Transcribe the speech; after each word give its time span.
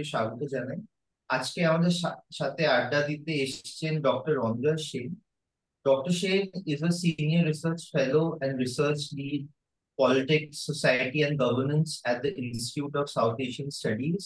করে 0.00 0.12
স্বাগত 0.12 0.40
জানাই। 0.54 0.80
আজকে 1.30 1.60
আমাদের 1.70 1.94
সাথে 2.38 2.62
আড্ডা 2.76 3.00
দিতে 3.10 3.32
এসেছেন 3.46 3.94
doctor 4.08 4.32
Ranjan 4.42 4.78
Sen. 4.90 5.08
Doctor 5.86 6.12
Sen 6.22 6.42
is 6.72 6.80
a 6.90 6.92
senior 7.02 7.42
research 7.50 7.80
fellow 7.92 8.22
and 8.38 8.54
research 8.64 9.00
lead 9.18 9.42
politics 9.98 10.54
society 10.68 11.18
and 11.22 11.36
governance 11.44 11.88
at 12.04 12.16
the 12.24 12.30
institute 12.42 12.92
of 13.00 13.06
South 13.16 13.34
Asian 13.46 13.70
studies 13.78 14.20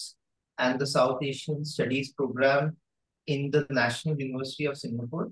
and 0.57 0.75
the 0.81 0.87
South 0.95 1.17
Asian 1.31 1.59
studies 1.73 2.05
programme 2.17 2.61
in 3.27 3.41
the 3.53 3.61
national 3.79 4.15
university 4.21 4.63
of 4.71 4.75
Singapore 4.83 5.23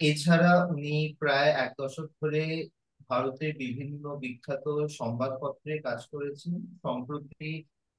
এছাড়া 0.00 0.52
উনি 0.72 0.96
প্রায় 1.20 1.50
এক 1.64 1.70
দশক 1.80 2.08
ধরে 2.20 2.42
ভারতের 3.10 3.52
বিভিন্ন 3.62 4.04
বিখ্যাত 4.22 4.66
সংবাদপত্রে 5.00 5.72
কাজ 5.86 6.00
করেছেন। 6.12 6.54
সম্প্রতি 6.84 7.50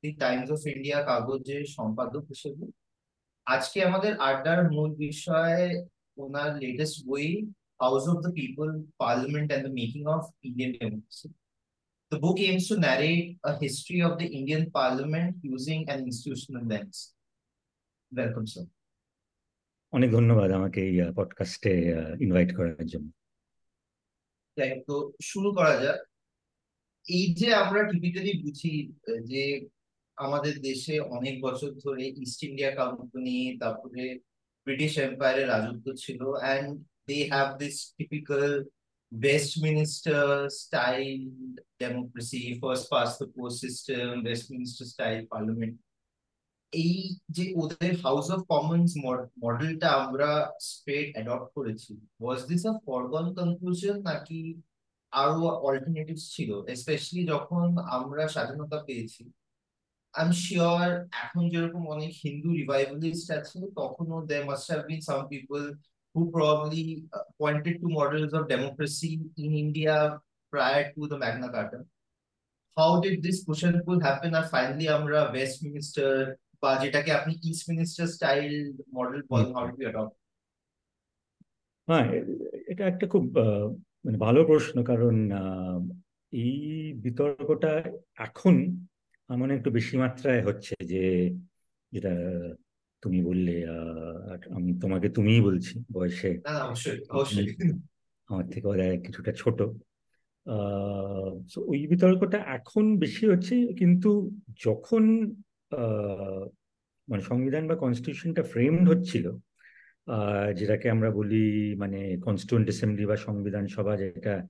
দি 0.06 0.12
টাইমস 0.24 0.50
অফ 0.56 0.62
ইন্ডিয়া 0.74 1.00
কাগজের 1.10 1.64
সম্পাদক 1.78 2.24
হিসেবে 2.32 2.66
আজকে 3.48 3.78
আমাদের 3.84 4.14
আড্ডার 4.30 4.60
মূল 4.72 4.92
বিষয় 5.06 5.64
ওনার 6.18 6.50
লেটেস্ট 6.64 6.98
বই 7.10 7.28
house 7.82 8.04
of 8.12 8.18
the 8.26 8.32
people 8.40 8.68
parliament 9.04 9.48
and 9.50 9.64
the 9.68 9.74
making 9.82 10.02
of 10.16 10.24
Indian 10.48 10.72
democracy 10.80 11.30
The 12.12 12.20
book 12.20 12.40
aims 12.40 12.66
to 12.70 12.76
narrate 12.78 13.28
a 13.44 13.54
history 13.58 14.00
of 14.02 14.14
the 14.20 14.28
Indian 14.30 14.64
Parliament 14.72 15.34
using 15.44 15.82
an 15.90 16.00
institutional 16.02 16.64
lens. 16.64 16.98
Welcome, 18.12 18.48
sir. 18.48 18.66
অনেক 19.94 20.10
ধন্যবাদ 20.12 20.50
আমাকে 20.52 20.80
এই 20.90 20.96
পডকাস্টে 21.16 21.74
ইনভাইট 22.20 22.50
করার 22.58 22.86
জন্য 22.94 23.08
তো 24.88 24.96
শুরু 25.22 25.50
করা 25.58 25.74
যাক 25.84 26.00
এই 27.06 27.26
যে 27.40 27.48
আমরা 27.54 27.80
টিপিক্যালি 27.92 28.34
বুঝি 28.44 28.76
যে 29.24 29.44
আমাদের 30.18 30.56
দেশে 30.62 30.96
অনেক 31.18 31.36
বছর 31.42 31.70
ধরে 31.86 32.04
ইস্ট 32.24 32.40
ইন্ডিয়া 32.44 32.72
কোম্পানি 32.76 33.36
তারপরে 33.60 34.04
ব্রিটিশ 34.68 34.94
এম্পায়ারের 34.98 35.48
রাজত্ব 35.48 35.88
ছিল 36.04 36.22
and 36.42 36.70
they 37.08 37.18
have 37.32 37.48
this 37.62 37.76
typical 37.98 38.66
Westminster 39.12 40.50
style 40.50 41.32
democracy, 41.80 42.60
first 42.62 42.90
past 42.90 43.20
the 43.20 43.28
post 43.28 43.62
system, 43.62 44.24
Westminster 44.24 44.86
style 44.86 45.24
parliament. 45.32 45.76
এই 46.74 46.96
যে 47.30 47.46
ওদের 47.56 47.92
হাউস 47.96 48.28
অফ 48.32 48.40
কমন্স 48.50 48.90
মডেলটা 49.44 49.90
আমরা 49.92 50.30
স্ট্রেট 50.62 51.08
অ্যাডপ্ট 51.16 51.48
করেছি। 51.56 51.92
ওয়াজ 52.20 52.40
দিস 52.46 52.64
আ 52.66 52.74
ফরগন 52.86 53.26
কনক্লুশন 53.38 53.98
নাকি 54.02 54.40
আরও 55.14 55.42
অল্টারনেটিভস 55.68 56.26
ছিল? 56.36 56.50
স্পেশালি 56.82 57.22
যখন 57.28 57.68
আমরা 57.98 58.24
স্বাধীনতা 58.28 58.78
পেয়েছি। 58.88 59.24
আই 60.16 60.24
এম 60.26 60.32
শিওর 60.46 60.88
এখন 61.24 61.44
যেরকম 61.54 61.84
অনেক 61.96 62.12
হিন্দু 62.24 62.50
রিভাইভালিস্ট 62.62 63.28
আছে 63.38 63.60
তখনও 63.80 64.18
they 64.30 64.38
must 64.50 64.66
have 64.72 64.82
been 64.90 65.02
some 65.08 65.20
people 65.34 65.62
pointed 67.38 67.82
to 67.82 67.88
models 67.90 68.34
of 68.34 68.48
democracy 68.48 69.20
in 69.38 69.54
India 69.56 70.18
prior 70.54 70.84
to 70.94 71.08
the 71.08 71.18
Magna 71.18 71.50
Carta. 71.50 71.80
How 72.78 73.02
did 73.02 73.22
this 73.22 73.44
push 73.44 73.64
and 73.64 73.86
pull 73.86 74.00
happen? 74.00 74.32
And 74.36 74.50
finally, 74.50 74.88
আমরা 74.98 75.20
Westminster 75.36 76.12
বা 76.62 76.72
যেটাকে 76.84 77.12
আপনি 77.20 77.34
Westminster 77.52 78.06
style 78.16 78.54
model 78.96 79.22
বলেন 79.32 79.50
how 79.56 79.66
do 79.70 79.76
হ্যাঁ 81.88 82.06
এটা 82.72 82.84
একটা 82.88 83.06
খুব 83.14 83.26
মানে 84.06 84.18
ভালো 84.18 84.42
প্রশ্ন 84.52 84.76
কারণ 84.84 85.16
এই 86.34 86.56
বিতর্কটা 87.04 87.74
এখন 88.26 88.56
এমন 89.30 89.52
একটু 89.52 89.72
বেশি 89.72 89.98
মাত্রায় 89.98 90.44
হচ্ছে 90.44 90.76
যে 90.84 91.34
যেটা 91.92 92.10
তুমি 93.02 93.26
বললে 93.26 93.66
আমি 94.50 94.80
তোমাকে 94.80 95.10
তুমিই 95.10 95.42
বলছি 95.42 95.84
বয়সে। 95.92 96.40
আমার 98.28 98.50
থেকে 98.50 98.68
ওরা 98.68 98.96
কিছুটা 98.96 99.32
ছোট। 99.32 99.62
ওই 101.58 101.88
বিতর্কটা 101.88 102.38
এখন 102.38 103.00
বেশি 103.00 103.26
হচ্ছে 103.26 103.68
কিন্তু 103.74 104.32
যখন 104.66 105.32
মানে 107.10 107.22
সংবিধান 107.22 107.68
বা 107.68 107.76
কনস্টিটিউশনটা 107.76 108.44
ফ্রেমড 108.44 108.90
হচ্ছিল 108.90 109.38
যেটাকে 110.56 110.90
আমরা 110.90 111.12
বলি 111.12 111.76
মানে 111.76 112.18
কনস্টিটিউন্ট 112.18 112.68
অ্যাসেম্বলি 112.68 113.06
বা 113.06 113.16
সংবিধান 113.16 113.68
সভা 113.68 113.98
যেটা 113.98 114.48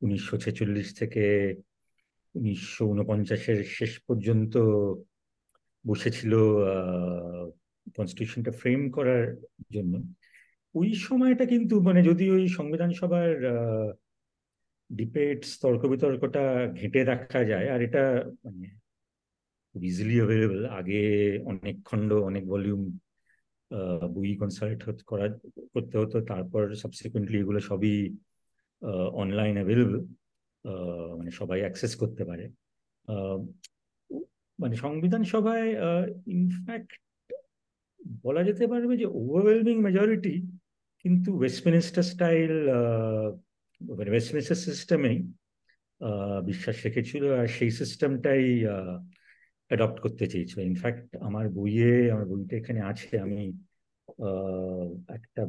উনিশশো 0.00 0.38
ছেচল্লিশ 0.38 0.98
থেকে 0.98 1.54
উনিশশো 2.38 2.82
উনপঞ্চাশের 2.94 3.58
শেষ 3.76 3.92
পর্যন্ত 4.06 4.54
বসেছিল 5.84 6.32
কনস্টিটিউশনটা 7.96 8.52
ফ্রেম 8.60 8.80
করার 8.96 9.24
জন্য। 9.74 9.94
ওই 10.74 10.88
সময়টা 11.06 11.44
কিন্তু 11.52 11.74
মানে 11.88 12.00
যদি 12.10 12.24
ওই 12.36 12.44
সংবিধান 12.58 12.90
সভার 13.00 13.30
ডিবেটস 14.90 15.50
তর্ক 15.62 15.82
বিতর্কটা 15.92 16.44
ঘেঁটে 16.78 17.00
রাখা 17.04 17.40
যায়, 17.44 17.66
আর 17.74 17.80
এটা 17.86 18.02
মানে 18.44 18.66
ইজিলি 19.74 20.16
অ্যাভেলেবল 20.20 20.60
আগে 20.78 21.02
অনেক 21.50 21.76
খণ্ড, 21.88 22.10
অনেক 22.28 22.44
ভলিউম 22.52 22.82
বই 24.14 24.30
কনসাল্ট 24.42 24.80
করা, 25.10 25.26
করতে 25.74 25.94
হতো, 26.02 26.16
তারপর 26.30 26.62
সাবসিকুয়েন্টলি 26.82 27.36
এগুলো 27.42 27.60
সবই 27.70 27.94
অনলাইন 29.22 29.54
অ্যাভেলেবল 29.58 29.96
মানে 31.18 31.30
সবাই 31.30 31.60
অ্যাক্সেস 31.60 31.92
করতে 31.96 32.22
পারে। 32.24 32.44
মানে 34.58 34.74
সংবিধান 34.76 35.22
সভায় 35.24 35.68
ইনফ্যাক্ট 36.26 36.90
বলা 38.24 38.42
যেতে 38.42 38.64
পারবে 38.66 38.94
যে 38.96 39.06
ওভারওয়েলমিং 39.20 39.76
মেজরিটি 39.78 40.34
কিন্তু 41.04 41.30
ওয়েস্টমিনিস্টার 41.38 42.04
স্টাইল 42.12 42.54
মানে 43.80 44.10
ওয়েস্টমিনিস্টার 44.10 44.56
সিস্টেমেই 44.56 45.18
বিশ্বাস 46.44 46.76
রেখেছিল 46.84 47.24
আর 47.32 47.46
সেই 47.46 47.70
সিস্টেমটাই 47.70 48.64
অ্যাডপ্ট 49.68 49.98
করতে 50.00 50.24
চেয়েছিল। 50.26 50.58
ইনফ্যাক্ট 50.60 51.16
আমার 51.16 51.48
বইয়ে, 51.48 51.94
আমার 52.12 52.26
বইটা 52.26 52.54
এখানে 52.56 52.80
আছে। 52.80 53.18
আমি 53.18 53.40
একটা 55.08 55.42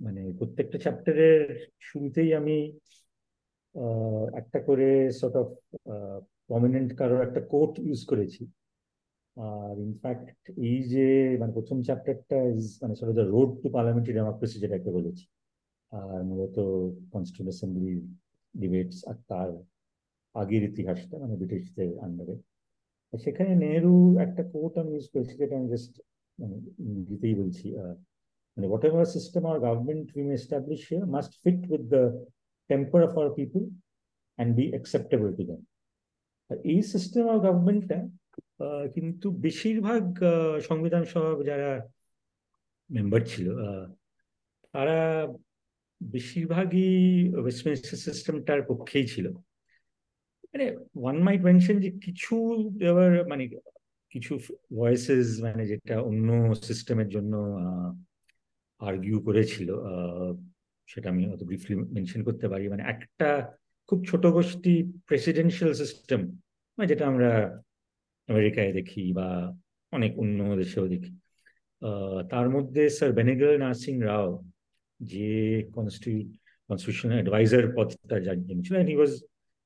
মানে 0.00 0.20
প্রত্যেকটা 0.38 0.78
চ্যাপ্টারের 0.78 1.66
শুরুতেই 1.80 2.30
আমি 2.34 2.56
একটা 4.40 4.58
করে 4.68 4.88
সর্ট 5.20 5.34
অফ 5.42 5.48
প্রমিনেন্ট 6.48 6.90
কারোর 7.00 7.20
একটা 7.26 7.40
কোট 7.52 7.72
ইউজ 7.86 8.00
করেছি। 8.10 8.42
আর 9.36 9.74
ইনফ্যাক্ট 9.86 10.38
এই 10.68 10.78
যে 10.92 11.06
মানে 11.40 11.52
প্রথম 11.58 11.76
চ্যাপ্টারটা 11.88 12.38
ইজ 12.52 12.66
মানে 12.82 12.94
sort 12.98 13.12
the 13.18 13.26
road 13.34 13.50
to 13.62 13.68
parliamentary 13.76 14.14
democracy 14.18 14.56
যেটাকে 14.64 14.90
বলেছি। 14.98 15.24
আর 15.92 16.18
মূলত 16.30 16.56
কনস্টিটিউন্ট 17.12 17.50
অ্যাসেম্বলি 17.50 17.96
ডিবেটস 18.54 18.98
আর 19.10 19.16
তার 19.30 19.50
আগের 20.34 20.62
ইতিহাসটা 20.70 21.14
মানে 21.22 21.34
ব্রিটিশদের 21.40 21.90
আন্ডারে 22.06 22.34
সেখানে 23.12 23.52
নেহরু 23.62 23.94
একটা 24.26 24.42
কোট 24.52 24.72
আমি 24.80 24.90
ইউজ 24.94 25.06
করেছি 25.12 25.34
যেটা 25.40 25.54
আমি 25.58 25.68
জাস্ট 25.74 25.92
মানে 26.38 26.56
ইংরেজিতেই 26.84 27.34
বলছি 27.40 27.66
মানে 28.56 28.66
what 28.70 28.84
ever 28.88 29.12
system 29.16 29.42
R 29.50 29.56
government 29.66 30.06
we 30.16 30.22
may 30.28 30.34
establish 30.40 30.82
must 31.14 31.32
fit 31.42 31.60
with 31.72 31.84
the 31.94 32.02
of 32.74 32.94
our 32.94 33.30
people 33.34 33.60
and 34.36 34.56
be 34.56 34.68
acceptable 34.68 35.36
to 35.36 35.42
them 35.44 35.60
আর 36.50 36.56
এই 36.64 36.82
সিস্টেম 36.82 37.26
অফ 37.26 37.42
গভর্নমেন্টটা 37.42 38.08
কিন্তু 38.94 39.30
বেশিরভাগ 39.30 40.02
সংবিধান 40.60 41.04
সভা 41.04 41.44
যারা 41.44 41.90
মেম্বার 42.90 43.20
ছিল 43.26 43.56
তারা 44.72 45.28
বেশিরভাগই 46.02 46.90
ওয়েস্টমিনিস্টার 47.34 47.98
সিস্টেমটার 47.98 48.62
পক্ষেই 48.62 49.06
ছিল। 49.06 49.32
মানে 50.52 50.76
ওয়ান 50.94 51.18
মাইট 51.22 51.40
মেনশন 51.42 51.80
যে 51.80 51.90
কিছু 51.90 52.34
এবার 52.82 53.28
মানে 53.28 53.48
কিছু 54.10 54.38
ভয়েসেস 54.76 55.40
মানে 55.40 55.66
যেটা 55.66 56.00
অন্য 56.00 56.54
সিস্টেমের 56.54 57.08
জন্য 57.08 57.36
আর্গিউ 58.78 59.20
করেছিল 59.20 59.68
সেটা 60.92 61.06
আমি 61.12 61.22
অত 61.34 61.40
ব্রিফলি 61.50 61.74
মেনশন 61.96 62.20
করতে 62.28 62.46
পারি। 62.52 62.64
মানে 62.72 62.82
একটা 62.94 63.28
খুব 63.88 63.98
ছোট 64.10 64.24
গোষ্ঠী 64.36 64.74
প্রেসিডেন্সিয়াল 65.08 65.72
সিস্টেম 65.82 66.20
মানে 66.74 66.86
যেটা 66.92 67.04
আমরা 67.12 67.30
আমেরিকায় 68.32 68.72
দেখি 68.78 69.04
বা 69.18 69.28
অনেক 69.96 70.12
অন্য 70.22 70.38
দেশেও 70.62 70.86
দেখি। 70.94 71.12
তার 72.32 72.46
মধ্যে 72.54 72.82
স্যার 72.96 73.10
বেনেগল 73.18 73.50
নার্সিং 73.64 73.94
রাও, 74.08 74.28
যে 75.12 75.30
কনস্টিটিউশন 75.76 77.10
অ্যাডভাইজার 77.16 77.64
পদটা 77.76 78.16
যার 78.26 78.38
জন্য 78.46 78.60
হি 78.90 78.96
ওয়াজ 79.00 79.12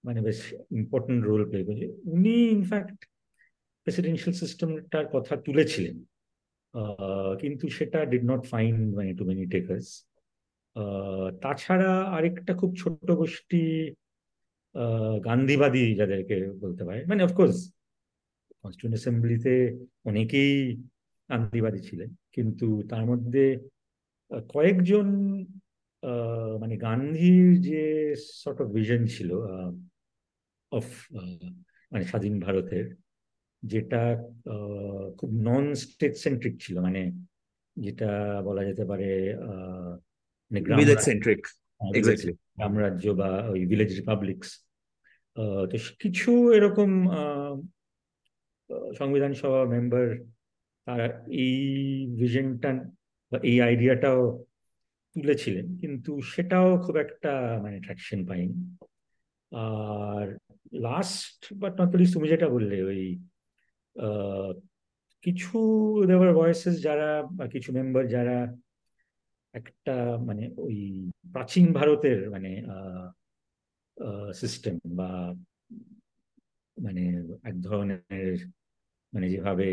মানে 0.07 0.21
বেশ 0.29 0.41
ইম্পর্টেন্ট 0.81 1.21
রোল 1.29 1.43
প্লে 1.51 1.61
করেছে। 1.67 1.87
উনি 2.15 2.35
ইনফ্যাক্ট 2.59 2.99
প্রেসিডেন্সিয়াল 3.87 4.35
সিস্টেমটার 4.43 5.07
কথা 5.15 5.35
তুলেছিলেন। 5.47 5.97
কিন্তু 7.43 7.65
সেটা 7.77 7.99
ডিড 8.13 8.25
নট 8.33 8.43
ফাইন্ড 8.53 8.81
মানে 8.99 9.11
টু 9.19 9.25
মেনি 9.31 9.45
টেকার্স 9.55 9.89
তাছাড়া 11.43 11.91
আরেকটা 12.17 12.53
খুব 12.61 12.71
ছোট 12.83 13.09
গোষ্ঠী 13.21 13.65
গান্ধীবাদী 15.29 15.85
যাদেরকে 16.01 16.37
বলতে 16.63 16.83
পারে 16.89 17.01
মানে 17.11 17.21
অফকোর্স 17.25 17.57
কনস্টিটিউন্ট 18.61 18.95
অ্যাসেম্বলিতে 18.97 19.55
অনেকেই 20.11 20.55
গান্ধীবাদী 21.31 21.81
ছিলেন, 21.89 22.11
কিন্তু 22.37 22.67
তার 22.91 23.05
মধ্যে 23.11 23.45
কয়েকজন 24.55 25.07
মানে 26.63 26.75
গান্ধীর 26.87 27.47
যে 27.69 27.83
সর্ট 28.41 28.59
অফ 28.63 28.69
ভিশন 28.77 29.03
ছিল 29.15 29.31
অফ 30.73 30.87
মানে 31.93 32.05
স্বাধীন 32.11 32.35
ভারতের, 32.47 32.87
যেটা 33.63 34.03
খুব 35.19 35.31
নন 35.47 35.65
স্টেট 35.83 36.15
সেন্ট্রিক 36.25 36.55
ছিল 36.65 36.77
মানে 36.87 37.03
যেটা 37.77 38.11
বলা 38.49 38.63
যেতে 38.69 38.85
পারে 38.91 39.11
ভিলেজ 40.51 41.01
সেন্ট্রিক 41.01 41.43
এক্স্যাক্টলি 41.81 42.33
বা 43.15 43.31
ওই 43.53 43.61
ভিলেজ 43.67 43.91
রিপাবলিক্স 43.93 44.49
তো 45.67 45.77
কিছু 46.01 46.31
এরকম 46.53 46.91
সংবিধান 48.93 49.33
সভা 49.33 49.61
মেম্বার 49.65 50.07
তারা 50.87 51.07
এই 51.45 51.57
ভিশনটা 52.17 52.71
বা 53.33 53.39
এই 53.43 53.57
আইডিয়াটাও 53.61 54.21
তুলেছিলেন 55.17 55.67
কিন্তু 55.81 56.11
সেটাও 56.23 56.69
খুব 56.85 56.95
একটা 56.97 57.33
মানে 57.63 57.77
ট্র্যাকশন 57.81 58.21
পাইনি 58.29 58.57
আর 59.53 60.27
লাস্ট 60.87 61.41
বাট 61.53 61.73
নট 61.81 61.91
লিস্ট 61.95 62.15
তুমি 62.15 62.27
যেটা 62.29 62.49
বললে 62.49 62.77
ওই 62.83 63.03
কিছু 65.25 65.59
দেওয়ার 66.07 66.31
ভয়েসেস 66.33 66.75
যারা 66.83 67.11
বা 67.31 67.45
কিছু 67.47 67.69
মেম্বার 67.73 68.05
যারা 68.09 68.37
একটা 69.57 69.95
মানে 70.19 70.45
ওই 70.57 70.77
প্রাচীন 71.33 71.67
ভারতের 71.73 72.19
মানে 72.31 72.51
সিস্টেম 74.35 74.77
বা 74.97 75.11
মানে 76.77 77.03
এক 77.45 77.57
ধরনের 77.61 78.37
মানে 79.13 79.27
যেভাবে 79.29 79.69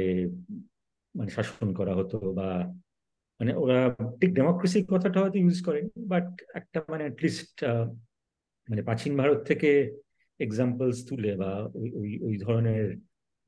মানে 1.16 1.30
শাসন 1.30 1.70
করা 1.74 1.94
হতো 1.96 2.18
বা 2.34 2.50
মানে 3.40 3.52
ওরা 3.56 3.80
ঠিক 4.22 4.32
ডেমোক্রেসি 4.34 4.80
কথাটা 4.84 5.18
হয়তো 5.20 5.38
ইউজ 5.40 5.58
করেন 5.62 5.86
বাট 6.08 6.28
একটা 6.56 6.80
মানে 6.90 7.04
অ্যাটলিস্ট 7.04 7.56
মানে 8.68 8.82
প্রাচীন 8.82 9.14
ভারত 9.18 9.40
থেকে 9.44 9.70
এক্সাম্পলস 10.40 10.98
তুলে 11.10 11.32
বা 11.36 11.52
ওই 11.74 12.12
ওই 12.22 12.36
ধরনের 12.38 12.86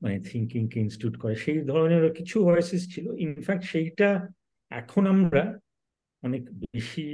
মানে 0.02 0.16
থিঙ্কিং 0.20 0.62
কে 0.68 0.78
ইনস্টিটিউট 0.80 1.16
করে, 1.20 1.34
সেই 1.34 1.58
ধরনের 1.62 2.04
কিছু 2.12 2.36
ভয়েসেস 2.44 2.82
ছিল। 2.94 3.06
ইনফ্যাক্ট 3.18 3.64
সেইটা 3.64 4.10
এখন 4.70 5.02
আমরা 5.06 5.42
অনেক 6.28 6.42
বেশি 6.64 7.06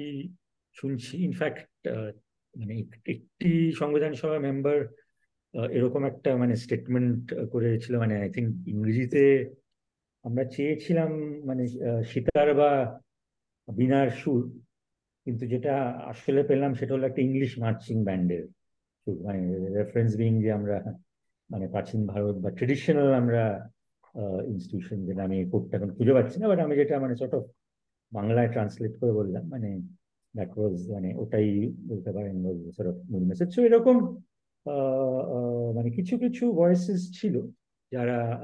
শুনছি। 0.76 1.14
ইনফ্যাক্ট 1.28 1.70
মানে 2.54 2.74
একটি 3.14 3.50
সংবিধান 3.80 4.12
সভা 4.20 4.38
মেম্বার 4.46 4.78
এরকম 5.78 6.02
একটা 6.10 6.30
মানে 6.42 6.54
স্টেটমেন্ট 6.64 7.22
করেছিল। 7.52 7.94
মানে 8.02 8.14
আই 8.24 8.30
থিঙ্ক 8.36 8.50
ইংরেজিতে 8.72 9.24
আমরা 10.24 10.44
চেয়েছিলাম 10.54 11.10
মানে 11.48 11.62
সীতার 12.10 12.48
বা 12.60 12.70
বিনার 13.68 14.08
সুর, 14.20 14.42
কিন্তু 15.26 15.44
যেটা 15.52 15.74
আসলে 16.12 16.40
পেলাম 16.50 16.70
সেটা 16.78 16.92
হলো 16.94 17.04
একটা 17.06 17.22
ইংলিশ 17.28 17.52
মার্চিং 17.62 17.96
ব্যান্ডের 18.08 18.44
সুর। 19.00 19.16
মানে 19.26 19.40
রেফারেন্স 19.78 20.12
বিং 20.20 20.32
যে 20.44 20.50
আমরা 20.58 20.76
মানে 21.50 21.66
প্রাচীন 21.72 22.00
ভারত 22.12 22.36
বা 22.44 22.50
ট্রেডিশনাল 22.58 23.10
আমরা 23.22 23.42
ইনস্টিটিউশন 24.52 24.98
যেটা 25.08 25.22
আমি 25.28 25.38
কোডটা 25.52 25.74
এখন 25.78 25.90
খুঁজে 25.96 26.16
পাচ্ছি 26.16 26.36
না 26.40 26.46
বাট 26.50 26.60
আমি 26.66 26.74
যেটা 26.80 26.94
মানে 27.04 27.14
সর্ট 27.20 27.34
অফ 27.38 27.44
বাংলায় 28.12 28.52
ট্রান্সলেট 28.52 29.00
করে 29.00 29.12
বললাম 29.12 29.44
মানে 29.48 29.78
দ্যাট 30.34 30.58
ওয়াজ 30.58 30.90
মানে 30.90 31.14
ওটাই 31.14 31.72
বলতে 31.88 32.12
পারেন 32.12 32.36
মূল 32.36 33.24
মেসেজ 33.24 33.54
সো 33.54 33.62
এরকম 33.62 34.16
মানে 35.74 35.90
কিছু 35.90 36.18
কিছু 36.18 36.52
ভয়েসেস 36.52 37.20
ছিল 37.20 37.46
যারা 37.92 38.40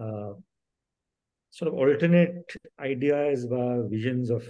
of 1.63 1.69
alternate 1.69 2.59
ideas 2.83 3.49
বা 3.49 3.77
visions 3.89 4.35
অফ 4.35 4.43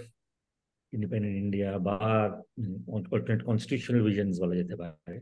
ইন্ডিপেন্ডেন্ট 0.93 1.37
ইন্ডিয়া 1.37 1.79
বা 1.79 1.97
অল্টারনেট 2.87 3.43
কনস্টিটিউশনাল 3.43 4.01
visions 4.01 4.41
বলা 4.41 4.55
যেতে 4.55 4.75
পারে 4.75 5.21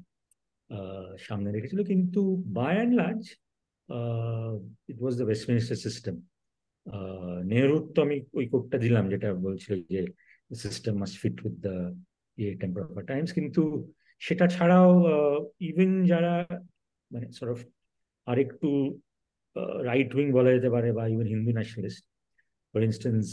সামনে 1.19 1.51
রেখেছিল। 1.51 1.83
কিন্তু 1.83 2.43
by 2.45 2.75
and 2.75 2.95
large 2.95 3.29
it 4.89 5.01
was 5.01 5.15
the 5.15 5.23
Westminster 5.23 5.77
system 5.77 6.21
নেহরুর 7.51 7.83
তো 7.95 7.99
আমি 8.01 8.15
ওই 8.33 8.45
কোডটা 8.51 8.77
দিলাম 8.77 9.03
যেটা 9.13 9.29
বলছিল 9.45 9.73
যে 9.91 10.01
system 10.51 10.93
must 11.01 11.15
fit 11.21 11.37
with 11.43 11.55
the 11.67 11.75
ইয়ে 12.37 12.51
টেম্পার 12.61 13.03
টাইমস 13.05 13.29
কিন্তু 13.37 13.61
সেটা 14.21 14.45
ছাড়াও 14.47 14.91
ইভেন 15.61 15.91
যারা 16.05 16.33
মানে 17.11 17.27
সর 17.37 17.47
অফ 17.49 17.59
আরেকটু 18.27 18.69
রাইট 19.89 20.09
উইং 20.15 20.27
বলা 20.31 20.49
যেতে 20.55 20.69
পারে 20.75 20.89
বা 20.97 21.03
even 21.07 21.27
Hindu 21.33 21.51
nationalist 21.51 22.03
for 22.73 22.81
instance 22.83 23.25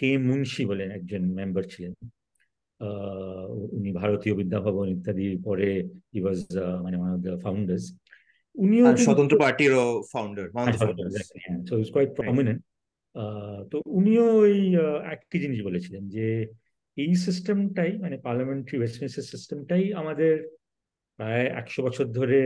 K 0.00 0.10
Munshi 0.28 0.62
বলে 0.70 0.84
একজন 0.98 1.22
মেম্বার 1.38 1.64
ছিলেন 1.72 1.92
উনি 3.76 3.90
ভারতীয় 3.92 4.34
বিদ্যাভবন 4.34 4.86
ইত্যাদি 4.88 5.26
পরে 5.46 5.68
হি 6.12 6.20
ওয়াজ 6.22 6.40
মানে 6.84 6.96
ওয়ান 6.98 7.10
অফ 7.14 7.20
দ্য 7.26 7.34
ফাউন্ডার্স 7.44 7.84
উনিও 8.54 8.86
স্বতন্ত্র 9.06 9.34
পার্টিরও 9.44 9.86
founder 10.12 10.46
so 11.68 11.74
is 11.82 11.88
quite 11.94 12.10
prominent 12.18 12.60
তো 13.70 13.76
উনিও 13.86 14.26
ওই 14.36 14.56
একটি 15.12 15.36
জিনিস 15.38 15.60
বলেছিলেন 15.62 16.08
যে 16.08 16.26
এই 16.96 17.12
সিস্টেমটাই 17.26 17.92
মানে 17.98 18.16
পার্লামেন্টারি 18.18 18.76
ওয়েস্টমিনিস্টার 18.78 19.24
সিস্টেমটাই 19.24 19.84
আমাদের 19.92 20.34
প্রায় 21.18 21.46
একশো 21.46 21.80
বছর 21.82 22.06
ধরে 22.12 22.40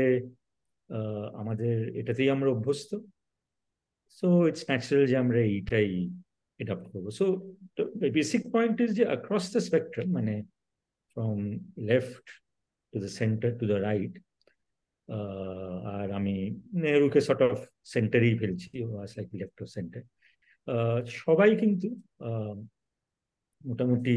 আমাদের 1.32 1.76
এটাতেই 1.96 2.30
আমরা 2.30 2.48
অভ্যস্ত। 2.50 2.90
সো 4.10 4.48
ইটস 4.48 4.64
ন্যাচারাল 4.70 5.04
যে 5.06 5.16
আমরা 5.16 5.40
এইটাই 5.40 5.90
এটা 6.60 6.74
করব। 6.74 7.06
সো 7.10 7.24
বেসিক 8.14 8.42
পয়েন্ট 8.52 8.76
ইজ 8.80 8.90
যে 8.96 9.04
অ্যাক্রস 9.06 9.44
দ্য 9.52 9.60
স্পেকট্রাম 9.60 10.08
মানে 10.12 10.34
from 11.16 11.38
left 11.78 12.26
to 12.92 12.96
the 12.98 13.10
centre 13.20 13.50
to 13.58 13.64
the 13.66 13.78
right 13.88 14.14
আর 15.94 16.12
আমি 16.12 16.36
নেহরুকে 16.74 17.20
সর্ট 17.20 17.42
অফ 17.42 17.56
সেন্টারেই 17.84 18.34
ফেলছি 18.38 18.70
লাইক 19.16 19.28
লেফট 19.34 19.58
অফ 19.62 19.68
সেন্টার 19.68 20.02
সবাই 21.22 21.50
কিন্তু 21.56 21.88
মোটামুটি 23.64 24.16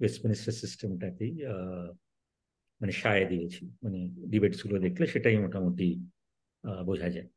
ওয়েস্টমিনিস্টার 0.00 0.54
সিস্টেমটাকেই 0.62 1.32
মানে 2.80 2.92
সায় 2.92 3.24
দিয়েছি 3.28 3.62
মানে 3.82 3.98
ডিবেটসগুলো 4.32 4.78
দেখলে 4.80 5.04
সেটাই 5.06 5.38
মোটামুটি 5.38 5.88
বোঝা 6.86 7.08
যায়। 7.08 7.28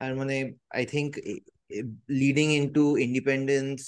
আর 0.00 0.12
মানে 0.20 0.36
I 0.70 0.84
think 0.86 1.10
leading 2.22 2.46
into 2.60 2.84
independence 3.06 3.80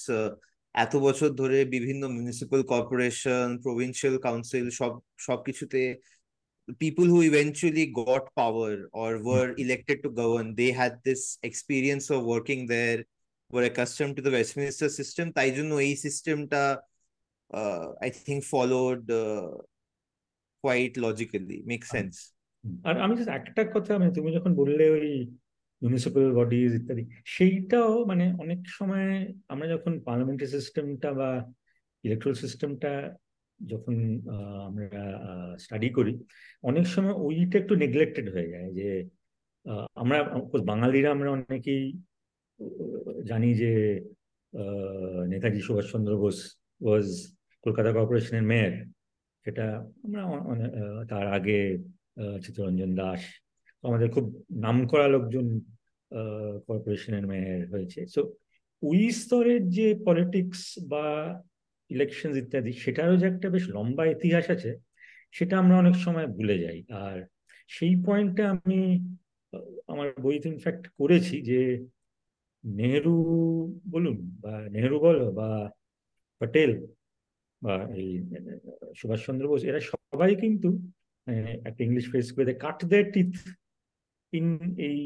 এত 0.75 0.93
বছর 0.97 1.29
ধরে 1.41 1.59
বিভিন্ন 1.65 2.03
মিউনিসিপাল 2.09 2.61
কর্পোরেশন 2.73 3.47
প্রভিন্সিয়াল 3.65 4.17
কাউন্সিল 4.19 4.67
সব 4.71 4.93
সবকিছুতে 5.27 5.83
people 6.85 7.07
who 7.13 7.21
eventually 7.23 7.87
got 8.03 8.23
power 8.35 8.73
or 8.93 9.11
were 9.29 9.51
elected 9.65 9.99
to 10.05 10.11
govern 10.21 10.47
they 10.61 10.71
had 10.81 10.93
this 11.09 11.23
experience 11.49 12.07
of 12.11 12.21
working 12.35 12.61
there 12.75 13.01
were 13.51 13.65
accustomed 13.65 14.17
to 14.17 14.23
the 14.23 14.31
westminster 14.31 14.89
system. 14.91 15.27
তাই 15.37 15.51
জন্য 15.57 15.73
এই 15.87 15.95
সিস্টেমটা 16.05 16.63
I 18.03 18.09
think 18.27 18.41
followed 18.53 19.03
quite 20.65 20.93
logically 21.05 21.59
make 21.71 21.83
sense 21.95 22.15
আর 22.87 22.95
আমি 23.05 23.15
just 23.19 23.31
একটা 23.41 23.63
কথা 23.75 23.93
মানে 24.01 24.13
তুমি 24.19 24.31
যখন 24.37 24.53
বললে 24.61 24.85
ওই 24.97 25.09
মিউনিসিপ্যাল 25.83 26.27
বডিজ 26.39 26.73
ইত্যাদি 26.81 27.05
সেইটাও 27.35 27.93
মানে 28.11 28.25
অনেক 28.43 28.61
সময় 28.79 29.09
আমরা 29.53 29.67
যখন 29.75 29.93
পার্লামেন্টারি 30.07 30.51
সিস্টেমটা 30.57 31.11
বা 31.21 31.31
ইলেকট্রাল 32.05 32.35
সিস্টেমটা 32.43 32.93
যখন 33.61 33.95
আমরা 34.69 35.03
স্টাডি 35.65 35.89
করি 35.99 36.13
অনেক 36.65 36.85
সময় 36.95 37.17
ওইটা 37.27 37.57
একটু 37.63 37.75
নেগলেক্টেড 37.85 38.27
হয়ে 38.35 38.53
যায় 38.55 38.71
যে 38.79 38.89
আমরা 40.03 40.19
বাঙালিরা 40.71 41.09
আমরা 41.13 41.29
অনেকেই 41.37 41.85
জানি 43.31 43.49
যে 43.63 43.73
নেতাজি 45.33 45.61
সুভাষচন্দ্র 45.67 46.13
বোস 46.23 46.39
ওয়াজ 46.85 47.07
কলকাতা 47.65 47.91
কর্পোরেশনের 47.97 48.45
মেয়র 48.51 48.75
সেটা 49.45 49.67
আমরা 50.05 50.23
তার 51.11 51.27
আগে 51.39 51.59
চিত্তরঞ্জন 52.45 52.91
দাস, 53.01 53.23
আমাদের 53.87 54.09
খুব 54.15 54.27
নাম 54.65 54.77
করা 54.91 55.07
লোকজন 55.15 55.47
কর্পোরেশনের 56.69 57.25
মেয়র 57.31 57.61
হয়েছে। 57.73 58.01
সো 58.15 58.21
ওই 58.83 59.03
স্তরের 59.21 59.63
যে 59.77 59.89
পলিটিক্স 60.07 60.61
বা 60.93 61.07
ইলেকশন 61.91 62.31
ইত্যাদি, 62.43 62.73
সেটারও 62.83 63.17
যে 63.21 63.27
একটা 63.33 63.49
বেশ 63.55 63.65
লম্বা 63.77 64.05
ইতিহাস 64.15 64.47
আছে, 64.55 64.73
সেটা 65.37 65.55
আমরা 65.63 65.77
অনেক 65.83 65.97
সময় 66.05 66.29
ভুলে 66.37 66.57
যাই। 66.65 66.79
আর 67.05 67.17
সেই 67.77 67.95
পয়েন্টটা 68.07 68.45
আমি 68.55 68.81
আমার 69.93 70.09
বইতে 70.25 70.49
ইনফ্যাক্ট 70.55 70.85
করেছি 70.99 71.37
যে 71.51 71.61
নেহেরু 72.79 73.15
বলুন 73.95 74.17
বা 74.43 74.55
নেহেরু 74.75 74.97
বলো 75.07 75.27
বা 75.39 75.49
পটেল 76.41 76.73
বা 77.63 77.75
এই 78.01 78.09
সুভাষচন্দ্র 78.99 79.45
বোস, 79.51 79.63
এরা 79.71 79.81
সবাই 79.93 80.33
কিন্তু 80.43 80.69
একটা 81.69 81.83
ইংলিশ 81.89 82.05
ফ্রেজ 82.11 82.29
করে 82.37 82.53
কাট 82.65 82.79
দেয় 82.91 83.07
টিথ 83.15 83.33
ইন 84.33 84.47
এই 84.89 84.99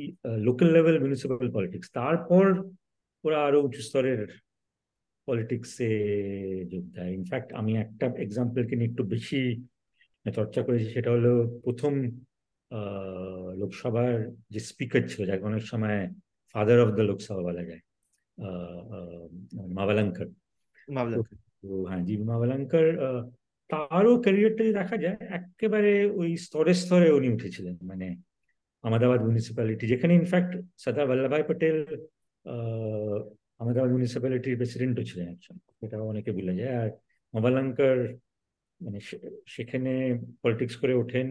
লোকাল 0.46 0.68
লেভেল 0.76 0.96
মিউনিসিপ্যাল 1.02 1.48
পলিটিক্স 1.56 1.88
তারপর 1.98 2.46
ওরা 3.24 3.38
আরও 3.46 3.58
উঁচু 3.66 3.80
স্তরের 3.88 4.22
পলিটিক্সে 5.28 5.90
যোগ 6.72 6.84
দেয়। 6.96 7.12
ইনফ্যাক্ট 7.18 7.48
আমি 7.60 7.72
একটা 7.84 8.06
এক্সাম্পলকে 8.26 8.74
নিয়ে 8.76 8.90
একটু 8.90 9.04
বেশি 9.14 9.40
চর্চা 10.38 10.60
করেছি, 10.66 10.86
সেটা 10.94 11.10
হলো 11.16 11.32
প্রথম 11.64 11.92
লোকসভার 13.60 14.12
যে 14.52 14.60
স্পিকার 14.70 15.02
ছিল 15.10 15.20
যাকে 15.30 15.44
অনেক 15.50 15.62
সময় 15.72 16.00
ফাদার 16.54 16.78
অফ 16.80 16.90
দ্য 16.96 17.02
লোকসভা 17.02 17.42
বলা 17.42 17.62
যায় 17.64 17.82
মাবালঙ্কর 19.78 20.28
তো 21.60 21.68
হ্যাঁ 21.88 22.02
জি 22.06 22.14
মাবালঙ্কর 22.24 22.86
তারও 23.70 24.12
ক্যারিয়ারটা 24.24 24.62
যদি 24.62 24.72
দেখা 24.72 24.96
যায় 24.96 25.18
একেবারে 25.38 25.92
ওই 26.20 26.30
স্তরে 26.36 26.72
স্তরে 26.74 27.08
উনি 27.10 27.28
উঠেছিলেন 27.28 27.76
মানে 27.82 28.06
আহমেদাবাদ 28.84 29.20
মিউনিসিপ্যালিটি 29.20 29.84
যেখানে 29.86 30.12
ইনফ্যাক্ট 30.14 30.52
সর্দার 30.78 31.06
বল্লভভাই 31.10 31.44
পটেল 31.48 31.76
আহমেদাবাদ 33.60 33.88
মিউনিসিপ্যালিটির 33.90 34.56
প্রেসিডেন্টও 34.56 35.04
ছিলেন 35.10 35.26
একজন 35.28 35.56
এটা 35.82 35.96
অনেকে 36.12 36.30
ভুলে 36.32 36.54
যায় 36.60 36.74
আর 36.82 36.88
মাবালঙ্কর 37.34 37.98
মানে 38.80 38.98
সেখানে 39.46 39.92
পলিটিক্স 40.42 40.74
করে 40.76 40.94
ওঠেন 40.94 41.28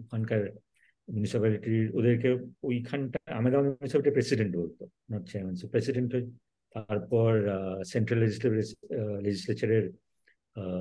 ওখানকার 0.00 0.40
মিউনিসিপ্যালিটির 1.10 1.96
ওদেরকে 1.96 2.28
ওইখানটা 2.62 3.18
আহমেদাবাদ 3.32 3.64
মিউনিসিপ্যালিটি 3.64 4.10
প্রেসিডেন্ট 4.10 4.56
বলতো 4.56 4.88
নট 5.12 5.28
চেয়ারম্যান 5.28 5.68
প্রেসিডেন্ট 5.68 6.14
তারপর 6.74 7.48
সেন্ট্রাল 7.86 8.20
লেজিসলেচারের 9.22 9.90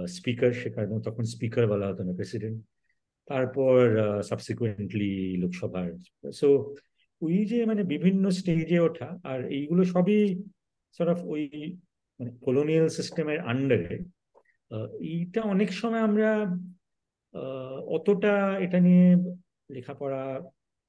স্পিকার 0.08 0.52
সে 0.54 0.70
কারণে 0.70 1.02
তখন 1.02 1.24
স্পিকার 1.24 1.68
বলা 1.68 1.88
হতো 1.88 2.04
না 2.04 2.14
প্রেসিডেন্ট 2.14 2.64
তারপর 3.26 3.98
সাবসিকুয়েন্টলি 4.24 5.38
লোকসভার 5.38 5.92
সো 6.32 6.76
ওই 7.22 7.46
যে 7.46 7.66
মানে 7.66 7.84
বিভিন্ন 7.84 8.30
স্টেজে 8.30 8.80
ওঠা, 8.80 9.20
আর 9.24 9.46
এইগুলো 9.46 9.84
সবই 9.84 10.44
সরফ 10.98 11.20
ওই 11.24 11.78
মানে 12.20 12.32
কলোনিয়াল 12.42 12.88
সিস্টেমের 12.88 13.40
আন্ডারে 13.40 14.00
এইটা 15.02 15.42
অনেক 15.42 15.74
সময় 15.74 16.00
আমরা 16.00 16.56
অতটা 17.86 18.58
এটা 18.58 18.80
নিয়ে 18.80 19.16
লেখাপড়া 19.72 20.24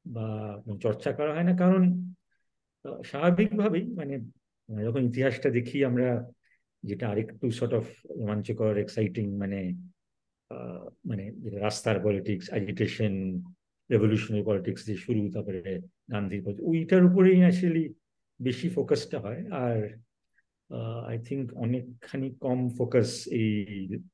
বা 0.06 0.28
চর্চা 0.80 1.12
করা 1.12 1.34
হয় 1.34 1.44
না। 1.44 1.56
কারণ 1.56 1.82
স্বাভাবিকভাবেই 3.04 3.86
মানে 4.00 4.14
যখন 4.86 5.02
ইতিহাসটা 5.04 5.50
দেখি, 5.50 5.84
আমরা 5.84 6.08
যেটা 6.82 7.04
আরেকটু 7.08 7.50
সর্ট 7.50 7.72
অফ 7.74 7.86
রোমাঞ্চকর 8.20 8.74
এক্সাইটিং 8.78 9.36
মানে 9.36 9.60
মানে 11.06 11.24
রাস্তার 11.58 11.96
পলিটিক্স 12.00 12.46
এজিটেশন 12.52 13.42
রেভলিউশনারি 13.90 14.42
পলিটিক্স 14.42 14.80
যে 14.86 14.94
শুরু, 14.94 15.20
তারপরে 15.30 15.80
গান্ধীর 16.12 16.42
ওইটার 16.60 17.02
উপরেই 17.04 17.38
অ্যাকচুয়ালি 17.38 17.84
বেশি 18.40 18.68
ফোকাসটা 18.68 19.18
হয়। 19.20 19.40
আর 19.64 19.76
আই 21.06 21.16
থিঙ্ক 21.18 21.44
অনেকখানি 21.54 22.28
কম 22.40 22.58
ফোকাস 22.78 23.26
এই 23.26 23.48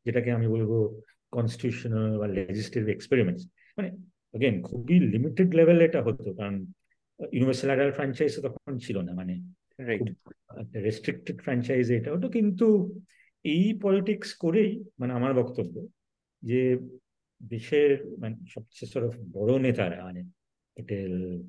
যেটাকে 0.05 0.31
আমি 0.33 0.49
বলব 0.49 1.01
কনস্টিটিউশনাল 1.31 2.19
বা 2.19 2.27
লেজিসলেটিভ 2.27 2.89
এক্সপেরিমেন্টস 2.89 3.43
মানে 3.77 3.89
অগেন 4.33 4.63
খুবই 4.63 5.01
লিমিটেড 5.01 5.55
লেভেল 5.55 5.81
এটা 5.81 6.03
হতো 6.03 6.35
কারণ 6.35 6.67
ইউনিভার্সাল 7.33 7.71
অ্যাডাল্ট 7.71 7.95
ফ্র্যাঞ্চাইজ 7.95 8.41
তখন 8.41 8.79
ছিল 8.79 9.01
না 9.01 9.13
মানে 9.13 9.35
রেস্ট্রিক্টেড 10.79 11.41
ফ্র্যাঞ্চাইজ 11.41 11.93
এটা 11.93 12.13
হতো 12.13 12.29
কিন্তু 12.29 12.99
এই 13.45 13.79
পলিটিক্স 13.83 14.35
করেই 14.35 14.85
মানে 14.99 15.13
আমার 15.13 15.35
বক্তব্য 15.35 15.89
যে 16.43 16.79
দেশের 17.43 18.17
মানে 18.19 18.37
সবচেয়ে 18.49 18.91
সরফ 18.91 19.17
বড় 19.33 19.59
নেতারা 19.59 20.05
মানে 20.05 20.25
পটেল 20.77 21.43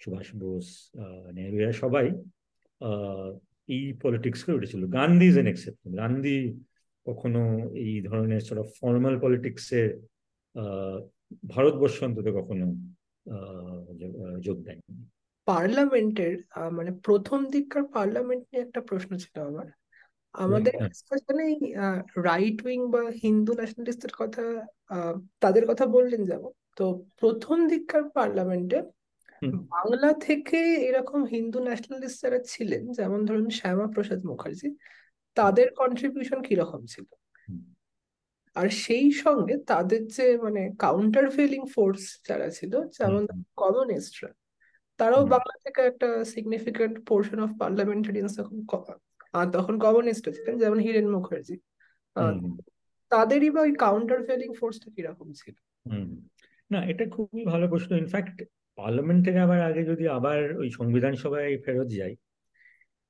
সুভাষ 0.00 0.34
বোস 0.34 0.90
নেহরু 1.34 1.58
এরা 1.58 1.72
সবাই 1.72 2.10
এই 3.68 3.92
পলিটিক্স 4.02 4.44
করে 4.44 4.56
উঠেছিল। 4.56 4.86
Gandhi 4.86 5.26
is 5.26 5.38
an 5.38 5.46
exception 5.46 5.96
Gandhi 5.96 6.60
কখনো 7.06 7.70
এই 7.74 8.00
ধরনের 8.00 8.40
সরফ 8.40 8.66
ফর্মাল 8.80 9.20
পলিটিক্সে 9.20 10.00
ভারতবর্ষ 11.52 11.96
অন্তত 12.02 12.26
কখনো 12.38 12.66
যোগ 14.46 14.56
দেয়নি। 14.66 14.84
পার্লামেন্টের 15.46 16.34
মানে 16.72 16.90
প্রথম 17.06 17.40
দিককার 17.52 17.84
পার্লামেন্ট 17.96 18.42
নিয়ে 18.48 18.64
একটা 18.66 18.80
প্রশ্ন 18.80 19.10
ছিল 19.24 19.36
আমার। 19.50 19.68
আমাদের 20.34 20.72
ডিসকাশনে 20.84 21.46
রাইট 22.28 22.58
উইং 22.66 22.80
বা 22.94 23.02
হিন্দু 23.24 23.52
ন্যাশনালিস্টের 23.52 24.12
কথা 24.20 24.44
তাদের 25.40 25.64
কথা 25.66 25.84
বললেন 25.96 26.22
যেমন 26.24 26.52
তো 26.78 26.84
প্রথম 27.20 27.56
দিককার 27.70 28.04
পার্লামেন্টে 28.16 28.78
বাংলা 29.74 30.10
থেকে 30.26 30.58
এরকম 30.88 31.20
হিন্দু 31.34 31.58
ন্যাশনালিস্ট 31.66 32.18
যারা 32.24 32.40
ছিলেন 32.52 32.82
যেমন 32.98 33.20
ধরুন 33.28 33.48
শ্যামা 33.58 33.86
প্রসাদ 33.94 34.20
মুখার্জি 34.30 34.68
তাদের 35.36 35.66
কন্ট্রিবিউশন 35.80 36.38
কীরকম 36.46 36.80
ছিল? 36.92 37.06
আর 38.56 38.68
সেই 38.68 39.08
সঙ্গে 39.12 39.54
তাদের 39.66 40.02
যে 40.08 40.26
মানে 40.38 40.62
কাউন্টার 40.78 41.26
ফেলিং 41.30 41.62
ফোর্স 41.74 42.02
যারা 42.28 42.48
ছিল 42.50 42.72
যেমন 42.98 43.22
কমিউনিস্টরা 43.56 44.30
তারাও 45.00 45.24
বাংলা 45.26 45.54
থেকে 45.64 45.80
একটা 45.82 46.08
সিগনিফিকেন্ট 46.24 46.94
পোর্শন 47.06 47.38
অফ 47.40 47.50
পার্লামেন্টারিয়ান্স 47.58 48.32
তখন 48.40 48.58
তখন 49.52 49.74
কমিউনিস্ট 49.78 50.24
ছিলেন 50.30 50.54
যেমন 50.58 50.78
হিরেন 50.78 51.08
মুখার্জি। 51.10 51.56
তাদেরই 53.12 53.50
বা 53.50 53.60
ওই 53.60 53.72
কাউন্টার 53.74 54.20
ফেলিং 54.22 54.50
ফোর্সটা 54.60 54.88
কীরকম 54.96 55.28
ছিল? 55.32 55.56
না 56.70 56.80
এটা 56.84 57.04
খুবই 57.10 57.42
ভালো 57.44 57.66
প্রশ্ন। 57.68 57.90
ইনফ্যাক্ট 57.96 58.36
পার্লামেন্টের 58.78 59.36
আবার 59.38 59.60
আগে 59.62 59.82
যদি 59.84 60.04
আবার 60.08 60.38
ওই 60.56 60.68
সংবিধান 60.70 61.14
সভায় 61.14 61.52
ফেরত 61.64 61.88
যাই 61.98 62.12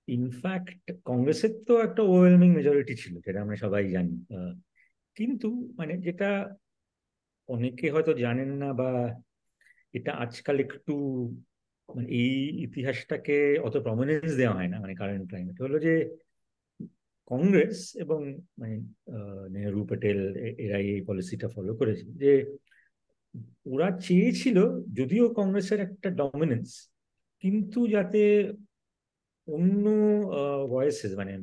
ইনফ্যাক্ট 0.09 0.93
কংগ্রেসের 1.05 1.53
তো 1.67 1.73
একটা 1.81 2.01
ওভারওয়েলমিং 2.03 2.51
মেজরিটি 2.55 2.95
ছিল 2.97 3.15
যেটা 3.27 3.39
আমরা 3.43 3.57
সবাই 3.57 3.83
জানি। 3.91 4.15
কিন্তু 5.17 5.49
মানে 5.77 5.95
যেটা 5.99 6.31
অনেকে 7.49 7.87
হয়তো 7.91 8.13
জানেন 8.15 8.51
না 8.53 8.69
বা 8.73 8.91
এটা 9.95 10.13
আজকাল 10.15 10.57
একটু 10.61 10.95
মানে 11.89 12.09
এই 12.13 12.35
ইতিহাসটাকে 12.67 13.37
অত 13.59 13.75
প্রমিনেন্স 13.77 14.31
দেওয়া 14.37 14.57
হয় 14.57 14.69
না 14.69 14.77
মানে 14.81 14.95
কারেন্ট 14.95 15.27
ক্লাইমেট 15.29 15.57
হলো 15.61 15.77
যে 15.79 15.95
কংগ্রেস 17.31 17.77
এবং 17.97 18.21
মানে 18.59 18.77
নেহরু 19.51 19.83
প্যাটেল 19.85 20.19
এরাই 20.59 20.87
এই 20.89 21.03
পলিসিটা 21.03 21.49
ফলো 21.49 21.73
করেছে 21.75 22.05
যে 22.17 22.33
ওরা 23.67 23.89
চেয়েছিল 23.99 24.57
যদিও 24.93 25.25
কংগ্রেসের 25.35 25.81
একটা 25.81 26.09
ডমিনেন্স 26.11 26.69
কিন্তু 27.45 27.81
যাতে 27.87 28.23
অন্য 29.49 29.85
ভয়েসেস 30.69 31.13
মানে 31.17 31.35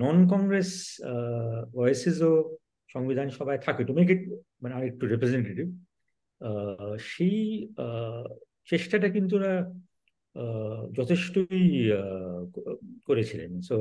নন 0.00 0.18
কংগ্রেস 0.28 0.70
ভয়েসেসও 1.72 2.32
সংবিধান 2.94 3.28
সভায় 3.36 3.60
থাকে 3.66 3.82
টু 3.88 3.92
মেক 3.98 4.08
ইট 4.14 4.22
মানে 4.62 4.72
আর 4.78 4.84
একটু 4.90 5.04
রিপ্রেজেন্টেটিভ 5.12 5.66
সেই 7.12 7.38
চেষ্টাটা 8.70 9.08
কিন্তু 9.16 9.34
ওরা 9.40 9.54
যথেষ্টই 10.98 11.64
করেছিলেন। 13.08 13.50
সো 13.68 13.76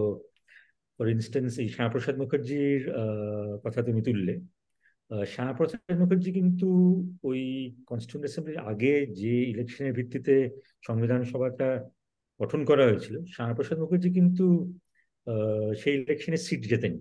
ফর 0.96 1.08
ইনস্টেন্স 1.16 1.52
এই 1.64 1.68
শ্যামাপ্রসাদ 1.76 2.16
মুখার্জির 2.22 2.84
কথা 3.64 3.80
তুমি 3.88 4.02
তুললে 4.08 4.34
শ্যামাপ্রসাদ 5.34 5.96
মুখার্জি 6.02 6.30
কিন্তু 6.40 6.68
ওই 7.30 7.42
কনস্টিটিউন্ট 7.90 8.26
অ্যাসেম্বলির 8.26 8.60
আগে 8.72 8.94
যে 9.22 9.34
ইলেকশনের 9.54 9.94
ভিত্তিতে 9.98 10.36
সংবিধান 10.88 11.22
সভাটা 11.32 11.70
গঠন 12.40 12.62
করা 12.70 12.84
হয়েছিল, 12.90 13.16
শ্যামাপ্রসাদ 13.34 13.78
মুখার্জি 13.84 14.10
কিন্তু 14.18 14.46
সেই 15.82 15.96
ইলেকশনে 16.00 16.38
সিট 16.48 16.62
জেতেন 16.72 16.94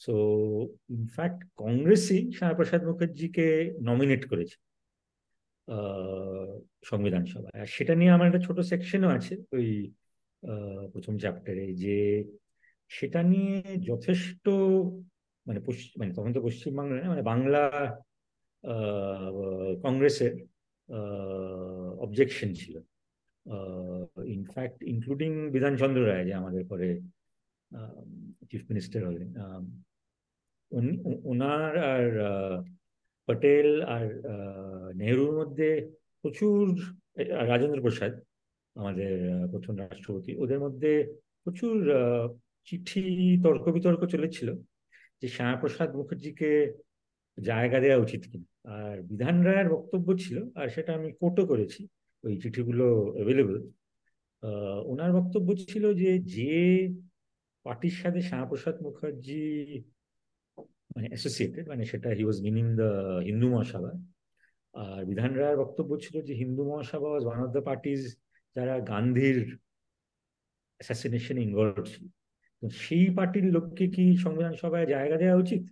সো 0.00 0.14
ইনফ্যাক্ট 0.90 1.40
কংগ্রেসই 1.56 2.20
শ্যামাপ্রসাদ 2.32 2.80
মুখার্জিকে 2.84 3.46
নমিনেট 3.82 4.22
করেছে 4.28 4.56
সংবিধান 6.84 7.24
সভায়। 7.26 7.56
আর 7.60 7.66
সেটা 7.66 7.94
নিয়ে 7.94 8.10
আমার 8.10 8.26
একটা 8.26 8.42
ছোট 8.46 8.58
সেকশনও 8.60 9.08
আছে 9.08 9.34
ওই 9.52 9.68
প্রথম 10.92 11.14
চ্যাপ্টারে 11.18 11.64
যে 11.74 11.98
সেটা 12.90 13.20
নিয়ে 13.22 13.56
যথেষ্ট 13.90 14.44
মানে 15.46 15.60
পশ্চিম 15.66 15.94
মানে 16.00 16.12
তখন 16.14 16.30
তো 16.32 16.40
পশ্চিমবাংলা 16.42 17.08
মানে 17.08 17.22
বাংলা 17.22 17.62
কংগ্রেসের 19.82 20.32
অবজেকশন 22.04 22.50
ছিল। 22.54 22.74
ইনফ্যাক্ট 24.36 24.78
ইনক্লুডিং 24.82 25.32
বিধানচন্দ্র 25.50 26.00
রায় 26.08 26.24
যে 26.24 26.34
আমাদের 26.34 26.62
পরে 26.66 26.88
চিফ 28.50 28.62
মিনিস্টার 28.70 29.00
হলেন 29.06 29.28
ওনার 31.30 31.72
আর 31.92 32.06
পটেল 33.28 33.68
আর 33.94 34.06
নেহরুর 35.00 35.32
মধ্যে 35.40 35.68
প্রচুর 36.22 36.62
রাজেন্দ্র 37.50 37.84
প্রসাদ, 37.84 38.12
আমাদের 38.76 39.12
প্রথম 39.52 39.74
রাষ্ট্রপতি, 39.82 40.30
ওদের 40.42 40.58
মধ্যে 40.64 40.92
প্রচুর 41.42 41.76
চিঠি 42.68 43.04
তর্ক 43.44 43.64
বিতর্ক 43.76 44.02
চলেছিল 44.14 44.48
যে 45.20 45.26
শ্যামাপ্রসাদ 45.34 45.90
মুখার্জিকে 45.98 46.50
জায়গা 47.38 47.78
দেওয়া 47.84 48.02
উচিত 48.04 48.22
কিনা। 48.30 48.48
আর 48.76 48.96
বিধান 49.10 49.36
রায়ের 49.46 49.68
বক্তব্য 49.74 50.08
ছিল, 50.22 50.36
আর 50.60 50.66
সেটা 50.74 50.90
আমি 50.98 51.08
কোটও 51.20 51.44
করেছি, 51.50 51.80
ওই 52.24 52.34
চিঠিগুলো 52.42 52.86
অ্যাভেলেবল 53.16 53.56
ওনার 54.92 55.10
বক্তব্য 55.18 55.48
ছিল 55.70 55.84
যে 56.02 56.10
যে 56.36 56.56
পার্টির 57.66 57.96
সাথে 58.02 58.20
শ্যামাপ্রসাদ 58.28 58.76
মুখার্জি 58.86 59.44
মানে 60.94 61.06
অ্যাসোসিয়েটেড 61.12 61.64
মানে 61.72 61.82
সেটা 61.90 62.08
he 62.18 62.22
was 62.26 62.38
meaning 62.46 62.64
the 62.80 62.90
Hindu 63.28 63.46
Mahasabha 63.52 63.92
আর 64.74 65.00
বিধান 65.10 65.32
রায়ের 65.40 65.58
বক্তব্য 65.62 65.90
ছিল 66.04 66.16
যে 66.28 66.34
Hindu 66.42 66.62
Mahasabha 66.70 67.08
was 67.10 67.22
one 67.26 67.38
of 67.44 67.50
the 67.56 67.62
parties 67.68 68.00
যারা 68.56 68.74
গান্ধীর 68.90 69.38
অ্যাসাসিনেশনে 70.80 71.40
ইনভলভ 71.46 71.84
ছিল। 71.92 72.04
সেই 72.82 73.06
পার্টির 73.16 73.46
লোককে 73.56 73.84
কি 73.94 74.04
সংবিধান 74.24 74.54
সভায় 74.62 74.86
জায়গা 74.94 75.16
দেওয়া 75.22 75.40
উচিত? 75.44 75.62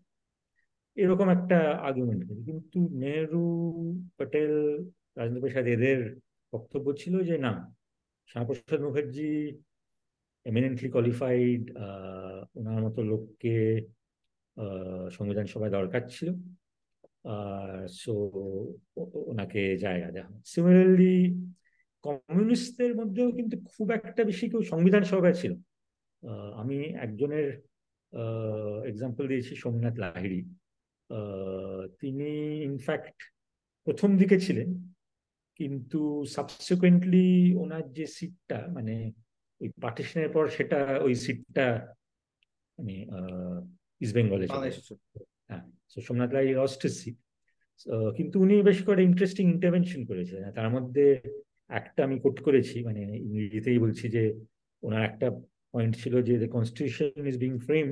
এরকম 0.97 1.29
একটা 1.37 1.59
আর্গুমেন্ট 1.89 2.23
কিন্তু 2.49 2.79
নেহরু 3.03 3.47
প্যাটেল 4.19 4.53
রাজেন্দ্র 5.19 5.43
প্রসাদ 5.45 5.67
এদের 5.75 5.99
বক্তব্য 6.53 6.87
ছিল 7.03 7.15
যে 7.29 7.37
না, 7.47 7.53
শ্যামাপ্রসাদ 8.31 8.81
মুখার্জি 8.87 9.33
এমিনেন্টলি 10.47 10.89
কোয়ালিফাইড 10.95 11.63
ওনার 12.59 12.81
মতো 12.87 13.01
লোককে 13.11 13.57
সংবিধান 15.17 15.47
সভায় 15.53 15.73
দরকার 15.79 16.03
ছিল। 16.15 16.29
সো 18.01 18.13
ওনাকে 19.31 19.63
জায়গা 19.85 20.09
দেওয়া 20.15 20.31
সিমিলারলি 20.53 21.17
কমিউনিস্টদের 22.05 22.93
মধ্যেও 23.01 23.29
কিন্তু 23.39 23.57
খুব 23.71 23.87
একটা 23.99 24.23
বেশি 24.31 24.45
কেউ 24.51 24.63
সংবিধান 24.73 25.03
সভায় 25.13 25.37
ছিল। 25.41 25.53
আমি 26.61 26.79
একজনের 27.05 27.49
এক্সাম্পল 28.91 29.25
দিয়েছি, 29.31 29.53
সোমনাথ 29.63 29.97
লাহিড়ি। 30.03 30.41
তিনি 32.01 32.31
ইনফ্যাক্ট 32.69 33.19
প্রথম 33.87 34.11
দিকে 34.21 34.37
ছিলেন, 34.47 34.69
কিন্তু 35.59 36.01
সাবসিকুয়েন্টলি 36.35 37.29
ওনার 37.63 37.85
যে 37.97 38.07
সিটটা 38.17 38.59
মানে 38.77 38.95
ওই 39.61 39.69
পার্টিশনের 39.83 40.31
পর 40.35 40.45
সেটা, 40.57 40.81
ওই 41.07 41.15
সিটটা 41.25 41.67
মানে 42.79 42.97
ইস্ট 44.01 44.15
বেঙ্গলে 44.17 44.47
হ্যাঁ 45.49 45.65
সোমনাথ 46.07 46.31
রায় 46.33 46.49
লস্ট 46.61 46.83
সিট 46.99 47.17
কিন্তু 48.17 48.37
উনি 48.45 48.55
বেশ 48.69 48.79
করে 48.89 49.01
ইন্টারেস্টিং 49.11 49.45
ইন্টারভেনশন 49.55 50.01
করেছিলেন। 50.11 50.43
তার 50.59 50.69
মধ্যে 50.71 51.05
একটা 51.81 52.01
আমি 52.07 52.17
কোট 52.25 52.37
করেছি 52.47 52.77
মানে 52.89 53.03
ইংরেজিতেই 53.27 53.79
বলছি 53.85 54.05
যে 54.17 54.23
ওনার 54.83 55.03
একটা 55.11 55.29
পয়েন্ট 55.75 55.95
ছিল 56.03 56.15
যে 56.29 56.35
the 56.43 56.51
constitution 56.57 57.11
is 57.31 57.37
being 57.45 57.53
frame 57.67 57.87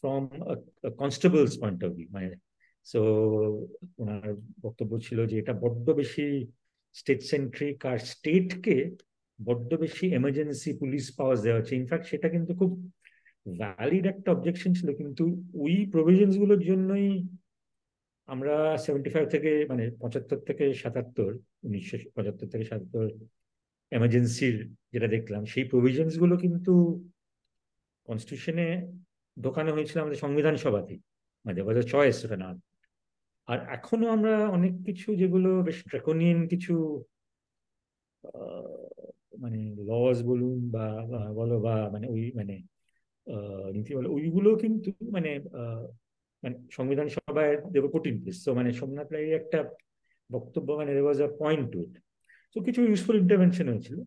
from 0.00 0.22
constables 1.02 1.52
point 1.62 1.80
of 1.86 1.90
view 1.96 2.08
মানে 2.16 2.28
সো 2.86 3.00
ওনার 4.02 4.28
বক্তব্য 4.64 4.92
ছিল 5.06 5.18
যে 5.30 5.36
এটা 5.42 5.54
বড্ড 5.64 5.86
বেশি 6.00 6.26
স্টেট 6.96 7.20
সেন্ট্রিক 7.32 7.76
আর 7.90 7.98
স্টেটকে 8.12 8.76
বড্ড 9.38 9.70
বেশি 9.74 10.06
এমার্জেন্সি 10.18 10.70
পুলিশ 10.78 11.04
পাওয়ার 11.18 11.36
দেওয়া 11.44 11.58
হচ্ছে। 11.58 11.74
ইনফ্যাক্ট 11.80 12.06
সেটা 12.06 12.28
কিন্তু 12.34 12.52
খুব 12.60 12.70
ভ্যালিড 13.46 14.04
একটা 14.06 14.28
অবজেকশন 14.34 14.70
ছিল, 14.78 14.88
কিন্তু 15.00 15.24
ওই 15.54 15.74
প্রভিশনসগুলোর 15.94 16.60
জন্যই 16.70 17.08
আমরা 18.28 18.54
সেভেন্টি 18.84 19.10
ফাইভ 19.10 19.26
থেকে 19.28 19.50
মানে 19.68 19.84
পঁচাত্তর 20.00 20.38
থেকে 20.48 20.64
সাতাত্তর, 20.74 21.30
উনিশশো 21.62 21.96
পঁচাত্তর 22.16 22.46
থেকে 22.46 22.64
সাতাত্তর 22.64 23.06
এমার্জেন্সির 23.92 24.56
যেটা 24.92 25.08
দেখলাম, 25.08 25.42
সেই 25.44 25.64
প্রভিশনসগুলো 25.64 26.34
কিন্তু 26.36 26.72
কনস্টিটিউশনে 28.08 28.66
ঢোকানো 29.36 29.70
হয়েছিল 29.72 29.96
আমাদের 30.00 30.22
সংবিধান 30.24 30.54
সভাতেই 30.56 31.00
মানে 31.44 31.82
চয়েস 31.82 32.18
ওটা 32.24 32.36
না 32.36 32.48
আর 33.48 33.58
এখনও 33.76 34.08
আমরা 34.10 34.34
অনেক 34.48 34.72
কিছু 34.86 35.08
যেগুলো 35.16 35.50
বেশ 35.62 35.78
ড্রাকোনিয়ান 35.88 36.38
কিছু 36.48 36.74
মানে 39.38 39.60
লস 39.88 40.18
বলুন 40.22 40.58
বা 40.70 40.86
বলো 41.34 41.56
বা 41.60 41.74
মানে 41.90 42.06
ওই 42.08 42.22
মানে 42.34 42.54
নীতি 43.76 43.92
বলো। 43.98 44.08
ওইগুলো 44.16 44.50
কিন্তু 44.62 44.90
মানে 45.16 45.30
মানে 46.42 46.54
সংবিধান 46.76 47.06
সভায় 47.16 47.52
দেব 47.74 47.84
কঠিন 47.94 48.14
তো 48.44 48.50
মানে 48.58 48.70
সোমনাথ 48.78 49.08
রায়ের 49.14 49.34
একটা 49.40 49.58
বক্তব্য 50.30 50.68
মানে 50.80 50.90
ওয়াজ 51.04 51.18
আ 51.26 51.28
পয়েন্ট 51.40 51.64
টু 51.72 51.78
ইট 51.84 51.94
তো 52.56 52.56
কিছু 52.66 52.80
ইউজফুল 52.88 53.16
ইন্টারভেনশন 53.22 53.66
হয়েছিল। 53.72 53.98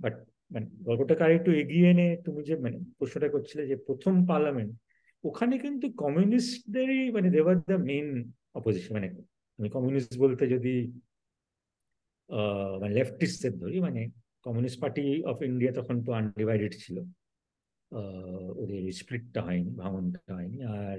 বাট 0.00 0.14
মানে 0.52 0.66
গল্পটাকে 0.88 1.22
আর 1.26 1.32
একটু 1.38 1.50
এগিয়ে 1.62 1.86
এনে 1.90 2.08
তুমি 2.26 2.40
যে 2.48 2.54
মানে 2.64 2.76
প্রশ্নটা 2.98 3.28
করছিলে 3.34 3.62
যে 3.70 3.76
প্রথম 3.86 4.14
পার্লামেন্ট 4.30 4.72
ওখানে 5.24 5.54
কিন্তু 5.64 5.86
কমিউনিস্টদেরই 6.02 7.02
মানে 7.16 7.28
দেওয়ার 7.36 7.56
দ্য 7.68 7.76
মেইন 7.88 8.08
অপোজিশন 8.58 8.92
মানে 9.58 9.68
কমিউনিস্ট 9.76 10.12
বলতে 10.24 10.42
যদি 10.54 10.74
মানে 12.80 12.92
লেফটিস্টদের 12.98 13.54
ধরি 13.62 13.76
মানে 13.86 14.00
কমিউনিস্ট 14.46 14.78
পার্টি 14.82 15.04
অফ 15.32 15.36
ইন্ডিয়া 15.42 15.72
তখন 15.78 15.96
তো 16.06 16.10
আনডিভাইডেড 16.20 16.72
ছিল। 16.84 16.96
ওদের 18.60 18.92
স্প্লিটটা 18.92 19.40
হয়নি, 19.42 19.70
ভাঙনটা 19.82 20.34
হয়নি। 20.34 20.58
আর 20.78 20.98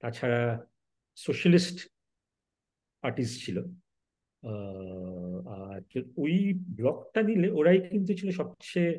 তাছাড়া 0.00 0.42
সোশ্যালিস্ট 1.16 1.78
পার্টিস 3.02 3.30
ছিল। 3.44 3.56
আর 5.58 5.80
ওই 6.16 6.34
ব্লকটা 6.76 7.20
নিলে 7.22 7.48
ওরাই 7.58 7.78
কিন্তু 7.90 8.12
ছিল 8.14 8.28
সবচেয়ে 8.30 8.92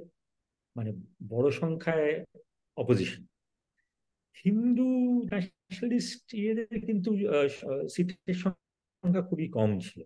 মানে 0.75 0.91
বড় 1.29 1.47
সংখ্যায় 1.51 2.25
অপোজিশন 2.77 3.23
হিন্দু 4.45 4.89
ন্যাশনালিস্ট 5.31 6.27
ইয়েদের 6.33 6.79
কিন্তু 6.87 7.09
সিটের 7.93 8.37
সংখ্যা 8.43 9.21
খুবই 9.29 9.47
কম 9.57 9.69
ছিল। 9.79 10.01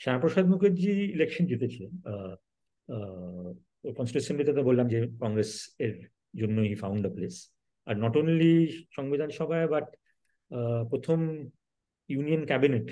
শ্যামাপ্রসাদ 0.00 0.44
মুখার্জি 0.46 0.92
ইলেকশন 1.16 1.44
জিতেছিলেন। 1.46 1.92
কনস্টিটিউশনলিতে 3.84 4.52
তো 4.52 4.62
বললাম 4.62 4.88
যে 4.88 4.98
কংগ্রেস 5.20 5.76
এর 5.78 5.94
জন্যই 6.36 6.74
ফাউন্ড 6.74 7.06
আ 7.06 7.10
প্লেস 7.10 7.34
আর 7.86 7.94
নট 7.96 8.16
অনলি 8.16 8.54
সংবিধান 8.90 9.30
সভায় 9.30 9.68
বাট 9.68 9.86
প্রথম 10.90 11.18
ইউনিয়ন 12.08 12.46
ক্যাবিনেট 12.46 12.86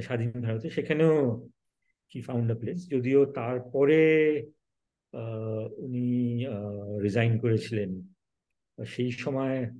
স্বাধীন 0.00 0.30
ভারতে, 0.30 0.70
সেখানেও 0.70 1.14
হি 2.14 2.20
ফাউন্ড 2.20 2.52
আ 2.52 2.54
প্লেস 2.54 2.78
যদিও 2.88 3.20
তারপরে 3.24 4.00
উনি 5.76 6.44
রিজাইন 7.02 7.38
করেছিলেন 7.38 7.90
সেই 8.86 9.10
সময় 9.10 9.70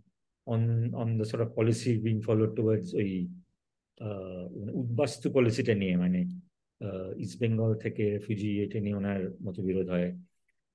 on 0.46 0.94
on 0.94 1.08
the 1.18 1.24
sort 1.24 1.42
of 1.44 1.50
policy 1.54 1.98
being 2.00 2.20
follow 2.20 2.46
towards 2.46 2.94
ওই 2.94 3.10
উদ্বাস্তু 4.72 5.26
পলিসিটা 5.32 5.74
নিয়ে 5.74 5.96
মানে 5.96 6.20
ইস্ট 7.22 7.36
বেঙ্গল 7.42 7.72
থেকে 7.84 8.02
রেফিউজি 8.16 8.50
এটা 8.64 8.78
নিয়ে 8.84 8.98
ওনার 9.00 9.20
মতবিরোধ 9.46 9.86
হয় 9.94 10.08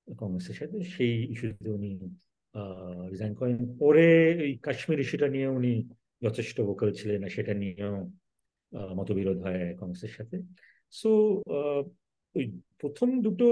কংগ্রেসের 0.08 0.58
সাথে। 0.60 0.78
সেই 0.94 1.14
ইস্যুতে 1.34 1.70
উনি 1.78 1.92
রিজাইন 3.12 3.34
করেন। 3.40 3.58
পরে 3.82 4.08
ওই 4.46 4.52
কাশ্মীর 4.66 5.04
ইস্যুটা 5.04 5.28
নিয়ে 5.36 5.48
উনি 5.58 5.74
যথেষ্ট 6.26 6.58
ভোকাল 6.68 6.90
ছিলেন 7.00 7.22
সেটা 7.36 7.54
নিয়েও 7.62 7.98
মতবিরোধ 8.98 9.38
হয় 9.46 9.64
কংগ্রেসের 9.80 10.14
সাথে। 10.18 10.38
সো 11.00 11.10
ওই 12.38 12.46
প্রথম 12.82 13.10
দুটো 13.26 13.48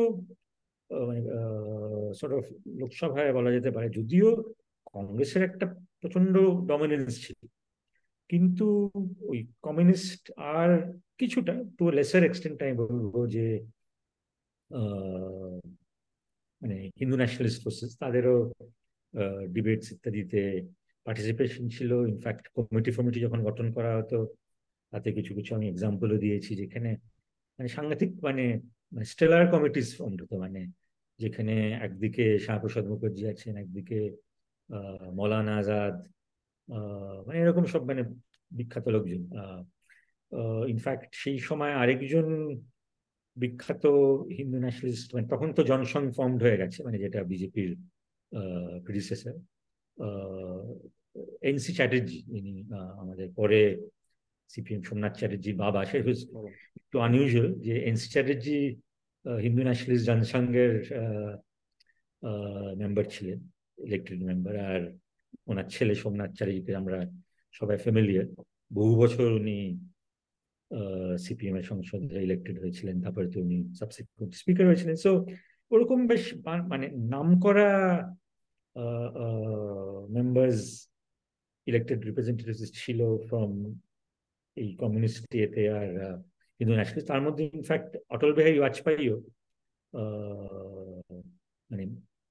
মানে 1.08 1.22
সর্ট 2.20 2.34
অফ 2.39 2.46
লোকসভায় 2.82 3.32
বলা 3.38 3.50
যেতে 3.56 3.70
পারে, 3.76 3.88
যদিও 3.98 4.30
কংগ্রেসের 4.96 5.43
একটা 5.50 5.65
প্রচণ্ড 6.02 6.34
ডমিনেন্স 6.70 7.12
ছিল। 7.26 7.39
কিন্তু 8.30 8.66
ওই 9.30 9.40
কমিউনিস্ট 9.66 10.24
আর 10.58 10.70
কিছুটা 11.20 11.54
টু 11.78 11.86
লেসার 11.98 12.22
এক্সটেন্ট 12.28 12.58
আমি 12.66 12.76
বলব 12.82 13.16
যে 13.36 13.46
মানে 16.62 16.78
হিন্দু 17.00 17.16
ন্যাশনালিস্ট 17.22 17.60
ফোর্সেস 17.63 17.92
তাদেরও 18.04 18.38
ডিবেটস 19.56 19.88
ইত্যাদিতে 19.96 20.42
পার্টিসিপেশন 21.06 21.63
ছিল। 21.76 21.92
ইনফ্যাক্ট 22.13 22.46
কমিটি 22.56 22.92
ফমিটি 22.98 23.20
যখন 23.26 23.40
গঠন 23.48 23.68
করা 23.76 23.92
হতো, 24.00 24.20
তাতে 24.94 25.10
কিছু 25.18 25.32
কিছু 25.38 25.52
আমি 25.58 25.66
এক্সাম্পলও 25.70 26.18
দিয়েছি 26.24 26.52
যেখানে 26.62 26.92
মানে 27.60 27.70
সাংঘাতিক 27.76 28.12
মানে 28.28 28.46
স্টেলার 29.12 29.44
কমিটিস 29.54 29.88
ফর্ম 29.98 30.13
হতো। 30.22 30.36
মানে 30.44 30.62
যেখানে 31.20 31.56
একদিকে 31.86 32.26
শ্যামাপ্রসাদ 32.44 32.86
মুখার্জি 32.92 33.24
আছেন, 33.34 33.54
একদিকে 33.63 34.00
মৌলানা 35.18 35.54
আজাদ 35.62 35.96
মানে 37.25 37.38
এরকম 37.43 37.63
সব 37.73 37.82
মানে 37.89 38.03
বিখ্যাত 38.51 38.86
লোকজন। 38.95 39.21
ইনফ্যাক্ট 40.73 41.10
সেই 41.23 41.38
সময় 41.39 41.73
আরেকজন 41.82 42.27
বিখ্যাত 43.38 43.84
হিন্দু 44.38 44.58
ন্যাশনালিস্ট 44.63 45.08
মানে 45.13 45.25
তখন 45.34 45.49
তো 45.58 45.62
জনসংঘ 45.63 46.08
ফর্মড 46.17 46.39
হয়ে 46.45 46.60
গেছে 46.62 46.80
মানে 46.86 46.97
যেটা 47.03 47.19
বিজেপির 47.23 47.71
প্রিডিসেসর 48.86 49.36
এনসি 51.49 51.71
চ্যাটার্জি 51.73 52.19
ইনি 52.38 52.53
আমাদের 53.01 53.27
পরে 53.36 53.62
সিপিএম 54.49 54.82
সোমনাথ 54.88 55.13
চ্যাটার্জি 55.19 55.51
বাবা, 55.63 55.82
সে 55.89 55.97
একটু 56.80 56.97
আনইউজুয়াল 57.08 57.49
যে 57.65 57.73
এনসি 57.89 58.08
চ্যাটার্জি 58.13 58.58
হিন্দু 59.25 59.62
ন্যাশনালিস্ট 59.63 60.06
জনসংঘের 60.10 60.73
মেম্বার 62.77 63.06
ছিলেন 63.13 63.39
ইলেক্টেড 63.88 64.19
মেম্বার 64.23 64.56
আর 64.69 64.82
ওনার 65.50 65.68
ছেলে 65.76 65.94
সোমনাথ 66.02 66.32
চ্যাটার্জিকে 66.38 66.72
আমরা 66.82 66.98
সবাই 67.60 67.78
ফ্যামিলিয়ার 67.84 68.28
বহু 68.78 68.92
বছর 69.02 69.28
উনি 69.40 69.58
সিপিএম 71.26 71.56
এর 71.60 71.66
সংসদে 71.72 72.18
ইলেক্টেড 72.28 72.56
হয়েছিলেন, 72.62 72.96
তারপরে 73.04 73.28
তো 73.34 73.38
উনি 73.46 73.58
সাবসিকুয়েন্ট 73.80 74.32
স্পিকার 74.42 74.66
হয়েছিলেন। 74.70 74.96
সো 75.06 75.12
ওরকম 75.72 76.00
বেশ 76.12 76.24
মানে 76.72 76.88
নাম 77.13 77.28
করা 77.46 77.70
মেম্বার্স 80.18 80.62
ইলেক্টেড 81.68 82.00
রিপ্রেজেন্টেটিভ 82.08 82.56
ছিল 82.82 83.00
ফ্রম 83.28 83.52
এই 84.58 84.70
কমিউনিস্ট 84.82 85.22
এতে 85.46 85.62
আর 85.78 85.90
হিন্দু 86.60 86.74
ন্যাশনালিস্ট 86.76 87.10
তার 87.12 87.22
মধ্যে 87.26 87.44
ইনফ্যাক্ট 87.58 87.90
অটল 88.16 88.32
বিহারী 88.38 88.58
বাজপেয়ীও 88.63 89.16
মানে 91.70 91.84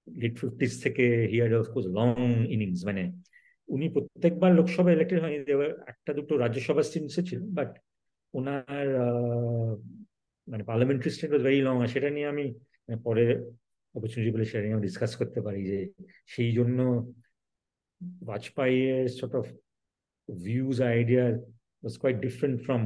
লিট 0.06 0.34
ফিফটিস 0.40 0.72
থেকে 0.84 1.04
here 1.32 1.50
of 1.60 1.66
course 1.74 1.86
long 1.98 2.08
innings 2.54 2.80
মানে 2.88 3.02
উনি 3.68 3.86
প্রত্যেকবার 3.94 4.50
লোকসভা 4.58 4.90
ইলেক্টেড 4.92 5.18
হয়নি 5.22 5.38
একটা 5.92 6.10
দুটো 6.12 6.32
রাজ্যসভা 6.36 6.82
স্টিমসে 6.82 7.22
ছিল 7.28 7.40
বাট 7.58 7.70
ওনার 8.34 8.86
মানে 10.48 10.62
parliamentary 10.64 11.10
state 11.10 11.30
was 11.30 11.42
very 11.42 11.60
long 11.60 11.74
সেটা 11.94 12.08
নিয়ে 12.10 12.28
আমি 12.28 12.46
মানে 12.84 12.98
পরে 13.04 13.24
অপরচুনিটি 13.94 14.30
বলে 14.34 14.44
সেটা 14.44 14.62
নিয়ে 14.62 14.84
ডিসকাস 14.88 15.12
করতে 15.20 15.40
পারি 15.40 15.60
যে 15.70 15.78
সেই 16.26 16.50
জন্য 16.52 16.78
বাজপেয়ীর 18.20 19.06
sort 19.18 19.34
of 19.40 19.46
views 20.28 20.76
idea 20.90 21.24
was 21.82 21.94
quite 22.00 22.16
different 22.26 22.56
from 22.64 22.82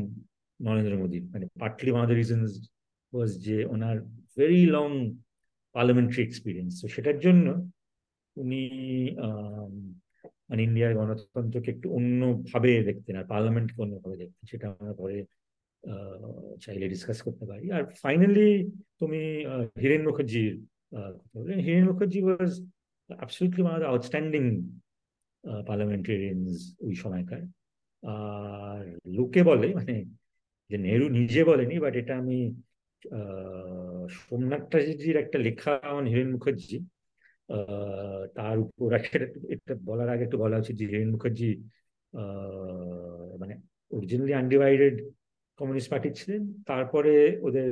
Narendra 0.60 0.94
Modi 1.02 1.18
মানে 1.32 1.44
partly 1.60 1.90
one 1.90 2.02
of 2.04 2.08
the 2.10 2.18
reasons 2.22 2.52
was 3.12 3.30
যে 3.46 3.56
ওনার 3.64 3.96
ভেরি 4.36 4.62
লং 4.76 4.90
পার্লামেন্টারি 5.76 6.22
এক্সপিরিয়েন্স 6.24 6.72
তো 6.80 6.86
সেটার 6.94 7.18
জন্য 7.26 7.46
উনি 8.36 8.62
মানে 10.48 10.60
ইন্ডিয়ার 10.68 10.96
গণতন্ত্রকে 10.98 11.68
একটু 11.74 11.86
অন্যভাবে 11.98 12.70
দেখতেন 12.88 13.14
আর 13.20 13.26
পার্লামেন্টকে 13.32 13.78
অন্যভাবে 13.84 14.16
দেখতেন, 14.22 14.44
সেটা 14.50 14.66
আমরা 14.72 14.92
পরে 15.00 15.18
চাইলে 16.64 16.86
ডিসকাস 16.94 17.18
করতে 17.26 17.44
পারি। 17.50 17.64
আর 17.76 17.82
ফাইনালি 18.02 18.48
তুমি 19.00 19.20
হিরেন 19.82 20.02
মুখার্জির 20.08 20.52
Hiren 21.64 21.84
Mukherjee 21.90 22.20
was 22.26 22.50
absolutely 23.10 23.62
one 23.62 23.74
of 23.78 23.82
outstanding 23.92 24.44
parliamentarians 25.68 26.56
ওই 26.86 26.94
সময়কার। 27.02 27.42
আর 28.02 28.82
লোকে 29.16 29.40
বলে 29.50 29.68
মানে 29.78 29.96
যে 30.70 30.76
নেহরু 30.84 31.06
নিজে 31.18 31.40
বলেনি 31.50 31.76
বাট 31.84 31.94
এটা 32.02 32.14
আমি 32.22 32.38
সোমনাথ 34.08 34.62
চ্যাটার্জির 34.70 35.16
একটা 35.24 35.38
লেখা 35.46 35.72
অন 35.96 36.04
হিরেন 36.06 36.30
মুখার্জি। 36.34 36.78
তার 38.38 38.56
উপর 38.64 38.88
এটা 39.54 39.74
বলার 39.88 40.08
আগে 40.14 40.24
একটু 40.26 40.38
বলা 40.44 40.56
উচিত 40.62 40.74
যে 40.80 40.86
হিরেন 40.90 41.10
মুখার্জি 41.14 41.50
মানে 43.40 43.54
অরিজিনালি 43.96 44.34
আনডিভাইডেড 44.42 44.96
কমিউনিস্ট 45.58 45.90
পার্টি 45.90 46.08
ছিলেন। 46.18 46.42
তারপরে 46.70 47.12
ওদের 47.46 47.70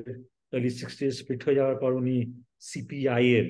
আর্লি 0.56 0.70
সিক্সটি 0.80 1.04
স্প্লিট 1.10 1.40
হয়ে 1.44 1.58
যাওয়ার 1.60 1.76
পর 1.82 1.90
উনি 2.00 2.16
সিপিআই 2.70 3.24
এর 3.40 3.48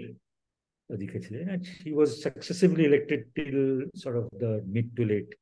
দিকে 0.90 1.18
ছিলেন। 1.24 1.44
He 1.84 1.90
was 2.00 2.10
successively 2.26 2.84
elected 2.90 3.20
till 3.36 3.60
sort 4.02 4.16
of 4.20 4.24
the 4.42 4.52
mid 4.74 4.86
to 4.96 5.02
late 5.10 5.32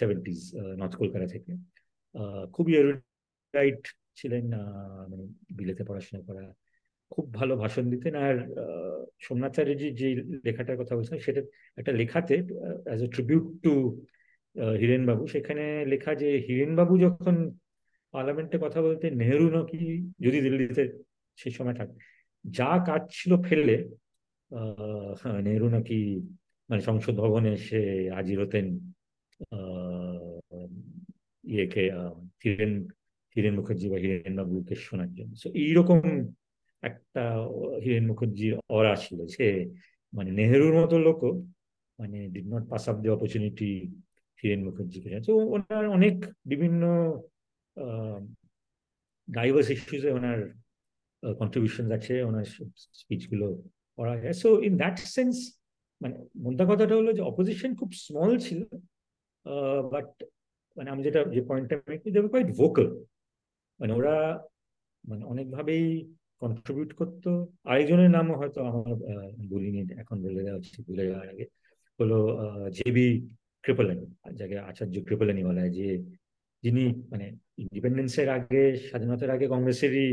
70s 0.00 0.40
north 0.80 0.94
Kolkata 0.96 1.26
থেকে। 1.34 1.52
খুবই 2.54 2.72
এরুডাইট 2.80 3.82
ছিলেন 4.18 4.44
মানে 5.10 5.24
বিলেতে 5.58 5.82
পড়াশোনা 5.88 6.20
করা 6.28 6.44
খুব 7.12 7.24
ভালো 7.38 7.54
ভাষণ 7.62 7.84
দিতেন। 7.92 8.14
আর 8.26 8.36
সোমনাথ 9.24 9.52
চ্যাটার্জি 9.56 9.88
যে 10.00 10.08
লেখাটার 10.46 10.80
কথা 10.80 10.94
বলছেন 10.98 11.18
সেটা 11.26 11.40
একটা 11.80 11.92
লেখাতে 12.00 12.36
as 12.86 13.00
a 13.06 13.08
tribute 13.14 13.46
to 13.64 13.74
Hiren 14.80 15.02
babu 15.08 15.22
সেখানে 15.34 15.64
লেখা 15.92 16.12
যে, 16.22 16.28
হিরেনবাবু 16.46 16.94
যখন 17.06 17.34
পার্লামেন্টে 18.14 18.56
কথা 18.64 18.80
বলতে 18.86 19.06
নেহরু 19.20 19.46
নাকি 19.56 19.80
যদি 20.24 20.38
দিল্লিতে 20.46 20.82
সেই 21.38 21.52
সময় 21.58 21.76
থাক, 21.78 21.88
যা 22.44 22.70
কাজ 22.88 23.02
ছিল 23.18 23.32
ফেললে 23.46 23.76
নেহরু 25.46 25.68
নাকি 25.76 25.98
মানে 26.68 26.82
সংসদ 26.88 27.14
ভবনে 27.22 27.50
এসে 27.58 27.80
হাজির 28.16 28.36
হতেন 28.42 28.66
ইয়েকে 31.44 31.82
হিরেন 32.42 32.72
হিরেন 33.36 33.54
মুখার্জি 33.58 33.86
বা 33.92 33.98
হিরেন 34.02 34.34
বাবুকে 34.38 34.74
শোনার 34.86 35.10
জন্য। 35.18 35.32
সো 35.42 35.48
এইরকম 35.62 36.00
একটা 36.82 37.22
হিরেন 37.82 38.04
মুখার্জির 38.10 38.54
অরা 38.76 38.94
ছিল। 39.04 39.18
সে 39.36 39.46
মানে 40.12 40.30
নেহেরুর 40.38 40.74
মতো 40.80 40.96
লোক 41.06 41.20
মানে 41.98 42.18
did 42.34 42.46
not 42.52 42.64
pass 42.72 42.84
up 42.90 42.96
the 43.02 43.08
opportunity 43.16 43.70
Hiren 44.40 44.60
মুখার্জিকে 44.66 45.10
তো 45.26 45.32
ওনার 45.54 45.84
অনেক 45.96 46.16
বিভিন্ন 46.50 46.82
ডাইভার্স 49.28 49.68
ইস্যুসে 49.74 50.10
ওনার 50.18 50.38
কন্ট্রিবিউশন 51.22 51.86
আছে, 51.98 52.14
ওনার 52.28 52.46
স্পিচগুলো 53.00 53.46
পড়া 53.98 54.14
যায় 54.22 54.36
সো 54.42 54.48
ইন 54.68 54.74
দ্যাট 54.82 54.96
সেন্স 55.16 55.34
মানে 56.00 56.16
মোদ্দা 56.44 56.64
কথাটা 56.70 56.94
হলো 56.98 57.10
যে 57.18 57.22
অপোজিশন 57.30 57.70
খুব 57.80 57.90
স্মল 58.04 58.30
ছিল 58.46 58.60
বাট 59.92 60.08
মানে 60.76 60.88
আমি 60.92 61.02
যেটা, 61.06 61.20
যে 61.34 61.40
পয়েন্টটা 61.48 61.76
মেকি 61.90 62.08
কোয়াইট 62.32 62.48
ভোকাল 62.60 62.86
মানে 63.80 63.92
ওরা 63.98 64.16
মানে 65.04 65.22
অনেকভাবেই 65.32 65.86
কন্ট্রিবিউট 66.42 66.90
করতো। 67.00 67.30
আরেকজনের 67.70 68.10
নামও 68.16 68.34
হয়তো 68.40 68.58
আমার 68.70 68.94
বলিনি, 69.52 69.80
এখন 70.02 70.16
বলে 70.24 70.40
দেওয়া 70.46 70.60
উচিত 70.62 70.76
ভুলে 70.88 71.04
যাওয়ার 71.08 71.28
আগে। 71.32 71.44
হলো 71.98 72.18
জেবি 72.76 73.08
কৃপলানি 73.64 74.06
যাকে 74.40 74.56
আচার্য 74.70 74.94
কৃপলানি 75.08 75.42
বলা 75.48 75.60
হয়, 75.62 75.72
যে 75.78 75.88
যিনি 76.64 76.84
মানে 77.12 77.26
ইন্ডিপেন্ডেন্সের 77.64 78.28
আগে, 78.36 78.62
স্বাধীনতার 78.88 79.34
আগে 79.36 79.46
কংগ্রেসেরই 79.54 80.08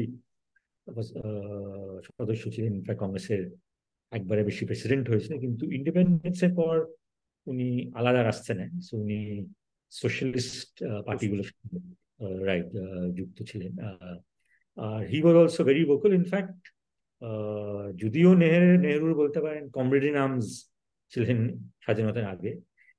সদস্য 2.07 2.43
ছিলেন। 2.55 2.73
কংগ্রেসের 3.03 3.41
একবারে 4.11 4.41
বেশি 4.49 4.63
প্রেসিডেন্ট 4.69 5.05
হয়েছিলেন 5.11 5.37
কিন্তু 5.45 5.63
ইন্ডিপেন্ডেন্সের 5.77 6.51
পর 6.59 6.75
উনি 7.47 7.67
আলাদা 7.99 8.21
রাস্তা 8.23 8.51
নেন। 8.59 8.71
উনি 9.01 9.19
সোশ্যালিস্ট 10.01 10.73
পার্টিগুলোর 11.07 11.49
রাইট 12.49 12.69
যুক্ত 13.17 13.37
ছিলেন। 13.49 13.73
He 15.11 15.17
was 15.21 15.35
also 15.41 15.61
very 15.63 15.83
vocal 15.85 16.11
in fact 16.13 16.59
যদিও 17.95 18.29
নেহের 18.41 18.65
নেহরুর 18.79 19.13
বলতে 19.21 19.39
পারেন 19.41 19.63
কমরেডি 19.69 20.09
নামস 20.11 20.47
ছিলেন 21.11 21.39
স্বাধীনতার 21.83 22.25
আগে 22.25 22.51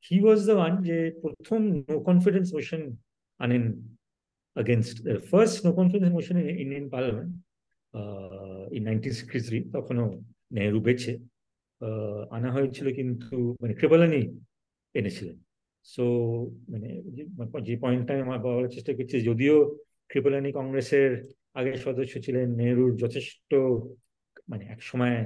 হি 0.06 0.16
ওয়াজ 0.20 0.40
দ্য 0.48 0.54
ওয়ান 0.58 0.72
যে 0.88 0.96
প্রথম 1.22 1.60
নো 1.88 1.94
কনফিডেন্স 2.00 2.48
মোশন 2.54 2.82
আনেন 3.40 3.64
against 4.56 5.04
the 5.04 5.16
first 5.20 5.64
no 5.64 5.70
confidence 5.72 6.12
motion 6.12 6.36
in 6.38 6.48
Indian 6.56 6.86
Parliament 6.90 7.30
uh, 7.94 8.64
in 8.72 8.82
1963 8.84 9.60
তখনও 9.72 10.06
নেহরু 10.52 10.80
বেঁচে 10.80 11.12
আনা 12.30 12.48
হয়েছিল 12.52 12.86
কিন্তু 12.94 13.36
মানে 13.60 13.74
কৃপালানি 13.74 14.20
এনেছিলেন। 14.94 15.36
সো 15.86 16.04
মানে 16.68 16.88
যে 17.62 17.74
পয়েন্টটা 17.80 18.12
আমার 18.22 18.38
বলার 18.38 18.72
চেষ্টা 18.74 18.92
করছি 18.94 19.16
যদিও 19.20 19.56
কৃপালানি 20.10 20.50
কংগ্রেসের 20.52 21.10
আগের 21.54 21.76
সদস্য 21.76 22.14
ছিলেন 22.20 22.46
নেহরুর 22.50 22.92
যথেষ্ট 22.96 23.50
মানে 24.48 24.64
এক 24.64 24.80
সময় 24.82 25.16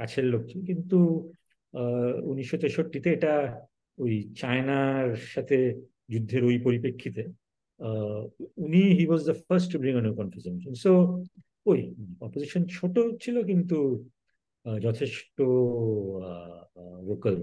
কাছের 0.00 0.24
লোক 0.24 0.42
ছিল 0.46 0.60
কিন্তু 0.64 0.98
উনিশশো 2.22 2.56
তেষট্টিতে 2.56 3.08
এটা 3.12 3.34
ওই 3.98 4.14
চায়নার 4.36 5.08
সাথে 5.26 5.56
যুদ্ধের 6.08 6.42
ওই 6.44 6.56
পরিপ্রেক্ষিতে 6.58 7.22
উনি 8.56 8.82
he 8.98 9.04
was 9.06 9.22
the 9.24 9.36
first 9.46 9.72
bring 9.76 9.94
on 9.96 10.06
confusion 10.14 10.54
so 10.74 10.92
ওই 11.66 11.80
অপোজিশন 12.20 12.62
ছোট 12.66 12.94
ছিল 13.22 13.36
কিন্তু 13.44 13.78
যথেষ্ট 14.80 15.36
ভোকাল 17.06 17.36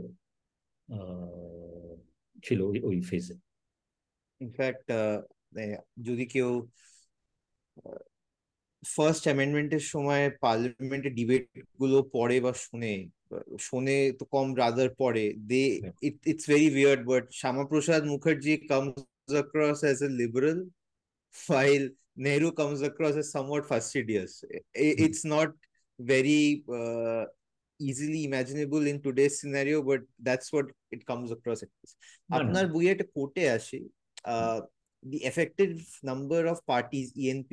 ছিল 2.43 2.59
ওই 2.83 2.97
ফেজে 3.01 3.35
ইনফ্যাক্ট 4.41 4.87
যদি 6.06 6.24
কেউ 6.34 6.50
ফার্স্ট 8.82 9.24
অ্যামেন্ডমেন্টের 9.28 9.84
সময় 9.92 10.24
পার্লামেন্টের 10.44 11.14
ডিবেট 11.18 11.44
গুলো 11.80 11.98
পড়ে 12.16 12.36
বা 12.44 12.52
শুনে 12.64 12.92
শোনে 13.66 13.96
তো 14.18 14.24
কম 14.34 14.46
রাদার 14.62 14.90
পড়ে 15.00 15.24
দে 15.50 15.62
it's 16.30 16.44
very 16.52 16.68
weird 16.76 17.02
but 17.10 17.24
Shyama Prasad 17.40 18.02
Mukherjee 18.12 18.54
comes 18.70 19.10
across 19.32 19.84
as 19.84 20.02
a 20.02 20.08
liberal 20.08 20.66
while 21.46 21.88
Nehru 22.16 22.52
comes 22.52 22.82
across 22.82 23.16
as 23.16 23.30
somewhat 23.30 23.66
fastidious. 23.66 24.44
It's 24.74 25.24
not 25.24 25.48
very 25.98 26.64
uh, 26.68 27.24
easily 27.80 28.24
imaginable 28.24 28.86
in 28.86 29.00
today's 29.02 29.40
scenario, 29.40 29.82
but 29.82 30.00
that's 30.18 30.52
what 30.52 30.66
it 30.90 31.06
comes 31.06 31.30
across. 31.30 31.62
আপনার 32.30 32.64
বইয়ে 32.72 32.92
একটা 32.92 33.06
কোটে 33.16 33.44
আসে 33.50 33.80
the 35.04 35.20
effective 35.30 35.72
number 36.02 36.40
of 36.52 36.58
parties 36.66 37.08
ENP 37.24 37.52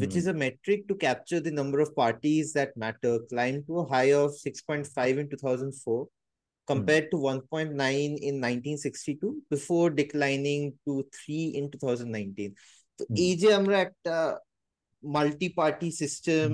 which 0.00 0.14
is 0.20 0.26
a 0.28 0.32
metric 0.32 0.80
to 0.88 0.94
capture 0.94 1.40
the 1.40 1.50
number 1.50 1.78
of 1.84 1.90
parties 1.96 2.46
that 2.56 2.70
matter 2.76 3.12
climbed 3.30 3.62
to 3.66 3.80
a 3.80 3.86
high 3.92 4.12
of 4.12 4.30
6.5 4.30 5.18
in 5.22 5.28
2004 5.28 6.08
compared 6.66 7.06
to 7.10 7.16
1.9 7.16 7.70
in 8.28 8.34
1962 8.40 9.42
before 9.50 9.90
declining 9.90 10.62
to 10.86 10.92
3 11.26 11.46
in 11.58 11.64
2019 11.70 12.54
তো 12.98 13.02
হুম। 13.08 13.16
এই 13.26 13.32
যে 13.42 13.48
আমরা 13.60 13.76
একটা 13.86 14.14
multi 15.14 15.48
party 15.58 15.88
system 16.00 16.48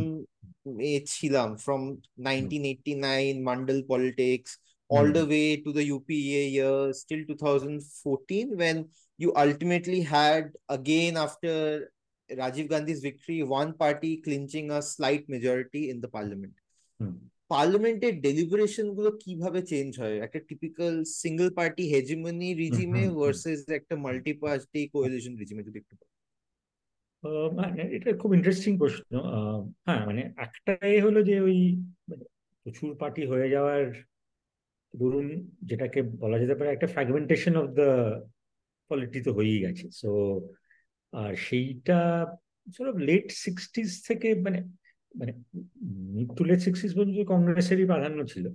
এ 0.93 0.95
ছিলাম 1.13 1.49
from 1.65 1.81
1989 2.29 3.37
mandal 3.49 3.79
politics 3.93 4.51
all 4.95 5.09
hmm. 5.09 5.17
the 5.19 5.25
way 5.33 5.49
to 5.65 5.71
the 5.79 5.85
UPA 5.97 6.43
years 6.59 6.97
till 7.09 7.23
2014 7.29 8.47
when 8.63 8.77
you 9.22 9.30
ultimately 9.36 10.02
had 10.14 10.46
again 10.70 11.14
after 11.18 11.54
Rajiv 12.30 12.66
Gandhi's 12.70 13.02
victory 13.02 13.38
one 13.54 13.72
party 13.74 14.12
clinching 14.26 14.68
a 14.72 14.82
slight 14.82 15.24
majority 15.30 15.84
in 15.92 15.98
the 16.04 16.12
parliament 16.18 16.56
hmm. 17.00 17.14
পার্লামেন্টের 17.52 18.14
ডেলিবারেশনগুলো 18.22 19.10
কীভাবে 19.24 19.60
change 19.62 19.92
হয় 20.02 20.18
একটা 20.20 20.40
typical 20.40 20.94
single 21.22 21.50
party 21.54 21.84
hegemony 21.94 22.50
রিজিমে। 22.54 23.04
Versus 23.10 23.62
একটা 23.70 23.96
multi 23.96 24.34
party 24.34 24.82
coalition 24.94 25.34
রিজিমে 25.36 25.64
যদি 25.64 25.78
একটু 25.80 25.96
মানে 27.56 27.82
এটা 27.96 28.10
খুব 28.18 28.32
ইন্টারেস্টিং 28.34 28.74
প্রশ্ন 28.78 29.12
হ্যাঁ 29.86 30.02
মানে 30.06 30.22
একটাই 30.38 30.98
হলো 31.02 31.20
যে 31.24 31.36
ওই 31.42 31.58
মানে 32.10 32.24
প্রচুর 32.66 32.90
পার্টি 32.96 33.24
হয়ে 33.26 33.48
যাওয়ার 33.50 33.84
ধরুন 34.94 35.28
যেটাকে 35.64 36.00
বলা 36.24 36.38
যেতে 36.40 36.56
পারে 36.56 36.70
একটা 36.72 36.88
ফ্র্যাগমেন্টেশন 36.88 37.54
অফ 37.56 37.68
দ্য 37.70 37.90
পলিটি 38.92 39.20
তো 39.28 39.32
হয়েই 39.38 39.64
গেছে। 39.66 39.86
সো 40.02 40.10
আর 41.22 41.34
সেইটা 41.46 42.00
সব 42.78 42.96
লেট 43.08 43.28
সিক্সটিস 43.44 43.90
থেকে 44.08 44.28
মানে 44.46 44.60
মানে 45.20 45.32
মিড 46.16 46.30
টু 46.38 46.44
লেট 46.50 46.62
সিক্সটিস 46.68 46.92
পর্যন্ত 46.98 47.20
কংগ্রেসেরই 47.34 47.90
প্রাধান্য 47.92 48.20
ছিল। 48.34 48.46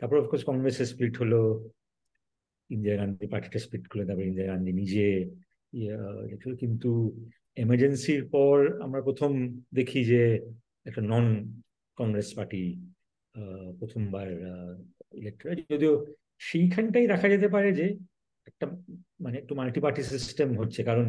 তারপর 0.00 0.16
অফকোর্স 0.20 0.42
কংগ্রেসের 0.50 0.88
স্প্লিট 0.92 1.14
হলো, 1.22 1.40
ইন্দিরা 2.74 2.96
গান্ধী 3.00 3.26
পার্টিটা 3.32 3.58
স্প্লিট 3.64 3.84
করল, 3.88 4.02
তারপর 4.08 4.28
ইন্দিরা 4.30 4.48
গান্ধী 4.52 4.72
নিজে 4.82 5.06
কিন্তু 6.62 6.90
এমার্জেন্সির 7.62 8.22
পর 8.34 8.56
আমরা 8.84 9.00
প্রথম 9.08 9.30
দেখি 9.74 10.00
যে 10.12 10.22
একটা 10.88 11.02
নন 11.12 11.26
কংগ্রেস 11.98 12.28
পার্টি 12.36 12.64
প্রথমবার 13.78 14.28
ইলেক্ট 15.20 15.40
যদিও 15.72 15.92
সেইখানটাই 16.48 17.06
দেখা 17.12 17.26
যেতে 17.28 17.48
পারে 17.54 17.68
যে 17.78 17.86
একটা 18.46 18.66
মানে 19.20 19.36
একটু 19.38 19.52
মাল্টি 19.54 19.80
পার্টি 19.80 20.02
সিস্টেম 20.02 20.48
হচ্ছে। 20.60 20.80
কারণ 20.84 21.06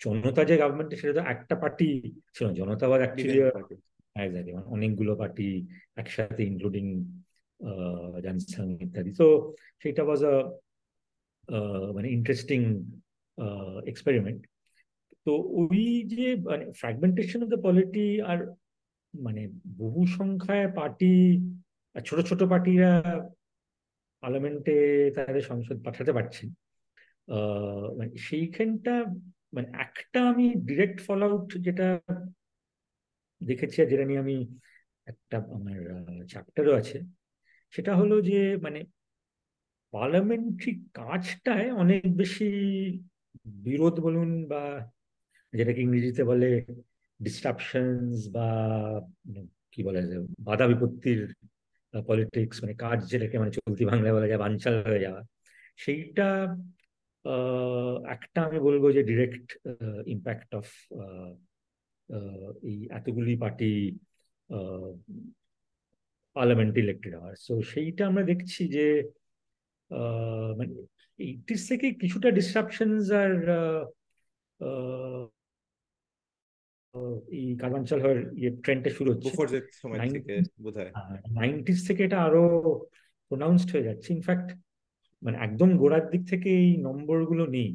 জনতা 0.00 0.44
যে 0.44 0.54
গভর্নমেন্ট 0.56 0.90
সেটা 0.94 1.14
তো 1.18 1.22
একটা 1.34 1.54
পার্টি 1.54 1.88
ছিল 2.34 2.46
জনতা 2.52 2.84
অ্যাকচুয়ালি 2.88 3.40
এক্স্যাক্টলি 3.40 4.52
মানে 4.52 4.66
অনেকগুলো 4.66 5.12
পার্টি 5.16 5.48
একসাথে 5.96 6.42
ইনক্লুডিং 6.44 6.86
জানসাং 8.22 8.66
ইত্যাদি। 8.80 9.12
তো 9.12 9.26
সেটা 9.82 10.02
ওয়াজ 10.04 10.20
আ 10.24 10.34
মানে 11.94 12.08
ইন্টারেস্টিং 12.08 12.60
এক্সপেরিমেন্ট 13.86 14.40
তো 15.24 15.32
ওই 15.60 15.84
যে 16.12 16.36
মানে 16.36 16.64
ফ্র্যাগমেন্টেশন 16.72 17.40
অফ 17.42 17.48
দ্য 17.48 17.60
পলিটি 17.62 18.20
আর 18.20 18.38
মানে 19.14 19.42
বহু 19.78 20.00
সংখ্যায় 20.06 20.68
পার্টি 20.72 21.14
ছোট 22.04 22.18
ছোট 22.20 22.40
পার্টিরা 22.42 22.92
পার্লামেন্টে 24.24 24.76
তাদের 25.16 25.44
সংসদ 25.44 25.76
পাঠাতে 25.86 26.12
পারছেন 26.12 26.48
আহ, 27.28 27.86
মানে 27.98 28.12
সেইখানটা 28.20 28.94
মানে 29.52 29.68
একটা 29.78 30.18
আমি 30.30 30.46
ডিরেক্ট 30.66 30.98
ফল 31.06 31.20
আউট 31.26 31.46
যেটা 31.66 31.86
দেখেছি 33.40 33.76
আর 33.80 33.88
যেটা 33.90 34.04
নিয়ে 34.04 34.22
আমি 34.24 34.36
একটা 35.06 35.36
আমার 35.54 35.78
চ্যাপ্টারও 36.28 36.74
আছে 36.80 36.98
সেটা 37.74 37.92
হলো 38.00 38.16
যে 38.22 38.34
মানে 38.60 38.80
পার্লামেন্টারি 39.94 40.70
কাজটায় 40.94 41.68
অনেক 41.74 42.02
বেশি 42.16 42.48
বিরোধ 43.64 43.94
বলুন 44.00 44.30
বা 44.48 44.62
যেটাকে 45.52 45.80
ইংরেজিতে 45.82 46.22
বলে 46.24 46.48
ডিস্ট্রাপশনস 47.20 48.18
বা 48.32 48.48
মানে 49.26 49.40
কি 49.72 49.80
বলা 49.86 50.00
বাধা 50.40 50.64
বিপত্তির 50.66 51.20
পলিটিক্স 52.02 52.56
মানে 52.62 52.74
কাজ 52.74 52.98
যেটাকে 53.10 53.38
মানে 53.38 53.50
চলতি 53.50 53.84
বাংলায় 53.84 54.14
বলা 54.14 54.28
যায় 54.28 54.38
বাঞ্চাল 54.38 54.74
হয়ে 54.82 55.00
যাওয়া। 55.00 55.22
সেইটা 55.76 56.28
একটা 58.08 58.42
আমি 58.42 58.58
বলব 58.60 58.92
যে 58.92 59.02
ডিরেক্ট 59.02 59.48
ইম্প্যাক্ট 60.06 60.54
অফ 60.54 60.66
এই 62.62 62.88
এতগুলি 62.90 63.36
পার্টি 63.36 63.72
পার্লামেন্ট 66.36 66.74
ইলেক্টেড 66.78 67.12
হওয়ার 67.14 67.34
সো 67.36 67.52
সেইটা 67.62 68.02
আমরা 68.06 68.22
দেখছি 68.22 68.62
যে 68.68 68.86
মানে 70.56 70.74
এইটিস 71.18 71.68
থেকে 71.68 71.86
কিছুটা 71.92 72.30
ডিসরাপশনস 72.30 73.10
আর 73.12 73.32
এই 77.28 77.56
কারবাঞ্চাল 77.56 78.00
হওয়ার 78.00 78.34
ইয়ে 78.38 78.50
ট্রেন্ডটা 78.56 78.90
শুরু 78.90 79.12
হচ্ছে। 79.12 79.28
বুফোর্সের 79.28 79.62
সময় 79.72 79.98
Nine- 79.98 80.12
থেকে 80.12 80.40
বোধহয়। 80.62 80.90
নাইনটিস 81.30 81.86
থেকে 81.86 82.04
এটা 82.04 82.18
আরও 82.22 82.42
প্রোনাউন্সড 83.28 83.72
হয়ে 83.72 83.82
যাচ্ছে। 83.82 84.14
ইনফ্যাক্ট 84.14 84.48
মানে 85.22 85.36
একদম 85.40 85.76
গোড়ার 85.76 86.10
দিক 86.10 86.28
থেকে 86.28 86.50
এই 86.50 86.76
নম্বরগুলো 86.76 87.46
নেই। 87.46 87.70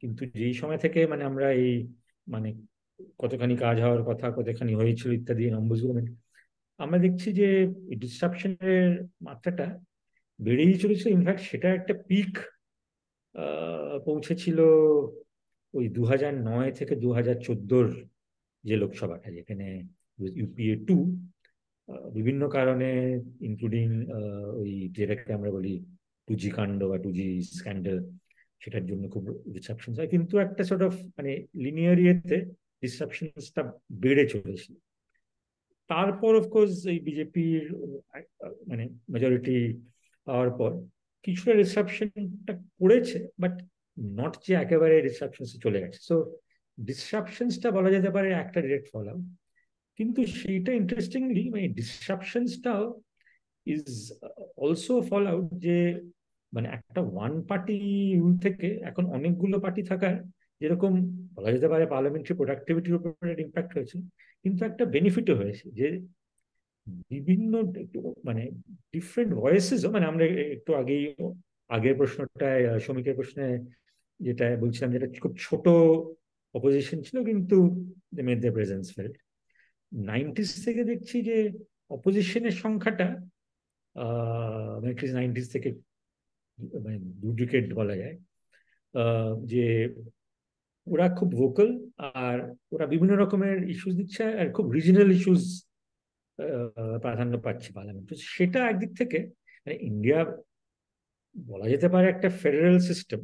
কিন্তু 0.00 0.26
যেই 0.26 0.54
সময় 0.54 0.78
থেকে 0.78 1.06
মানে 1.06 1.24
আমরা 1.24 1.52
এই 1.52 1.88
মানে 2.28 2.54
কতখানি 3.18 3.56
কাজ 3.56 3.80
হওয়ার 3.80 4.02
কথা 4.02 4.30
কতখানি 4.30 4.74
হয়েছিল 4.74 5.12
ইত্যাদি 5.12 5.50
নম্বরগুলো 5.50 5.92
আমরা 6.80 6.98
দেখছি 6.98 7.32
যে 7.32 7.48
ডিসরাপশনের 7.98 9.04
মাত্রাটা 9.22 9.78
বেড়েই 10.40 10.74
চলেছে 10.74 11.10
ইনফ্যাক্ট 11.10 11.40
সেটা 11.42 11.68
একটা 11.74 11.94
পিক 12.06 12.38
পৌঁছেছিল 14.04 14.58
ওই 15.74 15.88
দু 15.88 16.04
হাজার 16.04 16.32
নয় 16.34 16.72
থেকে 16.72 16.96
দু 16.96 17.12
হাজার 17.12 17.36
চোদ্দোর 17.40 17.86
যে 18.66 18.74
লোকসভাটা 18.82 19.28
যেখানে 19.38 19.66
ইউপিএ 20.40 20.74
টু 20.88 20.96
বিভিন্ন 22.16 22.42
কারণে 22.56 22.90
ইনক্লুডিং 23.48 23.86
ওই 24.60 24.72
যেটাকে 24.96 25.30
আমরা 25.38 25.50
বলি 25.56 25.74
টু 26.28 26.32
জি 26.42 26.48
কাণ্ড 26.56 26.80
বা 26.90 26.96
টু 27.04 27.10
জি 27.18 27.26
স্ক্যান্ডাল 27.56 27.98
সেটার 28.60 28.84
জন্য 28.90 29.04
খুব 29.14 29.24
ডিসরাপশন 29.54 29.92
হয়। 29.96 30.10
কিন্তু 30.14 30.34
একটা 30.38 30.62
সর্ট 30.68 30.82
অফ 30.88 30.94
মানে 31.16 31.32
লিনিয়ার 31.64 31.98
ইয়েতে 31.98 32.36
ডিসরাপশনসটা 32.82 33.62
বেড়ে 34.02 34.24
চলেছিল 34.34 34.74
তারপর 35.90 36.32
অফকোর্স 36.40 36.74
এই 36.92 36.98
বিজেপির 37.08 37.62
মানে 38.70 38.84
মেজরিটি 39.12 39.58
পাওয়ার 40.26 40.50
পর 40.58 40.70
কিছুটা 41.24 41.52
ডিসরাপশনটা 41.62 42.52
করেছে 42.80 43.18
বাট 43.42 43.54
নট 44.18 44.32
যে 44.46 44.52
একেবারে 44.54 44.96
রিসেপশন 45.00 45.44
চলে 45.64 45.78
গেছে। 45.84 45.98
সো 46.08 46.16
ডিসরাপশনসটা 46.78 47.70
বলা 47.70 47.90
যেতে 47.90 48.10
পারে 48.10 48.32
একটা 48.32 48.60
ডিরেক্ট 48.60 48.88
ফল 48.92 49.08
আউট 49.08 49.24
কিন্তু 49.96 50.20
সেইটা 50.26 50.72
ইন্টারেস্টিংলি 50.72 51.50
মানে 51.50 51.68
ডিসরাপশনসটাও 51.68 53.00
ইজ 53.66 54.12
অলসো 54.56 55.00
ফল 55.00 55.26
আউট 55.26 55.54
যে 55.54 56.00
মানে 56.52 56.68
একটা 56.68 57.00
ওয়ান 57.00 57.42
পার্টি 57.42 57.76
রুল 58.18 58.38
থেকে 58.38 58.66
এখন 58.66 59.06
অনেকগুলো 59.06 59.60
পার্টি 59.60 59.82
থাকার 59.82 60.22
যেরকম 60.60 60.92
বলা 61.34 61.52
যেতে 61.52 61.68
পারে 61.68 61.86
পার্লামেন্টারি 61.86 62.34
প্রোডাক্টিভিটির 62.36 62.94
উপরে 62.94 63.42
ইম্প্যাক্ট 63.42 63.76
হয়েছে। 63.76 63.98
কিন্তু 64.42 64.64
একটা 64.64 64.84
বেনিফিটও 64.84 65.36
হয়েছে 65.36 65.70
যে, 65.70 66.00
বিভিন্ন 67.10 67.62
মানে 68.24 68.50
ডিফারেন্ট 68.92 69.34
ভয়েসেসও 69.34 69.90
মানে 69.90 70.06
আমরা 70.06 70.24
একটু 70.24 70.74
আগেই 70.74 71.14
আগের 71.68 71.94
প্রশ্নটায় 71.96 72.80
শ্রমিকের 72.80 73.14
প্রশ্নে 73.14 73.60
যেটা 74.20 74.56
বলছিলাম 74.56 74.92
যেটা 74.92 75.06
খুব 75.20 75.36
ছোট 75.40 75.68
অপোজিশন 76.56 76.98
ছিল 77.02 77.16
কিন্তু 77.24 77.56
made 78.22 78.38
the 78.40 78.50
presence 78.52 78.86
felt 78.94 79.14
nineties 79.92 80.50
থেকে 80.64 80.82
দেখছি 80.84 81.16
যে 81.22 81.36
অপোজিশনের 81.90 82.54
সংখ্যাটা 82.54 83.08
নাইনটিস 85.12 85.46
থেকে 85.52 85.70
মানে 86.84 86.98
দু 87.20 87.28
বলা 87.74 87.94
যায় 87.96 88.16
যে 89.44 89.64
ওরা 90.86 91.06
খুব 91.18 91.28
ভোকাল 91.32 91.70
আর 92.22 92.36
ওরা 92.72 92.86
বিভিন্ন 92.86 93.12
রকমের 93.14 93.58
ইস্যুস 93.70 93.94
দিচ্ছে 93.94 94.24
আর 94.40 94.46
খুব 94.52 94.66
রিজনাল 94.70 95.10
ইস্যুস 95.10 95.44
প্রাধান্য 97.00 97.34
পাচ্ছে 97.42 97.68
পার্লামেন্ট 97.72 98.08
সেটা 98.28 98.60
একদিক 98.68 98.90
থেকে 98.98 99.18
মানে 99.62 99.76
ইন্ডিয়া 99.80 100.20
বলা 101.34 101.66
যেতে 101.68 101.88
পারে 101.88 102.06
একটা 102.08 102.28
ফেডারেল 102.40 102.78
সিস্টেম 102.80 103.20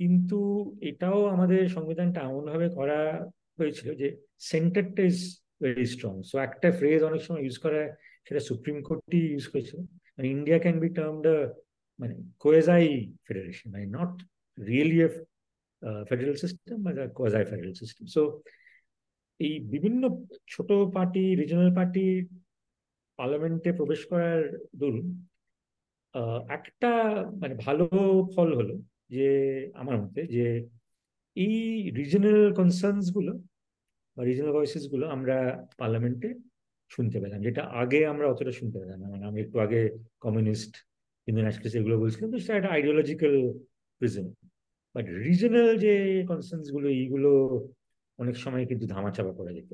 কিন্তু 0.00 0.38
এটাও 0.82 1.18
আমাদের 1.26 1.60
সংবিধানটা 1.68 2.20
এমনভাবে 2.22 2.66
করা 2.78 3.00
হয়েছিল 3.58 3.88
যে 3.94 4.08
সেন্টারটা 4.50 5.02
ইজ 5.02 5.18
ভেরি 5.62 5.86
স্ট্রং 5.86 6.14
সো 6.22 6.36
একটা 6.46 6.68
ফ্রেজ 6.78 7.00
অনেক 7.02 7.20
সময় 7.22 7.42
ইউজ 7.42 7.56
করা 7.58 7.80
সেটা 8.26 8.40
সুপ্রিম 8.42 8.76
কোর্টই 8.82 9.20
ইউজ 9.28 9.46
করেছিল। 9.52 9.78
মানে 10.14 10.26
India 10.28 10.58
can 10.58 10.76
be 10.80 10.88
termed 10.96 11.16
the 11.26 11.34
মানে 11.98 12.14
কোয়েজাই 12.38 12.86
ফেডারেশন 13.26 13.66
মানে 13.72 13.86
not 13.96 14.12
really 14.58 14.98
a 15.00 15.08
federal 16.08 16.36
system 16.36 16.76
but 16.86 16.96
quasi 17.16 17.44
federal 17.44 17.74
system 17.74 18.04
so 18.08 18.22
এই 19.40 19.54
বিভিন্ন 19.72 20.02
ছোট 20.48 20.68
পার্টি 20.94 21.22
রিজনাল 21.40 21.70
পার্টি 21.74 22.04
পার্লামেন্টে 23.18 23.70
প্রবেশ 23.72 24.00
করার 24.10 24.40
দরুন 24.80 25.06
আহ, 26.14 26.40
একটা 26.56 26.90
মানে 27.40 27.54
ভালো 27.64 27.84
ফল 28.34 28.48
হলো 28.54 28.74
যে 29.10 29.26
আমার 29.80 29.96
মতে 30.02 30.20
যে 30.36 30.46
এই 31.36 31.56
রিজনাল 31.98 32.40
কনসার্নসগুলো 32.58 33.32
বা 34.16 34.22
রিজনাল 34.30 34.52
ভয়েসেসগুলো 34.56 35.04
আমরা 35.16 35.36
পার্লামেন্টে 35.80 36.30
শুনতে 36.94 37.16
পেলাম 37.22 37.38
যেটা 37.46 37.62
আগে 37.82 38.00
আমরা 38.12 38.26
অতটা 38.32 38.52
শুনতে 38.60 38.76
পেলাম 38.82 38.98
না। 39.02 39.06
মানে 39.12 39.24
আমি 39.30 39.38
একটু 39.44 39.56
আগে 39.64 39.80
কমিউনিস্ট 40.24 40.72
হিন্দু 41.26 41.40
ন্যাশনালিস্ট 41.44 41.76
এগুলো 41.80 41.94
বলছিলাম, 42.02 42.28
তো 42.32 42.38
সেটা 42.44 42.56
একটা 42.58 42.70
আইডিওলজিক্যাল 42.76 43.34
প্রিজম 44.00 44.26
বাট 44.94 45.06
রিজনাল 45.26 45.70
যে 45.84 45.94
কনসার্নসগুলো, 46.30 46.86
এইগুলো 47.00 47.30
অনেক 48.22 48.36
সময় 48.44 48.64
কিন্তু 48.70 48.84
ধামাচাপা 48.94 49.32
পড়ে 49.38 49.52
যেত 49.56 49.70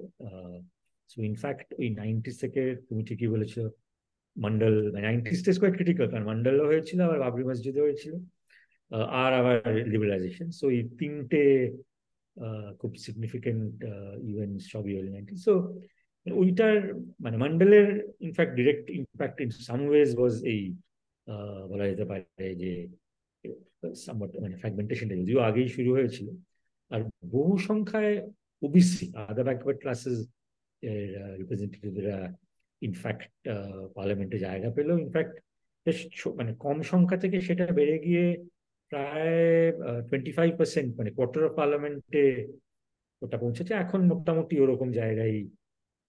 সো 1.10 1.18
ইনফ্যাক্ট 1.30 1.68
ওই 1.80 1.86
নাইনটিস 2.00 2.36
থেকে 2.42 2.62
তুমি 2.88 3.02
ঠিকই 3.08 3.30
বলেছ, 3.34 3.54
মন্ডল 4.36 4.74
নাইনটিস 5.08 5.38
টেস 5.44 5.56
কোয়াইট 5.60 5.74
ক্রিটিক্যাল 5.78 6.06
কারণ 6.10 6.24
মন্ডলও 6.30 6.64
হয়েছিল, 6.70 6.98
আবার 7.06 7.18
বাবরি 7.24 7.44
মসজিদও 7.50 7.84
হয়েছিল। 7.86 8.14
আর 9.22 9.32
আবার 9.32 9.56
লিবারাইজেশন 9.86 10.48
সো 10.50 10.64
এই 10.70 10.82
তিনটে 10.98 11.42
খুব 12.78 12.92
সিগনিফিকেন্ট 12.96 13.74
ইভেন্টস 14.22 14.64
সবই 14.68 14.92
হল 14.96 15.06
নাইনটি 15.10 15.36
সো 15.36 15.52
ওইটার 16.26 16.76
মানে 17.20 17.36
মন্ডলের 17.36 17.88
in fact 18.20 18.52
direct 18.54 18.90
impact 18.90 19.40
in 19.40 19.50
some 19.50 19.80
ways 19.88 20.08
was 20.18 20.34
এই 20.44 20.62
বলা 21.68 21.84
যেতে 21.86 22.04
পারে 22.04 22.54
যে 22.54 22.72
মানে 24.40 24.56
ফ্র্যাগমেন্টেশনটা 24.56 25.16
যদিও 25.16 25.40
আগেই 25.40 25.68
শুরু 25.68 25.90
হয়েছিল। 25.92 26.28
আর 26.90 27.00
বহু 27.30 27.58
সংখ্যায় 27.58 28.14
ওবিসি 28.62 29.06
আদার 29.14 29.44
ব্যাকওয়ার্ড 29.44 29.78
ক্লাসেস 29.80 30.18
এর 30.82 31.10
রিপ্রেজেন্টেটিভরা 31.38 32.16
ইনফ্যাক্ট 32.82 33.30
পার্লামেন্টে 33.94 34.38
জায়গা 34.38 34.70
পেলেও 34.70 34.98
ইনফ্যাক্ট 34.98 35.34
বেশ 35.86 35.98
মানে 36.36 36.52
কম 36.54 36.76
সংখ্যা 36.82 37.18
থেকে 37.18 37.40
সেটা 37.40 37.66
বেড়ে 37.66 37.98
গিয়ে 37.98 38.26
প্রায় 38.90 39.72
টোয়েন্টি 40.08 40.32
ফাইভ 40.32 40.50
পার্সেন্ট 40.56 40.90
মানে 40.98 41.10
কোয়ার্টার 41.10 41.42
অফ 41.44 41.52
পার্লামেন্টে 41.56 42.24
ওটা 43.22 43.36
পৌঁছেছে। 43.38 43.72
এখন 43.74 44.00
মোটামুটি 44.06 44.54
ওরকম 44.60 44.88
জায়গায় 44.92 45.36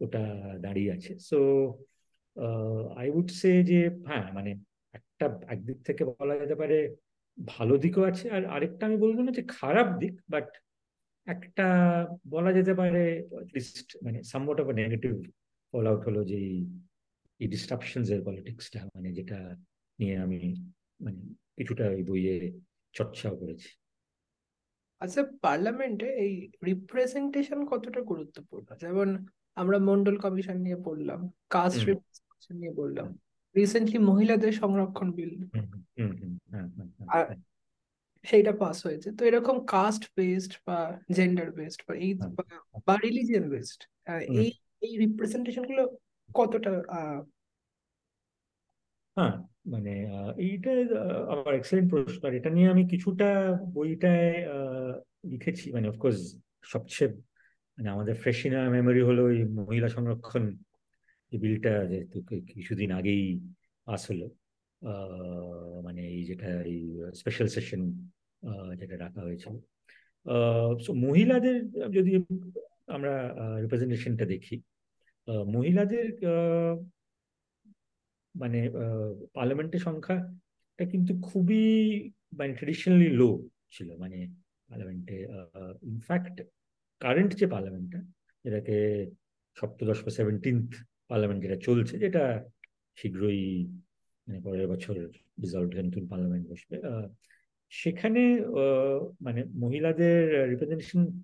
ওটা 0.02 0.24
দাঁড়িয়ে 0.60 0.92
আছে। 0.92 1.12
সো 1.20 1.40
আই 2.98 3.08
উড 3.10 3.30
সে 3.32 3.52
যে 3.64 3.80
হ্যাঁ 4.08 4.26
মানে 4.34 4.52
একটা, 4.94 5.26
একদিক 5.50 5.78
থেকে 5.84 6.06
বলা 6.06 6.34
যেতে 6.38 6.56
পারে 6.56 6.78
ভালো 7.46 7.78
দিকও 7.78 8.04
আছে। 8.04 8.26
আর 8.30 8.46
আরেকটা 8.46 8.86
আমি 8.86 8.98
বলব 8.98 9.18
না 9.20 9.32
যে 9.32 9.44
খারাপ 9.48 9.88
দিক 10.00 10.16
বাট 10.30 10.48
একটা 11.26 11.68
বলা 12.28 12.52
যেতে 12.54 12.74
পারে 12.74 13.04
লিস্ট 13.54 13.98
মানে 14.04 14.24
somewhat 14.24 14.62
of 14.62 14.68
negative 14.68 15.14
fall 15.72 15.86
out 15.88 16.02
হলো 16.06 16.22
যে 16.26 16.36
এই- 16.36 17.50
ডিস্ট্রাকশনস 17.50 18.10
এর 18.10 18.22
পলিটিক্সটা 18.24 18.80
মানে 18.86 19.10
যেটা 19.14 19.40
নিয়ে 20.00 20.16
আমি 20.18 20.40
মানে 21.02 21.20
কিছুটা 21.58 21.86
ওই 21.90 22.04
বইয়ে 22.04 22.36
চর্চাও 22.96 23.36
করেছি 23.36 23.70
আচ্ছা 25.02 25.22
পার্লামেন্টে 25.42 26.08
এই 26.16 26.34
রিপ্রেজেন্টেশন 26.66 27.66
কতটা 27.66 28.02
গুরুত্বপূর্ণ 28.02 28.68
যেমন 28.76 29.08
আমরা 29.58 29.78
মন্ডল 29.80 30.16
কমিশন 30.18 30.58
নিয়ে 30.58 30.78
পড়লাম 30.84 31.20
কাস্ট। 31.50 31.78
রিপ্রেজেন্টেশন 31.82 32.56
নিয়ে 32.56 32.74
বললাম 32.74 33.08
রিসেন্টলি 33.56 34.00
মহিলাদের 34.00 34.54
সংরক্ষণ 34.54 35.12
বিল 35.12 35.34
হুম 35.54 36.12
হুম 36.18 36.34
হুম 36.50 36.88
আর। 37.08 37.26
সেইটা 38.26 38.52
পাস 38.52 38.86
হয়েছে 38.86 39.10
তো 39.12 39.26
এরকম 39.26 39.56
কাস্ট 39.66 40.04
বেসড 40.18 40.54
বা 40.68 40.78
জেন্ডার 41.12 41.52
বেসড 41.52 41.82
বা 41.88 41.94
এই। 41.96 42.12
বা- 42.88 43.02
রিলিজিয়ন 43.04 43.50
বেসড 43.50 43.82
এই 44.36 44.50
এই 44.82 44.94
রিপ্রেজেন্টেশনগুলো 44.98 45.84
কতটা 46.36 46.72
হ্যাঁ 49.18 49.34
মানে 49.66 49.92
এইটা 50.38 50.72
আমার 51.34 51.54
এক্সেলেন্ট 51.56 51.90
প্রশ্ন। 51.92 52.28
আর 52.28 52.34
এটা 52.34 52.50
নিয়ে 52.50 52.70
আমি 52.70 52.84
কিছুটা 52.88 53.30
বইটায় 53.74 54.32
লিখেছি। 55.32 55.72
মানে 55.72 55.88
অফকোর্স 55.90 56.20
সবচেয়ে 56.64 57.12
মানে 57.78 57.90
আমাদের 57.90 58.16
ফ্রেশ 58.16 58.40
ইন 58.46 58.54
মেমোরি 58.70 59.02
হলো 59.02 59.22
ওই 59.24 59.44
মহিলা 59.44 59.90
সংরক্ষণ 59.90 60.44
এই 61.32 61.40
বিলটা 61.40 61.74
যেহেতু 61.92 62.18
কিছুদিন 62.54 62.92
আগেই 62.92 63.40
পাস 63.86 64.12
হলো। 64.12 64.28
মানে 65.84 66.02
এই 66.08 66.24
যেটা, 66.24 66.50
এই 66.62 66.82
স্পেশাল 67.16 67.48
সেশন 67.48 67.82
যেটা 68.80 68.96
রাখা 68.98 69.22
হয়েছিল। 69.22 69.56
সো 70.86 70.94
মহিলাদের, 70.94 71.58
যদি 71.92 72.12
আমরা 72.88 73.14
রিপ্রেজেন্টেশনটা 73.62 74.26
দেখি 74.26 74.56
মহিলাদের 75.28 76.06
মানে 78.36 78.70
পার্লামেন্টের 79.34 79.80
সংখ্যাটা 79.80 80.86
কিন্তু 80.92 81.20
খুবই 81.22 81.64
মানে 82.38 82.54
ট্রেডিশনালি 82.54 83.08
লো 83.08 83.48
ছিল 83.72 83.96
মানে 83.96 84.28
পার্লামেন্টে 84.68 85.28
ইনফ্যাক্ট 85.84 86.42
কারেন্ট 87.00 87.36
যে 87.36 87.48
পার্লামেন্টটা 87.48 88.04
যেটাকে 88.44 89.06
সপ্তদশ 89.56 90.04
বা 90.04 90.10
সেভেন্টিন্থ 90.10 90.76
পার্লামেন্ট 91.08 91.44
যেটা 91.44 91.56
চলছে, 91.56 92.00
যেটা 92.00 92.50
শীঘ্রই 92.96 93.68
মানে 94.28 94.42
পরের 94.42 94.68
বছর 94.68 94.96
রিজলভ 95.42 95.76
নতুন 95.76 96.08
পার্লামেন্ট 96.08 96.50
বসবে 96.50 96.82
সেখানে 97.70 98.40
মানে 99.22 99.44
মহিলাদের 99.44 100.50
রিপ্রেজেন্টেশন 100.50 101.22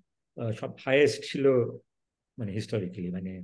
সব 0.56 0.70
হায়েস্ট 0.84 1.24
ছিল 1.24 1.46
মানে 2.38 2.52
হিস্টোরিক্যালি 2.52 3.10
মানে 3.10 3.42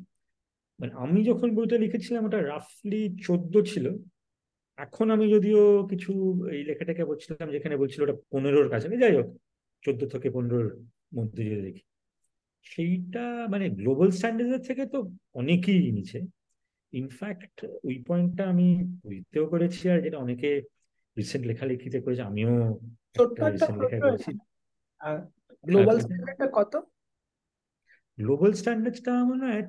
মানে 0.81 0.93
আমি 0.95 1.25
যখন 1.25 1.55
বইটা 1.55 1.79
লিখেছিলাম 1.79 2.25
ওটা 2.25 2.43
রাফলি 2.43 3.17
চোদ্দ 3.23 3.55
ছিল। 3.61 3.87
এখন 4.79 5.11
আমি 5.11 5.31
যদিও 5.31 5.87
কিছু 5.91 6.13
এই 6.53 6.65
লেখাটাকে 6.65 7.05
বলছিলাম 7.05 7.51
যেখানে 7.51 7.77
বলছিল 7.77 8.03
ওটা 8.03 8.17
পনেরোর 8.31 8.69
কাছে। 8.69 8.97
যাই 8.97 9.17
হোক 9.17 9.29
চোদ্দ 9.83 10.07
থেকে 10.07 10.31
পনেরোর 10.31 10.83
মধ্যে 11.15 11.45
যদি 11.45 11.63
দেখি। 11.63 11.83
সেইটা 12.63 13.47
মানে 13.51 13.71
গ্লোবাল 13.71 14.11
স্ট্যান্ডার্ডের 14.11 14.61
থেকে 14.61 14.87
তো 14.87 14.99
অনেকই 15.35 15.93
নিচে। 15.93 16.21
ইনফ্যাক্ট 16.93 17.65
ওই 17.85 18.05
পয়েন্টটা 18.07 18.49
আমি 18.49 18.85
বইতেও 19.07 19.47
করেছি 19.47 19.89
আর 19.89 20.01
যেটা 20.01 20.19
অনেকে 20.19 20.63
রিসেন্ট 21.17 21.47
লেখালেখিতে 21.47 22.01
করেছে 22.01 22.23
আমিও 22.23 22.79
রিসেন্ট 23.53 23.83
লেখা 23.83 23.99
করেছি। 24.01 24.31
গ্লোবাল 25.65 25.97
হ্যাঁ, 25.97 26.01
স্ট্যান্ডার্ডটা 26.01 26.47
কত? 26.53 26.73
গ্লোবাল 28.19 28.53
স্ট্যান্ডার্ডটা 28.61 29.13
মনে 29.31 29.45
হয় 29.49 29.65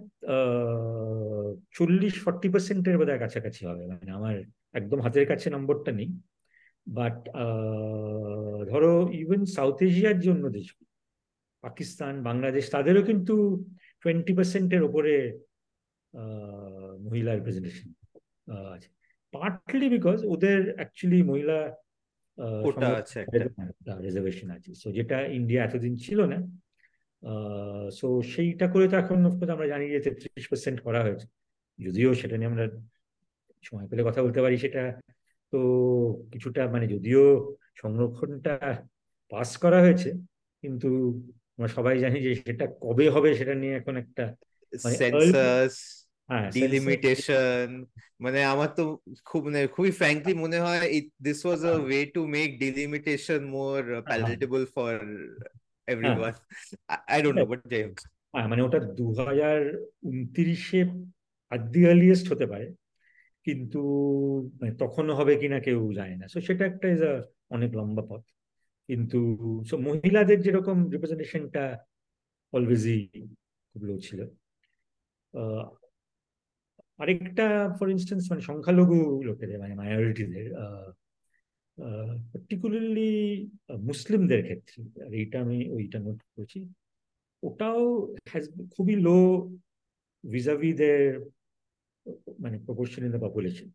চল্লিশ 1.77 2.15
ফর্টি 2.25 2.47
পার্সেন্টের 2.53 2.95
বোধহয় 2.99 3.21
কাছাকাছি 3.23 3.61
হবে। 3.69 3.83
মানে 3.91 4.11
আমার 4.19 4.35
একদম 4.79 4.99
হাতের 5.05 5.25
কাছে 5.31 5.47
নম্বরটা 5.55 5.91
নেই। 5.99 6.09
বাট 6.97 7.17
ধরো 8.71 8.93
ইভেন 9.23 9.41
সাউথ 9.55 9.77
এশিয়ার 9.87 10.17
জন্য 10.27 10.43
দেশ 10.57 10.67
পাকিস্তান 11.63 12.13
বাংলাদেশ 12.29 12.63
তাদেরও 12.75 13.01
কিন্তু 13.09 13.35
টোয়েন্টি 14.03 14.33
পার্সেন্টের 14.37 14.81
ওপরে 14.87 15.13
মহিলা 17.05 17.31
রিপ্রেজেন্টেশন 17.31 17.87
আছে। 18.75 18.89
পার্টলি 19.33 19.87
বিকজ 19.95 20.17
ওদের 20.33 20.59
অ্যাকচুয়ালি 20.77 21.19
মহিলা 21.31 21.57
রিজার্ভেশন 24.05 24.47
আছে 24.57 24.71
সো 24.81 24.87
যেটা 24.97 25.17
ইন্ডিয়া 25.37 25.61
এতদিন 25.63 25.93
ছিল 26.05 26.19
না। 26.31 26.37
সো 27.91 28.07
সেইটা 28.33 28.65
করে 28.67 28.85
তো 28.87 28.95
এখন 28.97 29.17
আমরা 29.49 29.65
জানি 29.67 29.85
যে 29.89 29.99
তেত্রিশ 30.05 30.45
পার্সেন্ট 30.47 30.79
করা 30.81 31.01
হয়েছে। 31.01 31.25
যদিও 31.79 32.09
সেটা 32.13 32.35
নিয়ে 32.37 32.51
আমরা 32.51 32.65
সময় 33.63 33.87
পেলে 33.89 34.03
কথা 34.03 34.19
বলতে 34.21 34.39
পারি 34.41 34.55
সেটা 34.57 34.83
তো 35.53 35.59
কিছুটা 36.31 36.61
মানে 36.67 36.85
যদিও 36.87 37.23
সংরক্ষণটা 37.75 38.55
পাস 39.31 39.49
করা 39.57 39.79
হয়েছে 39.81 40.09
কিন্তু 40.63 40.89
আমরা 41.55 41.69
সবাই 41.77 41.95
জানি 41.99 42.17
যে 42.21 42.31
সেটা 42.35 42.65
কবে 42.81 43.05
হবে 43.09 43.29
সেটা 43.35 43.53
নিয়ে 43.53 43.75
এখন 43.75 43.95
একটা 43.97 44.23
মানে 44.73 44.95
সেন্সাস 44.95 45.73
হ্যাঁ 46.29 46.47
ডিলিমিটেশন 46.51 47.67
মানে 48.19 48.39
আমার 48.43 48.69
তো 48.69 48.83
খুব 49.25 49.41
মানে 49.47 49.59
খুবই 49.67 49.91
ফ্র্যাঙ্কলি 49.91 50.33
মনে 50.33 50.57
হয় 50.59 50.85
this 51.21 51.39
was 51.45 51.61
a 51.65 51.73
way 51.79 51.99
to 52.05 52.21
make 52.27 52.49
delimitation 52.59 53.41
more 53.47 53.79
palatable 54.07 54.63
for 54.75 54.95
everyone 55.87 56.31
I 57.07 57.21
don't 57.21 57.39
know 57.39 57.45
but 57.45 57.67
যাই 57.67 57.83
হোক 57.83 57.99
মানে 58.49 58.61
ওটা 58.61 58.79
দু 58.79 59.13
হাজার 59.13 59.85
উনত্রিশে 60.03 60.85
earliest 61.51 62.31
হতে 62.31 62.45
পারে 62.45 62.73
কিন্তু 63.43 63.81
মানে 64.61 64.75
তখনও 64.75 65.15
হবে 65.15 65.35
কিনা 65.35 65.59
কেউ 65.59 65.93
জানে 65.93 66.15
না। 66.15 66.27
সো 66.27 66.41
সেটা 66.41 66.65
একটা 66.65 66.87
ইজ 66.87 67.03
অনেক 67.49 67.75
লম্বা 67.75 68.03
পথ। 68.09 68.21
কিন্তু 68.87 69.37
সো 69.69 69.77
মহিলাদের 69.77 70.41
যেরকম 70.41 70.89
রিপ্রেজেন্টেশনটা 70.89 71.77
অলওয়েজই 72.53 73.07
খুব 73.73 73.83
লো 73.83 73.99
ছিল। 73.99 74.27
আরেকটা 76.97 77.75
ফর 77.79 77.89
ইনস্টেন্স 77.89 78.31
মানে 78.31 78.41
সংখ্যালঘু 78.41 79.23
লোকেদের 79.23 79.59
মানে 79.59 79.75
মাইনরিটিদের 79.75 80.53
পার্টিকুলারলি 82.31 83.11
মুসলিমদের 83.89 84.41
ক্ষেত্রে 84.43 84.79
আর 85.05 85.11
এইটা 85.13 85.37
আমি 85.39 85.57
ওইটা 85.69 85.97
নোট 85.99 86.19
করেছি 86.27 86.59
ওটাও 87.43 87.81
হ্যাজ 88.29 88.43
খুবই 88.73 88.95
low 89.07 89.17
vis a vis 90.23 90.71
their 90.73 91.03
মানে 92.39 92.57
proportion 92.59 93.01
in 93.03 93.11
the 93.11 93.21
population 93.27 93.69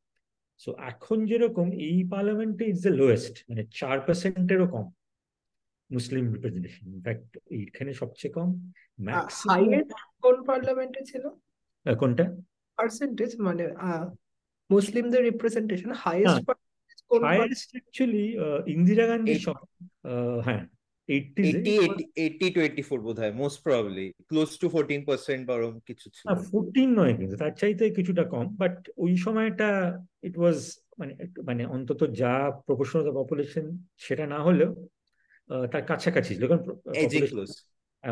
so 0.61 0.70
এখন 0.90 1.18
যেরকম 1.26 1.66
এই 1.88 1.98
পার্লামেন্টে 2.05 2.64
ইজ 2.66 2.78
দ্য 2.86 2.92
লোয়েস্ট 2.92 3.34
মানে 3.48 3.62
চার 3.70 3.96
পার্সেন্টেরও 4.07 4.66
কম 4.66 4.86
মুসলিম 5.90 6.24
রিপ্রেজেন্টেশন 6.34 6.84
ইনফ্যাক্ট 6.94 7.30
এইখানে 7.51 7.90
সবচেয়ে 7.94 8.32
কম 8.34 8.48
কোন 10.24 10.36
পার্লামেন্টে 10.48 11.01
ছিল? 11.05 11.24
কোনটা? 11.86 12.24
পার্সেন্টেজ 12.78 13.30
মানে 13.46 13.64
মুসলিমদের 14.70 15.22
representation 15.24 15.90
highest 16.03 16.38
highest 17.24 17.68
actually 17.70 18.24
Indira 18.66 19.04
ah, 20.04 20.38
হ্যাঁ 20.46 20.62
এইটিজে 21.08 21.58
এইটি 21.76 22.04
এইটি 22.16 22.46
টোয়েন্টি 22.50 22.82
ফোর 22.82 22.98
বোধ 23.00 23.18
most 23.34 23.58
probably 23.62 24.06
close 24.26 24.50
to 24.58 24.66
fourteen 24.68 25.02
percent 25.04 25.42
বরং 25.46 25.70
কিছু 25.86 26.06
ছিল। 26.08 26.26
নয় 26.96 27.12
কিন্তু 27.16 27.36
তার 27.36 27.52
চাইতে 27.56 27.84
কিছুটা 27.90 28.24
কম 28.24 28.46
বাট 28.56 28.74
ওই 28.96 29.12
সময়টা 29.16 29.68
ইট 30.22 30.34
ওয়াজ 30.38 30.58
মানে 30.98 31.12
মানে 31.44 31.62
অন্তত 31.66 32.00
যা 32.12 32.32
প্রপোর্শন 32.66 32.98
অফ 33.00 33.14
পপুলেশন 33.14 33.64
সেটা 33.96 34.24
না 34.26 34.38
হলেও 34.38 34.70
তার 35.72 35.82
কাছাকাছি 35.82 36.32
ছিল 36.34 36.44
কারণ 36.46 36.64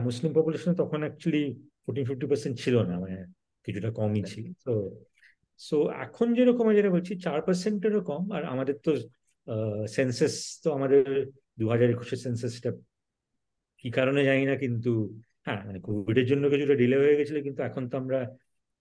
মুসলিম 0.04 0.30
পপুলেশন 0.32 0.72
তখন 0.74 1.00
অ্যাকচুয়ালি 1.02 1.44
ফোরটিন 1.82 2.04
ফিফটি 2.04 2.26
পার্সেন্ট 2.26 2.54
ছিল 2.60 2.76
না 2.82 2.94
মানে 3.00 3.18
কিছুটা 3.64 3.90
কমই 3.90 4.22
ছিল 4.22 4.44
তো 4.64 4.72
সো 5.60 5.76
এখন 6.04 6.26
যেরকম 6.38 6.66
যেটা 6.78 6.90
বলছি, 6.96 7.12
চার 7.26 7.38
পার্সেন্টেরও 7.46 8.00
কম, 8.10 8.22
আর 8.36 8.42
আমাদের 8.52 8.76
তো 8.86 8.92
সেন্সাস 9.96 10.34
তো 10.62 10.68
আমাদের 10.78 11.02
দু 11.60 11.64
হাজার 11.72 11.88
একুশের 11.94 12.20
সেন্সাসটা 12.26 12.70
কি 13.80 13.88
কারণে 13.98 14.20
জানি 14.28 14.44
না, 14.50 14.54
কিন্তু 14.64 14.90
হ্যাঁ 15.46 15.60
মানে 15.68 15.78
কোভিডের 15.86 16.26
জন্য 16.30 16.44
কিছুটা 16.52 16.74
ডিলে 16.82 16.96
হয়ে 17.02 17.16
গেছিল, 17.18 17.38
কিন্তু 17.46 17.60
এখন 17.68 17.82
তো 17.90 17.94
আমরা 18.02 18.18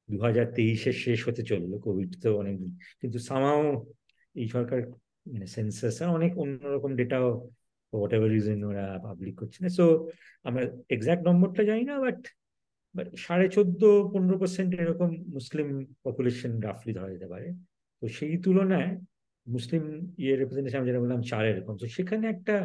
দু 0.10 0.18
হাজার 0.28 0.46
তেইশে 0.58 0.92
শেষ 1.04 1.20
হতে 1.28 1.42
চলল 1.50 1.72
কোভিড 1.86 2.12
তো 2.24 2.30
অনেক 2.42 2.56
কিন্তু 3.02 3.18
সামাও 3.30 3.62
এই 4.36 4.48
সরকার 4.56 4.80
মানে 5.32 5.48
সেন্সাস 5.56 5.96
অনেক 6.18 6.32
অন্যরকম 6.44 6.92
ডেটাও 7.00 7.28
হোয়াট 7.94 8.12
এভার 8.16 8.30
রিজন 8.36 8.60
ওরা 8.70 8.86
পাবলিক 9.06 9.36
করছে 9.42 9.60
না। 9.64 9.70
সো 9.78 9.86
আমরা 10.48 10.64
এক্সাক্ট 10.96 11.24
নম্বরটা 11.30 11.62
জানি 11.70 11.84
না 11.90 11.96
বাট 12.06 12.20
সাড়ে 13.26 13.46
চোদ্দ, 13.56 13.82
পনেরো 14.12 14.36
পার্সেন্ট 14.42 14.72
এরকম 14.84 15.10
মুসলিম 15.38 15.68
পপুলেশন 16.06 16.52
রাফলি 16.68 16.92
ধরা 16.98 17.10
যেতে 17.14 17.28
পারে। 17.34 17.48
তো 18.02 18.06
সেই 18.18 18.34
তুলনায় 18.46 18.92
মুসলিম 19.48 19.84
ইয়ে 20.18 20.34
রিপ্রেজেন্টেশন 20.36 20.80
আমি 20.80 20.88
যেটা 20.90 21.04
বললাম, 21.04 21.22
চার 21.22 21.44
এরকম। 21.52 21.74
তো 21.82 21.86
সেখানে 21.88 22.26
একটা, 22.28 22.56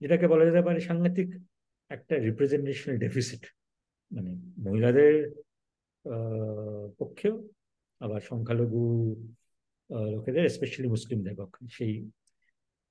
যেটাকে 0.00 0.26
বলা 0.32 0.44
যেতে 0.48 0.62
পারে, 0.66 0.78
সাংঘাতিক 0.80 1.28
একটা 1.90 2.14
রিপ্রেজেন্টেশনাল 2.28 2.96
ডেফিসিট 3.04 3.42
মানে 4.10 4.30
মহিলাদের 4.58 5.14
পক্ষেও, 6.98 7.34
আবার 8.00 8.20
সংখ্যালঘু 8.30 8.82
লোকেদের 10.14 10.44
স্পেশালি 10.56 10.88
মুসলিমদের 10.88 11.34
পক্ষে। 11.40 11.62
সেই, 11.76 11.94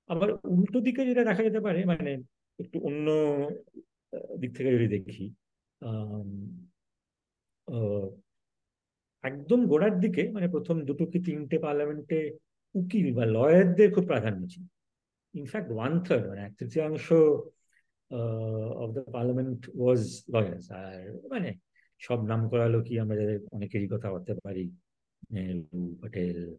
আবার 0.10 0.30
উল্টো 0.56 0.80
দিকে 0.88 1.02
যেটা 1.10 1.24
দেখা 1.30 1.44
যেতে 1.48 1.60
পারে 1.60 1.80
মানে 1.92 2.12
একটু 2.60 2.78
অন্য 2.88 3.08
দিক 4.42 4.52
থেকে 4.58 4.70
যদি 4.76 4.88
দেখি 4.96 5.26
একদম 9.24 9.68
গোড়ার 9.68 10.00
দিকে 10.00 10.32
মানে 10.32 10.48
প্রথম 10.48 10.86
দুটো 10.86 11.06
কি 11.06 11.20
তিনটে 11.20 11.60
পার্লামেন্টে 11.60 12.38
উকিল 12.74 13.16
বা 13.16 13.26
লয়ারদের 13.26 13.94
খুব 13.94 14.06
প্রাধান্য 14.06 14.48
ছিল। 14.48 14.64
ইনফ্যাক্ট 15.34 15.72
ওয়ান 15.72 16.00
থার্ড 16.00 16.28
মানে 16.28 16.42
এক 16.42 16.54
তৃতীয়াংশ 16.58 17.14
of 18.76 18.90
the 18.92 19.04
parliament 19.12 19.70
was 19.76 20.24
lawyers 20.30 20.72
আর 20.72 21.20
মানে 21.30 21.54
সব 22.00 22.26
নাম 22.26 22.50
করা 22.50 22.68
লোকই 22.68 23.00
আমরা 23.00 23.16
যাদের 23.16 23.40
অনেকেরই 23.52 23.88
কথা 23.92 24.12
বলতে 24.12 24.34
পারি 24.44 24.72
নেহরু 25.32 26.58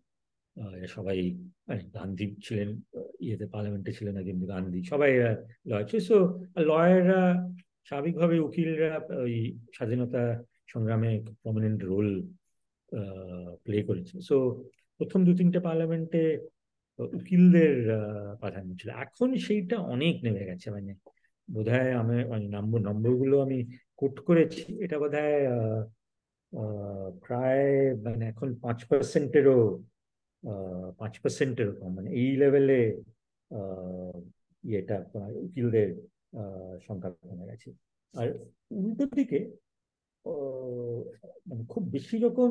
আহ, 0.57 0.87
সবাই 0.87 1.19
মানে 1.69 1.83
গান্ধী 1.95 2.37
ছিলেন 2.45 2.83
ইয়েতে 3.21 3.47
পার্লামেন্টে 3.47 3.93
ছিলেন 3.93 4.15
না 4.15 4.23
কিন্তু 4.23 4.47
গান্ধী 4.47 4.83
সবাই 4.83 5.11
লয়ার 5.67 5.85
ছিল। 5.85 6.01
সো 6.01 6.39
লয়াররা 6.59 7.49
স্বাভাবিকভাবে 7.85 8.39
উকিলরা 8.39 9.01
ওই 9.17 9.59
স্বাধীনতা 9.75 10.43
সংগ্রামে 10.67 11.25
প্রমিনেন্ট 11.43 11.85
রোল 11.85 12.29
প্লে 13.65 13.83
করেছে। 13.83 14.21
সো 14.21 14.65
প্রথম 14.99 15.25
দু 15.25 15.37
তিনটে 15.37 15.61
পার্লামেন্টে 15.61 16.39
উকিলদের 16.99 17.77
প্রাধান্য 18.41 18.75
ছিল। 18.81 18.91
এখন 18.91 19.37
সেইটা 19.37 19.77
অনেক 19.79 20.25
নেমে 20.25 20.45
গেছে। 20.45 20.71
মানে 20.71 20.95
বোধহয় 21.51 21.93
আমি 21.93 22.25
মানে 22.25 22.49
নম্বর 22.49 22.81
নম্বরগুলো 22.81 23.41
আমি 23.41 23.59
কোট 23.97 24.21
করেছি। 24.21 24.85
এটা 24.85 24.99
বোধহয় 24.99 25.47
আহ, 25.47 25.87
আহ, 26.59 27.11
প্রায় 27.27 27.95
মানে 27.97 28.29
এখন 28.29 28.55
পাঁচ 28.55 28.85
পার্সেন্টেরও 28.85 29.85
পাঁচ 30.99 31.21
পার্সেন্টেরও 31.21 31.73
কম। 31.73 31.95
মানে 31.95 32.11
এই 32.13 32.37
লেভেলে 32.37 33.03
ইয়েটা 34.65 35.05
উকিলদের 35.17 36.14
সংখ্যা 36.87 37.11
কমে 37.13 37.49
গেছে। 37.51 37.69
আর 38.15 38.27
উল্টো 38.79 39.05
দিকে 39.19 39.41
মানে 41.49 41.63
খুব 41.73 41.83
বেশি 41.91 42.17
রকম 42.19 42.51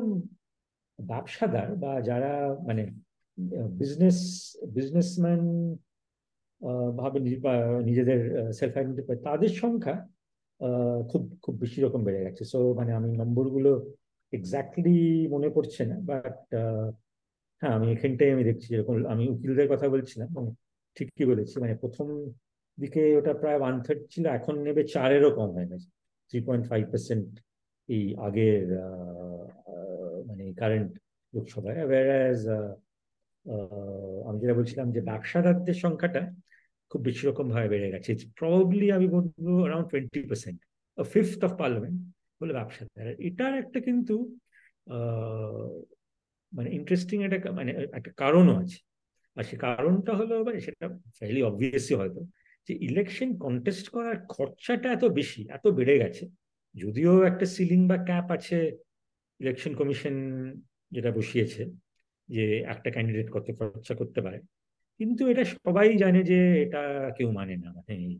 ব্যবসাদার 0.98 1.68
বা 1.82 1.92
যারা 2.00 2.32
মানে 2.68 2.82
বিজনেস 3.80 4.18
বিজনেসম্যান 4.76 5.42
ভাবে 7.00 7.18
নিজেদের 7.88 8.20
সেলফ 8.58 8.74
আইডেন্টিফাই 8.76 9.16
তাদের 9.28 9.52
সংখ্যা 9.62 9.96
খুব 11.10 11.22
খুব 11.44 11.54
বেশি 11.60 11.78
রকম 11.80 12.00
বেড়ে 12.04 12.24
গেছে। 12.26 12.42
সো 12.52 12.58
মানে 12.74 12.90
আমি 12.92 13.08
নম্বরগুলো 13.16 13.70
এক্স্যাক্টলি 14.32 14.96
মনে 15.34 15.48
পড়ছে 15.50 15.82
না 15.90 15.96
বাট 16.10 16.36
হ্যাঁ 17.62 17.74
আমি 17.78 17.86
এখানটাই 17.94 18.30
আমি 18.34 18.44
দেখছি 18.44 18.66
যেরকম 18.72 18.94
আমি 19.14 19.24
উকিলদের 19.28 19.68
কথা 19.72 19.86
বলছিলাম 19.88 20.28
মানে 20.36 20.50
ঠিকই 20.96 21.26
বলেছি 21.32 21.54
মানে 21.62 21.74
প্রথম 21.82 22.08
দিকে 22.80 23.16
ওটা 23.16 23.34
প্রায় 23.34 23.58
ওয়ান 23.58 23.82
থার্ড 23.82 24.00
ছিল 24.10 24.26
এখন 24.26 24.54
নেবে 24.62 24.82
চারেরও 24.84 25.30
কম 25.30 25.50
হয়ে 25.50 25.68
গেছে। 25.68 25.88
থ্রি 26.30 26.40
পয়েন্ট 26.40 26.68
ফাইভ 26.68 26.84
পার্সেন্ট 26.86 27.40
এই 27.88 28.16
আগের 28.16 28.62
মানে 30.26 30.52
কারেন্ট 30.52 30.92
লোকসভায়। 31.34 31.80
আহ, 33.50 34.28
আমি 34.28 34.40
যেটা 34.40 34.54
বলছিলাম 34.54 34.92
যে 34.92 35.00
ব্যবসাদারদের 35.00 35.74
সংখ্যাটা 35.74 36.22
খুব 36.90 37.00
বেশি 37.02 37.26
রকম 37.26 37.48
ভাবে 37.48 37.68
বেড়ে 37.68 37.90
গেছে। 37.90 38.16
প্রবাবলি 38.36 38.92
আমি 38.92 39.06
বলব 39.08 39.58
around 39.58 39.88
twenty 39.88 40.20
percent 40.22 40.60
fifth 41.12 41.44
of 41.44 41.52
parliament 41.58 42.14
হলো 42.42 42.52
ব্যবসাদার 42.52 43.06
এটার 43.20 43.58
একটা 43.58 43.80
কিন্তু 43.80 44.36
মানে 46.56 46.70
ইন্টারেস্টিং 46.70 47.24
একটা 47.24 47.52
মানে 47.52 47.70
একটা 47.72 48.10
কারণও 48.16 48.56
আছে। 48.62 48.78
আর 49.34 49.44
সে 49.44 49.56
কারণটা 49.56 50.12
হলো 50.12 50.44
মানে 50.44 50.60
সেটা 50.60 50.86
ফেলি 51.18 51.42
অবভিয়াসলি 51.42 51.94
হয়তো 51.96 52.20
যে 52.68 52.74
ইলেকশন 52.74 53.38
কন্টেস্ট 53.38 53.88
করার 53.88 54.26
খরচাটা 54.28 54.92
এত 54.92 55.04
বেশি, 55.04 55.46
এত 55.50 55.66
বেড়ে 55.66 55.98
গেছে, 55.98 56.28
যদিও 56.74 57.22
একটা 57.22 57.46
সিলিং 57.46 57.88
বা 57.88 58.04
ক্যাপ 58.04 58.30
আছে 58.30 58.76
ইলেকশন 59.40 59.74
কমিশন 59.74 60.14
যেটা 60.90 61.10
বসিয়েছে 61.10 61.70
যে 62.28 62.60
একটা 62.60 62.90
ক্যান্ডিডেট 62.90 63.30
কত 63.30 63.50
খরচা 63.58 63.94
করতে 63.94 64.20
পারে। 64.20 64.38
কিন্তু 64.98 65.28
এটা 65.28 65.44
সবাই 65.44 65.96
জানে 65.96 66.22
যে 66.22 66.62
এটা 66.62 67.12
কেউ 67.16 67.32
মানে 67.32 67.56
না 67.56 67.72
মানে 67.72 68.18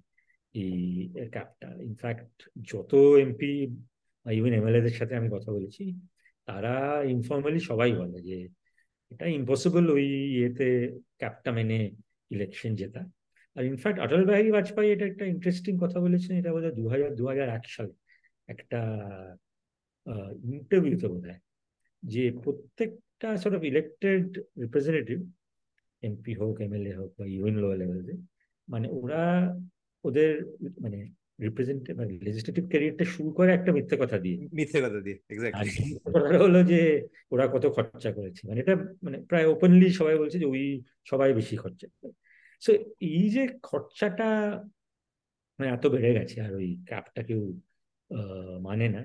এই- 0.52 1.28
ক্যাপটা 1.30 1.82
ইনফ্যাক্ট 1.82 2.48
যত 2.62 2.94
এমপি 2.94 3.66
বা 4.24 4.32
ইভেন 4.32 4.52
এমএলএদের 4.52 4.90
সাথে 4.90 5.14
আমি 5.14 5.28
কথা 5.32 5.52
বলেছি, 5.52 6.00
তারা 6.44 7.02
ইনফর্মালি 7.04 7.60
সবাই 7.60 7.92
বলে 7.92 8.22
যে 8.22 8.48
এটা 9.10 9.26
ইম্পসিবল 9.26 9.90
ওই 9.90 10.04
ইয়েতে 10.06 10.98
ক্যাপটা 11.18 11.52
মেনে 11.52 11.90
ইলেকশন 12.30 12.74
জেতা। 12.74 13.10
আর 13.56 13.64
ইনফ্যাক্ট 13.64 13.98
অটল 14.00 14.22
বিহারী 14.24 14.50
বাজপেয়ী 14.52 14.88
এটা 14.92 15.04
একটা 15.06 15.24
ইন্টারেস্টিং 15.24 15.72
কথা 15.78 16.00
বলেছেন 16.00 16.32
এটা 16.36 16.50
বোধ 16.52 16.64
হয় 16.64 16.74
দু 16.74 16.84
হাজার 16.88 17.10
দু 17.14 17.24
হাজার 17.26 17.48
এক 17.48 17.64
সালে 17.68 17.92
একটা 18.48 18.80
ইন্টারভিউতে 20.52 21.06
বোধ 21.08 21.24
হয় 21.24 21.40
যে 22.02 22.22
প্রত্যেকটা 22.44 23.28
sort 23.36 23.54
of 23.56 23.62
elected 23.64 24.38
representative 24.60 25.18
MP 26.02 26.32
হোক 26.34 26.60
এমএলএ 26.60 26.92
হোক 26.92 27.10
বা 27.18 27.24
ইউএন 27.26 27.56
লোয়ার 27.56 27.78
লেভেলে 27.78 28.14
মানে 28.68 28.86
ওরা 28.88 29.22
ওদের 30.04 30.30
মানে 30.80 30.98
রিপ্রেজেন্টেটিভ 31.42 31.94
মানে 31.98 32.12
লেজিসলেটিভ 32.22 32.64
ক্যারিয়ারটা 32.68 33.04
শুরু 33.04 33.30
করে 33.32 33.50
একটা 33.52 33.72
মিথ্যে 33.72 33.96
কথা 33.96 34.18
দিয়ে। 34.18 34.36
মিথ্যে 34.52 34.78
কথা 34.80 35.00
দিয়ে 35.00 35.16
এক্স্যাক্টলি 35.30 35.98
কথাটা 36.04 36.38
হলো 36.38 36.60
যে 36.62 36.80
ওরা 37.30 37.44
কত 37.48 37.64
খরচা 37.66 38.10
করেছে। 38.12 38.40
মানে 38.48 38.60
এটা 38.60 38.74
মানে 39.02 39.18
প্রায় 39.20 39.46
ওপেনলি 39.46 39.88
সবাই 39.90 40.18
বলছে 40.18 40.36
যে 40.38 40.46
ওই 40.46 40.64
সবাই 41.04 41.30
বেশি 41.34 41.56
খরচা 41.56 41.86
সো 42.64 42.70
এই 43.12 43.24
যে 43.34 43.42
খরচাটা 43.68 44.28
মানে 45.58 45.68
এত 45.76 45.84
বেড়ে 45.94 46.10
গেছে 46.18 46.36
আর 46.46 46.52
ওই 46.60 46.68
ক্যাপটা 46.88 47.20
কেউ 47.28 47.42
মানে 48.68 48.86
না, 48.94 49.02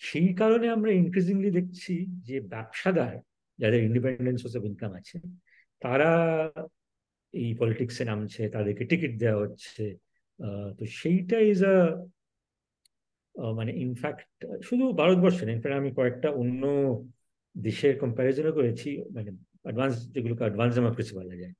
সেই 0.00 0.28
কারণে 0.40 0.66
আমরা 0.76 0.90
ইনক্রিজিংলি 1.00 1.50
দেখছি 1.58 1.94
যে 2.28 2.36
ব্যবসাদার 2.54 3.14
যাদের 3.58 3.80
ইন্ডিপেন্ডেন্ট 3.88 4.38
সোর্স 4.42 4.54
অফ 4.58 4.62
ইনকাম 4.70 4.92
আছে, 5.00 5.16
তারা 5.82 6.10
এই 7.34 7.50
পলিটিক্সে 7.60 8.02
নামছে, 8.10 8.42
তাদেরকে 8.54 8.82
টিকিট 8.90 9.12
দেওয়া 9.22 9.40
হচ্ছে 9.44 9.84
তো 10.78 10.84
সেইটা 11.00 11.38
ইজ 11.52 11.60
আ 11.74 11.76
মানে 13.58 13.72
ইনফ্যাক্ট 13.84 14.28
শুধু 14.68 14.84
ভারতবর্ষে 15.00 15.42
না 15.46 15.50
ইনফ্যাক্ট 15.56 15.78
আমি 15.82 15.90
কয়েকটা 15.98 16.28
অন্য 16.42 16.62
দেশের 17.56 17.94
কম্প্যারিজনও 18.02 18.52
করেছি 18.58 18.88
মানে 19.16 19.30
অ্যাডভান্স 19.64 19.94
যেগুলোকে 20.14 20.42
অ্যাডভান্স 20.44 20.72
ডেমোক্রেসি 20.78 21.12
বলা 21.20 21.34
যায়। 21.42 21.54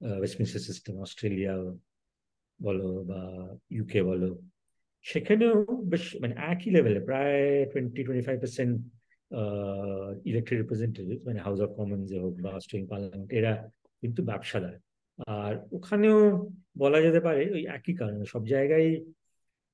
ওয়েস্টমিনস্টার 0.00 0.62
সিস্টেম 0.68 0.94
অস্ট্রেলিয়া 1.04 1.54
বলো 2.60 2.88
বা 3.10 3.20
ইউকে 3.76 4.00
বলো, 4.10 4.30
সেখানেও 5.10 5.54
বেশ 5.92 6.04
মানে 6.22 6.34
একই 6.52 6.70
লেভেলে 6.74 7.00
প্রায় 7.08 7.38
twenty 7.72 8.00
twenty 8.06 8.24
five 8.28 8.38
percent 8.44 8.74
elected 10.30 10.56
representative 10.62 11.16
মানে 11.28 11.38
হাউস 11.46 11.58
অফ 11.64 11.70
কমন্স 11.78 12.06
হোক 12.24 12.34
বা 12.44 12.50
অস্ট্রেলিয়ান 12.58 12.88
পার্লামেন্ট 12.92 13.28
এরা 13.38 13.52
কিন্তু 14.02 14.20
ব্যবসাদার। 14.30 14.74
আর 15.38 15.54
ওখানেও 15.76 16.18
বলা 16.82 16.98
যেতে 17.06 17.20
পারে 17.26 17.42
ওই 17.56 17.62
একই 17.76 17.94
কারণে, 18.00 18.22
সব 18.32 18.42
জায়গায় 18.54 18.88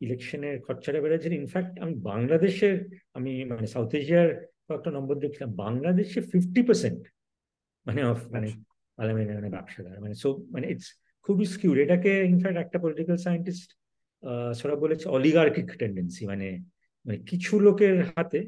ইলেকশনের 0.01 0.57
খরচাটা 0.65 1.01
বেড়েছে। 1.05 1.29
ইনফ্যাক্ট 1.43 1.73
আমি 1.85 1.95
বাংলাদেশের, 2.11 2.77
আমি 3.19 3.33
মানে 3.51 3.67
সাউথ 3.75 3.91
এশিয়ার 4.01 4.29
কয়েকটা 4.67 4.91
নম্বর 4.97 5.17
দেখছিলাম, 5.25 5.51
বাংলাদেশে 5.65 6.21
ফিফটি 6.31 6.61
পার্সেন্ট 6.69 7.03
মানে 7.87 8.01
মানে 8.35 8.49
পার্লামেন্ট 8.99 9.29
মানে 9.39 9.51
ব্যবসাদার 9.57 9.97
মানে 10.01 10.15
সো 10.23 10.29
মানে 10.55 10.67
ইটস 10.73 10.89
খুবই 11.27 11.45
স্কিউড 11.45 11.79
এটাকে 11.79 12.13
ইনফ্যাক্ট 12.33 12.59
একটা 12.59 12.79
পলিটিক্যাল 12.79 13.17
সায়েন্টিস্ট 13.17 13.69
সেটা 14.59 14.77
বলেছে 14.77 15.07
অলিগার্কিক 15.09 15.69
টেন্ডেন্সি 15.81 16.23
মানে 16.27 16.49
মানে 17.07 17.19
কিছু 17.31 17.53
লোকের 17.67 17.97
হাতে 18.05 18.41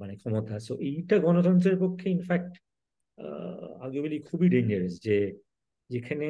মানে 0.00 0.12
ক্ষমতা। 0.16 0.54
সো 0.66 0.72
এইটা 0.88 1.16
গণতন্ত্রের 1.18 1.76
পক্ষে 1.80 2.06
ইনফ্যাক্ট 2.10 2.54
আর্গুমেন্টলি 3.84 4.20
খুবই 4.28 4.48
ডেঞ্জারাস 4.48 4.94
যে, 5.06 5.16
যেখানে 5.90 6.28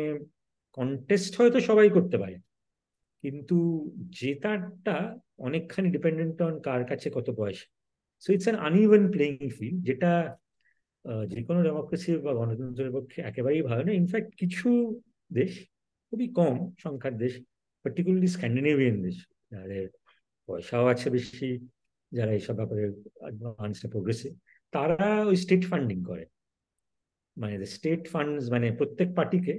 কন্টেস্ট 0.76 1.32
হয়তো 1.38 1.58
সবাই 1.60 1.88
করতে 1.90 2.16
পারে। 2.18 2.36
কিন্তু 3.24 3.56
জেতারটা 4.20 4.96
অনেকখানি 5.38 5.88
ডিপেন্ডেন্ট 5.90 6.36
অন 6.42 6.54
কার 6.60 6.82
কাছে 6.84 7.08
কত 7.10 7.28
পয়সা। 7.30 7.66
So 8.22 8.28
it's 8.32 8.46
an 8.48 8.58
uneven 8.68 9.04
playing 9.10 9.34
field 9.58 9.78
যেটা 9.88 10.12
যে 11.32 11.40
কোনো 11.48 11.60
ডেমোক্রেসি 11.66 12.10
বা 12.26 12.32
গণতন্ত্রের 12.40 12.90
পক্ষে 12.96 13.18
একেবারেই 13.30 13.62
ভালো 13.70 13.82
না 13.86 13.92
ইনফ্যাক্ট 14.00 14.30
কিছু 14.40 14.68
দেশ, 15.30 15.52
খুবই 16.08 16.26
কম 16.38 16.56
সংখ্যার 16.84 17.14
দেশ 17.24 17.32
পার্টিকুলারলি 17.84 18.28
স্ক্যান্ডিনেভিয়ান 18.34 18.96
দেশ, 19.06 19.16
যাদের 19.52 19.84
পয়সাও 20.48 20.84
আছে 20.92 21.08
বেশি, 21.16 21.48
যারা 22.12 22.32
এইসব 22.38 22.54
ব্যাপারে 22.60 22.82
অ্যাডভান্স 23.22 23.78
প্রোগ্রেসিভ 23.92 24.32
তারা 24.72 25.08
ওই 25.30 25.36
স্টেট 25.44 25.62
ফান্ডিং 25.70 25.98
করে। 26.10 26.24
মানে 27.36 27.54
স্টেট 27.74 28.02
ফান্ডস 28.12 28.44
মানে 28.54 28.66
প্রত্যেক 28.80 29.08
পার্টিকে 29.18 29.54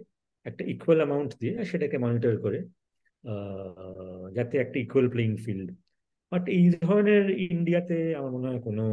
একটা 0.46 0.64
ইকুয়াল 0.74 1.00
অ্যামাউন্ট 1.02 1.32
দিয়ে 1.42 1.56
সেটাকে 1.72 1.98
মনিটর 2.04 2.34
করে 2.46 2.60
যাতে 4.38 4.56
একটা 4.58 4.78
ইকুয়াল 4.86 5.08
প্লেইং 5.14 5.32
ফিল্ড 5.46 5.70
বাট 6.32 6.44
এই 6.58 6.66
ধরনের 6.78 7.26
ইন্ডিয়াতে 7.52 7.98
আমার 8.20 8.32
মনে 8.36 8.48
হয় 8.50 8.62
কোনো 8.68 8.86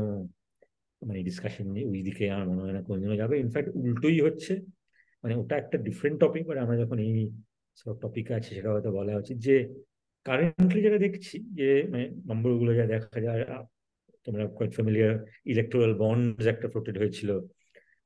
মানে 1.02 1.18
ডিসকাশন 1.28 1.66
ওই 1.92 2.00
দিকে 2.08 2.24
আমার 2.34 2.48
মনে 2.50 2.62
হয় 2.64 2.74
না 2.78 2.82
কোনোদিনও 2.88 3.16
যাবে। 3.22 3.34
ইনফ্যাক্ট 3.44 3.68
উল্টোই 3.74 4.18
হচ্ছে 4.20 4.52
মানে 5.24 5.34
ওটা 5.42 5.54
একটা 5.56 5.76
ডিফারেন্ট 5.78 6.16
টপিক 6.22 6.42
বাট 6.48 6.58
আমরা 6.64 6.76
যখন 6.82 6.98
এই 7.08 7.16
সব 7.80 7.94
টপিক 8.04 8.26
আছে, 8.38 8.50
সেটা 8.56 8.68
হয়তো 8.72 8.90
বলা 8.98 9.12
উচিত 9.22 9.36
যে 9.38 9.56
কারেন্টলি 10.26 10.80
যেটা 10.82 10.98
দেখছি, 10.98 11.36
যে 11.58 11.68
মানে 11.92 12.04
নম্বরগুলো 12.30 12.70
যা 12.78 12.84
দেখা 12.86 13.18
যায় 13.20 13.44
তোমরা 14.26 14.44
কোয়াইট 14.56 14.72
ফ্যামিলিয়ার 14.74 15.14
ইলেকট্রাল 15.52 15.92
বন্ডস 16.02 16.44
একটা 16.46 16.66
ফ্লোটেড 16.68 16.96
হয়েছিল 16.98 17.30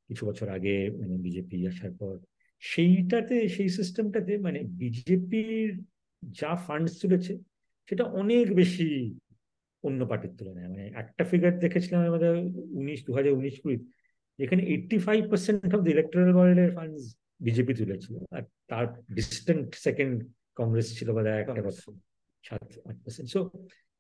কিছু 0.09 0.23
বছর 0.27 0.47
আগে 0.49 0.75
মানে 1.01 1.15
বিজেপি 1.19 1.57
আসার 1.67 1.93
পর। 2.01 2.15
সেইটাতে, 2.63 3.37
সেই 3.49 3.69
সিস্টেমটাতে 3.69 4.33
মানে 4.39 4.61
বিজেপির 4.81 5.71
যা 6.23 6.53
ফান্ডস 6.67 6.93
তুলেছে, 7.03 7.33
সেটা 7.89 8.05
অনেক 8.05 8.47
বেশি 8.55 8.89
অন্য 9.87 10.01
পার্টির 10.11 10.33
তুলনায়। 10.39 10.69
মানে 10.73 10.85
একটা 11.03 11.23
ফিগার 11.31 11.53
দেখেছিলাম 11.65 12.01
আমাদের 12.11 12.33
উনিশ 12.81 13.01
দু 13.07 13.13
হাজার 13.17 13.33
উনিশ 13.41 13.57
কুড়ি 13.63 13.77
যেখানে 14.39 14.63
eighty 14.73 14.97
five 15.07 15.23
percent 15.33 15.71
of 15.77 15.81
the 15.85 15.91
electoral 15.95 16.31
ওয়ার্ল্ডের 16.37 16.71
ফান্ডস 16.77 17.03
বিজেপি 17.47 17.73
তুলেছিল। 17.81 18.15
আর 18.37 18.43
তার 18.71 18.85
ডিস্টেন্ট 19.17 19.69
সেকেন্ড 19.87 20.17
কংগ্রেস 20.59 20.87
ছিল 20.99 21.09
বোধ 21.17 21.27
একটা 21.43 21.63
বছর 21.69 21.93
সাত 22.45 22.63
আট 22.89 22.97
পার্সেন্ট 23.05 23.29
সো 23.35 23.41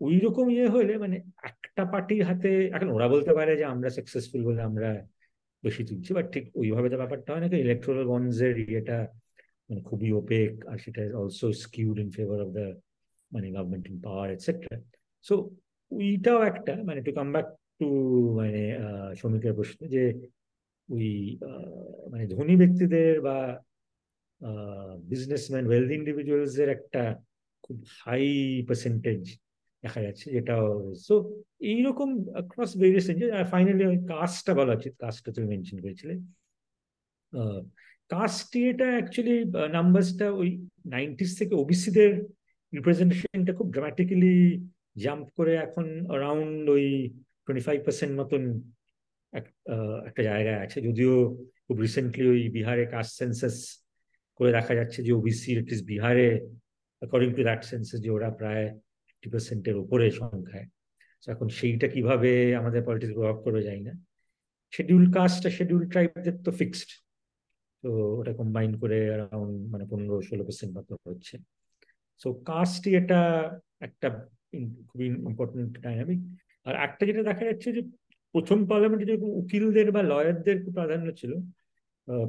ওই 0.00 0.16
রকম 0.24 0.44
ইয়ে 0.54 0.66
হলে 0.74 0.92
মানে 1.04 1.16
একটা 1.50 1.82
পার্টির 1.92 2.22
হাতে 2.28 2.50
এখন 2.76 2.88
ওরা 2.96 3.06
বলতে 3.14 3.32
পারে 3.38 3.52
যে 3.60 3.64
আমরা 3.74 3.88
সাকসেসফুল 3.96 4.40
বলে 4.48 4.60
আমরা 4.70 4.88
বেশি 5.64 5.82
তুলছি 5.88 6.10
বাট 6.16 6.26
ঠিক 6.34 6.44
ওইভাবে 6.60 6.88
তো 6.92 6.96
ব্যাপারটা 7.02 7.30
হয় 7.32 7.42
না। 7.42 7.48
ইলেকট্রাল 7.66 8.00
বন্ডসের 8.12 8.54
ইয়েটা 8.64 8.98
মানে 9.68 9.80
খুবই 9.88 10.10
ওপেক 10.20 10.50
আর 10.70 10.78
সেটা 10.84 11.00
also 11.20 11.46
skewed 11.62 11.96
in 12.02 12.08
favour 12.16 12.38
of 12.44 12.50
the 12.58 12.66
মানে 13.32 13.46
government 13.54 13.84
in 13.90 13.96
power 14.06 14.26
et cetera 14.34 14.76
so 15.24 15.34
ওইটাও 15.90 16.40
একটা 16.42 16.72
মানে 16.84 17.00
টু 17.06 17.12
কাম 17.12 17.28
ব্যাক 17.32 17.46
টু 17.80 17.88
মানে 18.40 18.62
শ্রমিকের 19.18 19.54
প্রশ্ন 19.54 19.78
যে, 19.88 20.04
ওই 20.88 21.08
মানে 22.10 22.24
ধনী 22.26 22.54
ব্যক্তিদের 22.56 23.12
বা 23.20 23.36
বিজনেসম্যান 25.10 25.64
ওয়েলদি 25.66 25.94
ইন্ডিভিজুয়ালস 25.94 26.54
এর 26.58 26.68
একটা 26.68 27.02
খুব 27.64 27.76
হাই 28.04 28.22
পার্সেন্টেজ 28.68 29.22
দেখা 29.84 30.00
যাচ্ছে 30.02 30.26
যেটা 30.30 30.54
সো 31.06 31.14
এইরকম 31.60 32.08
অ্যাক্রস 32.34 32.70
ভেরিয়াস 32.78 33.06
ফাইনালি 33.50 33.84
কাস্টটা 34.12 34.52
বলা 34.54 34.72
উচিত 34.74 34.92
কাস্টটা 34.98 35.30
তুমি 35.32 35.46
মেনশন 35.48 35.78
করেছিলে। 35.84 36.14
কাস্ট 38.10 38.50
এটা 38.70 38.86
অ্যাকচুয়ালি 38.96 39.36
নাম্বারসটা 39.72 40.26
ওই 40.32 40.48
নাইনটিস 40.86 41.30
থেকে 41.38 41.54
ওবিসিদের 41.54 42.10
রিপ্রেজেন্টেশনটা 42.72 43.52
খুব 43.58 43.68
ড্রামাটিক্যালি 43.74 44.34
জাম্প 45.04 45.26
করে 45.38 45.52
এখন 45.66 45.86
অ্যারাউন্ড 46.10 46.62
ওই 46.74 46.84
টোয়েন্টি 47.44 47.64
ফাইভ 47.68 47.78
পার্সেন্ট 47.86 48.12
মতন 48.20 48.42
একটা 50.08 50.22
জায়গায় 50.28 50.60
আছে। 50.64 50.78
যদিও 50.88 51.14
খুব 51.64 51.76
রিসেন্টলি 51.86 52.24
ওই 52.34 52.42
বিহারে 52.56 52.84
কাস্ট 52.94 53.12
সেন্সাস 53.20 53.56
করে 54.38 54.50
দেখা 54.58 54.72
যাচ্ছে 54.78 54.98
যে 55.06 55.12
ওবিসি 55.18 55.48
এটলিস্ট 55.60 55.84
বিহারে 55.92 56.28
অ্যাকর্ডিং 57.02 57.30
টু 57.36 57.42
দ্যাট 57.48 57.62
সেন্সাস 57.72 57.98
যে 58.04 58.10
ওরা 58.16 58.28
প্রায় 58.40 58.64
ফিফটি 59.06 59.28
পার্সেন্টের 59.32 59.76
উপরে 59.82 60.06
সংখ্যায়। 60.20 60.66
এখন 61.34 61.48
সেইটা 61.58 61.86
কীভাবে 61.94 62.30
আমাদের 62.60 62.80
পলিটিক্স 62.86 63.14
প্রভাব 63.18 63.36
করবে 63.44 63.60
যাই 63.68 63.80
না। 63.86 63.92
শেডিউল 64.72 65.04
কাস্ট 65.16 65.40
আর 65.46 65.52
শেডিউল 65.58 65.82
ট্রাইবদের 65.92 66.36
তো 66.46 66.50
ফিক্সড 66.60 66.90
তো 67.82 67.90
ওটা 68.20 68.32
কম্বাইন 68.40 68.70
করে 68.82 68.98
অ্যারাউন্ড 69.10 69.54
মানে 69.72 69.84
পনেরো 69.90 70.14
ষোলো 70.28 70.42
পার্সেন্ট 70.48 70.72
মতো 70.76 70.92
হচ্ছে। 71.10 71.34
সো 72.22 72.28
কাস্টই 72.50 72.92
এটা 73.00 73.20
একটা 73.86 74.08
খুবই 74.88 75.06
ইম্পর্টেন্ট 75.30 75.72
ডাইনামিক 75.84 76.20
আর 76.66 76.74
একটা 76.86 77.02
যেটা 77.08 77.22
দেখা 77.30 77.44
যাচ্ছে 77.50 77.68
যে 77.76 77.82
প্রথম 78.34 78.58
পার্লামেন্টে 78.70 79.06
যেরকম 79.08 79.30
উকিলদের 79.40 79.88
বা 79.96 80.02
লয়ারদের 80.10 80.56
খুব 80.62 80.72
প্রাধান্য 80.78 81.08
ছিল 81.20 81.32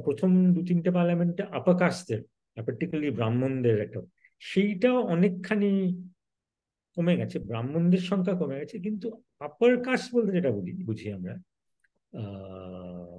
প্রথম 0.06 0.30
দু 0.54 0.60
তিনটে 0.68 0.90
পার্লামেন্টে 0.98 1.42
আপার 1.58 1.74
কাস্টদের 1.82 2.20
পার্টিকুলারলি 2.56 3.10
ব্রাহ্মণদের 3.18 3.76
একটা। 3.86 3.98
সেইটাও 4.42 4.98
অনেকখানি 5.14 5.70
কমে 6.96 7.14
গেছে, 7.20 7.36
ব্রাহ্মণদের 7.50 8.02
সংখ্যা 8.10 8.34
কমে 8.40 8.56
গেছে, 8.60 8.76
কিন্তু 8.86 9.06
আপার 9.46 9.72
কাস্ট 9.86 10.08
বলতে 10.14 10.30
যেটা 10.36 10.50
বুঝি 10.56 10.72
বুঝি 10.88 11.06
আমরা 11.18 11.34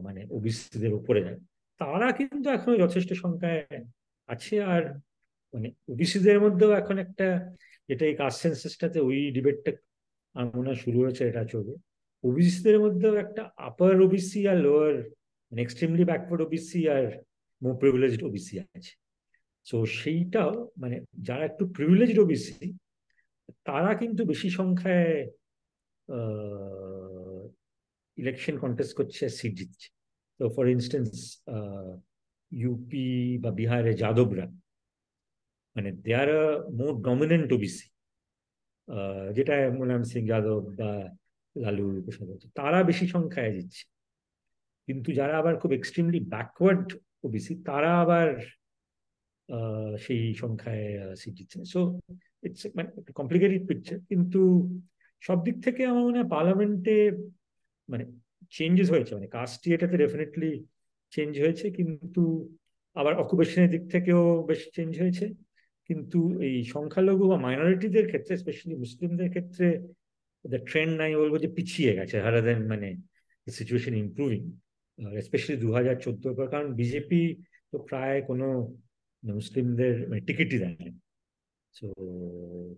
মানে 0.05 0.21
ওবিসিদের 0.35 0.93
উপরে 0.99 1.21
তারা 1.81 2.07
কিন্তু 2.19 2.47
এখনও 2.57 2.81
যথেষ্ট 2.83 3.09
সংখ্যায় 3.23 3.61
আছে। 4.29 4.55
আর 4.73 4.83
মানে 5.53 5.67
ওবিসিদের 5.91 6.37
মধ্যেও 6.45 6.71
এখন 6.81 6.95
একটা 7.05 7.27
যেটা 7.89 8.03
এই 8.09 8.15
কাস্ট 8.21 8.39
সেন্সাসটাতে 8.43 8.99
ওই 9.07 9.17
ডিবেটটা 9.35 9.71
মনে 10.57 10.73
শুরু 10.83 10.97
হয়েছে, 11.03 11.21
এটা 11.29 11.43
চলবে। 11.53 11.73
ওবিসিদের 12.23 12.77
মধ্যেও 12.83 13.13
একটা 13.23 13.43
আপার 13.69 13.95
ওবিসি 14.05 14.39
আর 14.51 14.57
লোয়ার 14.65 14.95
মানে 15.47 15.61
এক্সট্রিমলি 15.65 16.03
ব্যাকওয়ার্ড 16.11 16.41
ওবিসি 16.45 16.79
আর 16.95 17.05
মোর 17.61 17.73
প্রিভিলেজড 17.81 18.21
ওবিসি 18.27 18.55
আছে। 18.75 18.93
সো 19.67 19.77
সেইটাও 19.99 20.51
মানে 20.81 20.95
যারা 21.27 21.43
একটু 21.45 21.63
প্রিভিলেজড 21.75 22.19
ওবিসি 22.23 22.67
তারা 23.67 23.91
কিন্তু 24.01 24.21
বেশি 24.31 24.49
সংখ্যায় 24.59 25.15
ইলেকশন 28.17 28.55
কন্টেস্ট 28.63 28.93
করছে 28.99 29.23
সিট 29.37 29.53
জিতছে। 29.59 29.87
তো 30.39 30.43
ফর 30.55 30.65
ইনস্টেন্স 30.75 31.11
ইউপি 32.51 33.09
বা 33.43 33.51
বিহারে 33.59 33.91
যাদবরা 34.01 34.45
মানে 35.75 35.89
দে 36.03 36.11
আর 36.15 36.29
মোর 36.71 36.93
ডমিনেন্ট 37.01 37.49
ওবিসি 37.53 37.87
যেটা 39.35 39.53
মুলায়ম 39.77 40.03
সিং 40.03 40.21
যাদব 40.27 40.63
বা 40.79 40.91
লালু 41.55 41.85
প্রসাদ 42.05 42.29
তারা 42.55 42.79
বেশি 42.83 43.05
সংখ্যায় 43.07 43.51
দিচ্ছে 43.51 43.83
কিন্তু 44.87 45.09
যারা 45.11 45.33
আবার 45.37 45.53
খুব 45.59 45.71
এক্সট্রিমলি 45.73 46.19
ব্যাকওয়ার্ড 46.25 46.87
ওবিসি 47.23 47.53
তারা 47.63 47.91
আবার 48.01 48.27
সেই 49.99 50.33
সংখ্যায় 50.33 50.85
সিট 51.15 51.33
দিচ্ছে 51.37 51.57
সো 51.65 51.79
ইটস 52.43 52.61
মানে 52.75 52.89
কমপ্লিকেটেড 53.13 53.61
পিকচার 53.67 53.99
কিন্তু 54.09 54.39
সব 55.23 55.37
দিক 55.43 55.57
থেকে 55.63 55.81
আমার 55.85 56.03
মনে 56.03 56.17
হয় 56.19 56.29
পার্লামেন্টে 56.29 56.97
মানে 57.89 58.03
চেঞ্জেস 58.51 58.87
হয়েছে। 58.91 59.11
মানে 59.15 59.27
কাস্ট 59.27 59.61
এটাতে 59.67 59.95
ডেফিনেটলি 59.97 60.51
চেঞ্জ 61.13 61.33
হয়েছে। 61.41 61.65
কিন্তু 61.71 62.21
আবার 62.95 63.13
অকুপেশনের 63.15 63.69
দিক 63.71 63.83
থেকেও 63.91 64.43
বেশ 64.43 64.61
চেঞ্জ 64.75 64.93
হয়েছে। 65.01 65.25
কিন্তু 65.89 66.19
এই 66.47 66.55
সংখ্যালঘু 66.73 67.25
বা 67.31 67.37
মাইনরিটিদের 67.45 68.05
ক্ষেত্রে 68.11 68.33
স্পেশালি 68.41 68.75
মুসলিমদের 68.83 69.29
ক্ষেত্রে 69.33 69.67
ট্রেন্ড 70.69 70.93
নাই 71.01 71.11
বলব 71.21 71.33
যে 71.43 71.49
পিছিয়ে 71.57 71.91
গেছে 71.99 72.15
হারা 72.25 72.41
দেন 72.47 72.59
মানে 72.71 72.89
সিচুয়েশন 73.47 73.93
ইম্প্রুভিং 74.03 74.41
স্পেশালি 75.27 75.55
দু 75.63 75.69
হাজার 75.77 75.95
চোদ্দ 76.05 76.23
পর, 76.37 76.45
কারণ 76.53 76.67
বিজেপি 76.79 77.21
তো 77.71 77.77
প্রায় 77.89 78.17
কোনো 78.29 78.47
মুসলিমদের 79.23 79.93
মানে 80.09 80.21
টিকিটই 80.27 80.57
দেয় 80.63 80.75
না 80.81 80.91
তো 81.75 81.87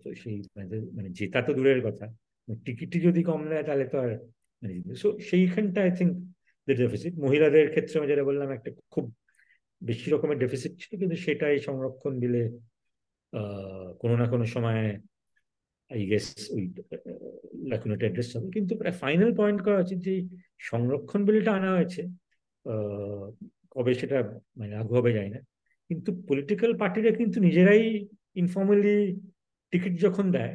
তো 0.02 0.08
সেই 0.22 0.36
মানে 0.56 0.76
মানে 0.96 1.08
জেতা 1.18 1.40
তো 1.46 1.50
দূরের 1.58 1.80
কথা 1.86 2.06
টিকিটই 2.66 3.00
যদি 3.08 3.20
কম 3.30 3.40
দেয় 3.50 3.64
তাহলে 3.68 3.84
তো 3.92 3.96
আর 4.04 4.10
মানে 4.62 4.74
সো 5.02 5.08
সেইখানটা 5.28 5.80
আই 5.86 5.92
থিঙ্ক 5.98 6.12
ডেফিসিট 6.68 7.14
মহিলাদের 7.24 7.66
ক্ষেত্রে 7.72 7.94
আমি 7.98 8.08
যেটা 8.12 8.24
বললাম, 8.30 8.48
একটা 8.56 8.70
খুব 8.94 9.04
বেশি 9.82 10.06
রকমের 10.14 10.38
ডেফিসিট 10.42 10.72
ছিল, 10.80 10.92
কিন্তু 11.00 11.16
সেটাই 11.26 11.56
সংরক্ষণ 11.68 12.12
আহ 12.22 12.50
কোনো 14.00 14.14
না 14.20 14.26
কোনো 14.32 14.44
সময় 14.54 14.82
আই 15.90 16.00
গেস 16.10 16.26
ওই 16.54 16.62
লাকুনাটা 17.70 18.04
অ্যাড্রেস 18.06 18.28
হবে। 18.36 18.48
কিন্তু 18.56 18.72
প্রায় 18.80 18.96
ফাইনাল 19.02 19.30
পয়েন্ট 19.40 19.60
করা 19.66 19.78
উচিত 19.84 19.98
যে 20.08 20.14
সংরক্ষণ 20.70 21.20
বিলটা 21.26 21.52
আনা 21.58 21.70
হয়েছে। 21.76 22.02
কবে 23.74 23.92
সেটা 24.00 24.18
মানে 24.58 24.72
লাগু 24.76 24.92
হবে 24.98 25.10
যায় 25.16 25.30
না। 25.34 25.40
কিন্তু 25.88 26.10
পলিটিক্যাল 26.28 26.72
পার্টিরা 26.80 27.10
কিন্তু 27.20 27.36
নিজেরাই 27.46 27.84
ইনফর্মালি 28.42 28.96
টিকিট 29.72 29.94
যখন 30.04 30.26
দেয়, 30.36 30.54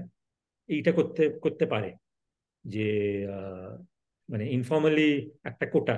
এইটা 0.70 0.92
করতে 0.98 1.24
করতে 1.44 1.66
পারে 1.74 1.90
যে 2.66 2.88
মানে 4.30 4.46
ইনফর্মালি 4.58 5.10
একটা 5.50 5.66
কোটা 5.74 5.98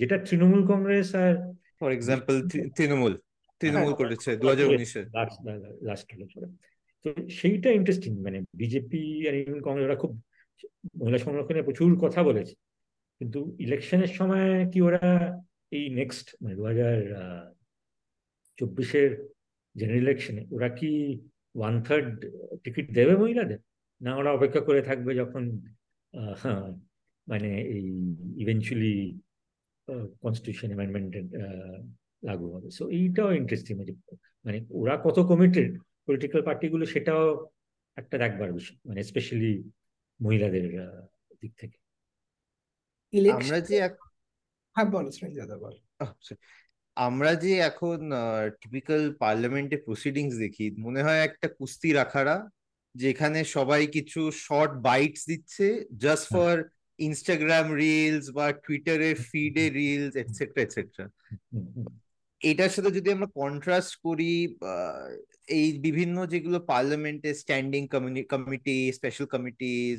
যেটা 0.00 0.16
তৃণমূল 0.26 0.62
কংগ্রেস 0.72 1.08
আর 1.22 1.32
ফর 1.78 1.90
এক্সাম্পল 1.98 2.34
তৃণমূল। 2.76 3.14
তৃণমূল 3.60 3.94
করেছে 4.00 4.30
দু 4.40 4.46
হাজার 4.50 4.66
উনিশে 4.72 5.00
লাস্ট 5.88 6.06
তো 7.04 7.08
সেইটা 7.38 7.68
ইন্টারেস্টিং 7.78 8.12
মানে 8.26 8.38
বিজেপি 8.60 9.02
আর 9.28 9.34
ইউনিয়ন 9.36 9.62
কংগ্রেস 9.66 9.86
ওরা 9.88 9.98
খুব 10.02 10.12
মহিলা 11.00 11.18
সংরক্ষণে 11.26 11.66
প্রচুর 11.66 11.90
কথা 12.04 12.20
বলেছে। 12.28 12.54
কিন্তু 13.20 13.38
ইলেকশনের 13.66 14.12
সময় 14.18 14.50
কি 14.72 14.78
ওরা 14.88 15.04
এই 15.76 15.84
নেক্সট 15.98 16.26
মানে 16.42 16.54
দু 16.58 16.64
হাজার 16.70 16.98
চব্বিশের 18.58 19.10
জেনারেল 19.76 20.02
ইলেকশনে 20.04 20.42
ওরা 20.54 20.68
কি 20.78 20.90
ওয়ান 21.54 21.74
থার্ড 21.86 22.08
টিকিট 22.64 22.86
দেবে 22.98 23.14
মহিলাদের? 23.22 23.60
না 24.00 24.10
ওরা 24.20 24.30
অপেক্ষা 24.32 24.62
করে 24.68 24.80
থাকবে 24.88 25.12
যখন 25.22 25.42
মানে 27.26 27.50
এই 27.76 27.86
ইভেনচুয়ালি 28.42 28.94
কনস্টিটিউশন 30.22 30.68
অ্যামেন্ডমেন্ট 30.70 31.12
লাগু 32.22 32.46
হবে 32.52 32.70
সো 32.70 32.88
এইটাও 32.90 33.32
ইন্টারেস্টিং 33.32 33.74
মানে 34.44 34.58
ওরা 34.70 34.94
কত 35.04 35.18
কমিটেড 35.20 35.78
পলিটিক্যাল 36.06 36.42
পার্টিগুলো 36.42 36.84
সেটাও 36.86 37.50
একটা 37.96 38.18
দেখবার 38.18 38.52
বিষয় 38.52 38.78
মানে 38.86 39.02
স্পেশালি 39.02 39.70
মহিলাদের 40.22 40.66
দিক 41.40 41.52
থেকে। 41.56 41.78
আমরা 43.30 43.60
যে 43.60 43.76
হ্যাঁ 44.76 44.88
বলো 44.90 45.10
দাদা 45.34 45.58
বল। 45.58 45.76
আমরা 46.96 47.34
যে 47.34 47.52
এখন 47.58 48.10
টিপিক্যাল 48.60 49.14
পার্লামেন্টে 49.14 49.76
প্রসিডিংস 49.76 50.34
দেখি 50.34 50.70
মনে 50.78 51.02
হয় 51.02 51.20
একটা 51.20 51.48
কুস্তি 51.48 51.92
রাখারা 51.92 52.50
যেখানে 52.94 53.44
সবাই 53.44 53.86
কিছু 53.86 54.30
শর্ট 54.34 54.72
বাইটস 54.72 55.22
দিচ্ছে 55.26 55.66
জাস্ট 55.96 56.26
ফর 56.32 56.54
ইনস্টাগ্রাম 56.98 57.66
রিলস 57.72 58.30
বা 58.30 58.52
টুইটারের 58.52 59.16
ফিডে 59.16 59.70
রিলস 59.70 60.16
এটসেট্রা 60.16 60.62
এটসেট্রা 60.62 61.06
এটার 62.40 62.70
সাথে 62.70 62.90
যদি 62.90 63.08
আমরা 63.12 63.28
কন্ট্রাস্ট 63.34 63.92
করি 64.04 64.32
এই 65.48 65.66
বিভিন্ন 65.78 66.16
যেগুলো 66.26 66.58
পার্লামেন্টে 66.72 67.30
standing 67.34 67.82
committee 68.28 68.76
special 68.92 69.26
committees 69.26 69.98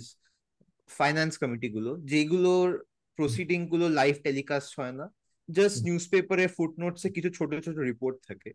finance 0.89 1.33
কমিটিগুলো 1.37 1.91
যেগুলোর 2.03 2.69
প্রসিডিংগুলো 3.19 3.85
লাইভ 3.89 4.15
টেলিকাস্ট 4.23 4.71
হয় 4.79 4.91
না 4.91 5.05
জাস্ট 5.49 5.77
নিউজ 5.83 6.03
পেপারে 6.09 6.45
ফুটনোটসে 6.47 7.09
কিছু 7.09 7.29
ছোট 7.29 7.51
ছোট 7.65 7.77
রিপোর্ট 7.89 8.17
থাকে। 8.27 8.49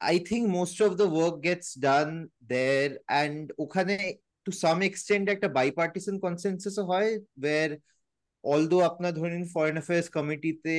I 0.00 0.16
think 0.18 0.44
most 0.48 0.78
of 0.82 0.90
the 0.92 1.06
work 1.12 1.36
gets 1.44 1.68
done 1.78 2.08
there 2.48 2.88
and 3.06 3.44
ওখানে 3.58 3.96
টু 4.46 4.50
সাম 4.52 4.76
এক্সটেন্ট 4.82 5.26
একটা 5.30 5.48
বাইপার্টিসন 5.48 6.14
কনসেন্সাস 6.18 6.76
হয় 6.90 7.10
ওয়ার 7.42 7.68
অলদো 8.44 8.76
আপনার 8.80 9.12
ধরেন 9.12 9.42
ফরেন 9.54 9.76
অ্যাফেয়ার্স 9.78 10.08
কমিটিতে 10.08 10.76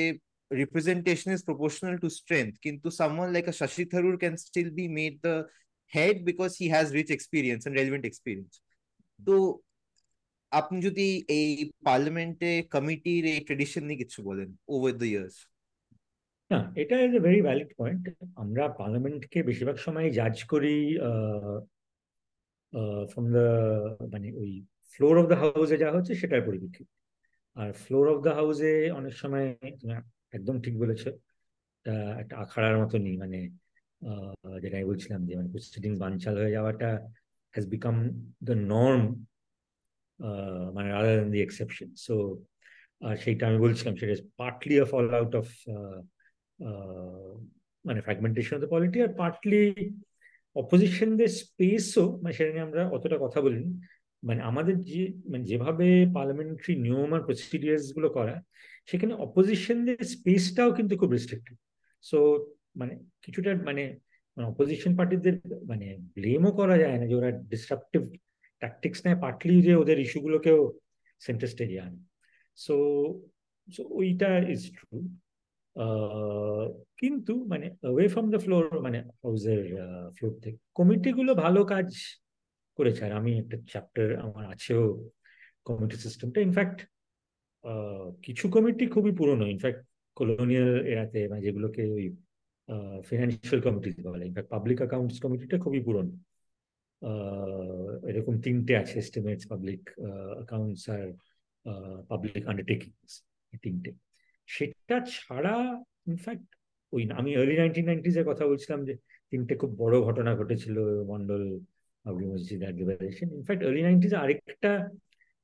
representation 0.51 1.29
is 1.35 1.41
proportional 1.49 1.95
to 2.03 2.09
strength. 2.19 2.55
কিন্তু 2.65 2.87
someone 3.01 3.29
like 3.35 3.47
a 3.51 3.55
Shashi 3.59 3.85
Tharoor 3.91 4.17
can 4.23 4.35
still 4.47 4.69
be 4.79 4.85
made 4.99 5.15
the 5.27 5.37
head 5.93 6.15
because 6.29 6.53
he 6.61 6.67
has 6.75 6.85
rich 6.99 7.11
experience 7.17 7.63
and 7.65 7.73
relevant 7.81 8.05
experience. 8.11 8.55
তো 9.19 9.35
আপনি 10.59 10.77
যদি 10.87 11.07
এই 11.39 11.49
পার্লামেন্টে 11.87 12.51
কমিটির 12.75 13.23
এই 13.33 13.39
ট্রেডিশন 13.47 13.83
নিয়ে 13.87 14.01
কিছু 14.03 14.19
বলেন 14.29 14.49
ওভার 14.73 14.93
দ্য 15.01 15.07
ইয়ার্স 15.11 15.35
না, 16.51 16.59
এটা 16.81 16.95
is 17.07 17.13
a 17.19 17.21
very 17.27 17.41
valid 17.47 17.71
point 17.79 18.03
আমরা 18.43 18.63
পার্লামেন্টকে 18.81 19.39
বেশিরভাগ 19.49 19.77
সময় 19.85 20.07
জাজ 20.19 20.35
করি 20.51 20.77
ফ্রম 23.11 23.25
দ্য 23.35 23.45
মানে 24.13 24.27
ওই 24.41 24.51
ফ্লোর 24.93 25.15
অফ 25.21 25.25
দ্য 25.31 25.37
হাউসে 25.41 25.75
যা 25.83 25.89
হচ্ছে 25.95 26.13
সেটার 26.21 26.45
পরিপ্রেক্ষিত। 26.47 26.87
আর 27.61 27.69
ফ্লোর 27.83 28.05
অফ 28.13 28.19
দ্য 28.25 28.31
হাউসে 28.39 28.73
অনেক 28.99 29.13
সময় 29.21 29.47
একদম 30.33 30.55
ঠিক 30.65 30.75
বলেছ। 30.83 31.03
একটা 32.21 32.35
আখাড়ার 32.43 32.75
মতনই 32.81 33.15
মানে 33.23 33.39
যেটা 34.63 34.75
আমি 34.77 34.87
বলছিলাম 34.91 35.21
যে 35.27 35.33
মানে 35.37 35.49
প্রসিডিং 35.53 35.91
বানচাল 36.03 36.35
হয়ে 36.41 36.55
যাওয়াটা 36.57 36.89
হ্যাজ 37.53 37.65
বিকাম 37.73 37.95
দ্য 38.47 38.55
নর্ম 38.73 39.03
মানে 40.75 40.87
rather 40.95 41.15
than 41.17 41.29
the 41.33 41.39
exception 41.43 41.89
so 42.05 42.15
সেইটা 43.23 43.43
আমি 43.49 43.59
বলছিলাম, 43.65 43.93
সেটা 43.99 44.13
partly 44.41 44.75
a 44.83 44.85
fall 44.91 45.05
out 45.19 45.33
of 45.41 45.47
মানে 47.85 47.99
ফ্র্যাগমেন্টেশন 48.05 48.53
অফ 48.55 48.61
দ্য 48.63 48.69
পলিটি 48.73 48.97
আর 49.05 49.11
পার্টলি 49.21 49.61
অপোজিশনদের 50.55 51.31
স্পেসও 51.41 52.05
মানে 52.21 52.33
সেটা 52.37 52.51
নিয়ে 52.53 52.65
আমরা 52.67 52.81
অতটা 52.95 53.17
কথা 53.25 53.39
বলিনি। 53.45 53.69
মানে 54.23 54.41
আমাদের 54.41 54.75
যে 54.89 55.01
মানে 55.31 55.43
যেভাবে 55.43 55.87
পার্লামেন্টারি 56.15 56.73
নিয়ম 56.85 57.09
আর 57.15 57.21
প্রসিডিয়ার্সগুলো 57.27 58.09
করা, 58.09 58.35
সেখানে 58.89 59.13
অপোজিশনদের 59.25 59.99
স্পেসটাও 60.15 60.69
কিন্তু 60.71 60.93
খুব 60.97 61.09
রেস্ট্রিক্টেড 61.11 61.57
সো 62.03 62.17
মানে 62.75 62.93
কিছুটা 63.21 63.49
মানে 63.69 63.83
অপোজিশন 64.37 64.91
পার্টিদের 64.95 65.35
মানে 65.67 65.87
ব্লেমও 66.15 66.51
করা 66.51 66.75
যায় 66.77 66.97
না 66.99 67.05
যে 67.07 67.15
ওরা 67.15 67.31
ডিসরাপটিভ 67.51 68.01
ট্যাকটিক্স 68.61 68.99
নেয় 69.05 69.17
পার্টলি 69.19 69.55
যে 69.61 69.73
ওদের 69.75 69.97
ইস্যুগুলোকেও 69.99 70.59
সেন্টার 71.21 71.47
স্টেজে 71.47 71.79
আনে। 71.79 71.99
সো 72.57 72.75
সো 73.67 73.81
ওইটা 73.89 74.29
ইজ 74.53 74.61
ট্রু 74.75 74.97
কিন্তু 76.97 77.33
মানে 77.45 77.67
ওয়ে 77.83 78.07
ফ্রম 78.07 78.25
দ্য 78.29 78.39
ফ্লোর 78.39 78.65
মানে 78.81 78.99
হাউসের 79.23 79.61
ফ্লোর 80.15 80.33
থেকে 80.43 80.57
কমিটিগুলো 80.73 81.31
ভালো 81.35 81.61
কাজ 81.65 81.87
করেছে 82.81 83.01
আর 83.07 83.13
আমি 83.19 83.31
একটা 83.41 83.57
চ্যাপ্টার 83.71 84.07
আমার 84.25 84.43
আছেও 84.53 84.83
কমিটি 85.67 85.97
সিস্টেমটা 86.05 86.39
ইনফ্যাক্ট 86.47 86.79
কিছু 88.25 88.45
কমিটি 88.55 88.85
খুবই 88.93 89.11
পুরনো। 89.19 89.45
ইনফ্যাক্ট 89.55 89.81
কলোনিয়াল 90.19 90.71
এরাতে 90.91 91.19
মানে 91.29 91.41
যেগুলোকে 91.45 91.83
ওই 91.95 92.05
ফিনান্সিয়াল 93.07 93.59
কমিটি 93.65 93.89
বলে। 94.13 94.23
ইনফ্যাক্ট 94.29 94.49
পাবলিক 94.55 94.77
অ্যাকাউন্টস 94.81 95.17
কমিটিটা 95.23 95.57
খুবই 95.63 95.81
পুরনো। 95.87 96.13
এরকম 98.09 98.33
তিনটে 98.45 98.73
আছে 98.81 98.95
এস্টিমেটস 99.03 99.43
পাবলিক 99.51 99.81
অ্যাকাউন্টস 100.37 100.83
আর 100.95 101.05
পাবলিক 102.11 102.43
আন্ডারটেকিংস 102.49 103.11
তিনটে। 103.63 103.91
সেটা 104.47 104.97
ছাড়া 105.15 105.55
ইনফ্যাক্ট 106.11 106.47
ওই 106.93 107.01
আমি 107.19 107.29
আর্লি 107.39 107.55
নাইনটিন 107.61 107.85
নাইনটিজের 107.89 108.25
কথা 108.29 108.43
বলছিলাম 108.51 108.79
যে, 108.87 108.93
তিনটে 109.31 109.53
খুব 109.61 109.71
বড় 109.83 109.95
ঘটনা 110.07 110.31
ঘটেছিল, 110.39 110.77
মন্ডল 111.11 111.43
বাবরি 112.05 112.25
মসজিদ 112.25 112.59
আর 112.63 112.73
লিবারেশন 112.73 113.27
ইনফ্যাক্ট 113.37 113.61
আর্লি 113.63 113.81
নাইনটিজে 113.81 114.17
আরেকটা 114.23 114.71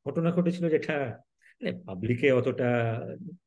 ঘটনা 0.05 0.29
ঘটেছিল 0.31 0.65
যেটা 0.75 0.95
মানে 1.59 1.71
পাবলিকে 1.85 2.27
অতটা 2.31 2.69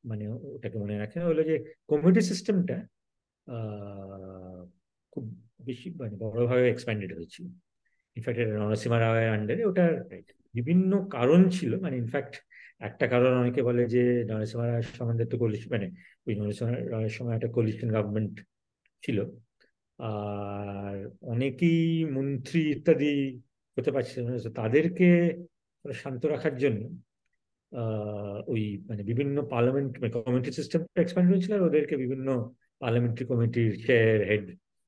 মানে 0.04 0.24
ওটাকে 0.54 0.76
মনে 0.78 0.94
রাখে 0.98 1.18
হলো 1.20 1.40
যে 1.42 1.54
কমিউনিটি 1.88 2.22
সিস্টেমটা 2.30 2.76
খুব 5.12 5.24
বেশি 5.66 5.86
মানে 6.00 6.14
বড়ভাবে 6.22 6.64
এক্সপ্যান্ডেড 6.70 7.10
হয়েছিল। 7.16 7.46
ইনফ্যাক্ট 8.16 8.38
এটা 8.40 8.54
নরসিমা 8.62 8.98
রাওয়ের 8.98 9.28
আন্ডারে 9.28 9.62
ওটার 9.64 9.92
বিভিন্ন 10.54 10.90
কারণ 11.06 11.40
ছিল। 11.50 11.72
মানে 11.80 11.96
ইনফ্যাক্ট 11.96 12.34
একটা 12.88 13.04
কারণ 13.12 13.32
অনেকে 13.42 13.60
বলে 13.68 13.82
যে 13.94 14.02
নরসিমা 14.30 14.64
রায়ের 14.66 14.86
সম্বন্ধে 14.98 15.24
তো 15.32 15.36
কলিশন 15.38 15.68
মানে 15.74 15.86
ওই 16.26 16.34
নরসিমা 16.40 16.70
রায়ের 16.92 17.14
সময় 17.16 17.34
একটা 17.34 17.48
কলিশন 17.56 17.88
গভর্নমেন্ট 17.96 18.34
ছিল। 19.02 19.18
আর 20.08 20.96
অনেকেই 21.32 21.84
মন্ত্রী 22.16 22.60
ইত্যাদি 22.74 23.14
হতে 23.76 23.90
পারছিল 23.94 24.20
তাদেরকে 24.60 25.08
শান্ত 25.84 26.22
রাখার 26.26 26.54
জন্য 26.62 26.82
ওই 28.52 28.62
মানে 28.88 29.02
বিভিন্ন 29.10 29.36
পার্লামেন্ট 29.52 29.92
কমিটি 30.26 30.50
সিস্টেমটা 30.58 30.98
এক্সপ্যান্ড 31.02 31.28
হয়েছিল 31.30 31.52
আর 31.56 31.62
ওদেরকে 31.68 31.94
বিভিন্ন 32.04 32.28
পার্লামেন্টারি 32.82 33.24
কমিটির 33.30 33.72
চেয়ার 33.86 34.18
হেড 34.28 34.46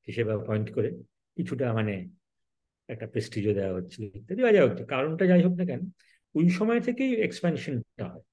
হিসেবে 0.09 0.31
অ্যাপয়েন্ট 0.35 0.69
করে 0.77 0.91
কিছুটা 1.37 1.67
মানে 1.79 1.95
একটা 2.89 3.07
প্রেস্টিজও 3.13 3.55
দেওয়া 3.59 3.77
হচ্ছিল 3.79 4.03
ইত্যাদি। 4.19 4.41
যাই 4.47 4.63
হোক, 4.65 4.73
কারণটা 4.95 5.25
যাই 5.31 5.43
হোক 5.45 5.55
না 5.61 5.65
কেন, 5.71 5.83
ওই 6.35 6.47
সময় 6.59 6.81
থেকেই 6.87 7.13
এক্সপ্যানশনটা 7.27 8.05
হয়। 8.13 8.25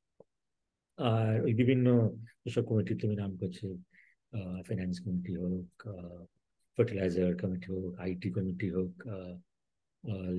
আর 0.98 1.34
ওই 1.46 1.54
বিভিন্ন 1.62 1.88
যেসব 2.44 2.64
কমিটি 2.70 2.94
তুমি 3.02 3.16
নাম 3.22 3.32
করছে 3.42 3.66
ফাইন্যান্স 4.68 4.96
কমিটি 5.04 5.32
হোক 5.42 5.72
ফার্টিলাইজার 6.80 7.32
কমিটি 7.42 7.68
হোক 7.74 7.94
আইটি 8.06 8.30
কমিটি 8.38 8.68
হোক 8.76 8.94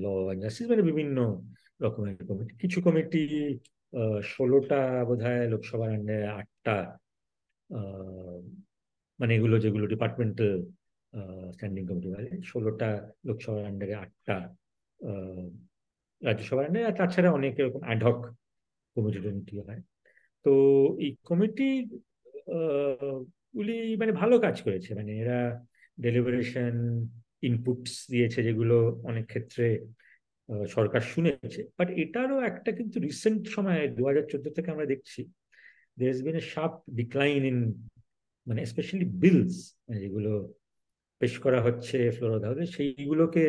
ল 0.03 0.05
জাস্টিস 0.41 0.67
মানে 0.71 0.83
বিভিন্ন 0.91 1.17
রকমের 1.83 2.15
কমিটি 2.29 2.53
কিছু 2.63 2.77
কমিটি 2.87 3.23
ষোলোটা 4.33 4.79
বোধ 5.07 5.19
হয় 5.25 5.41
লোকসভার 5.53 5.89
আন্ডারে 5.97 6.27
আটটা 6.39 6.75
মানে 9.19 9.31
এগুলো 9.37 9.55
যেগুলো 9.63 9.85
ডিপার্টমেন্টাল 9.93 10.53
স্ট্যান্ডিং 11.55 11.83
কমিটি 11.89 12.07
বলে 12.15 12.31
ষোলোটা 12.51 12.89
লোকসভার 13.27 13.63
আন্ডারে 13.71 13.95
আটটা 14.03 14.35
রাজ্যসভার 16.21 16.63
আন্ডারে। 16.67 16.85
আর 16.89 16.95
তাছাড়া 16.99 17.29
অনেক 17.39 17.53
এরকম 17.61 17.81
অ্যাডহক 17.87 18.19
কমিটি 18.95 19.19
টমিটি 19.25 19.53
হয়। 19.67 19.81
তো 20.45 20.51
এই 21.05 21.11
কমিটি 21.29 21.67
গুলি 23.57 23.75
মানে 24.01 24.11
ভালো 24.21 24.35
কাজ 24.45 24.55
করেছে। 24.65 24.89
মানে 24.99 25.11
এরা 25.21 25.39
ডেলিভারেশন 25.97 27.05
ইনপুটস 27.41 27.93
দিয়েছে 28.11 28.43
যেগুলো 28.43 29.01
অনেক 29.03 29.25
ক্ষেত্রে 29.25 29.65
সরকার 30.67 31.01
শুনেছে। 31.01 31.61
বাট 31.77 31.89
এটারও 31.89 32.37
একটা 32.41 32.71
কিন্তু 32.71 32.99
রিসেন্ট 32.99 33.47
সময়ে 33.47 33.87
দু 33.87 34.01
হাজার 34.05 34.25
চোদ্দ 34.31 34.45
থেকে 34.49 34.71
আমরা 34.71 34.85
দেখছি 34.85 35.21
there 35.99 36.23
been 36.23 36.35
a 36.35 36.39
sharp 36.39 36.73
decline 36.89 37.41
in 37.45 37.59
মানে 38.47 38.65
স্পেশালি 38.65 39.05
বিলস 39.05 39.55
মানে 39.87 39.99
যেগুলো 39.99 40.31
পেশ 41.19 41.39
করা 41.39 41.61
হচ্ছে 41.61 41.97
ফ্লোর 42.11 42.31
হাউসে 42.45 42.65
সেইগুলোকে 42.65 43.45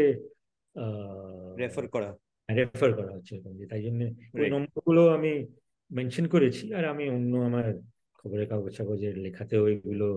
রেফার 1.59 1.89
করা। 1.89 2.11
রেফার 2.49 2.91
করা 2.95 3.11
হচ্ছে 3.13 3.35
তাই 3.71 3.83
জন্য 3.83 4.01
ওই 4.35 4.51
নম্বরগুলো 4.51 5.09
আমি 5.09 5.47
মেনশন 5.91 6.27
করেছি 6.29 6.75
আর 6.75 6.85
আমি 6.85 7.05
অন্য 7.11 7.37
আমার 7.37 7.67
খবরের 8.15 8.49
কাগজ 8.49 8.77
কাগজের 8.77 9.19
লেখাতেও 9.19 9.69
এগুলো 9.69 10.09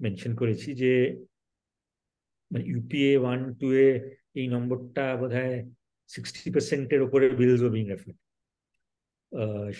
মেনশন 0.00 0.34
করেছি 0.34 0.74
যে 0.74 0.92
মানে 2.50 2.64
ইউপিএ 2.72 3.12
ওয়ান 3.22 3.40
টু 3.60 3.66
এ 3.86 3.88
এই 4.38 4.46
নম্বরটা 4.54 5.04
বোধ 5.16 5.32
হয় 5.38 5.56
সিক্সটি 6.10 6.48
পার্সেন্টের 6.54 7.00
ওপরে 7.06 7.26
বিলস 7.40 7.60
বিং 7.74 7.84
রেফার 7.92 8.14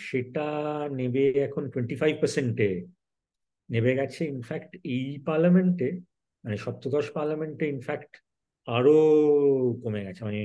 সেটা 0.07 0.47
নেবে 0.99 1.25
এখন 1.47 1.63
টোয়েন্টি 1.73 1.97
ফাইভ 2.01 2.15
পার্সেন্টে 2.23 2.69
নেবে 3.69 3.93
গেছে 3.95 4.23
ইনফ্যাক্ট 4.35 4.71
এই 4.95 5.05
পার্লামেন্টে 5.29 5.89
মানে 6.45 6.57
সপ্তদশ 6.57 7.07
পার্লামেন্টে 7.17 7.65
ইনফ্যাক্ট 7.69 8.13
আরও 8.69 8.97
কমে 9.83 10.01
গেছে। 10.07 10.23
মানে 10.25 10.41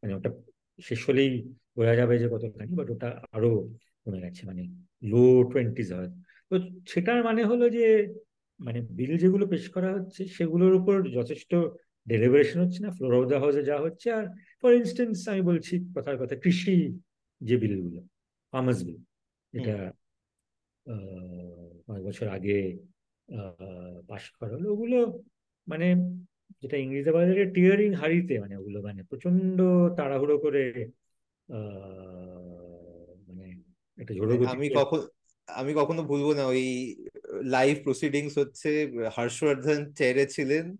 মানে 0.00 0.12
ওটা 0.14 0.30
শেষ 0.78 1.00
হলেই 1.08 1.30
বোঝা 1.76 1.94
যাবে 1.94 2.14
যে 2.22 2.26
কতখানি 2.32 2.72
বাট 2.80 2.88
ওটা 2.90 3.08
আরও 3.36 3.50
কমে 4.04 4.20
গেছে। 4.20 4.42
মানে 4.46 4.62
লো 5.02 5.22
টোয়েন্টিজ 5.52 5.88
হয়। 5.92 6.10
তো 6.50 6.54
সেটার 6.92 7.18
মানে 7.24 7.40
হলো 7.44 7.64
যে 7.76 7.84
মানে 8.60 8.78
বিল 8.90 9.12
যেগুলো 9.18 9.44
পেশ 9.46 9.64
করা 9.70 9.90
হচ্ছে 9.92 10.22
সেগুলোর 10.26 10.74
উপর 10.74 10.96
যথেষ্ট 11.08 11.50
ডেলিভারেশন 12.06 12.58
হচ্ছে 12.60 12.80
না 12.82 12.90
ফ্লোর 12.90 13.14
অফ 13.18 13.24
দ্য 13.28 13.36
হাউসে 13.36 13.62
যা 13.62 13.76
হচ্ছে। 13.80 14.08
আর 14.12 14.24
ফর 14.60 14.70
ইনস্টেন্স 14.72 15.16
আমি 15.28 15.42
বলছি 15.42 15.74
কথার 15.94 16.16
কথা 16.18 16.34
কৃষি 16.36 16.76
যে 17.40 17.54
বিলগুলো 17.56 18.00
ফার্মার্স 18.52 18.80
বিল 18.84 18.98
এটা 19.54 19.76
কয়েক 21.86 22.02
বছর 22.04 22.26
আগে 22.28 22.58
পাশ 24.08 24.24
করা 24.30 24.52
হলো 24.54 24.68
ওগুলো 24.72 24.98
মানে 25.68 25.86
যেটা 26.62 26.76
ইংরেজিতে 26.76 27.10
বলা 27.12 27.26
যায় 27.28 27.50
টিয়ারিং 27.50 27.90
হারিতে 27.92 28.34
মানে 28.40 28.54
ওগুলো 28.56 28.78
মানে 28.82 29.00
প্রচণ্ড 29.02 29.58
তাড়াহুড়ো 29.96 30.36
করে 30.38 30.64
মানে 33.28 33.46
একটা 33.98 34.12
ঝোড়ো 34.14 34.32
আমি 34.46 34.66
কখন 34.76 35.00
আমি 35.48 35.72
কখনো 35.76 36.00
ভুলবো 36.02 36.30
না 36.34 36.42
ওই 36.46 36.64
লাইভ 37.42 37.74
প্রসিডিংস 37.84 38.38
হচ্ছে 38.38 38.70
হর্ষবর্ধন 39.16 39.92
চেয়ারে 39.92 40.26
ছিলেন 40.26 40.76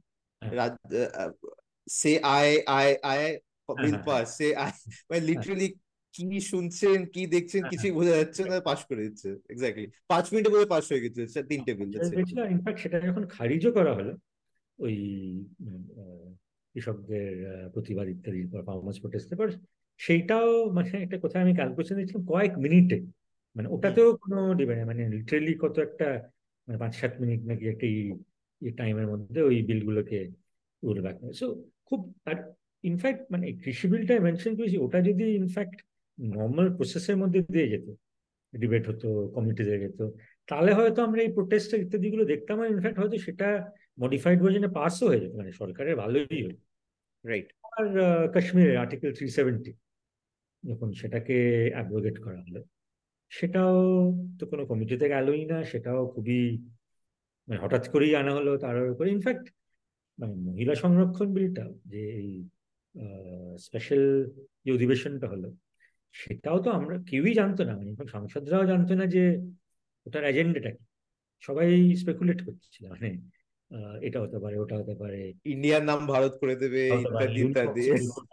সে 1.89 2.13
আয় 2.23 2.55
আয় 2.67 2.95
আয় 3.03 3.39
বিল 3.83 3.99
পাস 4.07 4.37
সে 4.39 4.55
আয় 4.57 4.73
মানে 5.11 5.21
লিটারালি 5.21 5.69
কি 6.15 6.41
শুনছেন 6.41 7.07
কি 7.07 7.27
দেখছেন 7.27 7.63
কিছুই 7.69 7.91
বোঝা 7.91 8.17
যাচ্ছে 8.17 8.45
না 8.45 8.61
পাস 8.61 8.85
করে 8.85 9.03
দিচ্ছে 9.03 9.29
এক্স্যাক্টলি 9.51 9.87
পাঁচ 10.09 10.33
মিনিটে 10.33 10.51
বোধহয় 10.51 10.67
পাস 10.67 10.93
হয়ে 10.93 11.01
গেছে 11.01 11.43
তিনটে 11.43 11.75
বিল 11.75 11.93
ইনফ্যাক্ট 12.51 12.81
সেটা 12.81 13.01
যখন 13.01 13.25
খারিজও 13.27 13.73
করা 13.73 13.95
হলো 13.95 14.13
ওই 14.79 14.97
কৃষকদের 16.75 17.33
প্রতিবাদ 17.73 18.09
ইত্যাদি 18.09 18.41
পারফরমেন্স 18.47 19.01
প্রোটেস্টের 19.01 19.39
পর 19.39 19.49
সেইটাও 19.99 20.71
মানে 20.71 20.91
একটা 20.99 21.19
কোথায় 21.19 21.45
আমি 21.45 21.55
ক্যালকুলেশন 21.55 21.97
দিয়েছিলাম 21.97 22.27
কয়েক 22.27 22.59
মিনিটে। 22.59 22.99
মানে 23.57 23.69
ওটাতেও 23.69 24.17
কোনো 24.17 24.55
ডিপেন্ড 24.55 24.87
মানে 24.87 25.09
লিটারেলি 25.09 25.55
কত 25.55 25.79
একটা 25.79 26.31
মানে 26.69 26.79
পাঁচ 26.79 26.93
সাত 27.01 27.13
মিনিট 27.23 27.41
নাকি 27.51 27.65
একটা 27.73 27.87
টাইমের 28.63 29.07
মধ্যে 29.13 29.41
ওই 29.43 29.57
বিলগুলোকে 29.69 30.19
রোল 30.83 30.99
ব্যাক 31.05 31.17
সো 31.41 31.47
খুব 31.89 32.01
আর 32.31 32.37
ইনফ্যাক্ট 32.85 33.23
মানে 33.33 33.47
কৃষি 33.63 33.87
বিলটা 33.93 34.15
মেনশন 34.27 34.53
করেছি 34.59 34.77
ওটা 34.87 34.99
যদি 35.09 35.25
ইনফ্যাক্ট 35.43 35.79
নর্মাল 36.19 36.67
প্রসেসের 36.77 37.17
মধ্যে 37.23 37.41
দিয়ে 37.55 37.69
যেত 37.73 37.87
ডিবেট 38.53 38.85
হতো 38.91 39.09
কমিটি 39.37 39.63
দিয়ে 39.69 39.81
যেত 39.85 40.01
তাহলে 40.49 40.71
হয়তো 40.79 41.01
আমরা 41.07 41.21
এই 41.27 41.31
প্রোটেস্ট 41.37 41.71
ইত্যাদিগুলো 41.85 42.25
দেখতাম 42.33 42.57
আর 42.63 42.69
ইনফ্যাক্ট 42.75 42.99
হয়তো 43.01 43.17
সেটা 43.27 43.49
মডিফাইড 43.99 44.39
ভার্জনে 44.43 44.69
পাসও 44.79 45.05
হয়ে 45.11 45.21
যেত 45.23 45.33
মানে 45.41 45.51
সরকারের 45.61 45.95
ভালোই 46.03 46.41
হতো। 46.47 46.63
রাইট 47.25 47.49
আর 47.77 47.87
কাশ্মীরের 48.35 48.77
আর্টিকেল 48.83 49.11
থ্রি 49.17 49.27
সেভেন্টি 49.39 49.73
যখন 50.65 50.89
সেটাকে 50.93 51.37
অ্যাব্রোগেট 51.75 52.17
করা 52.25 52.41
হলো। 52.47 52.61
সেটাও 53.31 53.77
তো 54.39 54.45
কোনো 54.51 54.63
কমিটিতে 54.67 55.07
গেলই 55.09 55.43
না 55.53 55.59
সেটাও 55.65 56.01
খুবই 56.15 56.41
মানে 57.49 57.59
হঠাৎ 57.61 57.85
করেই 57.93 58.13
আনা 58.21 58.33
হলো 58.35 58.53
তার 58.59 58.77
উপরে। 58.91 59.09
ইনফ্যাক্ট 59.11 59.47
মানে 60.19 60.35
মহিলা 60.49 60.75
সংরক্ষণ 60.75 61.29
বিলটা 61.35 61.65
যে 61.87 62.01
এই 62.21 62.31
স্পেশাল 63.59 64.03
যে 64.65 64.71
অধিবেশনটা 64.73 65.27
হলো 65.29 65.49
সেটাও 66.15 66.59
তো 66.59 66.69
আমরা 66.71 66.95
কেউই 67.07 67.33
জানতো 67.35 67.63
না। 67.65 67.73
মানে 67.77 67.93
সাংসদরাও 68.09 68.65
জানতো 68.67 68.93
না 68.95 69.05
যে 69.07 69.25
ওটার 70.07 70.25
এজেন্ডাটা 70.25 70.71
কি। 70.71 70.85
সবাই 71.41 71.69
স্পেকুলেট 71.95 72.41
করছিল 72.47 72.85
মানে 72.89 73.11
এটা 74.01 74.19
হতে 74.21 74.39
পারে 74.39 74.57
ওটা 74.59 74.77
হতে 74.79 74.95
পারে। 74.95 75.21
ইন্ডিয়ার 75.45 75.83
নাম 75.85 76.01
ভারত 76.07 76.35
করে 76.41 76.55
দেবে 76.57 76.83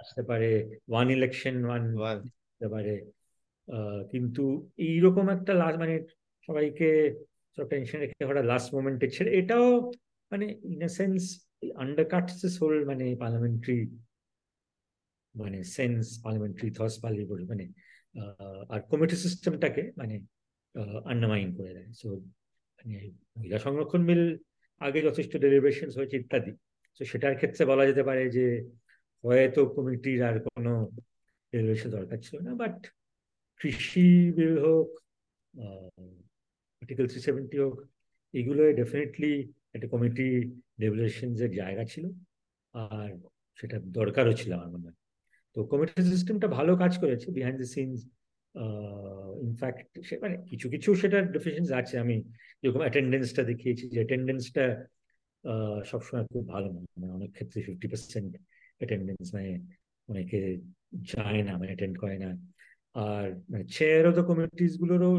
আসতে 0.01 0.21
পারে 0.23 0.49
ওয়ান 0.87 1.07
ইলেকশন 1.09 1.55
ওয়ান 1.65 1.83
হতে 1.97 2.67
পারে। 2.69 2.95
কিন্তু 4.11 4.43
এইরকম 4.87 5.25
একটা 5.35 5.53
লাস্ট 5.61 5.77
মানে 5.83 5.95
সবাইকে 6.47 6.89
সব 7.57 7.65
টেনশন 7.71 7.99
রেখে 8.03 8.27
হঠাৎ 8.29 8.45
লাস্ট 8.51 8.69
মোমেন্টে 8.75 9.07
ছেড়ে, 9.15 9.31
এটাও 9.39 9.67
মানে 10.31 10.45
in 10.73 10.81
a 10.87 10.89
sense 10.99 11.21
undercuts 11.83 12.33
this 12.41 12.53
whole 12.61 12.75
মানে 12.91 13.05
পার্লামেন্টারি 13.23 13.79
মানে 15.35 15.59
সেন্স 15.77 16.03
পার্লামেন্টারি 16.23 16.69
থস 16.77 16.93
পার্লামেন্টারি 17.03 17.45
মানে 17.51 17.65
আর 18.73 18.79
কমিটি 18.91 19.15
সিস্টেমটাকে 19.25 19.83
মানে 19.99 20.15
আন্ডারমাইন 21.11 21.49
করে 21.57 21.71
দেয়। 21.77 21.89
সো 22.01 22.07
মানে 22.77 22.97
মহিলা 23.35 23.57
সংরক্ষণ 23.65 24.01
বিল 24.09 24.23
আগে 24.81 24.99
যথেষ্ট 25.07 25.33
ডেলিভারেশন 25.45 25.89
হয়েছে 25.97 26.15
ইত্যাদি। 26.21 26.51
তো 26.97 27.01
সেটার 27.11 27.35
ক্ষেত্রে 27.39 27.63
বলা 27.71 27.83
যেতে 27.89 28.03
পারে 28.09 28.23
যে 28.37 28.45
হয়তো 29.23 29.61
কমিটির 29.75 30.21
আর 30.29 30.35
কোনো 30.47 30.73
ডেলিভারেশন 31.53 31.89
দরকার 31.97 32.17
ছিল 32.25 32.37
না 32.47 32.51
বাট 32.61 32.77
কৃষি 33.59 34.07
বিল 34.37 34.55
হোক 34.65 34.87
আর্টিকেল 36.81 37.05
থ্রি 37.11 37.19
সেভেন্টি 37.27 37.57
হোক 37.63 37.75
এগুলোয় 38.33 38.71
ডেফিনেটলি 38.81 39.31
একটা 39.75 39.87
কমিটি 39.93 40.27
ডেলিভারেশনসের 40.81 41.51
জায়গা 41.59 41.83
ছিল। 41.91 42.05
আর 42.73 43.09
সেটা 43.59 43.77
দরকারও 43.99 44.33
ছিল 44.39 44.51
আমার 44.57 44.69
মনে 44.73 44.85
হয়। 44.87 44.97
তো 45.55 45.59
কমিটি 45.71 46.01
সিস্টেমটা 46.13 46.47
ভালো 46.57 46.71
কাজ 46.81 46.93
করেছে 47.03 47.27
বিহাইন্ড 47.37 47.59
দ্য 47.63 47.69
সিনস 47.75 47.99
ইনফ্যাক্ট 49.47 49.85
মানে 50.23 50.35
কিছু 50.49 50.65
কিছু 50.73 50.89
সেটার 51.01 51.23
ডেফিসিয়েন্স 51.35 51.69
আছে। 51.79 51.95
আমি 52.03 52.15
যেরকম 52.61 52.81
অ্যাটেন্ডেন্সটা 52.85 53.43
দেখিয়েছি, 53.51 53.83
যে 53.93 53.97
অ্যাটেন্ডেন্সটা 54.01 54.65
সবসময় 55.91 56.25
খুব 56.31 56.43
ভালো 56.53 56.67
না। 56.75 56.81
মানে 56.93 57.07
অনেক 57.17 57.29
ক্ষেত্রে 57.35 57.59
ফিফটি 57.65 57.87
পার্সেন্ট 57.93 58.31
অ্যাটেন্ডেন্স 58.79 59.25
মানে 59.35 59.51
অনেকে 60.11 60.39
যায় 61.13 61.41
না 61.47 61.53
মানে 61.59 61.69
অ্যাটেন্ড 61.71 61.95
করে 62.03 62.17
না। 62.23 62.29
আর 62.95 63.25
চেয়ার 63.75 64.03
অফ 64.09 64.13
দ্য 64.19 64.25
কমিটিস 64.29 64.73
গুলোরও 64.81 65.11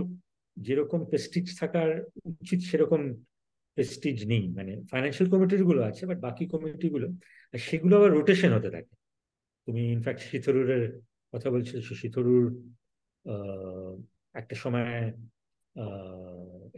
যেরকম 0.57 1.01
প্রেস্টিজ 1.11 1.47
থাকার 1.61 1.91
উচিত, 2.43 2.61
সেরকম 2.71 3.01
প্রেস্টিজ 3.77 4.19
নেই। 4.33 4.45
মানে 4.59 4.73
ফাইন্যান্সিয়াল 4.91 5.29
কমিটিরগুলো 5.35 5.81
আছে 5.91 6.03
বাট 6.11 6.19
বাকি 6.27 6.45
কমিটি 6.53 6.89
গুলো 6.95 7.07
সেগুলো 7.55 7.95
আবার 7.99 8.11
রোটেশন 8.19 8.51
হতে 8.57 8.71
থাকে। 8.75 8.93
তুমি 9.69 9.83
ইনফ্যাক্ট 9.97 10.23
শীতরুরের 10.31 10.85
কথা 11.33 11.49
বলছিলে 11.55 11.81
শীতরুর 12.01 12.45
একটা 14.41 14.55
সময় 14.63 14.97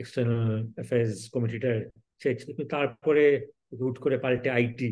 এক্সটার্নাল 0.01 0.47
অ্যাফেয়ার্স 0.77 1.19
কমিটিটার 1.35 1.77
তারপরে 2.75 3.25
রুট 3.81 3.97
করে 4.05 4.17
পাল্টে 4.25 4.51
আইটি 4.59 4.89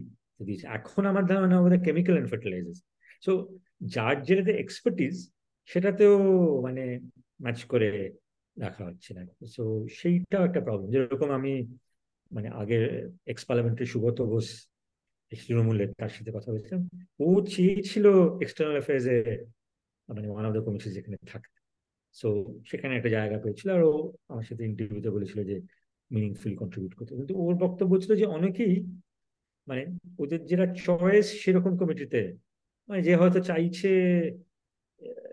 দিয়েছে। 0.46 0.66
এখন 0.78 1.02
আমার 1.12 1.24
ধারণা 1.30 1.56
আমাদের 1.62 1.80
কেমিক্যাল 1.86 2.14
অ্যান্ড 2.14 2.30
ফার্টিলাইজার্স 2.32 2.78
সো 3.24 3.32
যার 3.94 4.16
যেটাতে 4.28 4.52
এক্সপার্টিস 4.64 5.16
সেটাতেও 5.68 6.14
মানে 6.62 6.82
ম্যাচ 7.40 7.58
করে 7.64 7.88
দেখা 8.56 8.82
হচ্ছে 8.84 9.10
না। 9.16 9.22
সো 9.54 9.62
সেইটাও 9.98 10.42
একটা 10.48 10.60
প্রবলেম 10.60 10.88
যেরকম 10.94 11.28
আমি 11.30 11.52
মানে 12.30 12.48
আগের 12.60 12.84
এক্স 13.26 13.42
পার্লামেন্টারি 13.44 13.86
সুগত 13.86 14.18
বোস 14.30 14.48
তৃণমূলের 15.32 15.90
তার 16.00 16.08
সাথে 16.08 16.30
কথা 16.32 16.48
বলছিলাম, 16.52 16.80
ও 17.20 17.28
চেয়েছিল 17.54 18.06
এক্সটার্নাল 18.42 18.76
অ্যাফেয়ার্স 18.78 19.06
এ 19.06 19.18
মানে 20.08 20.28
ওয়ান 20.32 20.44
অফ 20.48 20.52
দ্য 20.56 20.62
কমিশন 20.66 20.90
যেখানে 20.90 21.16
থাকে 21.32 21.50
সো 22.16 22.28
সেখানে 22.70 22.92
একটা 22.96 23.08
জায়গা 23.08 23.36
পেয়েছিল 23.38 23.68
আর 23.70 23.82
ও 23.82 23.92
আমার 24.28 24.44
সাথে 24.44 24.62
ইন্টারভিউতে 24.64 25.10
বলেছিল 25.10 25.38
যে 25.44 25.56
মিনিংফুল 26.10 26.52
কন্ট্রিবিউট 26.56 26.92
করতে। 26.94 27.12
কিন্তু 27.16 27.34
ওর 27.44 27.54
বক্তব্য 27.54 27.92
ছিল 28.02 28.12
যে 28.14 28.26
অনেকেই 28.26 28.74
মানে 29.68 29.82
ওদের 30.18 30.40
যেটা 30.46 30.66
চয়েস 30.84 31.26
সেরকম 31.42 31.72
কমিটিতে 31.76 32.20
মানে 32.88 33.00
যে 33.02 33.12
হয়তো 33.16 33.40
চাইছে 33.40 33.90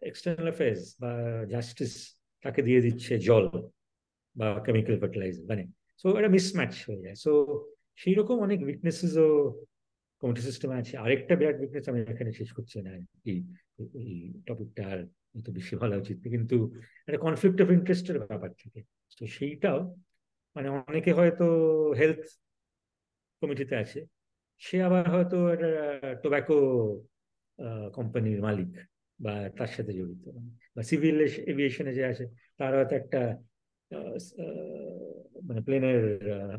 এক্সটার্নাল 0.10 0.48
অ্যাফেয়ার্স 0.50 0.84
বা 1.02 1.12
জাস্টিস 1.54 1.94
তাকে 2.46 2.62
দিয়ে 2.68 2.82
দিচ্ছে 2.82 3.14
জল 3.20 3.46
বা 4.36 4.48
কেমিক্যাল 4.66 5.00
ফার্টিলাইজার 5.00 5.46
মানে। 5.46 5.64
সো 5.98 6.08
এটা 6.20 6.30
মিসম্যাচ 6.30 6.74
হয়ে 6.88 7.02
যায়। 7.02 7.16
সো 7.16 7.32
সেই 8.02 8.14
রকম 8.14 8.40
অনেক 8.40 8.60
উইকনেসেসও 8.62 9.30
কমিটি 10.24 10.42
সিস্টেমে 10.42 10.76
আছে। 10.76 10.94
আরেকটা 10.98 11.36
বিরাট 11.36 11.58
উইকনেস 11.60 11.86
আমি 11.90 12.00
এখানে 12.02 12.32
শেষ 12.32 12.50
করছি 12.54 12.82
না। 12.82 12.92
এই 13.26 13.38
টপিকটা 14.48 14.84
আর 14.88 15.00
তো 15.46 15.50
বেশি 15.52 15.76
ভালো 15.76 15.94
উচিত 15.98 16.18
কিন্তু 16.36 16.56
একটা 17.08 17.18
কনফ্লিক্ট 17.18 17.62
অফ 17.62 17.70
ইন্টারেস্টের 17.70 18.18
ব্যাপার 18.20 18.52
থেকে। 18.62 18.80
তো 19.18 19.24
সেইটাও 19.28 19.80
মানে 20.56 20.68
অনেকে 20.90 21.12
হয়তো 21.14 21.46
হেলথ 22.00 22.24
কমিটিতে 23.42 23.76
আছে। 23.76 24.00
সে 24.62 24.76
আবার 24.84 25.04
হয়তো 25.10 25.38
একটা 25.50 25.70
টোব্যাকো 26.24 26.58
কোম্পানির 27.94 28.42
মালিক। 28.42 28.72
বা 29.24 29.34
তার 29.58 29.72
সাথে 29.76 29.92
জড়িত। 30.00 30.26
বা 30.76 30.82
সিভিল 30.90 31.18
এভিয়েশনে 31.52 31.92
যে 31.98 32.04
আছে 32.12 32.26
তার 32.58 32.72
হয়তো 32.78 32.96
একটা 33.02 33.22
মানে 35.48 35.60
প্লেনের 35.66 36.02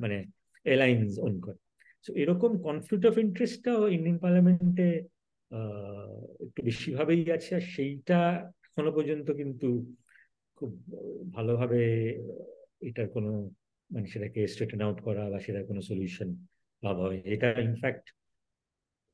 মানে 0.03 0.17
এয়ারলাইন্স 0.67 1.11
ওন 1.27 1.35
করে। 1.45 1.59
তো 2.07 2.11
এরকম 2.23 2.51
কনফ্লিক্ট 2.69 3.05
অফ 3.11 3.15
ইন্টারেস্টটাও 3.25 3.83
ইন্ডিয়ান 3.97 4.19
পার্লামেন্টে 4.25 4.89
একটু 6.45 6.61
বেশিভাবেই 6.69 7.23
আছে, 7.37 7.51
আর 7.59 7.65
সেইটা 7.75 8.19
এখনও 8.69 8.93
পর্যন্ত 8.97 9.29
কিন্তু 9.41 9.69
খুব 10.59 10.71
ভালোভাবে 11.37 11.83
এটার 12.89 13.09
কোনো 13.15 13.31
মানে 13.91 14.07
সেটাকে 14.13 14.41
স্ট্রেটেন 14.53 14.81
আউট 14.87 14.99
করা 15.07 15.23
বা 15.33 15.39
সেটার 15.45 15.65
কোনো 15.71 15.81
সলিউশন 15.91 16.29
ভাবা 16.83 17.03
হয় 17.09 17.21
এটা 17.35 17.49
ইনফ্যাক্ট 17.69 18.07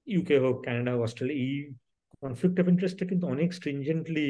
ইউকে 0.07 0.37
হোক 0.45 0.57
কানাডা 0.67 0.93
অস্ট্রেলিয়া 0.97 1.75
কনফ্লিক্ট 2.23 2.57
অফ 2.61 2.67
ইন্টারেস্টটা 2.69 3.05
কিন্তু 3.07 3.25
অনেক 3.27 3.49
স্ট্রিনজেন্টলি 3.53 4.29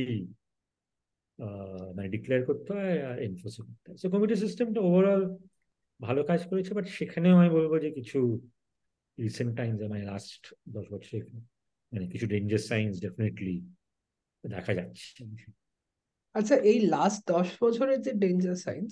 মানে 1.96 2.08
ডিক্লেয়ার 2.08 2.42
করতে 2.44 2.70
হয় 2.72 2.98
আর 3.10 3.16
এনফোর্স 3.22 3.56
করতে 3.66 3.86
হয়। 3.90 3.98
সো 3.98 4.06
কমিটি 4.10 4.36
সিস্টেমটা 4.36 4.80
ওভারঅল 4.80 5.22
ভালো 6.00 6.20
কাজ 6.24 6.40
করেছে 6.46 6.70
বাট 6.74 6.86
সেখানেও 6.88 7.34
আমি 7.36 7.50
বলব 7.50 7.72
যে 7.84 7.90
কিছু 7.90 8.18
রিসেন্ট 9.18 9.52
টাইমস 9.56 9.78
মানে 9.92 10.04
লাস্ট 10.04 10.42
দশ 10.68 10.86
বছর 10.94 11.20
মানে 11.92 12.06
কিছু 12.08 12.26
ডেঞ্জার 12.26 12.62
সাইন্স 12.70 12.92
ডেফিনেটলি 13.00 13.56
দেখা 14.44 14.72
যাচ্ছে। 14.74 15.22
আচ্ছা 16.34 16.54
এই 16.70 16.78
লাস্ট 16.86 17.20
দশ 17.32 17.48
বছরের 17.62 17.98
যে 18.00 18.12
ডেঞ্জার 18.12 18.56
সাইন্স 18.66 18.90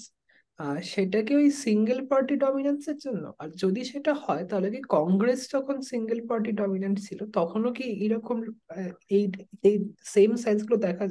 সেটা 0.82 1.22
কি 1.22 1.36
ওই 1.36 1.50
সিঙ্গেল 1.50 2.06
পার্টি 2.06 2.36
ডমিনেন্সের 2.36 2.96
জন্য? 2.96 3.32
আর 3.38 3.48
যদি 3.48 3.84
সেটা 3.84 4.14
হয়, 4.14 4.44
তাহলে 4.46 4.70
কি 4.70 4.80
কংগ্রেস 4.88 5.50
যখন 5.52 5.80
সিঙ্গেল 5.80 6.26
পার্টি 6.28 6.52
ডমিনেন্ট 6.52 6.98
ছিল, 6.98 7.30
তখনও 7.30 7.72
কি 7.72 7.84
এরকম 8.04 8.42
এই 9.08 9.24
এই 9.62 9.92
সেম 10.04 10.36
সাইন্সগুলো 10.36 10.76
দেখা 10.76 11.04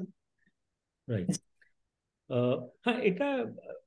হ্যাঁ 2.86 3.00
এটা 3.02 3.28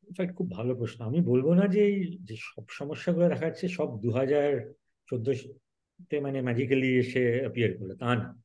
ইনফ্যাক্ট 0.06 0.36
খুব 0.36 0.50
ভালো 0.50 0.74
প্রশ্ন। 0.74 1.04
আমি 1.04 1.20
বলব 1.20 1.52
না 1.52 1.66
যে 1.66 2.04
যে 2.22 2.36
সব 2.38 2.64
সমস্যাগুলো 2.68 3.28
দেখা 3.28 3.46
যাচ্ছে, 3.46 3.68
সব 3.68 4.00
দু 4.00 4.11
হাজার 4.11 4.48
চোদ্দোতে 5.08 6.20
মানে 6.20 6.42
ম্যাজিক্যালি 6.42 6.88
এসে 6.96 7.22
অ্যাপিয়ার 7.38 7.70
করল। 7.78 7.90
তা 7.94 8.14
না। 8.14 8.42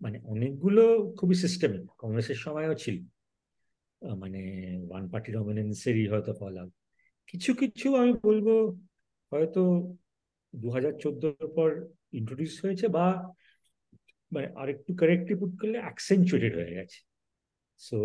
মানে 0.00 0.20
অনেকগুলো 0.24 1.12
খুবই 1.18 1.34
সিস্টেমিক 1.34 1.82
কংগ্রেসের 1.98 2.34
সময়ও 2.34 2.74
ছিল। 2.74 2.96
মানে 4.22 4.40
ওয়ান 4.88 5.04
পার্টি 5.12 5.30
ডমিনেন্সেরই 5.36 6.06
হয়তো 6.12 6.32
ফল 6.40 6.54
আউট 6.60 6.72
কিছু 7.30 7.50
কিছু 7.60 7.86
আমি 8.00 8.12
বলব, 8.26 8.48
হয়তো 9.32 9.62
দু 10.54 10.68
হাজার 10.70 10.92
চোদ্দোর 11.02 11.46
পর 11.56 11.70
ইন্ট্রোডিউস 12.18 12.54
হয়েছে 12.64 12.86
বা 12.96 13.06
মানে 14.32 14.46
আরেকটু 14.60 14.90
কারেক্টলি 15.00 15.34
পুট 15.40 15.52
করলে 15.60 15.78
অ্যাকসেন্চুয়েটেড 15.84 16.52
হয়ে 16.58 16.76
গেছে। 16.78 16.98
সো 17.80 17.98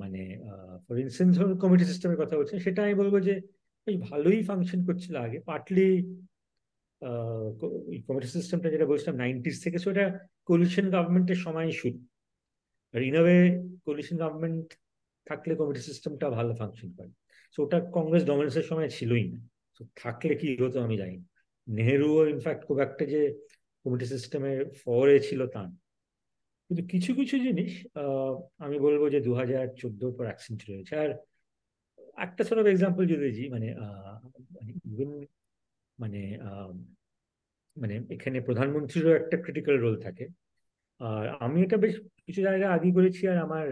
মানে 0.00 0.22
ফর 0.84 0.96
ইনস্টেন্স 1.04 1.32
কমিটি 1.62 1.84
সিস্টেমের 1.90 2.20
কথা 2.22 2.34
বলছেন 2.36 2.58
সেটা 2.58 2.80
আমি 2.86 2.94
বলব 3.02 3.14
যে 3.28 3.34
বেশ 3.86 3.96
ভালোই 4.08 4.40
ফাংশন 4.48 4.80
করছিল 4.88 5.14
আগে। 5.26 5.38
পার্টলি 5.48 5.88
কমিটি 8.06 8.28
সিস্টেমটা 8.36 8.68
যেটা 8.74 8.86
বলছিলাম 8.86 9.16
নাইনটিস 9.22 9.56
থেকে 9.64 9.78
সেটা 9.84 10.04
কোলিশন 10.48 10.86
গভর্নমেন্টের 10.94 11.40
সময় 11.44 11.68
শুরু। 11.80 11.98
আর 12.96 13.02
ইন 13.08 13.16
ওয়ে 13.22 13.38
কোলিশন 13.86 14.16
গভর্নমেন্ট 14.22 14.68
থাকলে 15.26 15.52
কমিটি 15.60 15.82
সিস্টেমটা 15.88 16.26
ভালো 16.38 16.52
ফাংশন 16.60 16.90
করে। 16.96 17.10
সো 17.54 17.58
ওটা 17.64 17.78
কংগ্রেস 17.96 18.22
ডমিনেন্সের 18.30 18.66
সময় 18.70 18.88
ছিলই 18.96 19.24
না। 19.32 19.38
তো 19.76 19.82
থাকলে 20.02 20.32
কি 20.40 20.48
হতো 20.64 20.78
আমি 20.86 20.96
জানি 21.02 21.16
নেহেরুও 21.66 22.20
ইনফ্যাক্ট 22.34 22.62
খুব 22.68 22.78
একটা 22.86 23.04
যে 23.12 23.20
কমিটি 23.84 24.06
সিস্টেমের 24.14 24.58
ফরে 24.82 25.16
ছিল 25.28 25.40
তা 25.54 25.62
কিন্তু 26.66 26.82
কিছু 26.92 27.10
কিছু 27.20 27.36
জিনিস 27.46 27.72
আমি 28.64 28.76
বলব 28.86 29.02
যে 29.14 29.18
দু 29.26 29.32
হাজার 29.40 29.64
চোদ্দোর 29.80 30.12
পর 30.16 30.24
অ্যাক্সেন্ট 30.28 30.60
রয়েছে। 30.70 30.94
আর 31.04 31.10
একটা 32.26 32.42
সর 32.48 32.58
অফ 32.62 32.66
এক্সাম্পল 32.72 33.02
যদি 33.12 33.26
দিই 33.36 33.48
মানে 33.54 33.68
ইভেন 34.92 35.10
মানে 35.98 36.20
মানে 37.76 37.94
এখানে 38.14 38.38
প্রধানমন্ত্রীরও 38.48 39.12
একটা 39.20 39.36
ক্রিটিক্যাল 39.44 39.76
রোল 39.84 39.96
থাকে। 40.06 40.24
আর 41.00 41.24
আমি 41.44 41.58
এটা 41.66 41.76
বেশ 41.84 41.94
কিছু 42.28 42.40
জায়গায় 42.42 42.72
আগে 42.72 42.90
করেছি 42.92 43.22
আর 43.26 43.38
আমার 43.38 43.66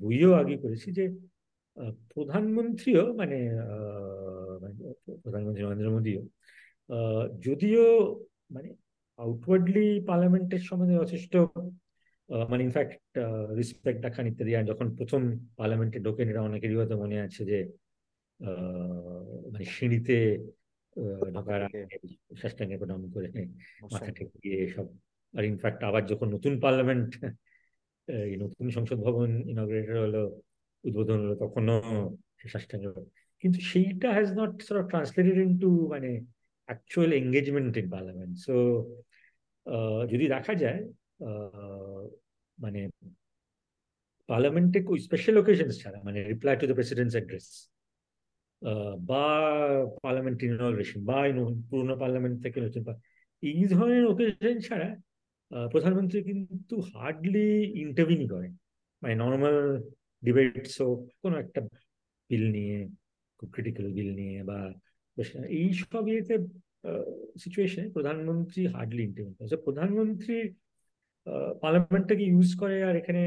বইও 0.00 0.30
আগে 0.32 0.56
করেছি 0.56 0.88
যে 0.98 1.04
প্রধানমন্ত্রীও 2.08 3.04
মানে 3.12 3.38
প্রধানমন্ত্রী 5.22 5.62
নরেন্দ্র 5.62 5.94
মোদীও 5.94 6.22
যদিও 7.38 7.84
মানে 8.50 8.68
আউটওয়ার্ডলি 9.18 9.86
পার্লামেন্টের 10.06 10.62
সম্বন্ধে 10.68 11.00
যথেষ্ট 11.02 11.32
মানে 12.48 12.62
ইনফ্যাক্ট 12.64 13.02
রেসপেক্ট 13.56 13.98
দেখান 14.02 14.24
ইত্যাদি 14.26 14.52
আর 14.54 14.64
যখন 14.64 14.86
প্রথম 14.96 15.22
পার্লামেন্টে 15.56 15.98
ঢোকেন 15.98 16.26
এটা 16.28 16.42
অনেকেরই 16.42 16.76
হয়তো 16.76 16.94
মনে 16.96 17.16
আছে 17.20 17.42
যে 17.44 17.58
মানে 19.52 19.64
সিঁড়িতে 19.66 20.16
ঢোকার 21.34 21.60
আগে 21.62 21.80
শ্বাসটাঙ্গে 22.36 22.76
প্রণাম 22.78 23.00
করে 23.14 23.28
মাথা 23.84 24.10
ঠেকিয়ে 24.12 24.58
সব 24.68 24.86
আর 25.34 25.44
ইনফ্যাক্ট 25.44 25.84
আবার 25.84 26.02
যখন 26.06 26.28
নতুন 26.28 26.60
পার্লামেন্ট 26.60 27.10
নতুন 28.42 28.70
সংসদ 28.70 28.98
ভবন 28.98 29.42
ইনগ্রেটেড 29.48 29.96
হলো, 29.96 30.40
উদ্বোধন 30.84 31.18
হলো, 31.24 31.34
তখনও 31.34 31.76
শ্বাসটাঙ্গে 32.48 32.88
কিন্তু 33.40 33.60
সেইটা 33.60 34.12
has 34.12 34.28
not 34.38 34.62
sort 34.62 34.86
translated 34.90 35.38
into 35.38 35.88
মানে 35.88 36.20
actual 36.68 37.12
engagement 37.12 37.76
in 37.76 37.90
parliament 37.90 38.38
so 38.38 38.54
যদি 40.10 40.28
দেখা 40.28 40.54
যায় 40.54 40.80
মানে 42.58 42.88
পার্লামেন্টে 44.28 44.78
স্পেশাল 44.98 45.38
ওকেশন 45.38 45.68
ছাড়া 45.70 45.98
মানে 46.04 46.18
reply 46.22 46.56
to 46.56 46.66
the 46.66 46.74
president's 46.74 47.14
address 47.14 47.46
বা 48.98 49.24
পার্লামেন্ট 50.02 50.42
ইনগ্রেশন 50.42 51.04
বা 51.04 51.16
পুরোনো 51.70 51.96
পার্লামেন্ট 51.96 52.42
থেকে 52.42 52.60
নতুন 52.60 52.82
এই 53.42 53.64
ধরনের 53.64 54.04
ওকেশন 54.06 54.58
ছাড়া 54.58 54.88
প্রধানমন্ত্রী 55.72 56.18
কিন্তু 56.30 56.74
হার্ডলি 56.92 57.48
ইন্টারভিউ 57.84 58.22
করেন। 58.34 58.52
মানে 59.02 59.14
নর্মাল 59.22 59.58
ডিবেটস 60.24 60.74
হোক, 60.82 61.00
কোনো 61.22 61.36
একটা 61.44 61.60
বিল 62.30 62.44
নিয়ে, 62.56 62.78
খুব 63.38 63.48
ক্রিটিক্যাল 63.54 63.86
বিল 63.96 64.10
নিয়ে 64.20 64.38
বা 64.50 64.58
এই 65.58 65.68
সব 65.80 66.04
ইয়েতে 66.12 66.34
সিচুয়েশনে 67.42 67.84
প্রধানমন্ত্রী 67.96 68.60
হার্ডলি 68.74 69.02
ইন্টারভিউ 69.08 69.34
করে 69.38 69.56
প্রধানমন্ত্রী 69.66 70.36
পার্লামেন্টটাকে 71.62 72.24
ইউজ 72.32 72.50
করে? 72.62 72.76
আর 72.88 72.94
এখানে 73.00 73.22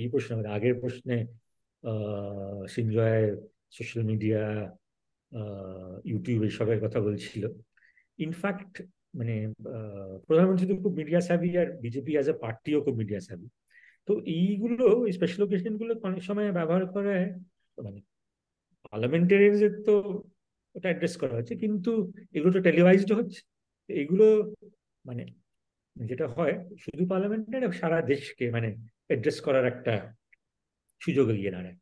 এই 0.00 0.06
প্রশ্নে 0.12 0.48
আগের 0.56 0.74
প্রশ্নে 0.80 1.16
সিনজয় 2.74 3.22
সোশ্যাল 3.76 4.02
মিডিয়া 4.10 4.42
ইউটিউব 6.10 6.40
এইসবের 6.46 6.80
কথা 6.84 6.98
বলছিল। 7.06 7.42
ইনফ্যাক্ট 8.26 8.74
মানে 9.18 9.34
প্রধানমন্ত্রী 10.26 10.66
তো 10.70 10.74
খুব 10.84 10.92
মিডিয়া 11.00 11.20
স্যাভি 11.28 11.50
আর 11.60 11.68
বিজেপি 11.84 12.12
অ্যাজ 12.16 12.28
এ 12.32 12.34
পার্টিও 12.44 12.78
খুব 12.86 12.94
মিডিয়া 13.02 13.20
স্যাভি 13.26 13.48
তো 14.08 14.12
এইগুলো 14.38 14.84
স্পেশাল 15.16 15.40
ওকেশনগুলো 15.46 15.92
অনেক 16.08 16.22
সময় 16.28 16.48
ব্যবহার 16.58 16.84
করে 16.94 17.16
মানে 17.86 18.00
পার্লামেন্টারিয়ানদের 18.90 19.72
তো 19.86 19.94
ওটা 20.74 20.88
অ্যাড্রেস 20.90 21.14
করা 21.20 21.34
হচ্ছে, 21.38 21.54
কিন্তু 21.62 21.90
এগুলো 22.36 22.50
তো 22.56 22.60
টেলিভাইজড 22.68 23.10
হচ্ছে। 23.18 23.40
এগুলো 23.88 24.26
মানে 25.04 25.24
যেটা 25.96 26.26
হয়, 26.36 26.54
শুধু 26.84 27.02
পার্লামেন্টের 27.12 27.62
সারা 27.80 27.98
দেশকে 28.12 28.44
মানে 28.56 28.68
অ্যাড্রেস 29.08 29.38
করার 29.46 29.64
একটা 29.72 29.94
সুযোগ 31.04 31.26
এগিয়ে 31.34 31.54
দাঁড়ায়। 31.56 31.76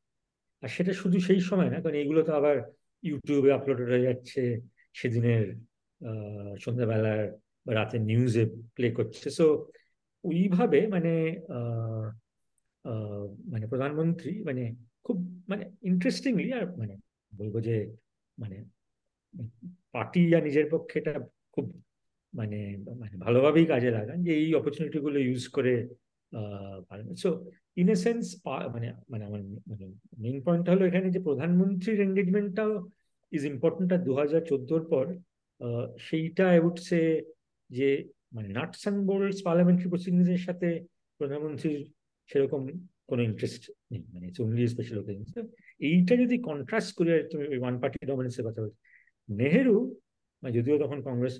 আর 0.62 0.70
সেটা 0.76 0.92
শুধু 1.02 1.16
সেই 1.28 1.40
সময় 1.48 1.70
না, 1.72 1.78
কারণ 1.82 1.96
এইগুলো 2.02 2.20
তো 2.28 2.32
আবার 2.40 2.56
ইউটিউবে 3.08 3.50
আপলোড 3.58 3.78
হয়ে 3.90 4.06
যাচ্ছে, 4.08 4.42
সেদিনের 5.00 5.42
সন্ধ্যাবেলার 6.58 7.20
বা 7.66 7.72
রাতের 7.74 8.02
নিউজে 8.02 8.44
প্লে 8.74 8.88
করছে। 8.90 9.30
সো 9.30 9.44
ওইভাবে 10.24 10.86
মানে 10.86 11.12
মানে 13.52 13.64
প্রধানমন্ত্রী 13.66 14.32
মানে 14.44 14.62
খুব 15.04 15.16
মানে 15.48 15.70
ইন্টারেস্টিংলি 15.82 16.52
আর 16.52 16.64
মানে 16.78 16.94
বলব 17.32 17.54
যে 17.60 17.76
মানে 18.38 18.56
পার্টি 19.92 20.34
আর 20.34 20.42
নিজের 20.42 20.66
পক্ষে 20.70 20.98
এটা 20.98 21.14
খুব 21.52 21.66
মানে 22.32 22.58
মানে 22.98 23.14
ভালোভাবেই 23.16 23.66
কাজে 23.66 23.90
লাগান 23.90 24.18
যে 24.22 24.32
এই 24.34 24.54
অপরচুনিটিগুলো 24.54 25.18
ইউজ 25.18 25.48
করে 25.48 25.74
সো 27.16 27.28
ইন 27.76 27.88
এ 27.88 27.94
সেন্স 27.94 28.24
মানে 28.46 28.92
মানে 29.10 29.24
আমার 29.24 29.40
মানে 29.66 29.84
মেইন 30.18 30.38
পয়েন্টটা 30.42 30.72
হলো 30.72 30.84
এখানে 30.86 31.10
যে 31.10 31.20
প্রধানমন্ত্রীর 31.20 32.00
এঙ্গেজমেন্টটাও 32.00 32.72
ইজ 33.32 33.42
ইম্পর্টেন্ট 33.44 33.92
আর 33.92 33.98
দু 33.98 34.12
হাজার 34.14 34.42
চোদ্দোর 34.44 34.82
পর 34.88 35.04
সেইটা 36.06 36.46
সে 36.88 37.00
যে 37.70 37.88
মানে 38.36 38.48
nuts 38.58 38.80
and 38.84 39.00
bolts 39.08 39.38
parliamentary 39.46 39.88
proceedings 39.92 40.28
এর 40.34 40.42
সাথে 40.48 40.68
প্রধানমন্ত্রীর 41.20 41.80
সেরকম 42.30 42.62
কোনো 43.10 43.22
ইন্টারেস্ট 43.28 43.62
নেই। 43.90 44.02
মানে 44.14 44.26
অনলি 44.44 44.62
স্পেশাল 44.74 44.96
ওকেশন 44.98 45.46
এইটা 45.90 46.14
যদি 46.22 46.36
কন্ট্রাস্ট 46.48 46.90
করে 46.98 47.14
তুমি 47.30 47.44
ওয়ান 47.62 47.74
পার্টি 47.82 47.98
ডমিনেন্সের 48.10 48.44
কথা 48.46 48.60
বলছো। 48.62 48.78
নেহেরু 49.28 49.76
মানে 50.42 50.52
যদিও 50.58 50.76
তখন 50.78 50.98
কংগ্রেস, 51.08 51.34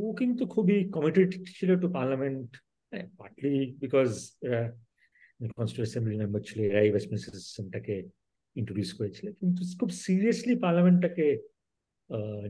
ও 0.00 0.02
কিন্তু 0.20 0.42
খুবই 0.54 0.76
কমিটেড 0.96 1.30
ছিল 1.56 1.70
to 1.82 1.86
parliament 1.98 2.48
partly 3.18 3.54
because 3.82 4.08
constituent 5.56 5.86
assembly 5.86 6.16
member 6.22 6.42
ছিল, 6.48 6.58
এরাই 6.70 6.88
ওয়েস্টমিনিস্টার 6.90 7.34
সিস্টেমটাকে 7.44 7.94
ইন্ট্রোডিউস 8.56 8.90
করেছিল। 8.98 9.26
কিন্তু 9.40 9.60
খুব 9.80 9.90
সিরিয়াসলি 10.04 10.54
পার্লামেন্টটাকে 10.64 11.26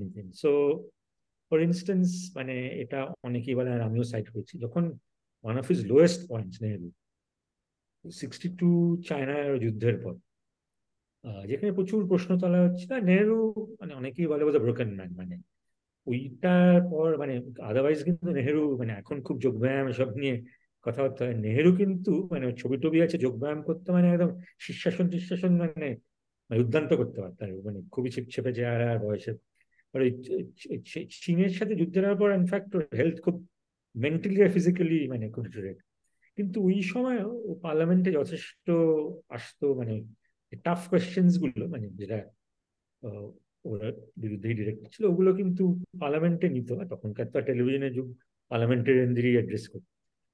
নিতেন 0.03 0.27
সো 0.43 0.51
ফর 1.53 1.59
ইনস্টেন্স 1.69 2.09
মানে 2.39 2.55
এটা 2.83 2.99
অনেকেই 3.29 3.57
বলে, 3.59 3.71
আর 3.77 3.83
আমিও 3.89 4.05
সাইড 4.13 4.27
করেছি, 4.35 4.55
যখন 4.65 4.85
one 5.45 5.57
of 5.61 5.67
his 5.73 5.81
lowest 5.93 6.21
points 6.31 6.57
Nehru 6.63 6.89
sixty 8.05 8.49
two 8.61 8.71
চায়নার 9.09 9.49
যুদ্ধের 9.65 9.97
পর 10.05 10.15
যেখানে 11.51 11.71
প্রচুর 11.79 12.01
প্রশ্ন 12.11 12.31
তোলা 12.43 12.59
হচ্ছে 12.67 12.87
নেহেরু 13.09 13.39
মানে 13.81 13.93
অনেকেই 14.01 14.27
বলে 14.33 14.43
বোধ 14.47 14.57
ব্রোকেন 14.65 14.91
ম্যান 14.99 15.11
মানে 15.21 15.37
ওইটার 16.07 16.79
পর 16.93 17.09
মানে 17.23 17.35
আদারওয়াইজ 17.71 17.99
কিন্তু 18.09 18.25
নেহেরু 18.39 18.63
মানে 18.81 18.93
এখন 19.01 19.17
খুব 19.27 19.37
যোগব্যায়াম 19.45 19.87
সব 20.01 20.11
নিয়ে 20.23 20.37
কথাবার্তা 20.87 21.23
হয়। 21.27 21.37
নেহেরু 21.45 21.71
কিন্তু 21.81 22.13
মানে 22.33 22.47
ছবি 22.61 22.77
টবি 22.83 22.99
আছে 23.07 23.17
যোগব্যায়াম 23.25 23.61
করতে 23.69 23.89
মানে 23.97 24.07
একদম 24.15 24.31
শীর্ষাসন 24.65 25.07
টির্ষাসন 25.13 25.53
মানে 25.63 25.89
মানে 26.51 26.61
উদ্যান্ত 26.61 26.93
করতে 26.93 27.21
পারতেন 27.21 27.63
মানে 27.63 27.83
খুবই 27.91 28.11
ছিপছেপে 28.11 28.55
চেহারা 28.55 28.93
আর 28.93 28.99
বয়সের 28.99 29.35
চী- 30.85 31.07
চীনের 31.11 31.49
সাথে 31.49 31.75
যুদ্ধ 31.75 31.95
দেওয়ার 31.95 32.17
পর 32.17 32.33
ইনফ্যাক্ট 32.33 32.77
ওর 32.77 32.87
হেলথ 32.97 33.21
খুব 33.21 33.49
মেন্টালি 33.97 34.43
আর 34.43 34.49
ফিজিক্যালি 34.49 35.09
মানে 35.09 35.31
কন্ট্রোলেট 35.31 35.77
কিন্তু 36.37 36.65
ওই 36.65 36.83
সময়ও 36.83 37.31
ও 37.31 37.55
পার্লামেন্টে 37.55 38.13
যথেষ্ট 38.13 38.71
আসতো 39.29 39.75
মানে 39.75 40.05
টাফ 40.63 40.89
কোয়েশ্চেন্সগুলো 40.89 41.69
মানে 41.69 41.89
যেটা 41.91 42.25
ওরা 43.65 43.93
বিরুদ্ধেই 44.17 44.55
ডিরেক্ট 44.55 44.97
ছিল, 44.97 45.07
ওগুলো 45.07 45.35
কিন্তু 45.35 45.79
পার্লামেন্টে 46.01 46.49
নিত। 46.49 46.73
আর 46.73 46.87
তখনকার 46.87 47.27
তো 47.27 47.41
টেলিভিশনের 47.41 47.93
যুগ 47.93 48.17
পার্লামেন্টারিয়ানদেরই 48.49 49.33
অ্যাড্রেস 49.33 49.69
করতো। 49.69 49.87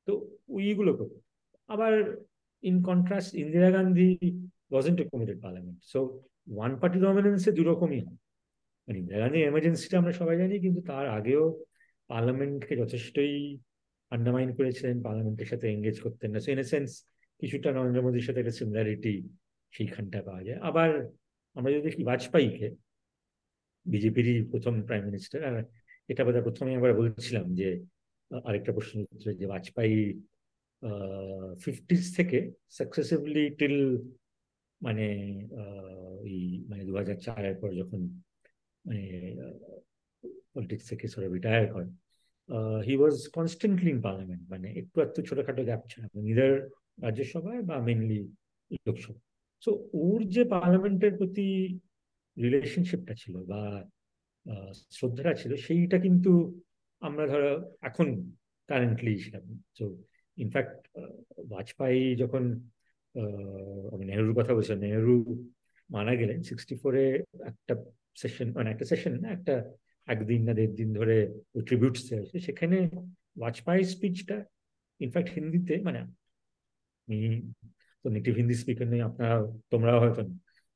তো 0.06 0.36
ওইগুলো 0.48 0.96
করতো। 0.96 1.20
আবার 1.68 2.16
in 2.62 2.82
contrast 2.82 3.34
Indira 3.34 3.70
Gandhi 3.70 4.18
wasn't 4.72 4.98
committed 5.12 5.38
parliament 5.44 5.78
so 5.92 5.98
one 6.56 6.72
party 6.80 6.98
ডমিনেন্সে 7.04 7.50
দুরকমই 7.58 8.00
হয়। 8.06 8.18
মানে 8.86 8.96
ইন্দিরা 9.02 9.26
এমার্জেন্সিটা 9.50 9.96
আমরা 10.00 10.12
সবাই 10.20 10.36
জানি, 10.42 10.54
কিন্তু 10.64 10.80
তার 10.90 11.06
আগেও 11.18 11.44
পার্লামেন্টকে 12.10 12.74
যথেষ্টই 12.80 13.34
আন্ডারমাইন 14.14 14.50
করেছিলেন 14.58 14.96
পার্লামেন্টের 15.06 15.48
সাথে 15.52 15.66
এঙ্গেজ 15.74 15.96
করতেন 16.04 16.28
না। 16.34 16.38
সো 16.44 16.48
ইন 16.54 16.60
এ 16.64 16.66
সেন্স 16.72 16.90
কিছুটা 17.40 17.68
নরেন্দ্র 17.76 18.04
মোদীর 18.06 18.24
সাথে 18.26 18.38
একটা 18.42 18.54
সিমিলারিটি 18.58 19.14
সেইখানটা 19.74 20.18
পাওয়া 20.28 20.42
যায়। 20.46 20.58
আবার 20.68 20.90
আমরা 21.56 21.70
যদি 21.72 21.82
দেখি 21.88 22.02
বাজপেয়ীকে, 22.10 22.68
বিজেপিরই 23.86 24.36
প্রথম 24.52 24.74
প্রাইম 24.88 25.02
মিনিস্টার 25.08 25.40
আর 25.48 25.56
এটা 26.10 26.22
বোধহয় 26.26 26.44
প্রথমে 26.48 26.70
একবার 26.76 26.92
বলছিলাম 27.00 27.46
যে, 27.60 27.68
আরেকটা 28.48 28.72
প্রশ্ন 28.76 28.94
যে 29.40 29.46
বাজপেয়ী 29.52 30.00
ফিফটিস 31.62 32.02
থেকে 32.16 32.38
সাকসেসিভলি 32.78 33.44
টিল 33.58 33.78
মানে 34.82 35.06
ওই 36.22 36.34
মানে 36.68 36.82
দু 36.84 36.92
হাজার 36.96 37.16
চারের 37.26 37.56
পর 37.60 37.70
যখন 37.80 38.00
মানে 38.84 39.04
পলিটিক্স 40.54 40.84
থেকে 40.90 41.04
সরে 41.08 41.28
রিটায়ার 41.28 41.64
করেন 41.74 41.90
he 42.86 42.94
was 42.96 43.16
constantly 43.28 43.90
in 43.90 44.00
parliament 44.00 44.42
মানে 44.50 44.68
একটু 44.80 44.96
একটু 45.00 45.20
ছোটখাটো 45.22 45.62
গ্যাপ 45.64 45.82
ছিল 45.90 46.02
নিদার 46.28 46.52
রাজ্যসভায় 47.02 47.62
বা 47.62 47.76
মেনলি 47.88 48.18
লোকসভা। 48.86 49.20
সো 49.62 49.70
ওর 50.02 50.20
যে 50.34 50.42
পার্লামেন্টের 50.54 51.12
প্রতি 51.16 51.48
রিলেশনশিপটা 52.36 53.14
ছিল 53.14 53.34
বা 53.50 53.62
শ্রদ্ধাটা 54.90 55.32
ছিল, 55.34 55.52
সেইটা 55.56 55.96
কিন্তু 55.98 56.32
আমরা 57.02 57.24
ধরো 57.26 57.52
এখন 57.80 58.08
কারেন্টলি 58.68 59.12
সেরকম। 59.18 59.54
তো 59.78 59.84
ইনফ্যাক্ট 60.38 60.80
বাজপেয়ী 61.52 62.04
যখন 62.22 62.42
আমি 63.92 64.04
নেহরুর 64.08 64.34
কথা 64.38 64.52
বলছি 64.56 64.72
নেহরু 64.86 65.14
মারা 65.90 66.12
গেলেন 66.16 66.38
সিক্সটি 66.42 66.74
ফোরে 66.82 67.04
একটা 67.50 67.74
সেশন 68.16 68.46
মানে 68.52 68.68
একটা 68.70 68.84
সেশন 68.84 69.12
না, 69.22 69.28
একটা 69.28 69.54
একদিন 70.06 70.40
না 70.46 70.52
দেড় 70.54 70.74
দিন 70.76 70.88
ধরে 70.94 71.16
ট্রিবিউটস 71.66 72.02
দেওয়া 72.06 72.20
হয়েছে 72.22 72.38
সেখানে 72.46 72.76
বাজপেয়ী 73.36 73.82
স্পিচটা 73.84 74.36
ইনফ্যাক্ট 75.00 75.30
হিন্দিতে 75.36 75.74
মানে 75.82 76.00
তো 78.04 78.06
নেটিভ 78.10 78.32
হিন্দি 78.36 78.54
স্পিকার 78.54 78.86
নেই, 78.88 79.00
আপনারা, 79.00 79.36
তোমরাও 79.70 79.98
হয়তো। 80.02 80.22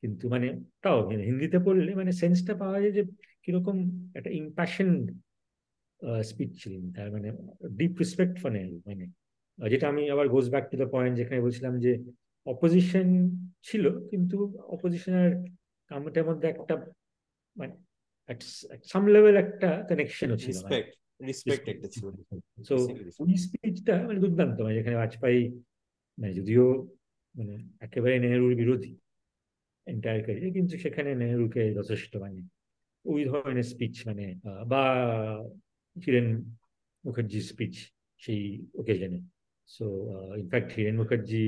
কিন্তু 0.02 0.24
মানে 0.28 0.46
তাও 0.82 0.98
হিন্দিতে 1.28 1.58
পড়লে 1.58 1.90
মানে 1.94 2.12
সেন্সটা 2.12 2.54
পাওয়া 2.54 2.78
যায় 2.80 2.94
যে 2.98 3.02
কীরকম 3.44 3.76
একটা 4.14 4.30
ইম্প্যাশন 4.30 4.88
স্পিচ 6.24 6.50
ছিলেন 6.62 6.84
তার 6.92 7.08
মানে 7.10 7.28
ডিপ 7.70 7.94
রেসপেক্ট 7.98 8.34
ফর 8.42 8.50
নেহরু 8.56 8.76
মানে 8.86 9.04
যেটা 9.58 9.86
আমি 9.88 10.02
আবার 10.10 10.26
goes 10.28 10.46
back 10.50 10.64
to 10.70 10.76
the 10.76 10.88
point 10.90 11.14
যেখানে 11.16 11.38
বলছিলাম 11.40 11.74
যে 11.80 11.92
অপোজিশন 12.46 13.08
ছিল 13.62 14.06
কিন্তু 14.08 14.58
অপোজিশনের 14.58 15.32
কামটার 15.90 16.24
মধ্যে 16.24 16.48
একটা 16.48 16.74
মানে 17.56 17.72
সাম 18.84 19.06
লেভেল 19.06 19.36
একটা 19.36 19.84
কানেকশনও 19.88 20.36
ছিল 20.36 20.56
রেসপেক্ট 20.56 20.92
রেসপেক্ট 21.26 21.68
একটা 21.68 21.88
ছিল। 21.88 22.04
সো 22.62 22.74
ওই 23.20 23.34
স্পিচটা 23.36 24.02
মানে 24.02 24.18
দুর্দান্ত 24.20 24.60
মানে 24.60 24.74
যেখানে 24.74 24.96
বাজপেয়ী 24.96 25.42
মানে 26.18 26.34
যদিও 26.34 26.64
মানে 27.34 27.54
একেবারে 27.80 28.18
নেহরুর 28.18 28.54
বিরোধী 28.54 28.96
এন্টায়ার 29.86 30.24
ক্যারিয়ার 30.24 30.52
কিন্তু 30.52 30.78
সেখানে 30.78 31.14
নেহরুকে 31.14 31.74
যথেষ্ট 31.74 32.16
মানে 32.16 32.40
ওই 33.04 33.24
ধরনের 33.24 33.62
স্পিচ 33.62 34.06
মানে 34.06 34.26
বা 34.66 34.84
হিরেন 35.96 36.28
মুখার্জির 37.04 37.42
স্পিচ 37.42 37.74
সেই 38.16 38.66
ওকেশনে 38.74 39.20
so 39.66 39.84
in fact 40.36 40.72
Hiren 40.72 40.96
Mukherjee 40.96 41.44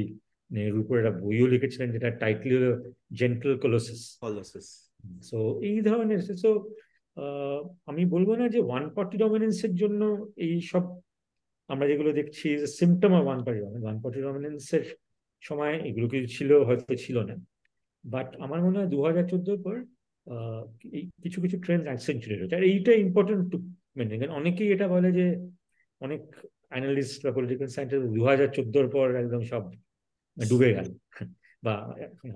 নেহরুর 0.50 0.80
উপর 0.80 0.94
একটা 0.98 1.14
বইও 1.20 1.46
লিখেছিলেন 1.46 1.92
যেটা 1.92 2.10
টাইটেল 2.16 2.52
হলো 2.56 2.70
জেন্টল 3.12 3.58
কলোসিস 3.58 4.00
Colossus. 4.22 4.66
সো 5.22 5.38
এই 5.62 5.78
ধরনের 5.80 6.20
সো 6.36 6.50
আমি 7.86 8.02
বলব 8.04 8.28
না 8.34 8.48
যে 8.48 8.60
ওয়ান 8.60 8.84
পার্টি 8.94 9.16
ডমিনেন্সের 9.16 9.74
জন্য 9.74 10.00
এই 10.36 10.60
সব 10.60 10.84
আমরা 11.70 11.86
যেগুলো 11.86 12.10
দেখছি 12.12 12.46
symptom 12.68 13.12
of 13.12 13.24
one 13.26 13.40
party 13.44 13.60
dominance 13.60 13.84
one 13.84 13.96
party 14.02 14.20
ডমিনেন্সের 14.22 14.84
সময় 15.42 15.74
এগুলো 15.80 16.06
কিছু 16.08 16.26
ছিল 16.36 16.50
হয়তো 16.64 16.94
ছিল 16.96 17.16
না। 17.20 17.34
বাট 18.04 18.28
আমার 18.36 18.60
মনে 18.62 18.78
হয় 18.78 18.86
দু 18.86 18.98
হাজার 19.04 19.24
চোদ্দোর 19.28 19.58
পর 19.62 19.76
আহ, 20.26 20.62
এই 20.92 21.10
কিছু 21.22 21.38
কিছু 21.40 21.56
ট্রেন্ড 21.60 21.84
অ্যাকসেঞ্চুরেট 21.84 22.38
হচ্ছে 22.42 22.56
আর 22.56 22.64
এইটা 22.64 22.92
ইম্পর্টেন্ট 22.96 23.42
টু 23.52 23.56
কারণ 24.12 24.34
অনেকেই 24.34 24.72
এটা 24.72 24.88
বলে 24.88 25.12
যে 25.12 25.26
অনেক 26.00 26.22
অ্যানালিস্ট 26.68 27.26
বা 27.26 27.32
পলিটিক্যাল 27.32 27.68
সায়েন্টিস্ট 27.68 28.06
দু 28.14 28.22
হাজার 28.24 28.48
চোদ্দোর 28.48 28.90
পর 28.90 29.14
একদম 29.14 29.42
সব 29.42 29.62
ডুবে 30.36 30.68
গেল। 30.76 30.88
বা 31.64 31.74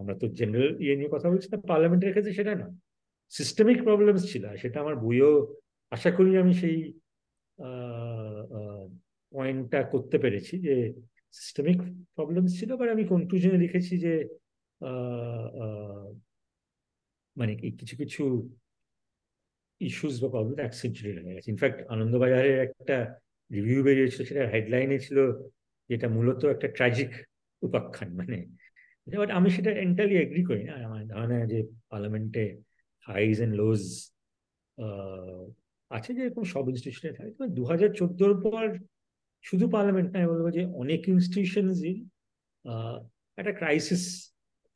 আমরা 0.00 0.14
তো 0.20 0.26
জেনারেল 0.38 0.72
ইয়ে 0.84 0.94
নিয়ে 0.98 1.10
কথা 1.12 1.28
বলছি 1.32 1.48
না 1.52 1.58
পার্লামেন্টের 1.70 2.12
ক্ষেত্রে 2.14 2.38
সেটা 2.38 2.52
না। 2.62 2.66
সিস্টেমিক 3.32 3.78
প্রবলেমস 3.86 4.22
ছিল 4.32 4.44
সেটা 4.62 4.78
আমার 4.80 4.96
বইও 5.04 5.32
আশা 5.94 6.10
করি 6.16 6.30
আমি 6.42 6.52
সেই 6.62 6.78
পয়েন্টটা 9.34 9.80
করতে 9.92 10.16
পেরেছি 10.18 10.54
যে 10.66 10.74
সিস্টেমিক 11.32 11.78
প্রবলেমস 12.16 12.50
ছিল 12.60 12.70
বাট 12.76 12.88
আমি 12.94 13.04
কনক্লুশনে 13.12 13.58
লিখেছি 13.64 13.94
যে 14.04 14.14
মানে 17.36 17.52
কিছু 17.78 17.94
কিছু 18.02 18.22
ইস্যুস 19.80 20.14
বা 20.22 20.28
প্রবলেম 20.34 20.58
অ্যাক্সেন্চুরেট 20.62 21.16
হয়ে 21.24 21.36
গেছে। 21.36 21.50
ইনফ্যাক্ট 21.50 21.78
আনন্দবাজারের 21.94 22.56
একটা 22.66 22.96
রিভিউ 23.50 23.80
বেরিয়েছিল 23.86 24.20
সেটা 24.28 24.42
হেডলাইনে 24.52 24.98
ছিল 24.98 25.18
যেটা 25.90 26.06
মূলত 26.08 26.40
একটা 26.44 26.68
ট্র্যাজিক 26.76 27.10
উপাখ্যান 27.66 28.10
মানে 28.20 28.38
বাট 29.22 29.30
আমি 29.38 29.48
সেটা 29.56 29.70
এন্টারলি 29.84 30.16
এগ্রি 30.24 30.42
করি 30.50 30.62
না। 30.68 30.74
আমার 30.88 31.02
ধারণা 31.12 31.36
যে 31.52 31.58
পার্লামেন্টে 31.90 32.44
হাইজ 33.06 33.36
অ্যান্ড 33.38 33.54
লোজ 33.60 33.82
আছে 35.90 36.10
যে 36.16 36.20
এরকম 36.26 36.44
সব 36.54 36.64
ইনস্টিটিউশনে 36.70 37.12
থাকে। 37.18 37.30
তবে 37.36 37.50
দু 37.58 37.62
হাজার 37.70 37.90
চোদ্দোর 38.00 38.32
পর 38.44 38.64
শুধু 39.44 39.64
পার্লামেন্ট 39.74 40.08
না 40.14 40.20
বলব 40.32 40.46
যে 40.56 40.62
অনেক 40.82 41.00
ইনস্টিটিউশনসই 41.14 41.94
একটা 43.38 43.52
ক্রাইসিস 43.60 44.02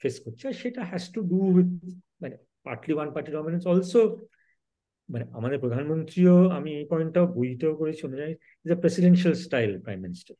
ফেস 0.01 0.17
করছে। 0.25 0.43
আর 0.51 0.57
সেটা 0.63 0.81
হ্যাজ 0.91 1.05
টু 1.15 1.21
ডু 1.33 1.39
উইথ 1.55 1.69
মানে 2.23 2.35
partly 2.67 2.93
one 2.97 3.09
party 3.15 3.31
dominance 3.37 3.65
also 3.73 4.01
মানে 5.09 5.25
আমাদের 5.39 5.59
প্রধানমন্ত্রীও 5.65 6.37
আমি 6.59 6.71
এই 6.81 6.87
পয়েন্টটাও 6.93 7.27
বইটাও 7.37 7.73
করেছি 7.81 8.03
অনুযায়ী 8.09 8.33
is 8.65 8.71
a 8.77 8.79
presidential 8.83 9.35
style 9.45 9.71
prime 9.85 9.99
minister 10.07 10.35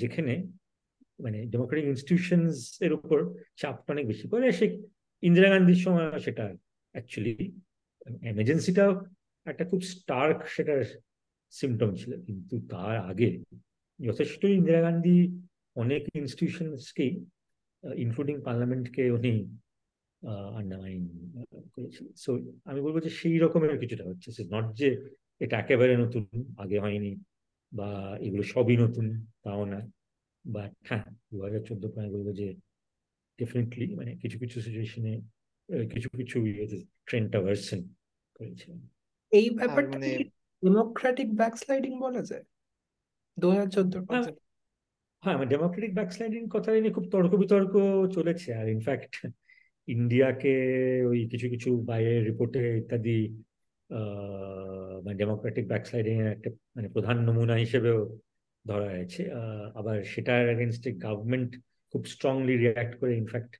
যেখানে 0.00 0.34
মানে 1.22 1.38
ডেমোক্রেটিক 1.46 1.86
ইনস্টিটিউশনস 1.88 2.56
এর 2.86 2.92
উপর 2.98 3.18
চাপটা 3.60 3.90
অনেক 3.94 4.06
বেশি 4.06 4.24
পড়ে। 4.28 4.46
সে 4.52 4.66
ইন্দিরা 5.22 5.48
গান্ধীর 5.50 5.80
সময় 5.84 6.06
সেটা 6.18 6.44
অ্যাকচুয়ালি 6.94 7.34
এমার্জেন্সিটাও 8.22 8.92
একটা 9.46 9.64
খুব 9.64 9.80
স্টার্ক 9.92 10.38
সেটার 10.46 10.80
সিমটম 11.52 11.90
ছিল। 11.94 12.12
কিন্তু 12.26 12.54
তার 12.72 12.96
আগে 13.10 13.28
যথেষ্ট 14.00 14.44
ইন্দিরা 14.58 14.80
গান্ধী 14.80 15.18
অনেক 15.82 16.02
ইনস্টিটিউশনসকেই 16.14 17.12
ইনক্লুডিং 17.82 18.36
পার্লামেন্টকে 18.42 19.04
উনি 19.10 19.34
আন্ডারমাইন 20.60 21.02
করেছিল 21.74 22.06
সো 22.16 22.30
আমি 22.64 22.80
বলব 22.80 22.96
যে 23.00 23.10
সেই 23.10 23.36
রকমের 23.38 23.80
কিছুটা 23.82 24.04
হচ্ছে। 24.04 24.28
নট 24.54 24.66
যে 24.80 24.88
এটা 25.40 25.54
একেবারে 25.58 25.94
নতুন, 25.96 26.24
আগে 26.58 26.78
হয়নি 26.84 27.12
বা 27.72 27.90
এগুলো 28.20 28.44
সবই 28.54 28.76
নতুন, 28.76 29.06
তাও 29.44 29.64
না 29.72 29.80
বাট 30.44 30.72
হ্যাঁ 30.88 31.06
দু 31.30 31.36
হাজার 31.40 31.62
চোদ্দ 31.68 31.82
আমি 31.98 32.10
বলব 32.10 32.28
যে 32.32 32.48
ডেফিনেটলি 33.38 33.86
মানে 33.94 34.16
কিছু 34.16 34.36
কিছু 34.38 34.56
সিচুয়েশনে 34.60 35.14
কিছু 35.90 36.08
কিছু 36.16 36.36
ট্রেন্ডটা 37.06 37.38
ভার্সন 37.40 37.80
করেছে। 38.40 38.68
এই 39.32 39.46
ব্যাপারটা 39.50 39.98
মানে 39.98 40.10
ডেমোক্রেটিক 40.62 41.28
ব্যাকস্লাইডিং 41.34 41.92
বলা 42.00 42.22
যায়? 42.22 42.44
দু 43.38 43.46
হাজার 43.50 43.68
চোদ্দোর 43.68 44.02
হ্যাঁ। 44.04 44.24
হ্যাঁ 45.22 45.36
মানে 45.38 45.50
ডেমোক্রেটিক 45.50 45.92
ব্যাকস্লাইডিং 45.94 46.42
কথা 46.48 46.68
নিয়ে 46.72 46.94
খুব 46.94 47.06
তর্ক 47.08 47.32
বিতর্ক 47.34 47.74
চলেছে। 48.14 48.54
আর 48.54 48.68
ইনফ্যাক্ট 48.68 49.12
ইন্ডিয়াকে 49.88 50.54
ওই 51.04 51.28
কিছু 51.28 51.46
কিছু 51.48 51.68
বাইরের 51.80 52.20
রিপোর্টে 52.24 52.60
ইত্যাদি 52.78 53.18
মানে 55.04 55.14
ডেমোক্রেটিক 55.14 55.64
ব্যাকস্লাইডিং 55.68 56.14
এর 56.20 56.28
একটা 56.32 56.50
মানে 56.76 56.88
প্রধান 56.88 57.16
নমুনা 57.18 57.54
হিসেবেও 57.54 58.00
ধরা 58.64 58.86
হয়েছে। 58.94 59.22
আবার 59.80 59.96
সেটার 60.12 60.42
এগেনস্টে 60.54 60.90
গভর্নমেন্ট 61.04 61.50
খুব 61.92 62.02
স্ট্রংলি 62.12 62.54
রিয়াক্ট 62.56 62.94
করে 63.00 63.12
ইনফ্যাক্ট 63.22 63.52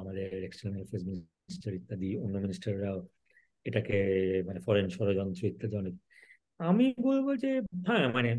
আমাদের 0.00 0.28
এক্সটার্নাল 0.44 0.80
অ্যাফেয়ার্স 0.80 1.04
মিনিস্টার 1.10 1.70
ইত্যাদি, 1.78 2.10
অন্য 2.24 2.34
মিনিস্টাররাও 2.44 2.98
এটাকে 3.68 3.96
মানে 4.46 4.60
ফরেন 4.66 4.86
ষড়যন্ত্র 4.96 5.50
ইত্যাদি 5.52 5.74
অনেক। 5.82 5.94
আমি 6.60 6.86
বলব 7.08 7.26
যে 7.36 7.50
হ্যাঁ 7.88 8.06
মানে 8.16 8.30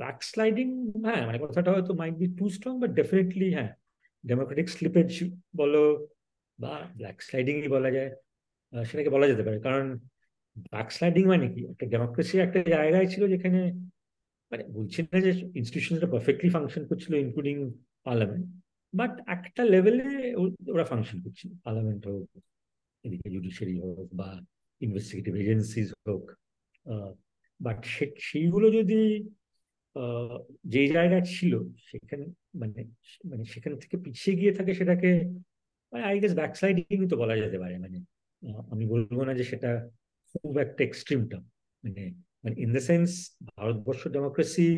ব্যাকস্লাইডিং 0.00 0.68
হ্যাঁ 1.06 1.22
মানে 1.26 1.38
কথাটা 1.44 1.70
হয়তো 1.72 1.92
might 1.94 2.14
be 2.22 2.26
too 2.38 2.44
strong 2.56 2.72
but 2.82 2.90
definitely 2.90 3.48
হ্যাঁ 3.56 3.70
ডেমোক্রেটিক 4.24 4.66
স্লিপেজ 4.68 5.10
বলো 5.56 5.82
বা 6.58 6.72
ব্ল্যাক 6.96 7.16
স্লাইডিংই 7.26 7.68
বলা 7.68 7.90
যায় 7.96 8.10
সেটাকে 8.84 9.10
বলা 9.14 9.26
যেতে 9.30 9.42
পারে। 9.42 9.58
কারণ 9.60 9.84
ব্যাকস্লাইডিং 10.74 11.24
মানে 11.32 11.46
কি? 11.54 11.60
একটা 11.72 11.84
ডেমোক্রেসি 11.86 12.34
একটা 12.38 12.60
জায়গায় 12.74 13.06
ছিল 13.06 13.22
যেখানে 13.34 13.60
মানে 14.50 14.62
বলছি 14.76 14.98
না 15.10 15.16
যে 15.26 15.30
ইনস্টিটিউশনটা 15.58 16.08
পারফেক্টলি 16.14 16.48
ফাংশন 16.56 16.82
করছিল 16.90 17.12
ইনক্লুডিং 17.24 17.56
পার্লামেন্ট 18.06 18.46
বাট 18.94 19.12
একটা 19.34 19.62
লেভেলে 19.72 20.08
ওরা 20.74 20.84
ফাংশন 20.90 21.18
করছিল 21.24 21.50
পার্লামেন্ট 21.64 22.02
হোক, 22.08 22.28
এদিকে 23.04 23.28
জুডিশিয়ারি 23.34 23.74
হোক 23.82 24.08
বা 24.20 24.28
ইনভেস্টিগেটিভ 24.80 25.32
এজেন্সিজ 25.42 25.88
হোক 26.06 26.24
বাট 27.60 27.78
সে, 27.94 28.04
সেইগুলো 28.28 28.66
যদি 28.78 29.00
যে 30.74 30.82
জায়গায় 30.96 31.24
ছিল, 31.34 31.52
সেখানে 31.90 32.24
মানে 32.60 32.80
মানে 33.30 33.44
সেখান 33.52 33.72
থেকে 33.82 33.96
পিছিয়ে 34.04 34.34
গিয়ে 34.40 34.52
থাকে 34.58 34.72
সেটাকে 34.80 35.10
মানে 35.92 36.02
আই 36.10 36.16
গেস 36.22 36.34
ব্যাকসাইডিং 36.40 36.98
তো 37.10 37.14
বলা 37.22 37.34
যেতে 37.42 37.58
পারে। 37.62 37.74
মানে 37.84 37.98
আমি 38.72 38.84
বলব 38.92 39.18
না 39.28 39.32
যে 39.38 39.44
সেটা 39.50 39.70
খুব 40.30 40.52
একটা 40.64 40.80
এক্সট্রিমটা 40.84 41.38
মানে 41.84 42.02
মানে 42.44 42.54
in 42.64 42.70
the 42.76 42.82
sense 42.90 43.10
Bharatvarsha 43.50 44.02
democracy 44.16 44.68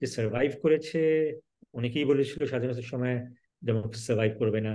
যে 0.00 0.06
সার্ভাইভ 0.16 0.50
করেছে, 0.64 1.00
অনেকেই 1.78 2.06
বলেছিল 2.12 2.40
স্বাধীনতার 2.50 2.90
সময় 2.92 3.16
ডেমোক্রেসি 3.66 4.04
সার্ভাইভ 4.08 4.32
করবে 4.40 4.60
না। 4.68 4.74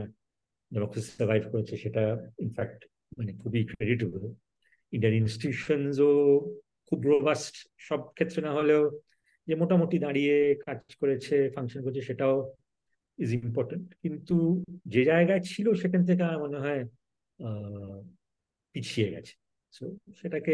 ডেমোক্রেসি 0.72 1.12
সার্ভাইভ 1.20 1.44
করেছে 1.54 1.74
সেটা 1.84 2.04
ইনফ্যাক্ট 2.46 2.80
মানে 3.18 3.32
খুবই 3.42 3.62
ক্রেডিটেবল 3.72 4.24
ইন্ডিয়ান 4.94 5.16
ইনস্টিটিউশনসও 5.22 6.12
খুব 6.88 7.00
রোবাস্ট 7.12 7.56
সব 7.88 8.02
ক্ষেত্রে 8.16 8.40
না 8.48 8.52
হলেও 8.58 8.84
যে 9.48 9.54
মোটামুটি 9.62 9.98
দাঁড়িয়ে 10.06 10.36
কাজ 10.66 10.80
করেছে 11.02 11.36
ফাংশন 11.56 11.80
করেছে 11.86 12.02
সেটাও 12.10 12.36
ইজ 13.20 13.30
ইম্পর্টেন্ট 13.40 13.88
কিন্তু 14.04 14.36
যে 14.94 15.02
জায়গায় 15.12 15.42
ছিল 15.52 15.68
সেখান 15.82 16.02
থেকে 16.10 16.22
আমার 16.28 16.40
মনে 16.46 16.60
হয় 16.64 16.82
পিছিয়ে 18.76 19.08
গেছে। 19.14 19.34
সো 19.76 19.84
সেটাকে 20.20 20.54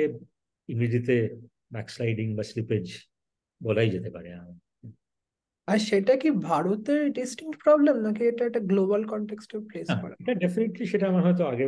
ইংরেজিতে 0.70 1.18
ব্যাকস্লাইডিং 1.72 2.28
বা 2.36 2.44
স্লিপেজ 2.44 2.86
বলাই 3.62 3.90
যেতে 3.90 4.10
পারে 4.10 4.30
আর 5.68 5.80
সেটা 5.80 6.14
কি 6.16 6.30
ভারতের 6.50 7.02
ডিস্টিংক্ট 7.12 7.58
প্রবলেম 7.64 7.96
নাকি 7.98 8.22
এটা 8.28 8.44
একটা 8.46 8.62
গ্লোবাল 8.62 9.02
কনটেক্সটে 9.04 9.58
প্লেস 9.60 9.90
করে? 10.02 10.14
এটা 10.20 10.34
ডেফিনেটলি 10.34 10.86
সেটা 10.86 11.06
আমার 11.08 11.24
হয়তো 11.24 11.44
আগে 11.46 11.66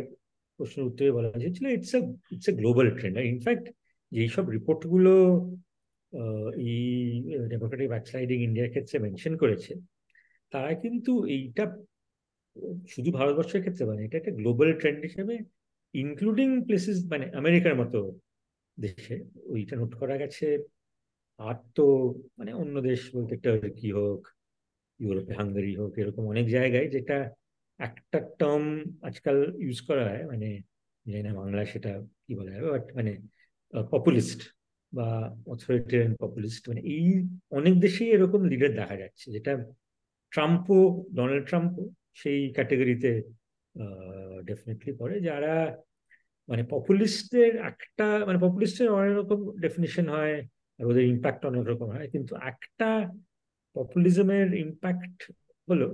প্রশ্নের 0.60 0.86
উত্তরে 0.86 1.10
বলা 1.12 1.28
হয়েছিল 1.34 1.66
it's 1.68 1.92
a 1.94 2.00
it's 2.30 2.46
a 2.48 2.52
global 2.52 2.86
trend 2.90 3.16
in fact 3.32 3.66
যেইসব 4.12 4.44
রিপোর্টগুলো 4.48 5.12
এই 6.66 6.78
ডেমোক্রেটিক 7.48 7.88
ব্যাকস্লাইডিং 7.88 8.38
ইন্ডিয়ার 8.42 8.70
ক্ষেত্রে 8.70 8.96
মেনশন 8.98 9.34
করেছে 9.36 9.72
তারা 10.52 10.70
কিন্তু 10.74 11.12
এইটা 11.26 11.64
শুধু 12.88 13.08
ভারতবর্ষের 13.12 13.60
ক্ষেত্রে 13.60 13.84
মানে 13.84 14.00
এটা 14.04 14.16
একটা 14.18 14.32
গ্লোবাল 14.32 14.70
ট্রেন্ড 14.72 15.00
হিসেবে 15.02 15.34
ইনক্লুডিং 15.94 16.48
প্লেসেস 16.64 16.98
মানে 17.10 17.24
আমেরিকার 17.34 17.74
মতো 17.76 17.98
দেশে 18.78 19.14
ওইটা 19.52 19.74
নোট 19.80 19.92
করা 20.00 20.16
গেছে। 20.22 20.46
আর 21.40 21.56
তো 21.76 21.86
মানে 22.38 22.52
অন্য 22.62 22.76
দেশ 22.88 23.00
বলতে 23.16 23.34
টার্কি 23.44 23.88
হোক 23.98 24.20
ইউরোপে 25.00 25.32
হাঙ্গারি 25.40 25.72
হোক, 25.80 25.92
এরকম 26.02 26.24
অনেক 26.32 26.46
জায়গায় 26.56 26.88
যেটা 26.94 27.18
একটা 27.80 28.18
টার্ম 28.40 28.64
আজকাল 29.08 29.36
ইউজ 29.64 29.78
করা 29.88 30.02
হয়। 30.08 30.24
মানে 30.32 30.48
জানি 31.06 31.22
না 31.26 31.32
বাংলা 31.40 31.62
সেটা 31.72 31.92
কি 32.24 32.32
বলা 32.38 32.50
হয় 32.54 32.64
বাট 32.74 32.84
মানে 32.98 33.12
পপুলিস্ট 33.94 34.40
বা 34.92 35.08
অথরিটেরিয়ান 35.52 36.12
পপুলিস্ট 36.24 36.62
মানে 36.70 36.80
এই 36.94 37.06
অনেক 37.58 37.74
দেশেই 37.84 38.10
এরকম 38.16 38.40
লিডার 38.52 38.72
দেখা 38.80 38.96
যাচ্ছে। 39.02 39.26
যেটা 39.34 39.52
ট্রাম্পও 40.32 40.80
ডোনাল্ড 41.16 41.44
ট্রাম্পও 41.50 41.84
সেই 42.20 42.40
ক্যাটেগরিতে 42.56 43.10
ডেফিনেটলি 44.48 44.92
পড়ে। 45.00 45.16
যারা 45.20 45.54
মানে 46.48 46.62
পপুলিস্টদের 46.74 47.52
একটা 47.70 48.06
মানে 48.28 48.38
পপুলিস্টের 48.46 48.88
অনেক 48.98 49.14
রকম 49.20 49.38
ডেফিনিশন 49.64 50.06
হয়, 50.14 50.36
আর 50.78 50.84
ওদের 50.90 51.04
ইম্প্যাক্ট 51.12 51.42
অনেক 51.50 51.64
রকম 51.70 51.88
হয়। 51.94 52.08
কিন্তু 52.14 52.32
একটা 52.50 52.88
পপুলিজমের 53.76 54.48
ইম্প্যাক্ট 54.64 55.18
হলো 55.68 55.88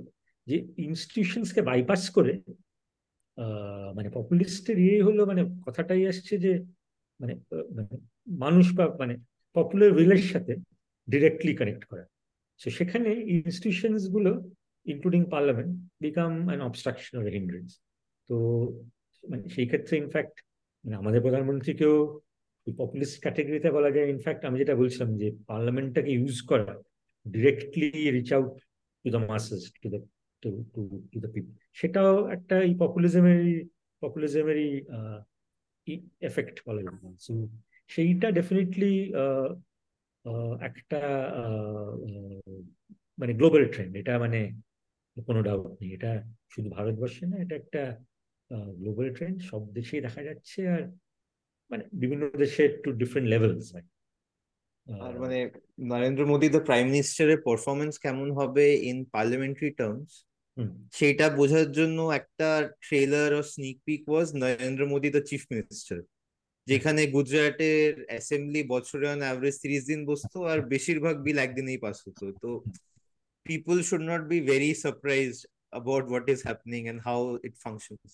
যে 0.47 0.55
ইনস্টিটিউশনসকে 0.87 1.61
বাইপাস 1.69 2.03
করে 2.09 2.33
মানে 3.97 4.09
পপুলিস্টের 4.17 4.77
ইয়ে 4.85 4.99
হলো 5.07 5.21
মানে 5.25 5.41
কথাটাই 5.65 6.03
আসছে 6.11 6.33
যে 6.45 6.51
মানে 7.19 7.33
মানুষ 8.43 8.65
বা 8.77 8.85
মানে 9.01 9.13
পপুলার 9.55 9.91
উইলের 9.97 10.23
সাথে 10.31 10.53
ডিরেক্টলি 11.07 11.53
কানেক্ট 11.59 11.83
করা। 11.85 12.05
সো 12.61 12.67
সেখানে 12.77 13.09
ইনস্টিটিউশনসগুলো 13.35 14.31
including 14.85 15.21
parliament 15.33 15.71
become 16.05 16.31
an 16.47 16.59
obstruction 16.61 17.13
or 17.19 17.27
hindrance 17.37 17.69
তো 18.29 18.35
মানে 19.29 19.43
সেই 19.55 19.67
ক্ষেত্রে 19.69 19.93
ইনফ্যাক্ট 20.03 20.35
মানে 20.83 20.95
আমাদের 21.01 21.23
প্রধানমন্ত্রীকেও 21.25 21.95
পপুলিস্ট 22.67 23.17
ক্যাটেগরিতে 23.23 23.69
বলা 23.77 23.89
যায় 23.95 24.07
ইনফ্যাক্ট 24.13 24.41
আমি 24.47 24.57
যেটা 24.61 24.75
বলছিলাম 24.81 25.09
যে 25.21 25.27
পার্লামেন্টটাকে 25.49 26.11
ইউজ 26.17 26.37
করা 26.49 26.69
directly 27.25 27.89
reach 28.15 28.29
out 28.37 28.53
to 29.03 29.07
the 29.15 29.21
masses 29.31 29.61
to 29.81 29.87
the 29.93 29.99
to 30.43 30.49
to 30.73 30.81
to 31.11 31.17
the 31.23 31.29
people 31.33 31.51
সেটাও 31.79 32.11
একটা 32.35 32.55
এই 32.67 32.73
পপুলিজমেরই 32.83 33.53
পপুলিজমেরই 34.03 34.71
এফেক্ট 36.29 36.55
বলা 36.67 36.81
যায়। 36.85 36.97
সো 37.25 37.33
সেইটা 37.89 38.27
ডেফিনেটলি 38.37 38.93
একটা 40.69 40.99
মানে 43.19 43.31
গ্লোবাল 43.39 43.63
ট্রেন্ড 43.73 43.93
এটা 44.01 44.13
মানে 44.23 44.39
কোনো 45.27 45.39
ডাউট 45.47 45.71
নেই। 45.79 45.89
এটা 45.97 46.11
শুধু 46.53 46.67
ভারতবর্ষে 46.75 47.23
না, 47.31 47.37
এটা 47.43 47.55
একটা 47.61 47.83
গ্লোবাল 48.79 49.07
ট্রেন্ড 49.13 49.37
সব 49.41 49.61
দেশেই 49.73 50.01
দেখা 50.01 50.21
যাচ্ছে 50.23 50.59
আর 50.67 50.81
মানে 51.71 51.83
বিভিন্ন 51.93 52.23
দেশে 52.43 52.63
টু 52.83 52.89
ডিফারেন্ট 52.91 53.27
লেভেলস 53.29 53.65
আর 54.87 55.13
মানে 55.19 55.37
নরেন্দ্র 55.91 56.23
মোদী 56.25 56.47
দ্য 56.49 56.59
প্রাইম 56.59 56.85
মিনিস্টারের 56.87 57.39
পারফরমেন্স 57.41 57.93
কেমন 57.97 58.27
হবে 58.31 58.65
ইন 58.89 58.97
পার্লামেন্টারি 59.15 59.71
টার্মস 59.71 60.11
হুম। 60.57 60.71
সেটা 60.91 61.25
বোঝার 61.29 61.67
জন্য 61.71 61.97
একটা 62.11 62.49
trailer 62.85 63.29
O 63.33 63.41
sneak 63.43 63.77
peek 63.85 64.01
was 64.09 64.27
Narendra 64.35 64.83
Modi 64.87 65.09
the 65.09 65.21
chief 65.29 65.41
minister 65.51 65.99
যেখানে 66.67 67.01
গুজরাটের 67.07 67.91
অ্যাসেম্বলি 68.09 68.61
বছরে 68.63 69.05
অন 69.07 69.19
অ্যাভারেজ 69.19 69.55
তিরিশ 69.63 69.81
দিন 69.85 70.01
বসতো 70.05 70.37
আর 70.45 70.59
বেশিরভাগ 70.73 71.15
বিল 71.25 71.37
একদিনেই 71.37 71.79
পাস 71.85 71.97
হতো। 72.05 72.25
তো 72.43 72.49
people 73.45 73.77
should 73.81 74.03
not 74.11 74.23
be 74.27 74.37
very 74.41 74.71
surprised 74.83 75.41
about 75.73 76.05
what 76.09 76.25
is 76.29 76.39
happening 76.47 76.81
and 76.87 76.99
how 77.01 77.19
it 77.43 77.55
functions. 77.57 78.13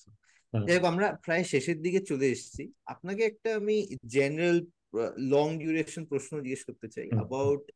যাই 0.53 0.79
আমরা 0.79 1.17
প্রায় 1.23 1.43
শেষের 1.43 1.81
দিকে 1.81 1.99
চলে 1.99 2.31
এসেছি। 2.31 2.71
আপনাকে 2.85 3.23
একটা 3.23 3.55
আমি 3.55 3.95
জেনারেল 4.05 4.65
লং 5.17 5.57
ডিউরেশন 5.57 6.05
প্রশ্ন 6.05 6.39
জিজ্ঞেস 6.39 6.63
করতে 6.63 6.87
চাই। 6.87 7.09
অ্যাবাউট 7.09 7.71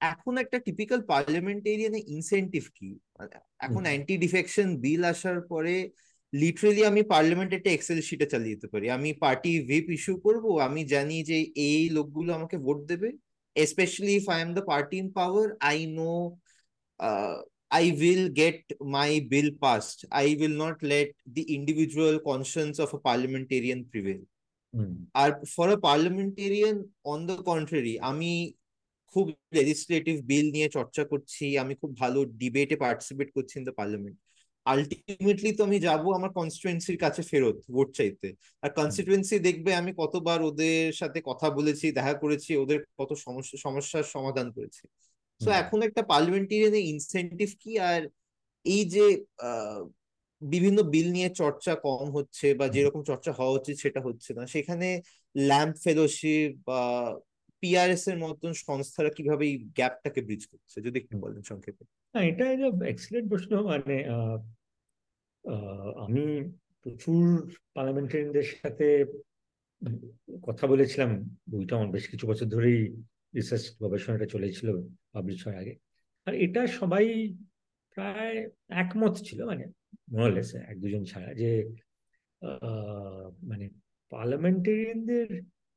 এখন 0.00 0.38
একটা 0.38 0.58
টিপিক্যাল 0.58 1.02
পার্লামেন্টেরিয়ানে 1.02 2.02
ইনসেন্টিভ 2.06 2.64
কি? 2.74 2.98
মানে 3.18 3.40
এখন 3.58 3.82
অ্যান্টি 3.82 4.16
ডিফেকশন 4.16 4.76
বিল 4.76 5.04
আসার 5.04 5.40
পরে 5.40 5.90
লিটারেলি 6.32 6.84
আমি 6.84 7.02
পার্লামেন্টে 7.02 7.56
একটা 7.56 7.70
এক্সেল 7.70 8.00
শিটে 8.00 8.26
চালিয়ে 8.26 8.54
যেতে 8.54 8.66
পারি। 8.66 8.90
আমি 8.90 9.12
পার্টি 9.12 9.64
হুইপ 9.64 9.90
ইস্যু 9.90 10.16
করব 10.16 10.60
আমি 10.60 10.84
জানি 10.84 11.24
যে 11.24 11.52
এই 11.56 11.90
লোকগুলো 11.90 12.34
আমাকে 12.34 12.58
ভোট 12.58 12.84
দেবে। 12.86 13.12
if 13.56 14.28
I 14.28 14.40
am 14.40 14.54
the 14.54 14.62
party 14.62 14.98
in 14.98 15.12
power, 15.12 15.56
I 15.60 15.84
know 15.84 16.38
uh, 17.00 17.36
I 17.74 17.84
will 18.02 18.24
get 18.32 18.60
my 18.96 19.10
bill 19.30 19.50
passed. 19.62 20.00
I 20.12 20.26
will 20.40 20.56
not 20.64 20.76
let 20.82 21.08
the 21.26 21.44
individual 21.56 22.14
conscience 22.20 22.76
of 22.78 22.90
a 22.94 23.00
parliamentarian 23.08 23.80
prevail. 23.92 24.22
R 25.14 25.30
for 25.54 25.68
a 25.76 25.78
parliamentarian 25.88 26.76
on 27.12 27.20
the 27.26 27.36
contrary 27.50 27.94
আমি 28.10 28.30
খুব 29.14 29.26
legislative 29.56 30.16
বিল 30.30 30.46
নিয়ে 30.56 30.68
চর্চা 30.68 31.02
করছি 31.12 31.44
আমি 31.62 31.74
খুব 31.80 31.90
ভালো 32.02 32.18
ডিবেটে 32.40 32.76
participate 32.84 33.28
করছি 33.36 33.54
ইন 33.58 33.64
দ্য 33.68 33.74
পার্লামেন্ট 33.80 34.16
আলটিমেটলি 34.66 35.50
তো 35.58 35.62
আমি 35.68 35.78
যাব 35.88 36.02
আমার 36.18 36.30
কনস্টিটুয়েন্সির 36.38 36.98
কাছে 37.04 37.22
ফেরত 37.30 37.56
ভোট 37.74 37.88
চাইতে। 37.98 38.28
আর 38.62 38.70
কনস্টিটুয়েন্সি 38.78 39.36
দেখবে 39.48 39.70
আমি 39.80 39.90
কতবার 40.02 40.38
ওদের 40.50 40.86
সাথে 41.00 41.18
কথা 41.30 41.46
বলেছি 41.58 41.86
দেখা 41.98 42.14
করেছি 42.22 42.50
ওদের 42.62 42.78
কত 43.00 43.10
সমস্যা 43.26 43.56
সমস্যার 43.66 44.04
সমাধান 44.14 44.46
করেছি। 44.56 44.84
সো 45.40 45.50
এখন 45.62 45.78
একটা 45.88 46.02
পার্লামেন্টেরিয়ানের 46.12 46.84
ইনসেন্টিভ 46.92 47.48
কি? 47.62 47.72
আর 47.90 48.00
এই 48.66 48.82
যে 48.94 49.04
বিভিন্ন 50.42 50.78
বিল 50.94 51.08
নিয়ে 51.16 51.28
চর্চা 51.40 51.72
কম 51.86 52.06
হচ্ছে 52.16 52.46
বা 52.58 52.66
যেরকম 52.68 53.00
চর্চা 53.10 53.30
হওয়া 53.38 53.56
উচিত 53.58 53.76
সেটা 53.84 54.00
হচ্ছে 54.06 54.30
না। 54.38 54.42
সেখানে 54.46 54.88
ল্যাম্প 55.34 55.74
ফেলোশিপ 55.84 56.50
বা 56.68 56.80
পিআরএস 57.62 58.04
এর 58.10 58.16
মতন 58.24 58.52
সংস্থারা 58.66 59.10
কীভাবে 59.16 59.44
এই 59.50 59.56
গ্যাপটাকে 59.78 60.20
ব্রিজ 60.26 60.42
করছে? 60.46 60.76
যদি 60.86 60.96
একটু 61.02 61.16
বলেন 61.24 61.42
সংক্ষেপে। 61.50 61.84
না 62.14 62.20
এটা 62.30 62.44
এক্সিলেন্ট 62.92 63.26
প্রশ্ন। 63.32 63.52
মানে 63.70 63.96
আমি 66.04 66.24
প্রচুর 66.82 67.24
পার্লামেন্টারিয়ানদের 67.74 68.46
সাথে 68.52 68.86
কথা 70.48 70.64
বলেছিলাম 70.72 71.10
বইটা 71.50 71.72
আমার 71.76 71.90
বেশ 71.94 72.04
কিছু 72.12 72.24
বছর 72.30 72.46
ধরেই। 72.54 72.82
রিসার্চ 73.34 73.64
গবেষণাটা 73.82 74.26
চলেছিল 74.26 74.68
পাবলিশ 75.12 75.38
হওয়ার 75.46 75.60
আগে। 75.60 75.74
আর 76.26 76.34
এটা 76.34 76.66
সবাই 76.66 77.34
প্রায় 77.96 78.50
একমত 78.68 79.14
ছিল 79.18 79.38
মানে 79.44 79.64
মোরালেস 80.10 80.54
এক 80.54 80.76
দুজন 80.80 81.04
ছাড়া 81.04 81.34
যে 81.34 81.50
মানে 83.42 83.66
পার্লামেন্টারিয়ানদের 84.12 85.28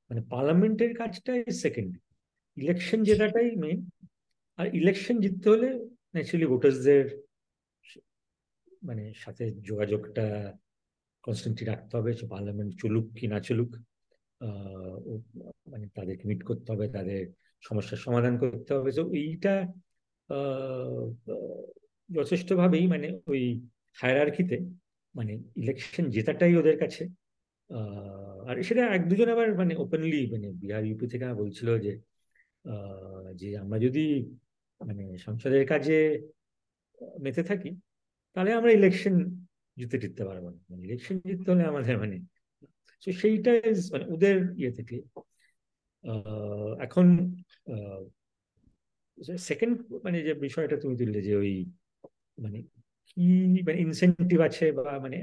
মানে 0.10 0.22
পার্লামেন্টের 0.30 0.92
কাজটাই 0.96 1.44
সেকেন্ড 1.52 1.92
ইলেকশন 2.58 3.04
জেতাটাই 3.04 3.52
মেন 3.56 3.80
আর 4.58 4.76
ইলেকশন 4.76 5.16
জিততে 5.20 5.50
হলে 5.50 5.70
ন্যাচুরালি 6.14 6.46
ভোটার্সদের 6.46 7.06
মানে 8.84 9.14
সাথে 9.16 9.44
যোগাযোগটা 9.62 10.26
কনস্ট্যান্টলি 11.24 11.66
রাখতে 11.66 11.98
হবে 11.98 12.12
পার্লামেন্ট 12.30 12.72
চলুক 12.82 13.06
কি 13.16 13.28
না 13.28 13.40
চলুক 13.40 13.72
মানে 15.68 15.86
তাদেরকে 15.94 16.24
মিট 16.28 16.42
করতে 16.44 16.68
হবে 16.72 16.86
তাদের 16.90 17.22
সমস্যার 17.62 17.98
সমাধান 17.98 18.34
করতে 18.38 18.72
হবে। 18.74 18.90
তো 18.92 19.04
এইটা 19.14 19.54
যথেষ্টভাবেই 22.10 22.86
মানে 22.88 23.08
ওই 23.28 23.44
হায়ারার্কিতে 24.02 24.58
মানে 25.16 25.34
ইলেকশন 25.56 26.06
জেতাটাই 26.10 26.56
ওদের 26.56 26.78
কাছে 26.80 27.04
আর 28.48 28.56
সেটা 28.64 28.84
এক 28.88 29.04
দুজন 29.10 29.30
আবার 29.30 29.48
মানে 29.56 29.74
ওপেনলি 29.76 30.22
মানে 30.32 30.48
বিহার 30.52 30.84
ইউপি 30.86 31.08
থেকে 31.08 31.26
বলছিল 31.34 31.70
যে 31.80 31.94
যে 33.36 33.50
আমরা 33.58 33.78
যদি 33.80 34.06
মানে 34.82 35.18
সংসদের 35.18 35.64
কাজে 35.68 36.00
মেতে 37.20 37.44
থাকি, 37.44 37.72
তাহলে 38.34 38.52
আমরা 38.54 38.72
ইলেকশন 38.72 39.16
জিতে 39.78 39.98
জিততে 40.00 40.24
পারব 40.26 40.46
না। 40.50 40.60
মানে 40.70 40.82
ইলেকশন 40.84 41.16
জিততে 41.26 41.52
হলে 41.52 41.64
আমাদের 41.64 41.96
মানে 41.98 42.18
সেইটা 43.02 43.52
মানে 43.92 44.06
ওদের 44.06 44.36
ইয়ে 44.58 44.72
থেকে 44.72 44.96
এখন 46.80 47.06
সেকেন্ড 49.42 49.76
মানে 50.04 50.18
যে 50.24 50.34
বিষয়টা 50.46 50.76
তুমি 50.84 50.96
তুললে 50.98 51.20
যে 51.22 51.34
ওই 51.36 51.52
মানে 52.38 52.60
কি 53.08 53.26
মানে 53.68 53.78
ইনসেন্টিভ 53.82 54.40
আছে 54.42 54.66
বা 54.78 54.84
মানে 55.00 55.18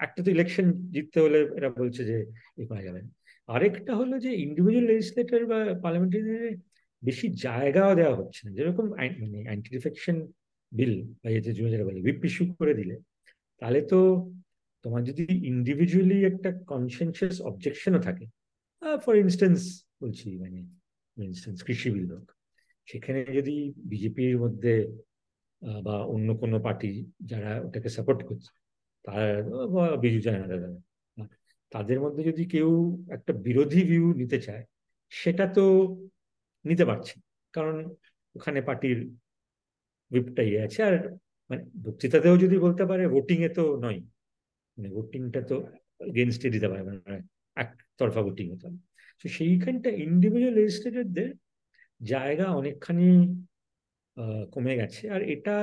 একটা 0.00 0.20
তো 0.24 0.30
ইলেকশন 0.30 0.66
জিততে 0.94 1.18
হলে 1.20 1.38
এরা 1.58 1.68
বলছে 1.80 2.02
যে 2.10 2.16
এ 2.60 2.64
করা 2.70 2.82
যাবে 2.82 3.00
আরেকটা 3.48 3.92
হলো 3.94 4.14
যে 4.18 4.30
ইন্ডিভিজুয়াল 4.46 4.86
লেজিসলেটর 4.90 5.42
বা 5.46 5.58
পার্লামেন্টারি 5.82 6.22
বেশি 7.02 7.26
জায়গাও 7.36 7.92
দেওয়া 7.94 8.18
হচ্ছে 8.20 8.40
না। 8.44 8.50
যেরকম 8.52 8.86
মানে 9.22 9.38
অ্যান্টি 9.46 9.68
ডিফেকশন 9.70 10.16
বিল 10.72 10.94
বা 11.22 11.28
এতে 11.30 11.50
তুমি 11.56 11.68
যেটা 11.72 11.86
বলে 11.88 12.00
হুইপ 12.00 12.20
ইস্যু 12.24 12.44
করে 12.60 12.72
দিলে, 12.74 12.94
তাহলে 13.62 13.80
তো 13.82 13.98
তোমার 14.84 15.02
যদি 15.04 15.24
ইন্ডিভিজুয়ালি 15.52 16.18
একটা 16.24 16.50
কনসেনসাস 16.70 17.36
অবজেকশনও 17.40 18.00
থাকে 18.00 18.24
ফর 19.04 19.14
ইনস্টেন্স 19.16 19.60
বলছি 20.00 20.26
মানে 20.42 20.60
ইনস্টেন্স 21.16 21.58
কৃষি 21.66 21.88
বিল 21.94 22.08
হোক 22.14 22.26
সেখানে 22.88 23.20
যদি 23.38 23.54
বিজেপির 23.90 24.34
মধ্যে 24.44 24.74
বা 25.86 25.96
অন্য 26.14 26.28
কোনো 26.42 26.56
পার্টি 26.66 26.90
যারা 27.30 27.50
ওটাকে 27.66 27.88
সাপোর্ট 27.96 28.20
করছে, 28.28 28.50
তারা 29.04 29.26
বিজু 30.02 30.20
জনতা 30.26 30.56
তাদের 31.72 31.98
মধ্যে 32.04 32.22
যদি 32.30 32.42
কেউ 32.54 32.70
একটা 33.16 33.32
বিরোধী 33.46 33.80
ভিউ 33.90 34.06
নিতে 34.20 34.38
চায়, 34.46 34.64
সেটা 35.12 35.44
তো 35.56 35.64
নিতে 36.64 36.84
পারছে 36.90 37.14
কারণ 37.54 37.76
ওখানে 38.36 38.58
পার্টির 38.68 38.98
হুইপটা 40.10 40.42
ইয়ে 40.48 40.60
আছে, 40.66 40.80
আর 40.88 40.94
মানে 41.50 41.62
বক্তৃতাতেও 41.84 42.36
যদি 42.44 42.56
বলতে 42.66 42.84
পারে 42.90 43.04
ভোটিং 43.14 43.38
এ 43.48 43.50
তো 43.58 43.64
নয়। 43.84 44.00
মানে 44.78 44.88
ভোটিংটা 44.96 45.40
তো 45.50 45.56
এগেনস্টে 46.10 46.48
দিতে 46.54 46.68
পারে 46.70 46.82
মানে 46.88 47.18
একতরফা 47.56 48.20
ভোটিং 48.26 48.46
হতে 48.52 48.64
হবে 48.68 48.78
তো 49.20 49.26
সেইখানটা 49.36 49.90
ইন্ডিভিজুয়াল 50.06 50.54
লেজিসলেটরদের 50.58 51.30
জায়গা 52.00 52.46
অনেকখানি 52.60 53.08
কমে 54.54 54.74
গেছে। 54.80 55.02
আর 55.14 55.20
এটা 55.34 55.56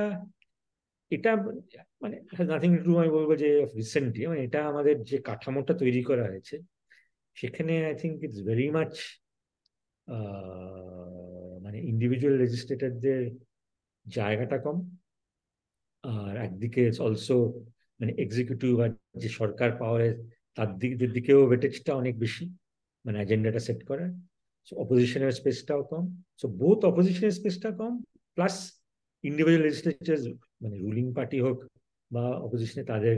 এটা 1.12 1.30
মানে 2.02 2.16
নাথিং 2.52 2.70
টু 2.84 2.90
আমি 3.00 3.10
বলব 3.18 3.30
যে 3.42 3.50
রিসেন্টলি 3.80 4.22
মানে 4.30 4.42
এটা 4.46 4.60
আমাদের 4.72 4.96
যে 5.10 5.16
কাঠামোটা 5.28 5.72
তৈরি 5.82 6.02
করা 6.08 6.24
হয়েছে, 6.30 6.56
সেখানে 7.36 7.72
I 7.88 7.94
think 8.02 8.16
it's 8.26 8.40
very 8.48 8.66
much 8.76 8.92
মানে 11.64 11.78
ইন্ডিভিজুয়াল 11.92 12.34
লেজিসলেটরদের 12.42 13.22
জায়গাটা 14.06 14.56
কম। 14.64 14.76
আর 16.04 16.34
একদিকে 16.46 16.82
অলসো 17.06 17.36
মানে 18.00 18.12
এক্সিকিউটিভ 18.24 18.72
আর 18.84 18.90
যে 19.22 19.28
সরকার 19.40 19.70
পাওয়ারে 19.80 20.10
তার 20.56 20.70
দিকের 20.80 21.10
দিকেও 21.16 21.40
ওয়েটেজটা 21.46 21.92
অনেক 22.02 22.14
বেশি। 22.24 22.44
মানে 23.04 23.16
এজেন্ডাটা 23.24 23.60
সেট 23.66 23.80
করার। 23.88 24.10
সো 24.68 24.72
অপোজিশনের 24.84 25.32
স্পেসটাও 25.40 25.82
কম। 25.90 26.04
সো 26.40 26.46
বোথ 26.60 26.80
অপোজিশনের 26.90 27.34
স্পেসটা 27.38 27.70
কম 27.80 27.92
প্লাস 28.36 28.54
ইন্ডিভিজুয়াল 29.24 29.62
লেজিসলেচার 29.66 30.18
মানে 30.62 30.76
রুলিং 30.84 31.06
পার্টি 31.16 31.38
হোক 31.44 31.58
বা 32.10 32.24
অপোজিশনে 32.46 32.82
তাদের 32.92 33.16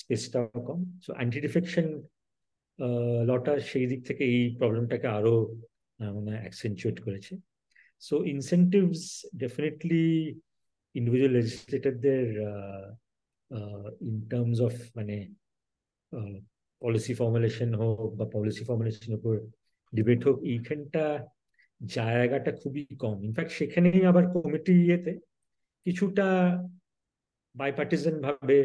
স্পেসটাও 0.00 0.60
কম। 0.68 0.80
সো 1.04 1.10
অ্যান্টি 1.16 1.38
ডিফেকশন 1.46 1.86
লটা 3.28 3.52
সেই 3.70 3.86
দিক 3.90 4.00
থেকে 4.08 4.22
এই 4.34 4.42
প্রবলেমটাকে 4.58 5.08
আরও 5.18 5.34
মানে 6.26 6.38
অ্যাকসেন্চুয়েট 6.44 6.98
করেছে। 7.06 7.32
সো 8.02 8.14
ইনসেন্টিভস 8.34 9.00
ডেফিনেটলি 9.42 10.04
ইন্ডিভিজুয়াল 10.94 11.32
লেজিসলেটরদের 11.36 12.26
ইন 14.08 14.16
টার্মস 14.30 14.58
অফ 14.68 14.74
মানে 14.98 15.16
পলিসি 16.82 17.12
ফর্মুলেশন 17.20 17.70
হোক 17.80 18.10
বা 18.18 18.26
পলিসি 18.34 18.62
ফর্মুলেশনের 18.68 19.16
উপর 19.20 19.34
ডিবেট 19.92 20.20
হোক, 20.26 20.36
এইখানটা 20.52 21.04
জায়গাটা 21.80 22.50
খুবই 22.60 22.82
কম। 23.02 23.16
ইনফ্যাক্ট 23.28 23.52
সেখানেই 23.58 24.02
আবার 24.10 24.24
কমিটি 24.34 24.74
ইয়েতে 24.86 25.12
কিছুটা 25.86 26.28
বাইপার্টিসান 27.60 28.16
ভাবে 28.26 28.58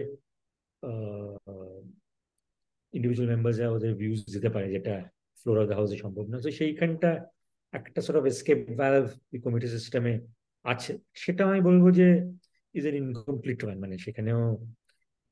ইন্ডিভিজুয়াল 2.93 3.29
মেম্বার্সরা 3.33 3.67
ওদের 3.75 3.91
ভিউজ 4.01 4.19
দিতে 4.35 4.49
পারে 4.55 4.67
যেটা 4.75 4.95
ফ্লোর 5.39 5.57
অফ 5.61 5.65
দ্য 5.69 5.75
হাউসে 5.79 5.97
সম্ভব 6.03 6.25
না। 6.31 6.37
তো 6.45 6.49
সেইখানটা 6.59 7.11
একটা 7.73 7.99
sort 8.05 8.17
of 8.19 8.25
escape 8.31 8.59
valve 8.81 9.05
committee 9.45 9.67
সিস্টেমে 9.75 10.13
আছে। 10.65 10.91
সেটা 11.23 11.41
আমি 11.49 11.61
বলব 11.69 11.85
যে 11.99 12.07
ইজ 12.77 12.83
এন 12.89 12.95
ইনকমপ্লিট 13.03 13.59
ওয়ান 13.63 13.77
মানে 13.83 13.95
সেখানেও 14.05 14.41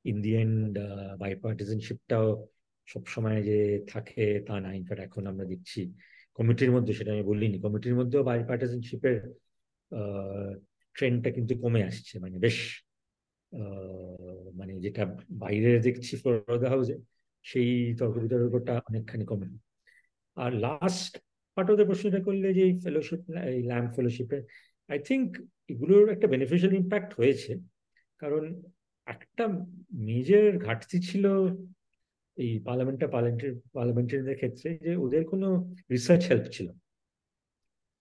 ইন 0.09 0.17
দি 0.25 0.31
এন্ড 0.43 0.73
বাইপার্টিসানশিপটাও 1.21 2.27
সবসময় 2.91 3.39
যে 3.43 3.57
থাকে 3.89 4.23
তা 4.47 4.55
না। 4.63 4.69
ইনফ্যাক্ট 4.79 5.03
এখন 5.03 5.23
আমরা 5.31 5.45
দেখছি 5.45 5.79
কমিটির 6.37 6.71
মধ্যে, 6.71 6.91
সেটা 6.93 7.11
আমি 7.15 7.23
বলিনি 7.23 7.57
কমিটির 7.65 7.95
মধ্যেও 7.95 8.21
বাইপার্টিসানশিপের 8.23 9.17
ট্রেন্ডটা 10.95 11.29
কিন্তু 11.31 11.53
কমে 11.63 11.81
আসছে। 11.83 12.13
মানে 12.19 12.37
বেশ 12.45 12.57
মানে 14.59 14.73
যেটা 14.79 15.03
বাইরে 15.43 15.69
দেখছি 15.79 16.13
ফ্লোরদা 16.21 16.67
হাউসে 16.69 16.95
সেই 17.43 17.95
তর্ক 17.99 18.15
বিতর্কটা 18.23 18.73
অনেকখানি 18.89 19.25
কমে। 19.25 19.47
আর 20.35 20.51
লাস্ট 20.65 21.13
পার্ট 21.55 21.67
অফ 21.71 21.75
দ্য 21.77 21.85
প্রশ্নটা 21.85 22.19
করলে 22.23 22.47
যে 22.53 22.65
ফেলোশিপ 22.83 23.21
এই 23.53 23.61
ল্যাম্প 23.63 23.89
ফেলোশিপে 23.95 24.37
আই 24.91 24.99
থিঙ্ক 24.99 25.27
এগুলোর 25.71 26.05
একটা 26.11 26.27
বেনিফিশিয়াল 26.27 26.73
ইম্প্যাক্ট 26.75 27.11
হয়েছে। 27.19 27.51
কারণ 28.21 28.43
একটা 29.05 29.43
মেজর 30.07 30.57
ঘাটতি 30.65 30.97
ছিল 30.99 31.25
এই 32.37 32.59
পার্লামেন্টটা, 32.59 33.07
পার্লামেন্টারি, 33.07 33.59
পার্লামেন্টারিদের 33.73 34.35
ক্ষেত্রে 34.35 34.79
যে 34.81 34.95
ওদের 34.95 35.25
কোনো 35.25 35.73
রিসার্চ 35.91 36.23
হেল্প 36.29 36.45
ছিল 36.51 36.67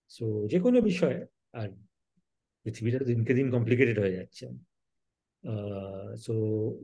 সো 0.08 0.24
যে 0.48 0.60
কোনো 0.60 0.80
বিষয়ে 0.80 1.26
আর 1.52 1.68
পৃথিবীটা 2.62 2.98
দিনকে 2.98 3.34
দিন 3.34 3.50
কমপ্লিকেটেড 3.50 3.98
হয়ে 3.98 4.16
যাচ্ছে। 4.16 4.44
সো 6.16 6.34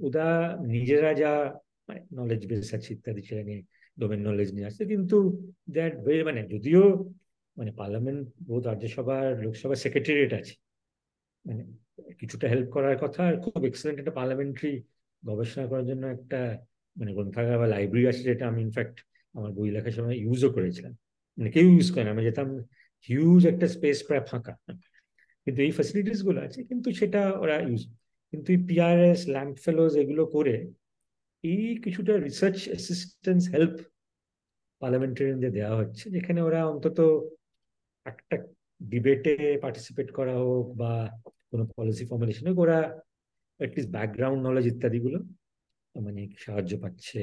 ওরা 0.07 0.59
নিজেরা 0.67 1.15
যা 1.15 1.61
নলেজ 2.13 2.47
বেস 2.47 2.75
আছে 2.75 2.95
ইত্যাদি 2.95 3.23
সেটা 3.23 3.43
নিয়ে 3.43 3.63
ডোমেন 4.01 4.21
নলেজ 4.29 4.53
নিয়ে 4.53 4.67
আসছে। 4.67 4.85
কিন্তু 4.87 5.17
দ্যাট 5.71 5.93
মানে 6.25 6.49
যদিও 6.49 7.15
মানে 7.57 7.73
পার্লামেন্ট, 7.73 8.29
বোধ 8.47 8.67
রাজ্যসভা 8.67 9.31
লোকসভা 9.31 9.75
সেক্রেটারিয়েট 9.75 10.33
আছে। 10.33 10.55
মানে 11.45 11.63
কিছুটা 12.19 12.49
হেল্প 12.49 12.69
করার 12.71 12.97
কথা 12.99 13.21
আর 13.29 13.41
খুব 13.41 13.65
এক্সেলেন্ট 13.65 13.99
একটা 14.01 14.13
পার্লামেন্টারি 14.13 14.83
গবেষণা 15.25 15.67
করার 15.67 15.87
জন্য 15.87 16.07
একটা 16.07 16.41
মানে 16.99 17.11
গ্রন্থাগার 17.17 17.57
বা 17.63 17.67
লাইব্রেরি 17.75 18.05
আছে 18.11 18.23
যেটা 18.31 18.45
আমি 18.51 18.61
ইনফ্যাক্ট 18.67 18.97
আমার 19.37 19.51
বই 19.57 19.69
লেখার 19.75 19.95
সময় 19.99 20.17
ইউজও 20.25 20.51
করেছিলাম। 20.57 20.93
মানে 21.39 21.49
কেউ 21.55 21.67
ইউজ 21.75 21.89
করে 21.93 22.05
না, 22.07 22.11
আমি 22.15 22.23
যেতাম 22.29 22.49
হিউজ 23.09 23.43
একটা 23.53 23.67
স্পেস 23.75 23.99
প্রায় 24.07 24.23
ফাঁকা। 24.31 24.55
কিন্তু 25.45 25.59
এই 25.67 25.73
ফ্যাসিলিটিসগুলো 25.77 26.39
আছে, 26.47 26.61
কিন্তু 26.71 26.89
সেটা 27.01 27.21
ওরা 27.43 27.57
ইউজ 27.69 27.83
কিন্তু 28.33 28.49
এই 28.55 28.61
পিআরএস 28.69 29.21
ল্যাম্প 29.35 29.55
ফেলোজ 29.65 29.93
এগুলো 30.03 30.23
করে 30.37 30.55
এই 31.45 31.65
কিছুটা 31.85 32.13
রিসার্চ 32.29 32.59
অ্যাসিস্ট্যান্স 32.71 33.43
হেল্প 33.55 33.77
পার্লামেন্টারিয়ানদের 34.83 35.53
দেওয়া 35.59 35.75
হচ্ছে, 35.81 36.05
যেখানে 36.17 36.41
ওরা 36.49 36.61
অন্তত 36.73 36.99
একটা 38.11 38.37
ডিবেটে 38.81 39.35
পার্টিসিপেট 39.65 40.09
করা 40.19 40.35
হোক 40.43 40.67
বা 40.81 40.93
কোনো 41.51 41.65
পলিসি 41.77 42.05
ফর্মুলেশন 42.11 42.45
হোক, 42.49 42.59
ওরা 42.65 42.79
অ্যাটলিস্ট 43.61 43.91
ব্যাকগ্রাউন্ড 43.97 44.41
নলেজ 44.47 44.67
ইত্যাদিগুলো 44.73 45.19
মানে 46.07 46.21
সাহায্য 46.45 46.73
পাচ্ছে 46.85 47.21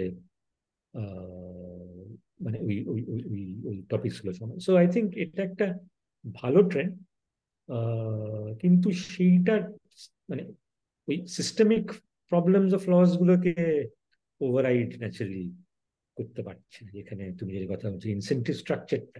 মানে 2.46 2.58
ওই 2.68 2.76
ওই 2.92 3.02
ওই 3.34 3.44
ওই 3.70 3.78
টপিকসগুলো 3.92 4.34
সময়। 4.40 4.60
সো 4.66 4.72
আই 4.82 4.88
থিঙ্ক 4.94 5.08
এটা 5.24 5.42
একটা 5.50 5.68
ভালো 6.42 6.60
ট্রেন্ড 6.72 6.94
কিন্তু 8.62 8.88
সেইটার 9.12 9.62
মানে 10.30 10.44
ওই 11.08 11.16
সিস্টেমিক 11.38 11.86
প্রবলেমস 12.32 12.72
অফ 12.78 12.84
লস 12.94 13.12
গুলোকে 13.22 13.54
ওভাররাইড 14.42 14.92
ন্যাচারালি 15.02 15.46
করতে 16.18 16.42
পারছে 16.48 16.80
না। 16.86 16.90
যেখানে 16.98 17.24
তুমি 17.40 17.52
যে 17.56 17.68
কথা 17.74 17.86
বলছো 17.92 18.08
ইনসেন্টিভ 18.18 18.54
স্ট্রাকচারটা 18.64 19.20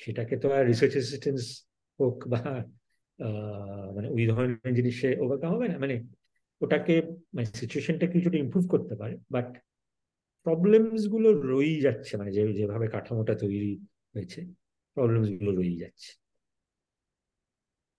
সেটাকে 0.00 0.34
তো 0.42 0.46
আর 0.56 0.62
রিসার্চ 0.70 0.92
অ্যাসিস্ট্যান্স 0.96 1.42
হোক 2.00 2.16
বা 2.32 2.42
মানে 3.96 4.08
ওই 4.16 4.24
ধরনের 4.30 4.72
জিনিসে 4.78 5.08
ওভারকাম 5.22 5.50
হবে 5.54 5.66
না। 5.72 5.76
মানে 5.84 5.96
ওটাকে 6.60 6.94
মানে 7.34 7.46
সিচুয়েশনটা 7.60 8.06
কিছুটা 8.06 8.36
ইম্প্রুভ 8.38 8.64
করতে 8.70 8.94
পারে 8.96 9.14
বাট 9.30 9.48
প্রবলেমসগুলো 10.46 11.28
রয়েই 11.44 11.78
যাচ্ছে 11.80 12.12
মানে 12.16 12.30
যে 12.32 12.42
যেভাবে 12.52 12.86
কাঠামোটা 12.88 13.34
তৈরি 13.34 13.70
হয়েছে 14.14 14.40
প্রবলেমসগুলো 14.96 15.50
রয়েই 15.52 15.78
যাচ্ছে। 15.78 16.10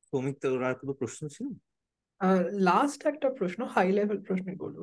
সৌমিক 0.07 0.35
তোর 0.41 0.63
আর 0.63 0.75
কোনো 0.75 0.93
প্রশ্ন 0.93 1.23
ছিল? 1.27 1.47
লাস্ট 2.69 2.99
একটা 3.05 3.27
প্রশ্ন 3.29 3.59
হাই 3.65 3.87
লেভেল 3.91 4.19
প্রশ্ন 4.21 4.49
করব 4.57 4.81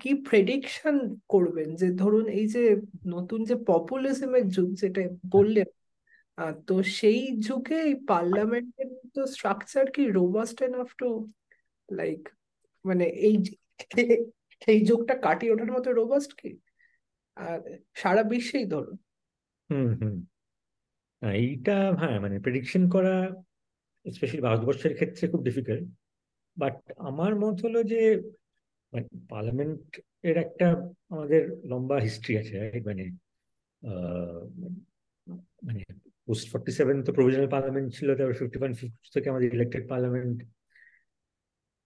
কি 0.00 0.10
প্রেডিকশন 0.28 0.96
করবেন? 1.28 1.68
যে 1.76 1.88
ধরুন 1.92 2.24
এই 2.28 2.46
যে 2.46 2.62
নতুন 3.06 3.40
যে 3.44 3.56
পপুলিজমের 3.66 4.44
যুগ 4.48 4.68
যেটা 4.74 5.02
বললেন 5.30 5.68
তো 6.68 6.74
সেই 6.98 7.20
যুগে 7.48 7.78
এই 7.88 7.94
পার্লামেন্টের 8.08 8.88
তো 9.14 9.20
স্ট্রাকচার 9.26 9.84
কি 9.90 10.02
রোবাস্ট 10.18 10.58
এনাফ 10.62 10.88
টু 10.98 11.08
লাইক 11.88 12.22
মানে 12.86 13.04
এই 13.26 13.34
এই 14.68 14.80
যুগটা 14.88 15.14
কাটিয়ে 15.24 15.52
ওঠার 15.52 15.70
মতো 15.76 15.88
রোবাস্ট 15.92 16.32
কি? 16.40 16.50
আর 17.36 17.58
সারা 17.96 18.22
বিশ্বেই 18.32 18.66
ধরো 18.72 18.92
হুম 19.70 19.88
হুম। 20.00 20.16
এইটা 21.22 21.76
হ্যাঁ 22.00 22.16
মানে 22.24 22.36
প্রেডিকশন 22.44 22.82
করা 22.94 23.14
স্পেশালি 24.06 24.42
ভারতবর্ষের 24.46 24.92
ক্ষেত্রে 24.94 25.24
খুব 25.32 25.42
ডিফিকাল্ট 25.48 25.84
বাট 26.56 26.76
আমার 27.08 27.32
মত 27.42 27.56
হলো 27.64 27.80
যে 27.92 28.00
মানে 28.92 29.06
পার্লামেন্ট 29.30 29.80
এর 30.24 30.36
একটা 30.44 30.66
আমাদের 31.10 31.40
লম্বা 31.70 31.96
হিস্ট্রি 31.98 32.32
আছে 32.42 32.56
মানে 32.88 33.04
মানে 35.62 35.80
পোস্ট 36.28 36.46
ফর্টি 36.52 36.72
সেভেন 36.78 36.96
তো 37.06 37.10
প্রভিশনাল 37.16 37.48
পার্লামেন্ট 37.54 37.88
ছিল, 37.96 38.08
তারপর 38.10 38.36
ফিফটি 38.40 38.58
ওয়ান 38.58 38.72
ফিফটি 38.80 39.08
থেকে 39.14 39.26
আমাদের 39.32 39.48
ইলেক্টেড 39.48 39.84
পার্লামেন্ট 39.92 40.36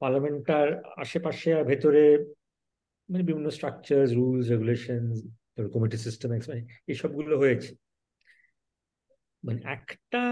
পার্লামেন্টটার 0.01 0.69
আশেপাশে 0.97 1.49
আর 1.55 1.65
ভেতরে 1.65 2.03
মানে 3.09 3.23
বিভিন্ন 3.23 3.49
structure 3.51 4.01
rules 4.15 4.47
regulation 4.51 5.03
committee 5.73 5.97
system 5.97 6.29
এইসবগুলো 6.87 7.35
হয়েছে। 7.39 7.71
মানে 9.45 9.61
একটা 9.67 10.23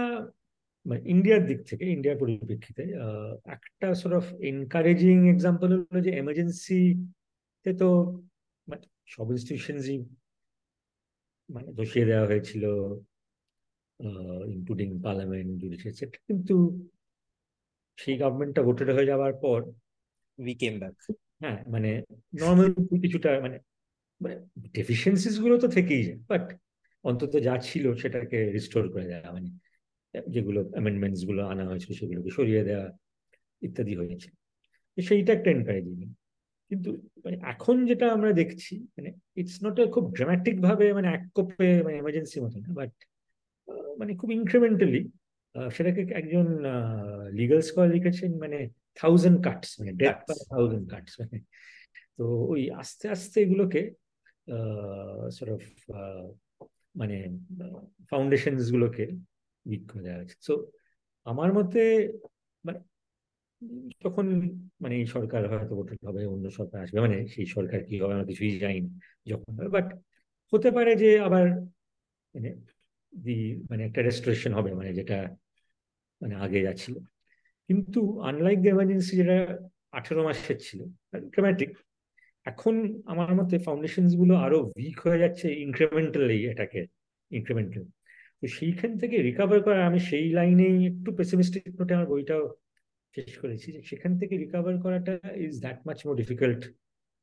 মানে 0.85 1.01
ইন্ডিয়ার 1.09 1.41
দিক 1.45 1.59
থেকে 1.65 1.83
ইন্ডিয়ার 1.91 2.17
পরিপ্রেক্ষিতে 2.17 2.83
একটা 3.45 3.87
সর 3.95 4.13
অফ 4.15 4.25
এনকারেজিং 4.41 5.17
এক্সাম্পল 5.29 5.69
হলো 5.71 5.99
যে 6.01 6.11
এমার্জেন্সিতে 6.11 7.71
তো 7.73 7.89
মানে 8.67 8.85
সব 9.07 9.27
ইনস্টিটিউশনসই 9.31 9.97
মানে 11.49 11.69
বসিয়ে 11.71 12.05
দেওয়া 12.05 12.25
হয়েছিল 12.25 12.63
ইনক্লুডিং 14.53 14.89
পার্লামেন্ট 15.01 15.51
জুডিশিয়ারি 15.61 16.17
কিন্তু 16.27 16.55
সেই 17.99 18.17
গভর্নমেন্টটা 18.17 18.61
ভোটেড 18.61 18.89
হয়ে 18.89 19.05
যাওয়ার 19.05 19.33
পর 19.33 19.59
উই 20.37 20.55
কেম 20.55 20.79
ব্যাক 20.79 20.95
হ্যাঁ 21.39 21.63
মানে 21.67 22.03
নর্মাল 22.39 22.73
কিছুটা 23.01 23.41
মানে 23.41 23.59
মানে 24.21 24.35
ডেফিসিয়েন্সিসগুলো 24.73 25.57
তো 25.59 25.67
থেকেই 25.67 26.03
যায় 26.05 26.19
বাট 26.27 26.53
অন্তত 27.03 27.35
যা 27.37 27.57
ছিল 27.57 27.93
সেটাকে 27.93 28.51
রিস্টোর 28.51 28.91
করে 28.91 29.05
দেওয়া 29.05 29.31
মানে 29.33 29.49
যেগুলো 30.29 30.69
অ্যামেন্ডমেন্টসগুলো 30.71 31.47
আনা 31.47 31.65
হয়েছিল 31.65 31.93
সেগুলোকে 31.93 32.29
সরিয়ে 32.29 32.63
দেওয়া 32.63 32.97
ইত্যাদি 33.61 33.95
হয়েছে। 33.95 34.29
সেইটা 34.97 35.33
একটা 35.33 35.51
এনকারেজিং 35.51 36.13
কিন্তু 36.69 36.89
মানে 37.25 37.37
এখন 37.43 37.85
যেটা 37.85 38.13
আমরা 38.13 38.31
দেখছি 38.33 38.79
মানে 38.79 39.13
ইটস 39.35 39.63
নট 39.63 39.77
খুব 39.91 40.13
ড্রামাটিক 40.13 40.61
ভাবে 40.61 40.93
মানে 40.93 41.07
এক 41.07 41.23
কোপে 41.33 41.83
মানে 41.83 41.97
এমার্জেন্সি 41.97 42.39
মতো 42.41 42.59
না 42.59 42.67
বাট 42.73 42.91
মানে 43.97 44.15
খুব 44.15 44.31
ইনক্রিমেন্টালি 44.31 45.09
সেটাকে 45.55 46.01
একজন 46.21 46.47
লিগাল 47.39 47.61
স্কলার 47.61 47.89
লিখেছেন 47.95 48.31
মানে 48.43 48.57
থাউজেন্ড 48.95 49.37
কাটস 49.45 49.69
মানে 49.79 49.91
ডেথ 50.01 50.17
বাই 50.27 50.37
থাউজেন্ড 50.53 50.85
কাটস 50.93 51.13
মানে। 51.21 51.37
তো 52.17 52.23
ওই 52.53 52.61
আস্তে 52.81 53.05
আস্তে 53.09 53.37
এগুলোকে 53.45 53.81
সরফ 55.37 55.63
মানে 56.95 57.17
ফাউন্ডেশনস 58.09 58.65
গুলোকে 58.71 59.05
উইক 59.65 59.83
করে 59.89 60.01
দেওয়া 60.05 60.19
হয়েছে। 60.19 60.35
সো 60.47 60.53
আমার 61.25 61.49
মতে 61.53 61.81
মানে 62.63 62.79
তখন 64.01 64.25
মানে 64.83 64.93
এই 64.95 65.07
সরকার 65.15 65.41
হয়তো 65.51 65.73
ভোটের 65.75 65.99
হবে 66.07 66.21
অন্য 66.33 66.45
সরকার 66.59 66.79
আসবে 66.83 66.99
মানে 67.05 67.17
সেই 67.27 67.47
সরকার 67.55 67.79
কি 67.87 67.95
হবে 68.01 68.13
আমরা 68.15 68.27
কিছুই 68.31 68.51
জানি 68.63 68.79
না 68.81 68.89
যখন 69.27 69.51
হবে 69.57 69.69
বাট 69.77 69.87
হতে 70.53 70.69
পারে 70.77 70.91
যে 70.95 71.09
আবার 71.19 71.45
মানে 72.35 72.49
দি 73.13 73.37
মানে 73.69 73.81
একটা 73.85 74.01
রেস্টোরেশন 74.01 74.51
হবে 74.53 74.71
মানে 74.73 74.91
যেটা 74.93 75.17
মানে 76.21 76.35
আগে 76.35 76.59
যাচ্ছিল। 76.61 76.95
কিন্তু 77.69 77.99
আনলাইক 78.21 78.57
দ্য 78.61 78.69
এমার্জেন্সি 78.69 79.13
যেটা 79.17 79.37
আঠেরো 79.91 80.21
মাসের 80.23 80.57
ছিল 80.59 80.79
ড্রামাটিক 81.33 81.71
এখন 82.45 82.75
আমার 83.05 83.31
মতে 83.35 83.55
ফাউন্ডেশনসগুলো 83.59 84.33
আরও 84.35 84.59
উইক 84.77 84.97
হয়ে 84.99 85.19
যাচ্ছে 85.19 85.47
ইনক্রিমেন্টালি 85.65 86.37
এটাকে 86.45 86.79
ইনক্রিমেন্টাল 87.31 87.85
তো 88.39 88.45
সেইখান 88.47 88.91
থেকে 88.97 89.15
রিকাভার 89.19 89.59
করা 89.63 89.79
আমি 89.85 89.99
সেই 89.99 90.27
লাইনেই 90.29 90.77
একটু 90.87 91.09
পেসিমিস্টিক 91.15 91.63
নোটে 91.79 91.93
আমার 91.93 92.07
বইটাও 92.07 92.43
শেষ 93.15 93.31
করেছি 93.37 93.67
যে 93.71 93.81
সেখান 93.83 94.11
থেকে 94.19 94.33
রিকাভার 94.37 94.75
করাটা 94.81 95.13
is 95.45 95.53
that 95.61 95.79
much 95.87 95.99
more 96.05 96.15
difficult 96.15 96.61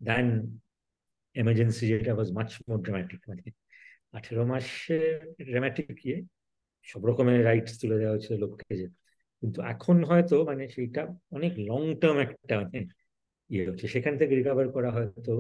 than 0.01 0.27
emergency 1.37 1.85
যেটা 1.89 2.13
ওয়াজ 2.15 2.29
মাচ 2.33 2.51
মোর 2.69 2.79
ড্রামাটিক 2.83 3.21
মানে 3.29 3.45
আঠেরো 4.13 4.45
মাসে 4.47 4.99
ড্রামাটিক 5.51 5.89
গিয়ে 6.01 6.19
সব 6.91 7.03
রকমের 7.09 7.41
রাইটস 7.49 7.73
তুলে 7.81 7.97
দেওয়া 8.01 8.15
হয়েছিল 8.15 8.35
লোককে 8.45 8.73
যে, 8.81 8.87
কিন্তু 9.43 9.59
এখন 9.73 9.97
হয়তো 10.11 10.37
মানে 10.51 10.65
সেইটা 10.75 11.03
অনেক 11.37 11.53
লং 11.71 11.83
টার্ম 12.01 12.17
একটা 12.27 12.55
মানে 12.63 12.79
ইয়ে 13.51 13.65
হচ্ছে। 13.69 13.87
সেখান 13.95 14.15
থেকে 14.21 14.33
রিকভার 14.39 14.67
করা 14.77 14.91
হয়তো 14.97 15.33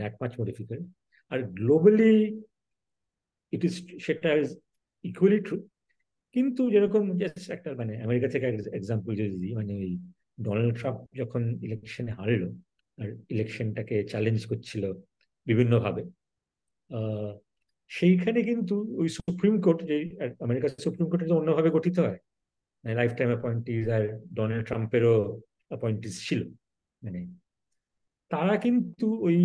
দ্যাট 0.00 0.14
মাচ 0.20 0.32
মোর 0.38 0.46
ডিফিকাল্ট 0.50 0.84
আর 1.32 1.38
গ্লোবালি 1.58 2.16
ইট 3.52 3.62
ইস 3.68 3.74
সেটা 4.06 4.30
ইজ 4.40 4.48
ইকুয়ালি 5.04 5.38
ট্রু 5.46 5.56
কিন্তু 6.36 6.62
যেরকম 6.74 7.04
জাস্ট 7.22 7.48
একটা 7.56 7.70
মানে 7.80 7.92
আমেরিকা 8.06 8.28
থেকে 8.34 8.46
এক্সাম্পল 8.78 9.10
যদি 9.20 9.34
দিই 9.42 9.54
মানে 9.60 9.72
ওই 9.80 9.90
ডোনাল্ড 10.44 10.74
ট্রাম্প 10.80 11.00
যখন 11.20 11.42
ইলেকশনে 11.66 12.12
হারলো, 12.18 12.48
আর 12.98 13.08
ইলেকশনটাকে 13.34 13.96
চ্যালেঞ্জ 14.10 14.40
করছিল 14.50 14.84
বিভিন্নভাবে 15.46 16.02
সেইখানে 17.92 18.42
কিন্তু 18.42 18.74
ওই 19.00 19.08
সুপ্রিম 19.08 19.54
কোর্ট 19.60 19.78
যে 19.90 19.96
আমেরিকার 20.40 20.70
সুপ্রিম 20.84 21.06
কোর্ট 21.08 21.22
যে 21.28 21.34
অন্যভাবে 21.34 21.70
গঠিত 21.70 21.96
হয় 21.98 22.18
মানে 22.84 22.94
লাইফ 22.94 23.12
টাইম 23.18 23.28
অ্যাপয়েন্টিজ 23.28 23.84
আর 23.88 24.02
ডোনাল্ড 24.34 24.64
ট্রাম্পেরও 24.66 25.16
অ্যাপয়েন্টিজ 25.68 26.14
ছিল 26.28 26.40
মানে 27.02 27.20
তারা 28.30 28.54
কিন্তু 28.56 29.06
ওই 29.26 29.38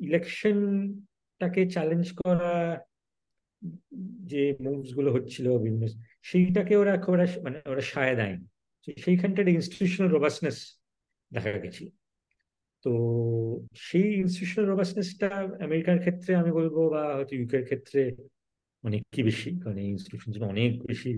ইলেকশনটাকে 0.00 1.62
চ্যালেঞ্জ 1.66 2.06
করা, 2.12 2.54
যে 4.30 4.42
মুভসগুলো 4.60 5.12
হচ্ছিল, 5.12 5.46
বিভিন্ন 5.58 5.86
সেইটাকে 6.22 6.74
ওরা 6.76 6.94
খুব 6.98 7.14
মানে 7.42 7.58
ওরা 7.66 7.80
সায় 7.80 8.14
দেয়নি। 8.16 8.46
সেইখানটার 9.00 9.48
ইনস্টিটিউশনাল 9.48 10.08
রোবাসনেস 10.10 10.58
দেখা 11.32 11.50
গেছিল। 11.52 11.86
তো 12.84 12.92
সেই 13.74 14.06
ইনস্টিটিউশনাল 14.22 14.66
রোবাসনেসটা 14.68 15.28
আমেরিকার 15.66 15.96
ক্ষেত্রে 15.98 16.30
আমি 16.34 16.50
বলব 16.58 16.76
বা 16.94 17.02
হয়তো 17.16 17.32
ইউকের 17.36 17.64
ক্ষেত্রে 17.64 18.00
অনেক 18.84 19.02
কি 19.14 19.20
বেশি? 19.22 19.50
কারণ 19.62 19.76
এই 19.78 19.88
ইনস্টিটিউশন 19.94 20.30
অনেক 20.54 20.70
বেশি 20.86 21.10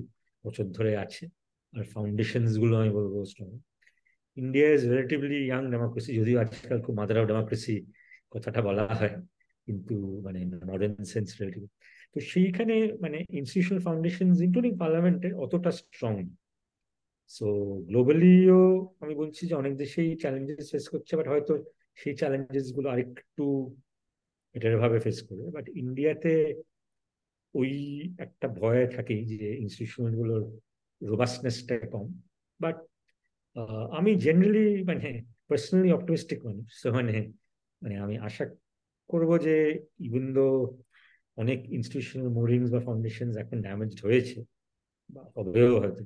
বছর 0.45 0.67
ধরে 0.77 0.93
আছে। 1.05 1.25
আর 1.73 1.85
ফাউন্ডেশনগুলো 1.85 2.75
আমি 2.77 2.91
বলব 2.91 3.15
strong 3.25 3.49
India 4.37 4.67
is 4.75 4.83
relatively 4.91 5.39
young 5.49 5.63
democracy 5.71 6.11
যদিও 6.21 6.37
আজকাল 6.41 6.79
খুব 6.85 6.95
মাদার 7.01 7.17
অফ 7.21 7.27
ডেমোক্রেসি 7.27 7.75
কথাটা 8.31 8.61
বলা 8.69 8.85
হয়, 8.95 9.15
কিন্তু 9.67 9.95
মানে 10.27 10.39
মডার্ন 10.71 11.05
সেন্স 11.05 11.29
রিলেটিভ 11.39 11.63
তো 12.15 12.19
সেইখানে 12.21 12.75
মানে 13.01 13.19
ইনস্টিটিউশনাল 13.41 13.81
ফাউন্ডেশন 13.81 14.27
ইনক্লুডিং 14.47 14.73
পার্লামেন্টের 14.79 15.33
অতটা 15.35 15.71
স্ট্রং 15.71 16.13
সো 17.35 17.47
গ্লোবালিও 17.89 18.61
আমি 19.03 19.15
বলছি 19.23 19.43
যে 19.49 19.55
অনেক 19.63 19.75
দেশেই 19.83 20.11
চ্যালেঞ্জেস 20.23 20.67
ফেস 20.73 20.85
করছে 20.93 21.13
বাট 21.19 21.27
হয়তো 21.33 21.53
সেই 22.01 22.15
চ্যালেঞ্জেসগুলো 22.21 22.87
আরেকটু 22.95 23.45
বেটার 24.55 24.75
ভাবে 24.83 24.99
ফেস 25.05 25.19
করবে। 25.27 25.47
বাট 25.57 25.67
ইন্ডিয়াতে 25.83 26.33
ওই 27.55 27.73
একটা 28.25 28.47
ভয় 28.61 28.83
থাকে 28.95 29.15
যে 29.31 29.49
ইনস্টিটিউশনগুলোর 29.65 30.45
রোবাসনেসটা 31.01 31.77
কম। 31.93 32.07
বাট 32.61 32.77
আমি 33.99 34.11
জেনারেলি 34.25 34.67
মানে 34.91 35.09
পার্সোনালি 35.49 35.91
অপটিমিস্টিক 35.97 36.39
মানুষ। 36.49 36.69
মানে 36.99 37.17
মানে 37.83 37.95
আমি 38.05 38.15
আশা 38.29 38.45
করব 39.11 39.31
যে 39.47 39.57
ইভেন 40.07 40.27
দো 40.37 40.47
অনেক 41.43 41.59
ইনস্টিটিউশনাল 41.77 42.29
মোরিংস 42.39 42.69
বা 42.75 42.81
ফাউন্ডেশন 42.87 43.29
এখন 43.43 43.59
ড্যামেজড 43.67 43.99
হয়েছে, 44.07 44.39
বা 45.11 45.23
হবেও 45.37 45.73
হয়তো। 45.83 46.03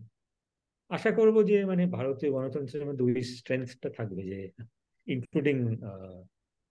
আশা 0.91 1.11
করব 1.19 1.37
যে 1.51 1.57
মানে 1.71 1.83
ভারতীয় 1.97 2.31
গণতন্ত্রের 2.37 2.87
মধ্যে 2.89 3.05
ওই 3.09 3.15
স্ট্রেংথটা 3.39 3.89
থাকবে 3.99 4.23
যে 4.31 4.41
ইনক্লুডিং 5.07 5.57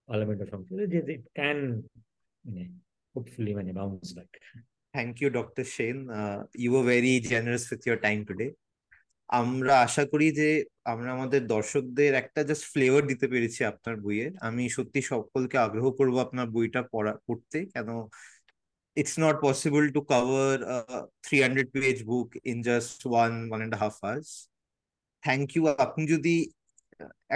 পার্লামেন্ট 0.08 0.40
অফ 0.42 0.48
সংসদ, 0.54 0.78
যে 0.92 1.00
ক্যান 1.38 1.58
মানে 2.44 2.62
হোপফুলি 3.14 3.52
মানে 3.58 3.70
bounce 3.78 4.08
back 4.16 4.30
thank 4.94 5.14
you 5.22 5.28
doctor 5.38 5.64
Sen 5.76 5.96
you 6.64 6.70
are 6.80 6.84
very 6.92 7.14
generous 7.32 7.64
with 7.72 7.82
your 7.88 7.98
time 8.06 8.18
today 8.28 8.46
আমরা 9.40 9.74
আশা 9.86 10.04
করি 10.12 10.26
যে, 10.40 10.48
আমরা 10.92 11.08
আমাদের 11.16 11.42
দর্শকদের 11.54 12.12
একটা 12.22 12.40
জাস্ট 12.48 12.64
ফ্লেভার 12.72 13.02
দিতে 13.10 13.26
পেরেছি 13.32 13.60
আপনার 13.72 13.94
বইয়ের 14.04 14.32
আমি 14.48 14.64
সত্যি 14.76 15.00
সকলকে 15.12 15.56
আগ্রহ 15.66 15.86
করব 15.98 16.14
আপনার 16.26 16.46
বইটা 16.54 16.80
পড়া, 16.92 17.12
পড়তে। 17.26 17.58
কেন 17.74 17.88
it's 19.00 19.16
not 19.24 19.36
possible 19.46 19.86
to 19.96 20.00
cover 20.12 20.50
a 20.76 20.78
300 21.26 21.72
page 21.76 22.00
book 22.10 22.28
in 22.50 22.56
just 22.70 22.98
one 23.22 23.36
one 23.54 23.62
and 23.66 23.74
a 23.76 23.80
half 23.82 23.96
hours. 24.04 24.30
Thank 25.22 25.48
you 25.56 25.62
আপনি 25.86 26.02
যদি 26.14 26.34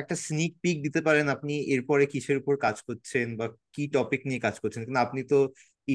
একটা 0.01 0.15
স্নিক 0.27 0.53
পিক 0.63 0.77
দিতে 0.87 1.01
পারেন, 1.07 1.27
আপনি 1.37 1.55
এরপরে 1.75 2.05
কিসের 2.13 2.37
উপর 2.43 2.55
কাজ 2.67 2.77
করছেন 2.89 3.27
বা 3.39 3.47
কি 3.75 3.85
টপিক 3.97 4.21
নিয়ে 4.29 4.41
কাজ 4.47 4.57
করছেন? 4.63 4.81
কিন্তু 4.87 5.01
আপনি 5.07 5.21
তো 5.33 5.39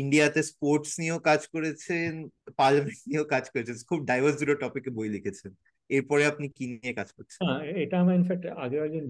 ইন্ডিয়াতে 0.01 0.41
স্পোর্টস 0.51 0.91
নিয়েও 1.01 1.19
কাজ 1.29 1.41
করেছেন 1.53 2.11
পার্লামেন্ট 2.59 2.99
নিয়েও 3.09 3.25
কাজ 3.33 3.45
করেছেন, 3.53 3.75
খুব 3.89 3.99
ডাইভার্স 4.09 4.35
দুটো 4.41 4.55
টপিকে 4.63 4.89
বই 4.97 5.07
লিখেছেন। 5.15 5.51
এরপরে 5.89 6.23
আপনি 6.31 6.45
কি 6.57 6.63
নিয়ে 6.71 6.93
কাজ 6.99 7.09
করছেন? 7.17 7.39
হ্যাঁ 7.45 7.63
এটা 7.83 7.95
আমার 8.03 8.15
ইনফ্যাক্ট 8.19 8.45
আগে 8.63 8.77
একজন 8.87 9.05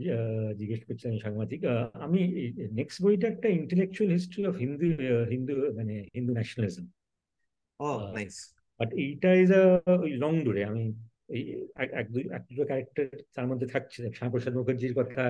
জিজ্ঞেস 0.59 0.81
করছেন 0.87 1.11
সাংবাদিক। 1.25 1.61
আমি 2.05 2.21
নেক্সট 2.79 2.99
বইটা 3.03 3.25
একটা 3.29 3.47
intellectual 3.59 4.09
history 4.17 4.41
of 4.49 4.53
Hindu 4.63 4.85
Hindu 5.33 5.53
মানে 5.77 5.95
Hindu 6.15 6.31
nationalism 6.37 6.85
O 7.79 7.89
nice 8.17 8.35
but 8.79 8.89
এইটা 9.03 9.29
ইজ 9.43 9.49
আ 9.61 9.63
লং 10.23 10.33
ডুরে 10.45 10.61
আমি 10.71 10.83
এই 11.35 11.43
এক 11.99 12.07
দুই 12.13 12.23
এক 12.37 12.43
দুটো 12.49 12.63
ক্যারেক্টার 12.69 13.05
তার 13.35 13.45
মধ্যে 13.51 13.67
থাকছে। 13.73 13.99
শ্যামাপ্রসাদ 14.17 14.53
মুখার্জির 14.59 14.93
কথা 14.99 15.23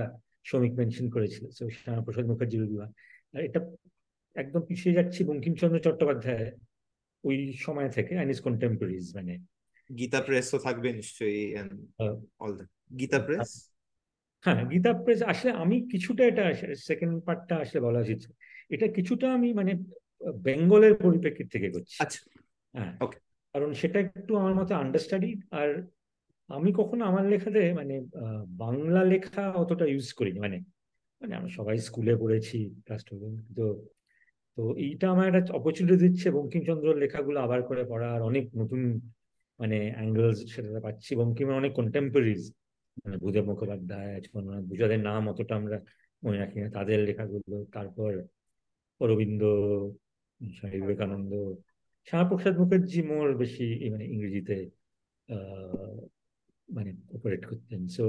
শ্রমিক 0.47 0.73
মেনশন 0.79 1.07
করেছিল 1.15 1.43
তো 1.57 1.63
শ্যামাপ্রসাদ 1.81 2.25
মুখার্জির 2.31 2.61
বিবাহ 2.71 2.89
আর 3.33 3.41
এটা 3.47 3.59
একদম 4.35 4.61
পিছিয়ে 4.69 4.97
যাচ্ছি 4.97 5.19
বঙ্কিমচন্দ্র 5.29 5.77
চট্টোপাধ্যায় 5.85 6.47
ওই 7.23 7.37
সময় 7.65 7.89
থেকে 7.97 8.11
অ্যান্ড 8.15 8.31
ইজ 8.33 8.39
কন্টেম্পোরারিজ 8.47 9.05
মানে 9.17 9.33
গীতা 9.89 10.21
প্রেস 10.21 10.51
তো 10.51 10.57
থাকবে 10.57 10.93
নিশ্চয়ই 10.93 11.55
অল 12.39 12.53
গীতা 12.99 13.19
প্রেস 13.19 13.49
হ্যাঁ 14.45 14.65
গীতা 14.65 14.93
প্রেস 14.93 15.21
আসলে 15.23 15.51
আমি 15.51 15.87
কিছুটা 15.91 16.23
এটা 16.25 16.53
সেকেন্ড 16.75 17.23
পার্টটা 17.23 17.55
আসলে 17.55 17.79
বলা 17.81 17.99
উচিত। 17.99 18.21
এটা 18.69 18.87
কিছুটা 18.87 19.33
আমি 19.33 19.53
মানে 19.53 19.71
বেঙ্গলের 20.41 20.95
পরিপ্রেক্ষিত 20.95 21.47
থেকে 21.51 21.69
করছি। 21.69 21.95
আচ্ছা। 21.99 22.19
হ্যাঁ। 22.73 22.93
ওকে 23.01 23.17
কারণ 23.55 23.73
সেটা 23.73 23.99
একটু 23.99 24.37
আমার 24.37 24.53
মতে 24.55 24.73
আন্ডারস্টাডি 24.73 25.41
আর 25.51 25.69
আমি 26.49 26.73
কখনো 26.73 27.05
আমার 27.05 27.25
লেখাতে 27.25 27.73
মানে 27.73 27.95
বাংলা 28.47 29.03
লেখা 29.03 29.51
অতটা 29.51 29.85
ইউজ 29.85 30.13
করিনি। 30.13 30.39
মানে 30.39 30.57
মানে 31.21 31.35
আমরা 31.35 31.49
সবাই 31.49 31.77
স্কুলে 31.77 32.15
পড়েছি 32.15 32.57
ক্লাস 32.85 33.01
তো 33.03 33.15
তো 34.57 34.75
এইটা 34.77 35.09
আমার 35.09 35.35
একটা 35.35 35.53
অপরচুনিটি 35.53 35.97
দিচ্ছে। 35.97 36.31
বঙ্কিমচন্দ্রের 36.31 36.97
লেখাগুলো 36.97 37.39
আবার 37.39 37.63
করে 37.63 37.83
পড়া 37.85 38.07
আর 38.11 38.21
অনেক 38.21 38.45
নতুন 38.55 38.81
মানে 39.59 39.77
অ্যাঙ্গেলস 39.97 40.39
সেটা 40.53 40.81
পাচ্ছি 40.87 41.11
বঙ্কিমের 41.21 41.59
অনেক 41.61 41.71
কন্টেম্পোরারিজ 41.79 42.43
মানে 43.03 43.15
ভূদেব 43.23 43.45
মুখোপাধ্যায় 43.49 44.13
যাদের 44.81 45.01
নাম 45.09 45.21
অতটা 45.31 45.53
আমরা 45.61 45.77
মনে 46.23 46.37
রাখি 46.43 46.57
না। 46.61 46.67
তাদের 46.77 46.99
লেখাগুলো, 47.07 47.57
তারপর 47.75 48.11
অরবিন্দ 49.01 49.41
স্বামী 50.57 50.77
বিবেকানন্দ, 50.81 51.33
শ্যামাপ্রসাদ 52.07 52.55
মুখার্জি 52.61 53.01
মোর 53.09 53.27
বেশি 53.41 53.65
মানে 53.93 54.05
ইংরেজিতে 54.13 54.57
মানে 56.69 56.91
অপারেট 57.15 57.43
করতেন। 57.49 57.81
সো 57.95 58.05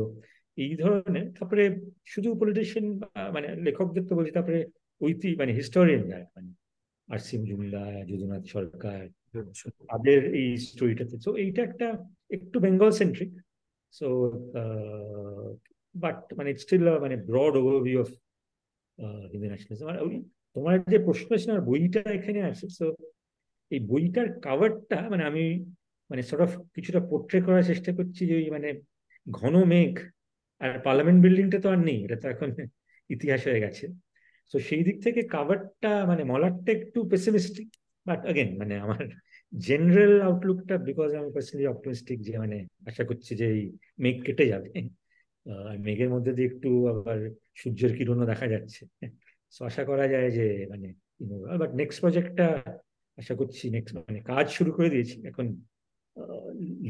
এই 0.64 0.72
ধরনের, 0.82 1.26
তারপরে 1.36 1.64
শুধু 2.12 2.28
পলিটিশিয়ান 2.40 2.86
মানে 3.34 3.48
লেখকদের 3.66 4.04
তো 4.08 4.12
বলছি, 4.18 4.32
তারপরে 4.38 4.58
ঐতি 5.00 5.30
মানে 5.40 5.52
হিস্টোরিয়ান 5.58 6.02
যারা 6.10 6.26
মানে 6.36 6.50
আর 7.08 7.18
সি 7.26 7.34
মজুমদার 7.40 7.92
যদুনাথ 8.10 8.44
সরকার 8.54 9.00
তাদের 9.90 10.20
এই 10.40 10.48
স্টোরিটাতে 10.68 11.16
তো 11.24 11.30
এইটা 11.44 11.60
একটা 11.68 11.86
একটু 12.36 12.56
বেঙ্গল 12.64 12.90
সেন্ট্রিক 13.00 13.30
সো 13.94 14.06
বাট 15.94 16.18
মানে 16.38 16.50
স্টিল 16.62 16.84
মানে 17.04 17.16
broad 17.28 17.54
overview 17.60 17.98
of 18.04 18.10
Hindu 19.32 19.46
nationalism 19.50 19.88
আর 19.92 19.98
ওই 20.06 20.14
তোমার 20.56 20.74
যে 20.92 20.98
প্রশ্ন 21.06 21.30
ছিল 21.42 21.52
বইটা 21.70 22.00
এখানে 22.18 22.40
আছে। 22.50 22.66
সো 22.78 22.86
এই 23.70 23.80
বইটার 23.90 24.28
কাভারটা 24.44 24.98
মানে 25.12 25.24
আমি 25.30 25.44
মানে 26.10 26.22
সর্ট 26.28 26.42
অফ 26.46 26.52
কিছুটা 26.74 27.00
পোর্ট্রে 27.10 27.38
করার 27.46 27.64
চেষ্টা 27.70 27.90
করছি 27.98 28.22
যে 28.30 28.34
ওই 28.40 28.48
মানে 28.56 28.68
ঘন 29.26 29.54
মেঘ 29.72 29.94
আর 30.60 30.70
পার্লামেন্ট 30.86 31.18
বিল্ডিংটা 31.24 31.58
তো 31.64 31.68
আর 31.74 31.80
নেই। 31.88 31.98
এটা 32.06 32.16
তো 32.22 32.26
এখন 32.34 32.48
ইতিহাস 33.10 33.40
হয়ে 33.48 33.62
গেছে। 33.64 33.84
তো 34.50 34.56
সেই 34.68 34.82
দিক 34.86 34.96
থেকে 35.04 35.20
কাভারটা 35.34 35.92
মানে 36.10 36.22
মলারটা 36.32 36.70
একটু 36.78 36.98
পেসিমিস্টিক 37.12 37.68
বাট 38.06 38.20
আগেন 38.30 38.48
মানে 38.60 38.74
আমার 38.84 39.02
জেনারেল 39.52 40.14
আউটলুকটা 40.28 40.74
বিকজ 40.88 41.10
আমি 41.20 41.30
পার্সোনালি 41.34 41.66
অপটিমিস্টিক 41.68 42.18
যে 42.26 42.34
মানে 42.42 42.56
আশা 42.90 43.02
করছি 43.08 43.32
যে 43.40 43.46
এই 43.56 43.62
মেঘ 44.02 44.16
কেটে 44.26 44.44
যাবে। 44.52 44.70
আর 45.68 45.76
মেঘের 45.86 46.10
মধ্যে 46.14 46.32
দিয়ে 46.36 46.48
একটু 46.52 46.70
আবার 46.92 47.18
সূর্যের 47.60 47.92
কিরণও 47.96 48.26
দেখা 48.26 48.46
যাচ্ছে। 48.54 48.82
সো 49.54 49.60
আশা 49.64 49.82
করা 49.90 50.06
যায় 50.08 50.30
যে 50.38 50.46
মানে 50.72 50.88
বাট 51.60 51.70
নেক্সট 51.80 51.98
প্রজেক্টটা 52.00 52.46
আশা 53.18 53.34
করছি 53.40 53.64
নেক্সট 53.76 53.94
মানে 53.96 54.20
কাজ 54.30 54.46
শুরু 54.56 54.70
করে 54.76 54.88
দিয়েছি। 54.94 55.16
এখন 55.30 55.46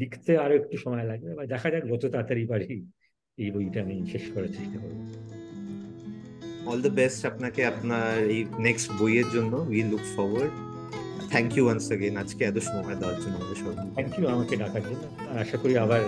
লিখতে 0.01 0.31
আরও 0.43 0.53
একটু 0.55 0.75
সময় 0.83 1.05
লাগবে, 1.11 1.31
বা 1.37 1.43
দেখা 1.53 1.67
যাক 1.73 1.83
যত 1.91 2.03
তাড়াতাড়ি 2.13 2.43
পারি 2.51 2.67
এই 3.37 3.49
বইটা 3.51 3.79
আমি 3.85 3.95
শেষ 4.13 4.23
করার 4.33 4.51
চেষ্টা 4.57 4.77
করব। 4.83 4.99
অল 6.66 6.78
দ্য 6.82 6.88
বেস্ট 6.90 7.20
আপনাকে 7.26 7.60
আপনার 7.66 8.10
এই 8.26 8.40
নেক্সট 8.58 8.88
বইয়ের 8.98 9.28
জন্য 9.32 9.52
we 9.68 9.82
look 9.82 10.04
forward 10.16 10.52
thank 11.30 11.50
you 11.56 11.64
once 11.64 11.84
again 11.92 12.14
আজকে 12.16 12.44
এত 12.44 12.58
সময় 12.58 12.96
দেওয়ার 12.96 13.18
জন্য 13.22 13.34
আমাদের 13.36 13.56
সবাই 13.56 13.74
থ্যাংক 13.94 14.12
ইউ 14.18 14.24
আমাকে 14.28 14.54
ডাকার 14.56 14.82
জন্য 14.82 15.02
আশা 15.40 15.56
করি 15.56 15.76
আবার 15.76 16.02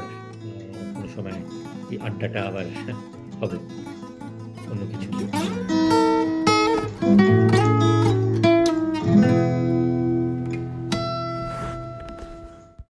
সময় 1.16 1.38
এই 1.90 1.98
আড্ডাটা 1.98 2.40
আবার 2.42 2.66
হবে 3.40 3.56
অন্য 4.70 4.82
কিছু 4.90 5.08